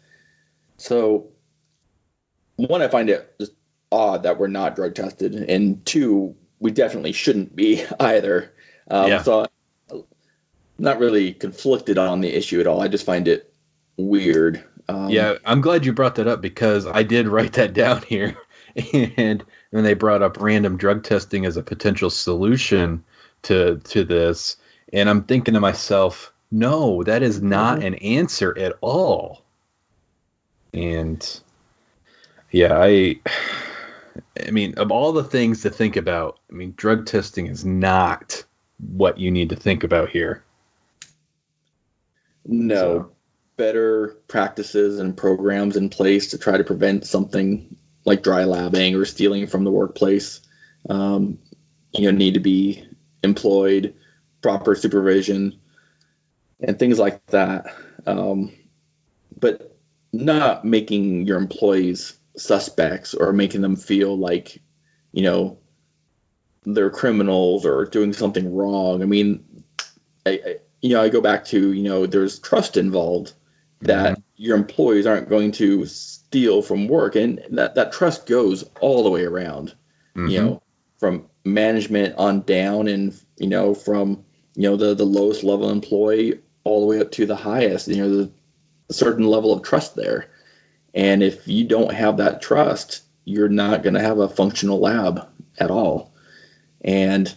So, 0.78 1.28
one, 2.56 2.82
I 2.82 2.88
find 2.88 3.10
it 3.10 3.34
just 3.40 3.54
odd 3.92 4.24
that 4.24 4.38
we're 4.40 4.48
not 4.48 4.76
drug 4.76 4.96
tested, 4.96 5.36
and 5.36 5.86
two, 5.86 6.36
we 6.60 6.72
definitely 6.72 7.12
shouldn't 7.12 7.56
be 7.56 7.84
either. 8.00 8.54
Um, 8.90 9.10
yeah. 9.10 9.22
So, 9.22 9.46
I'm 9.92 10.04
not 10.78 11.00
really 11.00 11.34
conflicted 11.34 11.98
on 11.98 12.22
the 12.22 12.36
issue 12.36 12.60
at 12.60 12.68
all. 12.68 12.82
I 12.82 12.88
just 12.88 13.06
find 13.06 13.28
it 13.28 13.54
weird. 13.98 14.64
Um, 14.88 15.10
yeah, 15.10 15.36
I'm 15.46 15.62
glad 15.62 15.86
you 15.86 15.94
brought 15.94 16.16
that 16.16 16.28
up 16.28 16.42
because 16.42 16.88
I 16.88 17.04
did 17.04 17.28
write 17.30 17.54
that 17.54 17.74
down 17.74 18.02
here. 18.04 18.38
and 18.94 19.44
when 19.72 19.84
they 19.84 19.94
brought 19.94 20.22
up 20.22 20.40
random 20.40 20.78
drug 20.78 21.04
testing 21.04 21.46
as 21.46 21.58
a 21.58 21.64
potential 21.64 22.10
solution 22.10 23.04
to 23.44 23.78
to 23.86 24.04
this, 24.04 24.58
and 24.92 25.10
I'm 25.10 25.24
thinking 25.24 25.54
to 25.54 25.60
myself, 25.60 26.34
no, 26.52 27.04
that 27.04 27.22
is 27.22 27.42
not 27.42 27.78
mm-hmm. 27.78 27.88
an 27.88 27.96
answer 27.96 28.58
at 28.58 28.74
all. 28.82 29.44
And 30.74 31.42
yeah, 32.52 32.80
I 32.80 33.20
I 34.46 34.52
mean, 34.52 34.76
of 34.76 34.92
all 34.92 35.12
the 35.12 35.24
things 35.24 35.62
to 35.64 35.70
think 35.70 35.96
about, 35.96 36.40
I 36.50 36.54
mean, 36.56 36.74
drug 36.76 37.06
testing 37.06 37.48
is 37.48 37.66
not 37.66 38.44
what 38.78 39.18
you 39.18 39.32
need 39.32 39.50
to 39.50 39.56
think 39.56 39.84
about 39.84 40.10
here. 40.10 40.44
No. 42.46 42.76
So. 42.76 43.12
Better 43.58 44.18
practices 44.30 45.00
and 45.00 45.18
programs 45.18 45.76
in 45.76 45.90
place 45.90 46.32
to 46.32 46.38
try 46.38 46.58
to 46.58 46.64
prevent 46.64 47.06
something 47.06 47.76
like 48.06 48.24
dry 48.24 48.44
labbing 48.44 48.98
or 49.00 49.04
stealing 49.04 49.48
from 49.48 49.66
the 49.66 49.72
workplace, 49.72 50.40
um, 50.90 51.38
you 51.92 52.06
know, 52.06 52.18
need 52.18 52.36
to 52.36 52.40
be 52.40 52.88
employed, 53.22 53.96
proper 54.42 54.76
supervision, 54.76 55.60
and 56.62 56.80
things 56.80 56.98
like 56.98 57.26
that. 57.28 57.74
Um, 58.08 58.54
but 59.38 59.78
not 60.12 60.66
making 60.66 61.26
your 61.28 61.38
employees 61.38 62.19
suspects 62.40 63.14
or 63.14 63.34
making 63.34 63.62
them 63.62 63.76
feel 63.76 64.18
like, 64.18 64.62
you 65.12 65.24
know, 65.24 65.60
they're 66.64 66.90
criminals 66.90 67.66
or 67.66 67.86
doing 67.86 68.14
something 68.14 68.54
wrong. 68.54 69.02
I 69.02 69.06
mean, 69.06 69.64
I, 70.26 70.32
I, 70.32 70.56
you 70.82 70.90
know, 70.90 71.02
I 71.02 71.10
go 71.10 71.22
back 71.22 71.46
to, 71.46 71.74
you 71.74 71.84
know, 71.84 72.06
there's 72.06 72.40
trust 72.40 72.78
involved 72.78 73.34
that 73.82 74.14
mm-hmm. 74.14 74.22
your 74.36 74.58
employees 74.58 75.06
aren't 75.06 75.30
going 75.30 75.52
to 75.54 75.86
steal 75.86 76.62
from 76.62 76.88
work 76.88 77.16
and 77.16 77.42
that, 77.52 77.76
that 77.76 77.92
trust 77.92 78.26
goes 78.26 78.64
all 78.82 79.04
the 79.04 79.10
way 79.10 79.24
around 79.24 79.74
mm-hmm. 80.16 80.28
you 80.28 80.42
know 80.42 80.62
from 80.98 81.26
management 81.46 82.16
on 82.18 82.42
down 82.42 82.88
and 82.88 83.20
you 83.38 83.48
know 83.48 83.74
from 83.74 84.24
you 84.56 84.64
know 84.64 84.76
the 84.76 84.94
the 84.94 85.06
lowest 85.06 85.44
level 85.44 85.70
employee 85.70 86.40
all 86.64 86.82
the 86.82 86.88
way 86.88 87.00
up 87.00 87.12
to 87.12 87.26
the 87.26 87.36
highest 87.36 87.88
you 87.88 87.98
know 87.98 88.10
the 88.10 88.32
certain 88.92 89.26
level 89.26 89.54
of 89.54 89.64
trust 89.64 89.96
there 89.96 90.30
and 90.94 91.24
if 91.24 91.48
you 91.48 91.64
don't 91.64 91.94
have 91.94 92.18
that 92.18 92.42
trust 92.42 93.04
you're 93.26 93.50
not 93.50 93.84
going 93.84 93.94
to 93.94 94.02
have 94.02 94.20
a 94.20 94.30
functional 94.30 94.80
lab 94.80 95.28
at 95.60 95.72
all 95.72 96.12
and 96.82 97.36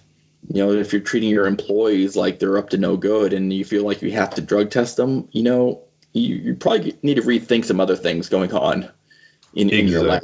you 0.48 0.62
know 0.62 0.72
if 0.72 0.92
you're 0.92 1.02
treating 1.02 1.30
your 1.30 1.46
employees 1.46 2.16
like 2.16 2.38
they're 2.38 2.58
up 2.58 2.70
to 2.70 2.78
no 2.78 2.96
good 2.96 3.32
and 3.32 3.52
you 3.52 3.64
feel 3.64 3.84
like 3.84 4.02
you 4.02 4.10
have 4.10 4.34
to 4.34 4.40
drug 4.40 4.70
test 4.70 4.96
them 4.96 5.28
you 5.32 5.42
know 5.42 5.82
you, 6.12 6.36
you 6.36 6.54
probably 6.54 6.96
need 7.02 7.14
to 7.14 7.22
rethink 7.22 7.64
some 7.64 7.80
other 7.80 7.96
things 7.96 8.28
going 8.28 8.52
on 8.52 8.90
in, 9.54 9.70
in 9.70 9.88
your 9.88 10.04
life. 10.04 10.22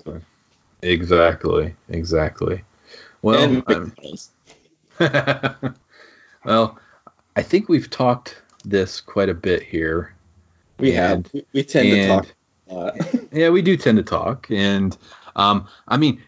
Exactly. 0.82 1.74
Exactly. 1.88 2.62
Well, 3.22 3.62
um, 3.68 3.92
well, 6.44 6.78
I 7.36 7.42
think 7.42 7.68
we've 7.68 7.90
talked 7.90 8.40
this 8.64 9.00
quite 9.00 9.28
a 9.28 9.34
bit 9.34 9.62
here. 9.62 10.14
We 10.78 10.94
and, 10.94 11.26
have. 11.26 11.44
We, 11.52 11.64
tend 11.64 11.88
and, 11.88 11.96
to 11.96 12.06
talk. 12.08 12.34
yeah, 13.32 13.50
we 13.50 13.62
do 13.62 13.76
tend 13.76 13.98
to 13.98 14.04
talk, 14.04 14.48
and 14.50 14.96
um, 15.36 15.68
I 15.86 15.96
mean, 15.96 16.22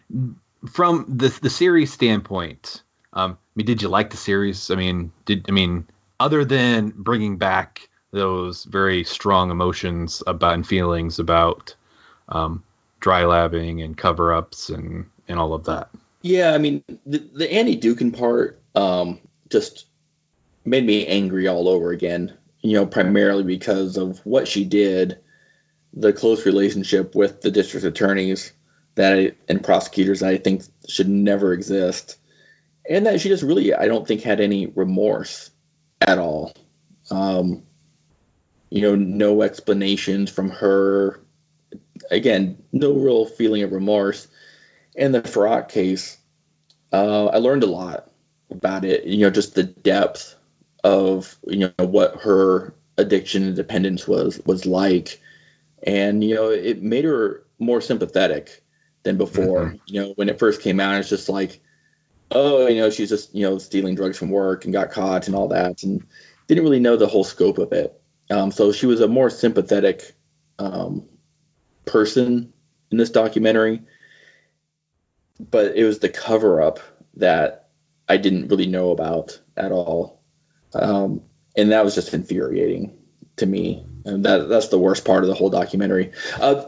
from 0.71 1.05
the 1.07 1.27
the 1.41 1.49
series 1.49 1.91
standpoint, 1.91 2.83
um, 3.13 3.31
I 3.31 3.37
mean, 3.55 3.65
did 3.65 3.81
you 3.81 3.89
like 3.89 4.09
the 4.09 4.17
series? 4.17 4.71
I 4.71 4.75
mean, 4.75 5.11
did 5.25 5.45
I 5.47 5.51
mean 5.51 5.87
other 6.19 6.45
than 6.45 6.93
bringing 6.95 7.37
back 7.37 7.89
those 8.11 8.65
very 8.65 9.03
strong 9.03 9.51
emotions 9.51 10.21
about 10.27 10.53
and 10.53 10.67
feelings 10.67 11.17
about 11.17 11.75
um, 12.29 12.63
dry 12.99 13.23
labbing 13.23 13.83
and 13.83 13.97
cover 13.97 14.33
ups 14.33 14.69
and 14.69 15.05
and 15.27 15.39
all 15.39 15.53
of 15.53 15.65
that. 15.65 15.89
Yeah, 16.21 16.53
I 16.53 16.57
mean 16.57 16.83
the, 17.05 17.19
the 17.33 17.51
Annie 17.51 17.79
Dookhan 17.79 18.17
part 18.17 18.61
um, 18.75 19.19
just 19.49 19.87
made 20.65 20.85
me 20.85 21.05
angry 21.07 21.47
all 21.47 21.67
over 21.67 21.91
again. 21.91 22.37
You 22.61 22.73
know, 22.73 22.85
primarily 22.85 23.43
because 23.43 23.97
of 23.97 24.19
what 24.25 24.47
she 24.47 24.63
did, 24.63 25.17
the 25.93 26.13
close 26.13 26.45
relationship 26.45 27.15
with 27.15 27.41
the 27.41 27.51
district 27.51 27.85
attorneys 27.85 28.53
that 28.95 29.13
I, 29.13 29.31
and 29.47 29.63
prosecutors 29.63 30.23
I 30.23 30.37
think 30.37 30.63
should 30.87 31.09
never 31.09 31.53
exist, 31.53 32.17
and 32.89 33.05
that 33.05 33.21
she 33.21 33.29
just 33.29 33.43
really 33.43 33.73
I 33.73 33.87
don't 33.87 34.07
think 34.07 34.21
had 34.21 34.39
any 34.39 34.67
remorse 34.67 35.51
at 35.99 36.17
all. 36.17 36.53
Um, 37.09 37.63
you 38.69 38.81
know, 38.81 38.95
no 38.95 39.41
explanations 39.41 40.29
from 40.31 40.49
her. 40.49 41.19
Again, 42.09 42.63
no 42.71 42.93
real 42.93 43.25
feeling 43.25 43.63
of 43.63 43.71
remorse. 43.71 44.27
And 44.95 45.13
the 45.13 45.21
Farak 45.21 45.69
case, 45.69 46.17
uh, 46.91 47.27
I 47.27 47.37
learned 47.37 47.63
a 47.63 47.67
lot 47.67 48.09
about 48.49 48.85
it. 48.85 49.05
You 49.05 49.19
know, 49.19 49.29
just 49.29 49.55
the 49.55 49.63
depth 49.63 50.35
of 50.83 51.37
you 51.47 51.71
know 51.77 51.85
what 51.85 52.21
her 52.21 52.73
addiction 52.97 53.43
and 53.43 53.55
dependence 53.55 54.07
was 54.07 54.41
was 54.45 54.65
like, 54.65 55.21
and 55.83 56.23
you 56.23 56.35
know 56.35 56.49
it 56.49 56.81
made 56.81 57.05
her 57.05 57.45
more 57.59 57.81
sympathetic 57.81 58.63
than 59.03 59.17
before. 59.17 59.65
Mm-hmm. 59.65 59.75
You 59.85 60.01
know, 60.01 60.13
when 60.15 60.29
it 60.29 60.39
first 60.39 60.61
came 60.61 60.79
out, 60.79 60.99
it's 60.99 61.09
just 61.09 61.29
like, 61.29 61.61
oh, 62.29 62.67
you 62.67 62.81
know, 62.81 62.89
she's 62.89 63.09
just 63.09 63.33
you 63.33 63.43
know 63.43 63.57
stealing 63.57 63.95
drugs 63.95 64.17
from 64.17 64.29
work 64.29 64.65
and 64.65 64.73
got 64.73 64.91
caught 64.91 65.27
and 65.27 65.35
all 65.35 65.49
that, 65.49 65.83
and 65.83 66.05
didn't 66.47 66.63
really 66.63 66.79
know 66.79 66.97
the 66.97 67.07
whole 67.07 67.23
scope 67.23 67.57
of 67.57 67.71
it. 67.71 67.99
Um, 68.29 68.51
so 68.51 68.71
she 68.71 68.85
was 68.85 69.01
a 69.01 69.07
more 69.07 69.29
sympathetic 69.29 70.15
um, 70.59 71.07
person 71.85 72.53
in 72.91 72.97
this 72.97 73.09
documentary, 73.09 73.81
but 75.39 75.75
it 75.75 75.83
was 75.85 75.99
the 75.99 76.09
cover 76.09 76.61
up 76.61 76.79
that 77.15 77.69
I 78.07 78.17
didn't 78.17 78.47
really 78.47 78.67
know 78.67 78.91
about 78.91 79.39
at 79.57 79.71
all, 79.71 80.21
um, 80.73 81.21
and 81.55 81.71
that 81.71 81.83
was 81.83 81.95
just 81.95 82.13
infuriating 82.13 82.97
to 83.37 83.45
me. 83.45 83.85
And 84.05 84.25
that 84.25 84.49
that's 84.49 84.69
the 84.69 84.79
worst 84.79 85.05
part 85.05 85.23
of 85.23 85.29
the 85.29 85.35
whole 85.35 85.49
documentary. 85.49 86.11
Uh, 86.39 86.65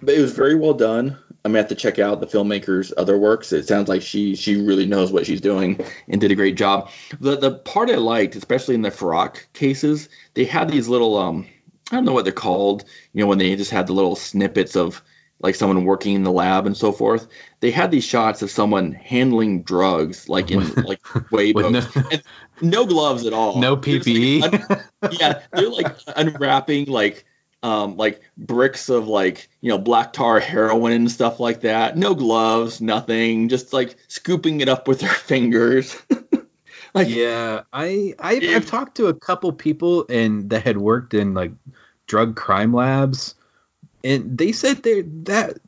but 0.00 0.14
it 0.14 0.20
was 0.20 0.32
very 0.32 0.54
well 0.54 0.74
done. 0.74 1.16
I'm 1.44 1.52
gonna 1.52 1.58
have 1.58 1.68
to 1.68 1.74
check 1.74 1.98
out 1.98 2.20
the 2.20 2.26
filmmaker's 2.26 2.92
other 2.96 3.18
works. 3.18 3.52
It 3.52 3.68
sounds 3.68 3.88
like 3.88 4.00
she 4.02 4.34
she 4.34 4.60
really 4.60 4.86
knows 4.86 5.12
what 5.12 5.26
she's 5.26 5.42
doing 5.42 5.78
and 6.08 6.20
did 6.20 6.32
a 6.32 6.36
great 6.36 6.56
job. 6.56 6.90
The 7.20 7.36
the 7.36 7.52
part 7.52 7.90
I 7.90 7.96
liked, 7.96 8.34
especially 8.34 8.74
in 8.74 8.82
the 8.82 8.90
Farak 8.90 9.44
cases, 9.52 10.08
they 10.32 10.44
had 10.44 10.70
these 10.70 10.88
little 10.88 11.18
um 11.18 11.46
I 11.90 11.96
don't 11.96 12.06
know 12.06 12.12
what 12.12 12.24
they're 12.24 12.32
called. 12.32 12.84
You 13.12 13.22
know, 13.22 13.26
when 13.26 13.38
they 13.38 13.54
just 13.56 13.70
had 13.70 13.86
the 13.86 13.92
little 13.92 14.16
snippets 14.16 14.74
of 14.74 15.02
like 15.44 15.54
someone 15.54 15.84
working 15.84 16.14
in 16.14 16.22
the 16.22 16.32
lab 16.32 16.64
and 16.64 16.74
so 16.74 16.90
forth. 16.90 17.28
They 17.60 17.70
had 17.70 17.90
these 17.90 18.02
shots 18.02 18.40
of 18.40 18.50
someone 18.50 18.92
handling 18.92 19.62
drugs, 19.62 20.26
like 20.26 20.50
in 20.50 20.72
like 20.84 21.30
way 21.30 21.52
no, 21.52 21.82
no, 22.62 22.86
gloves 22.86 23.26
at 23.26 23.34
all. 23.34 23.60
No 23.60 23.76
PPE. 23.76 24.40
Like, 24.40 24.70
un- 24.70 25.12
yeah, 25.12 25.42
they're 25.52 25.68
like 25.68 25.94
unwrapping 26.16 26.86
like 26.86 27.26
um, 27.62 27.98
like 27.98 28.22
bricks 28.38 28.88
of 28.88 29.06
like 29.06 29.50
you 29.60 29.68
know 29.68 29.76
black 29.76 30.14
tar 30.14 30.40
heroin 30.40 30.94
and 30.94 31.10
stuff 31.10 31.38
like 31.40 31.60
that. 31.60 31.94
No 31.94 32.14
gloves, 32.14 32.80
nothing. 32.80 33.50
Just 33.50 33.74
like 33.74 33.96
scooping 34.08 34.62
it 34.62 34.70
up 34.70 34.88
with 34.88 35.00
their 35.00 35.10
fingers. 35.10 35.94
like 36.94 37.10
yeah, 37.10 37.64
I 37.70 38.14
I've, 38.18 38.44
I've, 38.44 38.66
talked 38.66 38.96
to 38.96 39.08
a 39.08 39.14
couple 39.14 39.52
people 39.52 40.06
and 40.08 40.48
that 40.48 40.62
had 40.62 40.78
worked 40.78 41.12
in 41.12 41.34
like 41.34 41.52
drug 42.06 42.34
crime 42.34 42.72
labs, 42.72 43.34
and 44.04 44.38
they 44.38 44.52
said 44.52 44.82
there 44.82 45.02
that 45.02 45.58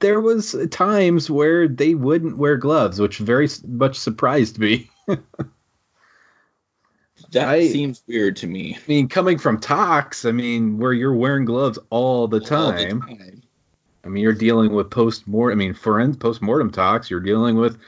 there 0.00 0.20
was 0.20 0.56
times 0.70 1.30
where 1.30 1.68
they 1.68 1.94
wouldn't 1.94 2.38
wear 2.38 2.56
gloves, 2.56 3.00
which 3.00 3.18
very 3.18 3.48
much 3.66 3.96
surprised 3.96 4.58
me. 4.58 4.90
that 5.06 5.22
I, 7.34 7.68
seems 7.68 8.02
weird 8.06 8.36
to 8.36 8.46
me. 8.46 8.76
I 8.76 8.80
mean, 8.88 9.08
coming 9.08 9.38
from 9.38 9.60
Tox, 9.60 10.24
I 10.24 10.32
mean, 10.32 10.78
where 10.78 10.92
you're 10.92 11.14
wearing 11.14 11.44
gloves 11.44 11.78
all 11.90 12.28
the 12.28 12.40
time. 12.40 13.02
All 13.02 13.08
the 13.08 13.16
time. 13.16 13.42
I 14.04 14.08
mean, 14.08 14.22
you're 14.22 14.32
dealing 14.32 14.72
with 14.72 14.90
post 14.90 15.26
mortem. 15.26 15.58
I 15.58 15.60
mean, 15.64 15.74
forensic 15.74 16.20
post 16.20 16.40
mortem 16.40 16.70
tox. 16.70 17.10
You're 17.10 17.20
dealing 17.20 17.56
with 17.56 17.78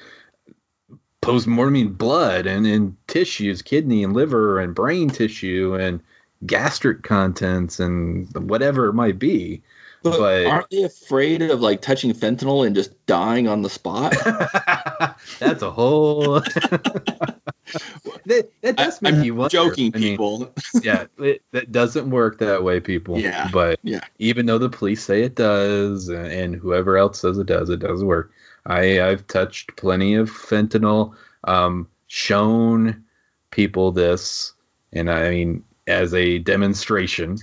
post 1.23 1.47
mortem 1.47 1.95
blood 1.95 2.47
and, 2.47 2.67
and 2.67 2.97
tissues, 3.07 3.63
kidney 3.63 4.05
and 4.05 4.13
liver 4.13 4.59
and 4.59 4.75
brain 4.75 5.09
tissue 5.09 5.77
and 5.77 6.03
gastric 6.45 7.03
contents 7.03 7.81
and 7.81 8.29
whatever 8.35 8.89
it 8.89 8.95
might 8.95 9.19
be. 9.19 9.63
But, 10.03 10.19
but, 10.19 10.47
aren't 10.47 10.71
they 10.71 10.85
afraid 10.85 11.43
of 11.43 11.61
like 11.61 11.83
touching 11.83 12.13
fentanyl 12.13 12.67
and 12.67 12.75
just 12.75 13.07
dying 13.07 13.49
on 13.49 13.63
the 13.63 13.69
spot? 13.69 14.15
That's 15.39 15.63
a 15.63 15.71
whole. 15.71 16.41
that, 18.25 18.51
that 18.63 18.77
does 18.77 19.03
make 19.03 19.15
I'm 19.15 19.25
you 19.25 19.35
wonder. 19.35 19.51
Joking, 19.51 19.93
people. 19.93 20.39
mean, 20.39 20.49
yeah, 20.83 21.05
it, 21.19 21.43
that 21.53 21.71
doesn't 21.71 22.09
work 22.09 22.39
that 22.39 22.65
way, 22.65 22.81
people. 22.81 23.19
Yeah. 23.19 23.51
But 23.53 23.79
yeah. 23.83 24.01
even 24.19 24.47
though 24.47 24.59
the 24.59 24.71
police 24.71 25.05
say 25.05 25.23
it 25.23 25.35
does, 25.35 26.09
and 26.09 26.55
whoever 26.55 26.97
else 26.97 27.21
says 27.21 27.39
it 27.39 27.47
does, 27.47 27.69
it 27.69 27.81
does 27.81 28.03
work. 28.03 28.33
I 28.65 29.03
I've 29.03 29.27
touched 29.27 29.77
plenty 29.77 30.15
of 30.15 30.31
fentanyl. 30.31 31.15
Um, 31.45 31.89
shown 32.07 33.05
people 33.51 33.93
this, 33.93 34.53
and 34.93 35.11
I 35.11 35.31
mean 35.31 35.65
as 35.87 36.15
a 36.15 36.39
demonstration 36.39 37.39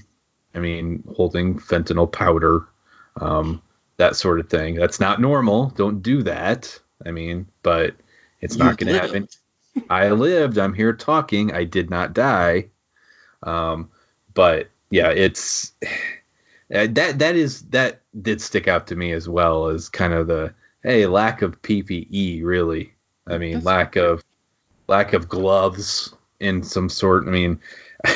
I 0.58 0.60
mean, 0.60 1.04
holding 1.16 1.60
fentanyl 1.60 2.12
powder, 2.12 2.66
um, 3.22 3.62
that 3.98 4.16
sort 4.16 4.40
of 4.40 4.50
thing. 4.50 4.74
That's 4.74 5.00
not 5.00 5.22
normal. 5.22 5.70
Don't 5.70 6.02
do 6.02 6.24
that. 6.24 6.80
I 7.06 7.12
mean, 7.12 7.48
but 7.62 7.96
it's 8.42 8.58
you 8.58 8.64
not 8.64 8.78
going 8.78 8.92
to 8.92 9.00
happen. 9.00 9.28
I 9.88 10.10
lived. 10.10 10.58
I'm 10.58 10.74
here 10.74 10.94
talking. 10.94 11.54
I 11.54 11.64
did 11.64 11.92
not 11.92 12.14
die. 12.14 12.70
Um, 13.44 13.92
but 14.34 14.70
yeah, 14.90 15.10
it's 15.10 15.74
that 16.70 17.20
that 17.20 17.36
is 17.36 17.62
that 17.70 18.02
did 18.20 18.42
stick 18.42 18.68
out 18.68 18.88
to 18.88 18.96
me 18.96 19.12
as 19.12 19.30
well 19.30 19.68
as 19.68 19.90
kind 19.90 20.14
of 20.14 20.26
the 20.26 20.56
hey 20.82 21.06
lack 21.06 21.44
of 21.44 21.62
PPE 21.62 22.44
really. 22.44 22.94
I 23.28 23.38
mean, 23.38 23.54
That's 23.54 23.66
lack 23.66 23.96
of 23.96 24.24
lack 24.88 25.14
of 25.14 25.30
gloves 25.30 26.16
in 26.40 26.64
some 26.64 26.90
sort. 26.90 27.28
I 27.28 27.30
mean. 27.30 27.60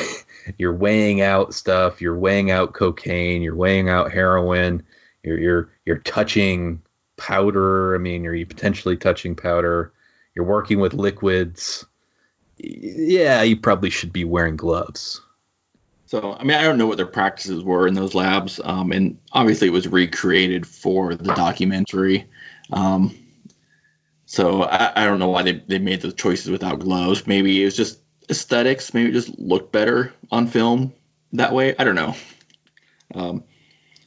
you're 0.58 0.74
weighing 0.74 1.20
out 1.20 1.54
stuff, 1.54 2.00
you're 2.00 2.18
weighing 2.18 2.50
out 2.50 2.74
cocaine, 2.74 3.42
you're 3.42 3.54
weighing 3.54 3.88
out 3.88 4.12
heroin, 4.12 4.82
you're 5.22 5.38
you're 5.38 5.70
you're 5.84 5.98
touching 5.98 6.82
powder. 7.16 7.94
I 7.94 7.98
mean, 7.98 8.24
you're 8.24 8.34
you 8.34 8.46
potentially 8.46 8.96
touching 8.96 9.36
powder. 9.36 9.92
You're 10.34 10.46
working 10.46 10.80
with 10.80 10.94
liquids. 10.94 11.84
Yeah, 12.58 13.42
you 13.42 13.56
probably 13.56 13.90
should 13.90 14.12
be 14.12 14.24
wearing 14.24 14.56
gloves. 14.56 15.20
So, 16.06 16.34
I 16.34 16.44
mean, 16.44 16.58
I 16.58 16.62
don't 16.62 16.76
know 16.76 16.86
what 16.86 16.98
their 16.98 17.06
practices 17.06 17.64
were 17.64 17.86
in 17.86 17.94
those 17.94 18.14
labs, 18.14 18.60
um, 18.62 18.92
and 18.92 19.18
obviously 19.32 19.68
it 19.68 19.72
was 19.72 19.88
recreated 19.88 20.66
for 20.66 21.14
the 21.14 21.32
documentary. 21.32 22.28
Um, 22.70 23.16
so 24.26 24.64
I, 24.64 24.92
I, 24.94 25.04
don't 25.06 25.18
know 25.18 25.30
why 25.30 25.42
they, 25.42 25.62
they 25.66 25.78
made 25.78 26.02
those 26.02 26.14
choices 26.14 26.50
without 26.50 26.80
gloves. 26.80 27.26
Maybe 27.26 27.62
it 27.62 27.64
was 27.64 27.76
just 27.76 27.98
aesthetics 28.30 28.94
maybe 28.94 29.10
it 29.10 29.12
just 29.12 29.38
look 29.38 29.72
better 29.72 30.12
on 30.30 30.46
film 30.46 30.92
that 31.32 31.52
way. 31.52 31.74
I 31.78 31.84
don't 31.84 31.94
know. 31.94 32.14
Um, 33.14 33.44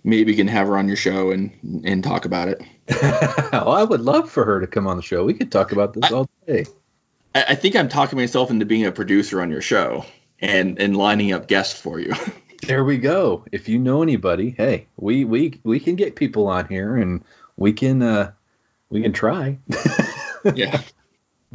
maybe 0.03 0.31
you 0.31 0.37
can 0.37 0.47
have 0.47 0.67
her 0.67 0.77
on 0.77 0.87
your 0.87 0.97
show 0.97 1.31
and 1.31 1.83
and 1.85 2.03
talk 2.03 2.25
about 2.25 2.47
it. 2.47 2.61
well, 3.51 3.71
I 3.71 3.83
would 3.83 4.01
love 4.01 4.29
for 4.29 4.45
her 4.45 4.61
to 4.61 4.67
come 4.67 4.87
on 4.87 4.97
the 4.97 5.03
show. 5.03 5.25
We 5.25 5.33
could 5.33 5.51
talk 5.51 5.71
about 5.71 5.93
this 5.93 6.11
I, 6.11 6.15
all 6.15 6.29
day. 6.47 6.65
I, 7.33 7.45
I 7.49 7.55
think 7.55 7.75
I'm 7.75 7.89
talking 7.89 8.17
myself 8.17 8.51
into 8.51 8.65
being 8.65 8.85
a 8.85 8.91
producer 8.91 9.41
on 9.41 9.49
your 9.49 9.61
show 9.61 10.05
and 10.39 10.79
and 10.79 10.95
lining 10.95 11.33
up 11.33 11.47
guests 11.47 11.79
for 11.79 11.99
you. 11.99 12.13
there 12.67 12.83
we 12.83 12.97
go. 12.97 13.45
If 13.51 13.67
you 13.69 13.79
know 13.79 14.01
anybody, 14.03 14.51
hey, 14.51 14.87
we 14.97 15.25
we 15.25 15.59
we 15.63 15.79
can 15.79 15.95
get 15.95 16.15
people 16.15 16.47
on 16.47 16.67
here 16.67 16.95
and 16.95 17.23
we 17.57 17.73
can 17.73 18.01
uh 18.01 18.31
we 18.89 19.01
can 19.01 19.13
try. 19.13 19.57
yeah. 20.53 20.81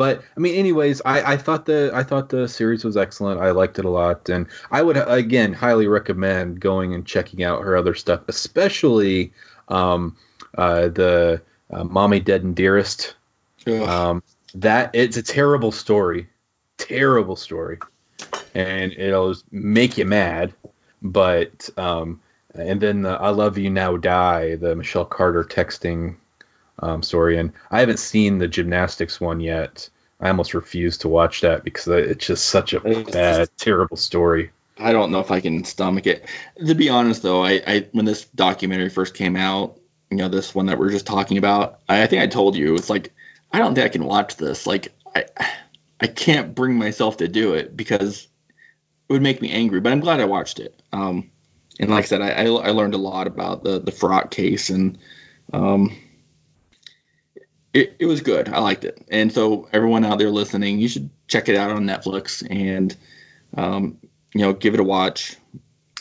But 0.00 0.22
I 0.34 0.40
mean, 0.40 0.54
anyways, 0.54 1.02
I, 1.04 1.32
I 1.32 1.36
thought 1.36 1.66
the 1.66 1.90
I 1.92 2.04
thought 2.04 2.30
the 2.30 2.48
series 2.48 2.86
was 2.86 2.96
excellent. 2.96 3.38
I 3.38 3.50
liked 3.50 3.78
it 3.78 3.84
a 3.84 3.90
lot, 3.90 4.30
and 4.30 4.46
I 4.70 4.80
would 4.80 4.96
again 4.96 5.52
highly 5.52 5.88
recommend 5.88 6.58
going 6.58 6.94
and 6.94 7.04
checking 7.04 7.44
out 7.44 7.60
her 7.60 7.76
other 7.76 7.94
stuff, 7.94 8.22
especially 8.26 9.34
um, 9.68 10.16
uh, 10.56 10.88
the 10.88 11.42
uh, 11.70 11.84
"Mommy 11.84 12.18
Dead 12.18 12.42
and 12.42 12.56
Dearest." 12.56 13.14
Um, 13.66 14.22
that 14.54 14.88
it's 14.94 15.18
a 15.18 15.22
terrible 15.22 15.70
story, 15.70 16.30
terrible 16.78 17.36
story, 17.36 17.78
and 18.54 18.92
it'll 18.92 19.34
make 19.50 19.98
you 19.98 20.06
mad. 20.06 20.54
But 21.02 21.68
um, 21.76 22.22
and 22.54 22.80
then 22.80 23.02
the 23.02 23.10
"I 23.10 23.28
Love 23.28 23.58
You 23.58 23.68
Now 23.68 23.98
Die," 23.98 24.54
the 24.54 24.74
Michelle 24.76 25.04
Carter 25.04 25.44
texting 25.44 26.16
um, 26.80 27.02
story. 27.02 27.38
And 27.38 27.52
I 27.70 27.80
haven't 27.80 27.98
seen 27.98 28.38
the 28.38 28.48
gymnastics 28.48 29.20
one 29.20 29.40
yet. 29.40 29.88
I 30.20 30.28
almost 30.28 30.54
refuse 30.54 30.98
to 30.98 31.08
watch 31.08 31.40
that 31.40 31.64
because 31.64 31.88
it's 31.88 32.26
just 32.26 32.46
such 32.46 32.74
a 32.74 32.80
bad, 32.80 33.48
terrible 33.56 33.96
story. 33.96 34.50
I 34.78 34.92
don't 34.92 35.10
know 35.10 35.20
if 35.20 35.30
I 35.30 35.40
can 35.40 35.64
stomach 35.64 36.06
it. 36.06 36.26
To 36.64 36.74
be 36.74 36.88
honest, 36.88 37.22
though, 37.22 37.44
I, 37.44 37.62
I 37.66 37.88
when 37.92 38.04
this 38.04 38.24
documentary 38.26 38.88
first 38.88 39.14
came 39.14 39.36
out, 39.36 39.78
you 40.10 40.16
know, 40.18 40.28
this 40.28 40.54
one 40.54 40.66
that 40.66 40.78
we're 40.78 40.90
just 40.90 41.06
talking 41.06 41.38
about, 41.38 41.80
I, 41.88 42.02
I 42.02 42.06
think 42.06 42.22
I 42.22 42.26
told 42.26 42.56
you 42.56 42.74
it's 42.74 42.90
like 42.90 43.12
I 43.52 43.58
don't 43.58 43.74
think 43.74 43.86
I 43.86 43.90
can 43.90 44.04
watch 44.04 44.36
this. 44.36 44.66
Like 44.66 44.92
I 45.14 45.24
I 46.00 46.06
can't 46.06 46.54
bring 46.54 46.76
myself 46.76 47.18
to 47.18 47.28
do 47.28 47.54
it 47.54 47.76
because 47.76 48.28
it 49.08 49.12
would 49.12 49.22
make 49.22 49.40
me 49.40 49.50
angry. 49.50 49.80
But 49.80 49.92
I'm 49.92 50.00
glad 50.00 50.20
I 50.20 50.24
watched 50.26 50.60
it. 50.60 50.80
Um, 50.92 51.30
and 51.78 51.90
like 51.90 52.04
I 52.04 52.08
said, 52.08 52.22
I, 52.22 52.30
I, 52.30 52.44
I 52.44 52.70
learned 52.70 52.94
a 52.94 52.98
lot 52.98 53.26
about 53.26 53.64
the 53.64 53.78
the 53.78 53.92
Farak 53.92 54.30
case 54.30 54.70
and 54.70 54.98
um, 55.52 55.96
it, 57.72 57.96
it 57.98 58.06
was 58.06 58.20
good. 58.20 58.48
I 58.48 58.60
liked 58.60 58.84
it. 58.84 59.04
And 59.10 59.32
so 59.32 59.68
everyone 59.72 60.04
out 60.04 60.18
there 60.18 60.30
listening, 60.30 60.78
you 60.78 60.88
should 60.88 61.10
check 61.28 61.48
it 61.48 61.56
out 61.56 61.70
on 61.70 61.84
Netflix 61.84 62.46
and 62.50 62.96
um, 63.56 63.98
you 64.34 64.40
know 64.40 64.52
give 64.52 64.74
it 64.74 64.80
a 64.80 64.84
watch 64.84 65.36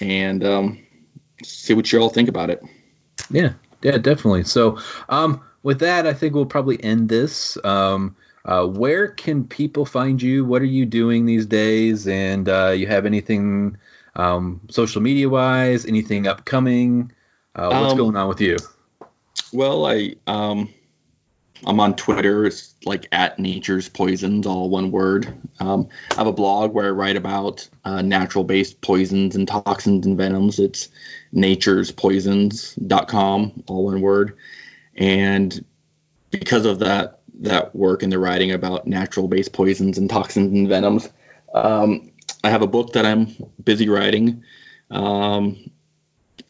and 0.01 0.43
um, 0.43 0.79
see 1.43 1.73
what 1.73 1.91
you 1.91 1.99
all 1.99 2.09
think 2.09 2.29
about 2.29 2.49
it. 2.49 2.61
Yeah, 3.29 3.53
yeah, 3.81 3.97
definitely. 3.97 4.43
So 4.43 4.79
um, 5.09 5.41
with 5.63 5.79
that, 5.79 6.07
I 6.07 6.13
think 6.13 6.33
we'll 6.33 6.45
probably 6.45 6.83
end 6.83 7.09
this. 7.09 7.57
Um, 7.63 8.15
uh, 8.45 8.65
where 8.65 9.09
can 9.09 9.43
people 9.43 9.85
find 9.85 10.21
you? 10.21 10.45
What 10.45 10.61
are 10.61 10.65
you 10.65 10.85
doing 10.85 11.25
these 11.25 11.45
days? 11.45 12.07
And 12.07 12.47
uh, 12.47 12.69
you 12.69 12.87
have 12.87 13.05
anything 13.05 13.77
um, 14.15 14.61
social 14.69 15.01
media 15.01 15.29
wise? 15.29 15.85
Anything 15.85 16.25
upcoming? 16.27 17.11
Uh, 17.55 17.69
what's 17.69 17.91
Um, 17.91 17.97
going 17.97 18.15
on 18.15 18.29
with 18.29 18.41
you? 18.41 18.57
Well, 19.51 19.85
I 19.85 20.15
um, 20.25 20.73
I'm 21.65 21.79
on 21.79 21.95
Twitter. 21.95 22.45
It's 22.45 22.75
like 22.85 23.07
at 23.11 23.39
Nature's 23.39 23.89
Poisons, 23.89 24.45
all 24.47 24.69
one 24.69 24.91
word. 24.91 25.35
Um, 25.59 25.89
I 26.11 26.15
have 26.15 26.27
a 26.27 26.33
blog 26.33 26.73
where 26.73 26.87
I 26.87 26.91
write 26.91 27.17
about 27.17 27.67
uh, 27.83 28.01
natural-based 28.01 28.79
poisons 28.81 29.35
and 29.35 29.45
toxins 29.47 30.05
and 30.05 30.17
venoms. 30.17 30.59
It's 30.59 30.89
naturespoisons.com, 31.33 33.63
all 33.67 33.85
one 33.85 34.01
word. 34.01 34.37
And 34.95 35.65
because 36.31 36.65
of 36.65 36.79
that 36.79 37.15
that 37.41 37.73
work 37.73 38.03
and 38.03 38.11
the 38.11 38.19
writing 38.19 38.51
about 38.51 38.85
natural-based 38.85 39.53
poisons 39.53 39.97
and 39.97 40.09
toxins 40.09 40.51
and 40.51 40.67
venoms, 40.67 41.09
um, 41.53 42.11
I 42.43 42.49
have 42.49 42.61
a 42.61 42.67
book 42.67 42.91
that 42.93 43.05
I'm 43.05 43.33
busy 43.63 43.87
writing. 43.89 44.43
Um, 44.91 45.71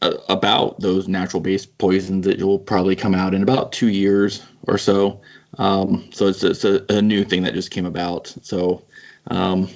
about 0.02 0.80
those 0.80 1.08
natural 1.08 1.42
based 1.42 1.78
poisons 1.78 2.26
that 2.26 2.42
will 2.42 2.60
probably 2.60 2.96
come 2.96 3.14
out 3.14 3.34
in 3.34 3.44
about 3.44 3.72
two 3.72 3.90
years 3.90 4.46
or 4.64 4.78
so. 4.78 5.22
Um, 5.58 6.10
so 6.14 6.28
it's, 6.28 6.44
it's 6.44 6.64
a, 6.64 6.86
a 6.90 7.02
new 7.02 7.26
thing 7.26 7.44
that 7.44 7.54
just 7.54 7.72
came 7.72 7.86
about. 7.86 8.34
So 8.44 8.86
um, 9.28 9.70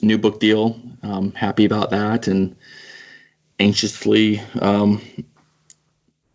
new 0.00 0.18
book 0.18 0.40
deal. 0.40 0.80
Um, 1.02 1.32
happy 1.32 1.64
about 1.64 1.90
that 1.90 2.26
and 2.26 2.56
anxiously, 3.58 4.40
um, 4.60 5.00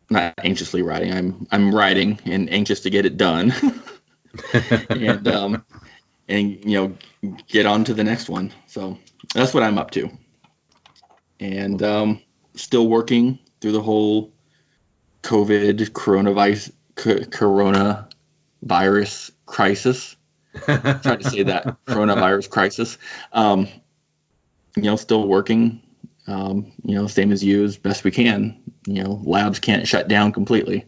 not 0.09 0.33
anxiously 0.43 0.81
writing. 0.81 1.13
I'm 1.13 1.47
I'm 1.51 1.73
writing 1.73 2.19
and 2.25 2.51
anxious 2.51 2.81
to 2.81 2.89
get 2.89 3.05
it 3.05 3.17
done. 3.17 3.53
and 4.89 5.27
um, 5.27 5.65
and 6.27 6.63
you 6.65 6.77
know 6.77 6.97
get 7.47 7.65
on 7.65 7.83
to 7.85 7.93
the 7.93 8.03
next 8.03 8.29
one. 8.29 8.53
So 8.67 8.97
that's 9.33 9.53
what 9.53 9.63
I'm 9.63 9.77
up 9.77 9.91
to. 9.91 10.09
And 11.39 11.81
um, 11.81 12.21
still 12.55 12.87
working 12.87 13.39
through 13.59 13.73
the 13.73 13.81
whole 13.81 14.31
COVID 15.23 15.89
coronavirus 15.91 16.71
c- 16.97 17.25
coronavirus 17.25 19.31
crisis. 19.45 20.15
Try 20.65 21.15
to 21.15 21.29
say 21.29 21.43
that 21.43 21.77
coronavirus 21.85 22.49
crisis. 22.49 22.97
Um, 23.31 23.67
you 24.75 24.83
know, 24.83 24.95
still 24.95 25.27
working. 25.27 25.81
Um, 26.27 26.71
you 26.83 26.95
know, 26.95 27.07
same 27.07 27.31
as 27.31 27.43
you, 27.43 27.63
as 27.63 27.77
best 27.77 28.03
we 28.03 28.11
can. 28.11 28.61
You 28.85 29.03
know, 29.03 29.21
labs 29.23 29.59
can't 29.59 29.87
shut 29.87 30.07
down 30.07 30.31
completely. 30.31 30.85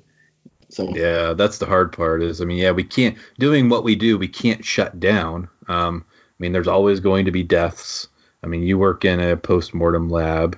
So 0.69 0.93
Yeah, 0.95 1.33
that's 1.33 1.59
the 1.59 1.65
hard 1.65 1.93
part. 1.93 2.23
Is 2.23 2.41
I 2.41 2.45
mean, 2.45 2.57
yeah, 2.57 2.71
we 2.71 2.83
can't 2.83 3.17
doing 3.39 3.69
what 3.69 3.83
we 3.83 3.95
do. 3.95 4.17
We 4.17 4.27
can't 4.27 4.65
shut 4.65 4.99
down. 4.99 5.49
Um, 5.67 6.05
I 6.09 6.35
mean, 6.39 6.51
there's 6.51 6.67
always 6.67 6.99
going 6.99 7.25
to 7.25 7.31
be 7.31 7.43
deaths. 7.43 8.07
I 8.43 8.47
mean, 8.47 8.63
you 8.63 8.77
work 8.77 9.05
in 9.05 9.19
a 9.19 9.37
post-mortem 9.37 10.09
lab, 10.09 10.57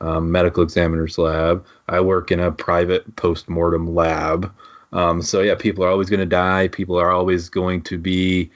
um, 0.00 0.30
medical 0.30 0.62
examiner's 0.62 1.18
lab. 1.18 1.64
I 1.88 2.00
work 2.00 2.30
in 2.30 2.40
a 2.40 2.52
private 2.52 3.16
post-mortem 3.16 3.94
lab. 3.94 4.52
Um, 4.92 5.22
so 5.22 5.40
yeah, 5.40 5.54
people 5.54 5.84
are 5.84 5.88
always 5.88 6.10
going 6.10 6.20
to 6.20 6.26
die. 6.26 6.68
People 6.68 6.98
are 6.98 7.10
always 7.10 7.48
going 7.48 7.82
to 7.82 7.98
be 7.98 8.50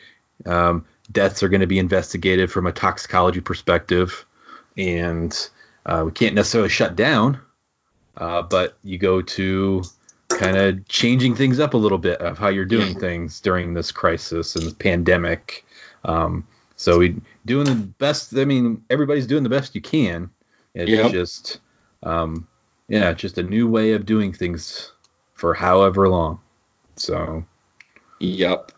um, 0.47 0.85
deaths 1.10 1.43
are 1.43 1.48
going 1.48 1.60
to 1.60 1.66
be 1.66 1.78
investigated 1.78 2.51
from 2.51 2.66
a 2.66 2.73
toxicology 2.73 3.40
perspective, 3.40 4.24
and 4.77 5.48
uh, 5.86 6.02
we 6.06 6.12
can't 6.12 6.35
necessarily 6.35 6.69
shut 6.69 6.97
down. 6.97 7.40
Uh, 8.16 8.43
but 8.43 8.77
you 8.82 8.98
go 8.98 9.23
to 9.23 9.82
kind 10.28 10.56
of 10.56 10.86
changing 10.89 11.35
things 11.35 11.60
up 11.60 11.74
a 11.74 11.77
little 11.77 11.98
bit 11.98 12.20
of 12.20 12.36
how 12.36 12.48
you're 12.48 12.65
doing 12.65 12.98
things 12.98 13.40
during 13.40 13.74
this 13.74 13.93
crisis 13.93 14.56
and 14.56 14.78
pandemic. 14.78 15.65
Um, 16.05 16.47
so 16.77 16.98
we 16.98 17.16
doing 17.47 17.66
the 17.66 17.74
best. 17.74 18.36
I 18.36 18.44
mean, 18.44 18.85
everybody's 18.90 19.27
doing 19.27 19.43
the 19.43 19.48
best 19.48 19.74
you 19.74 19.81
can. 19.81 20.31
It's 20.87 20.91
Yep. 20.91 21.13
just, 21.13 21.61
um, 22.03 22.47
yeah, 22.89 23.13
just 23.13 23.39
a 23.39 23.43
new 23.43 23.69
way 23.69 23.93
of 23.93 24.07
doing 24.07 24.33
things 24.33 24.93
for 25.35 25.55
however 25.55 26.09
long. 26.09 26.41
So, 26.97 27.45
yep. 28.21 28.73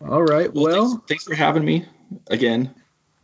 all 0.00 0.22
right. 0.22 0.52
Well, 0.52 0.64
Well, 0.64 0.88
thanks, 0.88 1.08
thanks 1.08 1.24
for 1.24 1.34
having 1.34 1.64
me 1.64 1.84
again. 2.28 2.74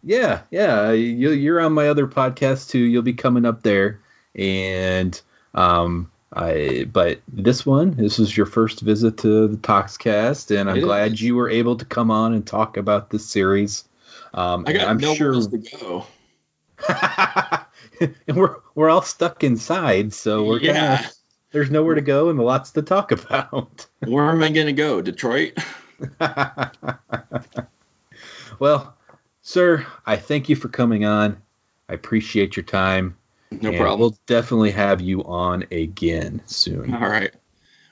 yeah, 0.03 0.43
yeah. 0.51 0.93
You, 0.93 1.31
you're 1.33 1.61
on 1.61 1.73
my 1.73 1.89
other 1.89 2.07
podcast 2.07 2.71
too. 2.71 2.79
You'll 2.79 3.03
be 3.03 3.13
coming 3.15 3.45
up 3.45 3.63
there, 3.63 4.01
and 4.35 5.21
um, 5.55 6.11
I. 6.33 6.87
But 6.93 7.21
this 7.29 7.65
one, 7.67 7.93
this 7.97 8.19
is 8.19 8.37
your 8.37 8.47
first 8.47 8.81
visit 8.81 9.19
to 9.19 9.49
the 9.49 9.57
Toxcast, 9.59 10.57
and 10.59 10.71
I'm 10.71 10.79
It 10.79 10.83
glad 10.83 11.13
is. 11.13 11.23
you 11.23 11.37
were 11.37 11.51
able 11.51 11.77
to 11.77 11.85
come 11.85 12.11
on 12.11 12.33
and 12.35 12.47
talk 12.47 12.77
about 12.77 13.11
this 13.11 13.27
series. 13.29 13.85
Um, 14.35 14.65
I 14.67 14.73
got 14.73 14.89
I'm 14.89 14.99
nowhere 14.99 15.17
sure, 15.17 15.35
else 15.35 15.47
to 15.49 15.59
go. 15.59 16.07
and 18.01 18.37
we're 18.37 18.57
we're 18.75 18.91
all 18.91 19.03
stuck 19.03 19.45
inside, 19.45 20.13
so 20.13 20.45
we're 20.45 20.61
yeah. 20.61 20.97
kinda, 20.97 21.11
there's 21.53 21.71
nowhere 21.71 21.95
to 21.95 22.01
go 22.01 22.31
and 22.31 22.39
lots 22.39 22.73
to 22.73 22.83
talk 22.83 23.13
about. 23.13 23.87
Where 24.01 24.31
am 24.31 24.43
I 24.43 24.51
gonna 24.51 24.73
go? 24.73 25.01
Detroit? 25.01 25.57
well, 28.59 28.97
sir, 29.43 29.87
I 30.07 30.17
thank 30.17 30.49
you 30.49 30.57
for 30.57 30.69
coming 30.69 31.05
on. 31.05 31.41
I 31.89 31.95
appreciate 31.95 32.57
your 32.57 32.65
time. 32.65 33.17
No 33.61 33.69
and 33.69 33.79
problem. 33.79 34.01
We'll 34.01 34.19
definitely 34.27 34.71
have 34.73 35.01
you 35.01 35.23
on 35.25 35.65
again 35.71 36.43
soon. 36.47 36.95
All 36.95 37.09
right. 37.09 37.33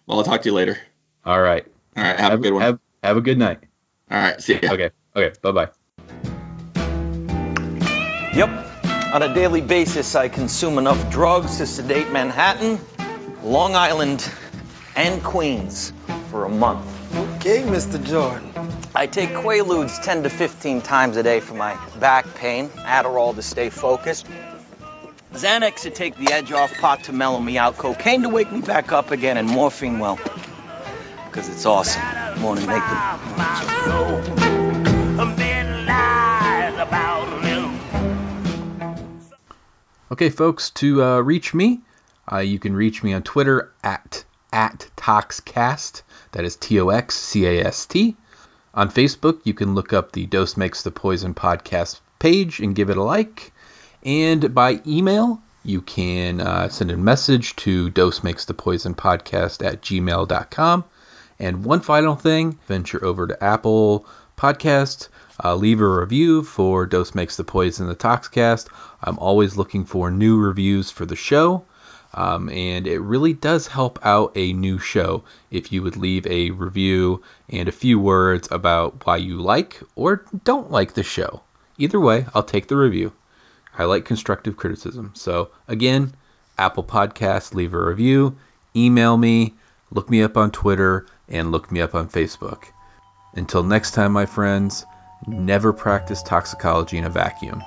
Well, 0.06 0.18
I'll 0.18 0.24
talk 0.24 0.42
to 0.42 0.48
you 0.48 0.54
later. 0.54 0.78
All 1.24 1.40
right. 1.40 1.64
All 1.96 2.02
right. 2.02 2.18
Have, 2.18 2.32
a 2.32 2.38
good 2.38 2.52
one. 2.54 2.62
Have, 2.62 2.78
have 3.04 3.16
a 3.16 3.20
good 3.20 3.38
night. 3.38 3.60
All 4.10 4.18
right. 4.18 4.40
See 4.40 4.54
ya. 4.54 4.72
Okay. 4.72 4.90
Okay. 5.14 5.36
Bye 5.42 5.52
bye. 5.52 5.68
Yep. 8.34 8.66
On 9.12 9.22
a 9.22 9.34
daily 9.34 9.60
basis, 9.60 10.14
I 10.14 10.28
consume 10.28 10.78
enough 10.78 11.10
drugs 11.10 11.56
to 11.56 11.66
sedate 11.66 12.12
Manhattan, 12.12 12.78
Long 13.42 13.74
Island, 13.74 14.30
and 14.94 15.20
Queens 15.20 15.92
for 16.30 16.44
a 16.44 16.48
month. 16.48 16.86
Okay, 17.34 17.62
Mr. 17.62 18.00
Jordan. 18.04 18.52
I 18.94 19.08
take 19.08 19.30
Quaaludes 19.30 20.00
10 20.00 20.22
to 20.22 20.30
15 20.30 20.82
times 20.82 21.16
a 21.16 21.24
day 21.24 21.40
for 21.40 21.54
my 21.54 21.76
back 21.98 22.34
pain, 22.34 22.68
Adderall 22.68 23.34
to 23.34 23.42
stay 23.42 23.68
focused, 23.68 24.28
Xanax 25.32 25.82
to 25.82 25.90
take 25.90 26.16
the 26.16 26.32
edge 26.32 26.52
off, 26.52 26.72
pot 26.74 27.02
to 27.04 27.12
mellow 27.12 27.40
me 27.40 27.58
out, 27.58 27.78
cocaine 27.78 28.22
to 28.22 28.28
wake 28.28 28.52
me 28.52 28.60
back 28.60 28.92
up 28.92 29.10
again, 29.10 29.36
and 29.36 29.48
morphine, 29.48 29.98
well, 29.98 30.20
because 31.26 31.48
it's 31.48 31.66
awesome. 31.66 32.02
Morning, 32.40 32.64
make 32.64 32.82
the. 35.16 35.49
Okay, 40.12 40.28
folks, 40.28 40.70
to 40.70 41.04
uh, 41.04 41.20
reach 41.20 41.54
me, 41.54 41.80
uh, 42.30 42.38
you 42.38 42.58
can 42.58 42.74
reach 42.74 43.04
me 43.04 43.12
on 43.12 43.22
Twitter 43.22 43.72
at 43.84 44.24
at 44.52 44.88
Toxcast. 44.96 46.02
That 46.32 46.44
is 46.44 46.56
T 46.56 46.80
O 46.80 46.88
X 46.88 47.16
C 47.16 47.46
A 47.46 47.64
S 47.64 47.86
T. 47.86 48.16
On 48.74 48.90
Facebook, 48.90 49.40
you 49.44 49.54
can 49.54 49.76
look 49.76 49.92
up 49.92 50.10
the 50.10 50.26
Dose 50.26 50.56
Makes 50.56 50.82
the 50.82 50.90
Poison 50.90 51.32
podcast 51.32 52.00
page 52.18 52.58
and 52.58 52.74
give 52.74 52.90
it 52.90 52.96
a 52.96 53.02
like. 53.02 53.52
And 54.04 54.52
by 54.52 54.80
email, 54.84 55.40
you 55.64 55.80
can 55.80 56.40
uh, 56.40 56.68
send 56.68 56.90
a 56.90 56.96
message 56.96 57.54
to 57.56 57.90
Dose 57.90 58.24
Makes 58.24 58.46
the 58.46 58.54
Poison 58.54 58.96
podcast 58.96 59.64
at 59.64 59.80
gmail.com. 59.80 60.84
And 61.38 61.64
one 61.64 61.80
final 61.80 62.16
thing, 62.16 62.58
venture 62.66 63.04
over 63.04 63.28
to 63.28 63.44
Apple 63.44 64.06
Podcast, 64.36 65.08
uh, 65.42 65.54
leave 65.54 65.80
a 65.80 65.88
review 65.88 66.42
for 66.42 66.86
Dose 66.86 67.14
Makes 67.14 67.36
the 67.36 67.44
Poison 67.44 67.86
the 67.86 67.94
Toxcast. 67.94 68.68
I'm 69.02 69.18
always 69.18 69.56
looking 69.56 69.84
for 69.84 70.10
new 70.10 70.38
reviews 70.38 70.90
for 70.90 71.06
the 71.06 71.16
show. 71.16 71.64
Um, 72.12 72.48
and 72.48 72.86
it 72.86 72.98
really 72.98 73.32
does 73.32 73.68
help 73.68 73.98
out 74.02 74.32
a 74.34 74.52
new 74.52 74.78
show 74.78 75.22
if 75.50 75.70
you 75.70 75.82
would 75.82 75.96
leave 75.96 76.26
a 76.26 76.50
review 76.50 77.22
and 77.48 77.68
a 77.68 77.72
few 77.72 78.00
words 78.00 78.48
about 78.50 79.06
why 79.06 79.18
you 79.18 79.40
like 79.40 79.80
or 79.94 80.24
don't 80.44 80.72
like 80.72 80.94
the 80.94 81.04
show. 81.04 81.42
Either 81.78 82.00
way, 82.00 82.26
I'll 82.34 82.42
take 82.42 82.66
the 82.66 82.76
review. 82.76 83.12
I 83.78 83.84
like 83.84 84.04
constructive 84.04 84.56
criticism. 84.56 85.12
So, 85.14 85.50
again, 85.68 86.12
Apple 86.58 86.84
Podcasts, 86.84 87.54
leave 87.54 87.72
a 87.72 87.82
review, 87.82 88.36
email 88.74 89.16
me, 89.16 89.54
look 89.90 90.10
me 90.10 90.22
up 90.22 90.36
on 90.36 90.50
Twitter, 90.50 91.06
and 91.28 91.52
look 91.52 91.70
me 91.70 91.80
up 91.80 91.94
on 91.94 92.08
Facebook. 92.08 92.64
Until 93.34 93.62
next 93.62 93.92
time, 93.92 94.12
my 94.12 94.26
friends, 94.26 94.84
never 95.26 95.72
practice 95.72 96.22
toxicology 96.22 96.98
in 96.98 97.04
a 97.04 97.10
vacuum. 97.10 97.62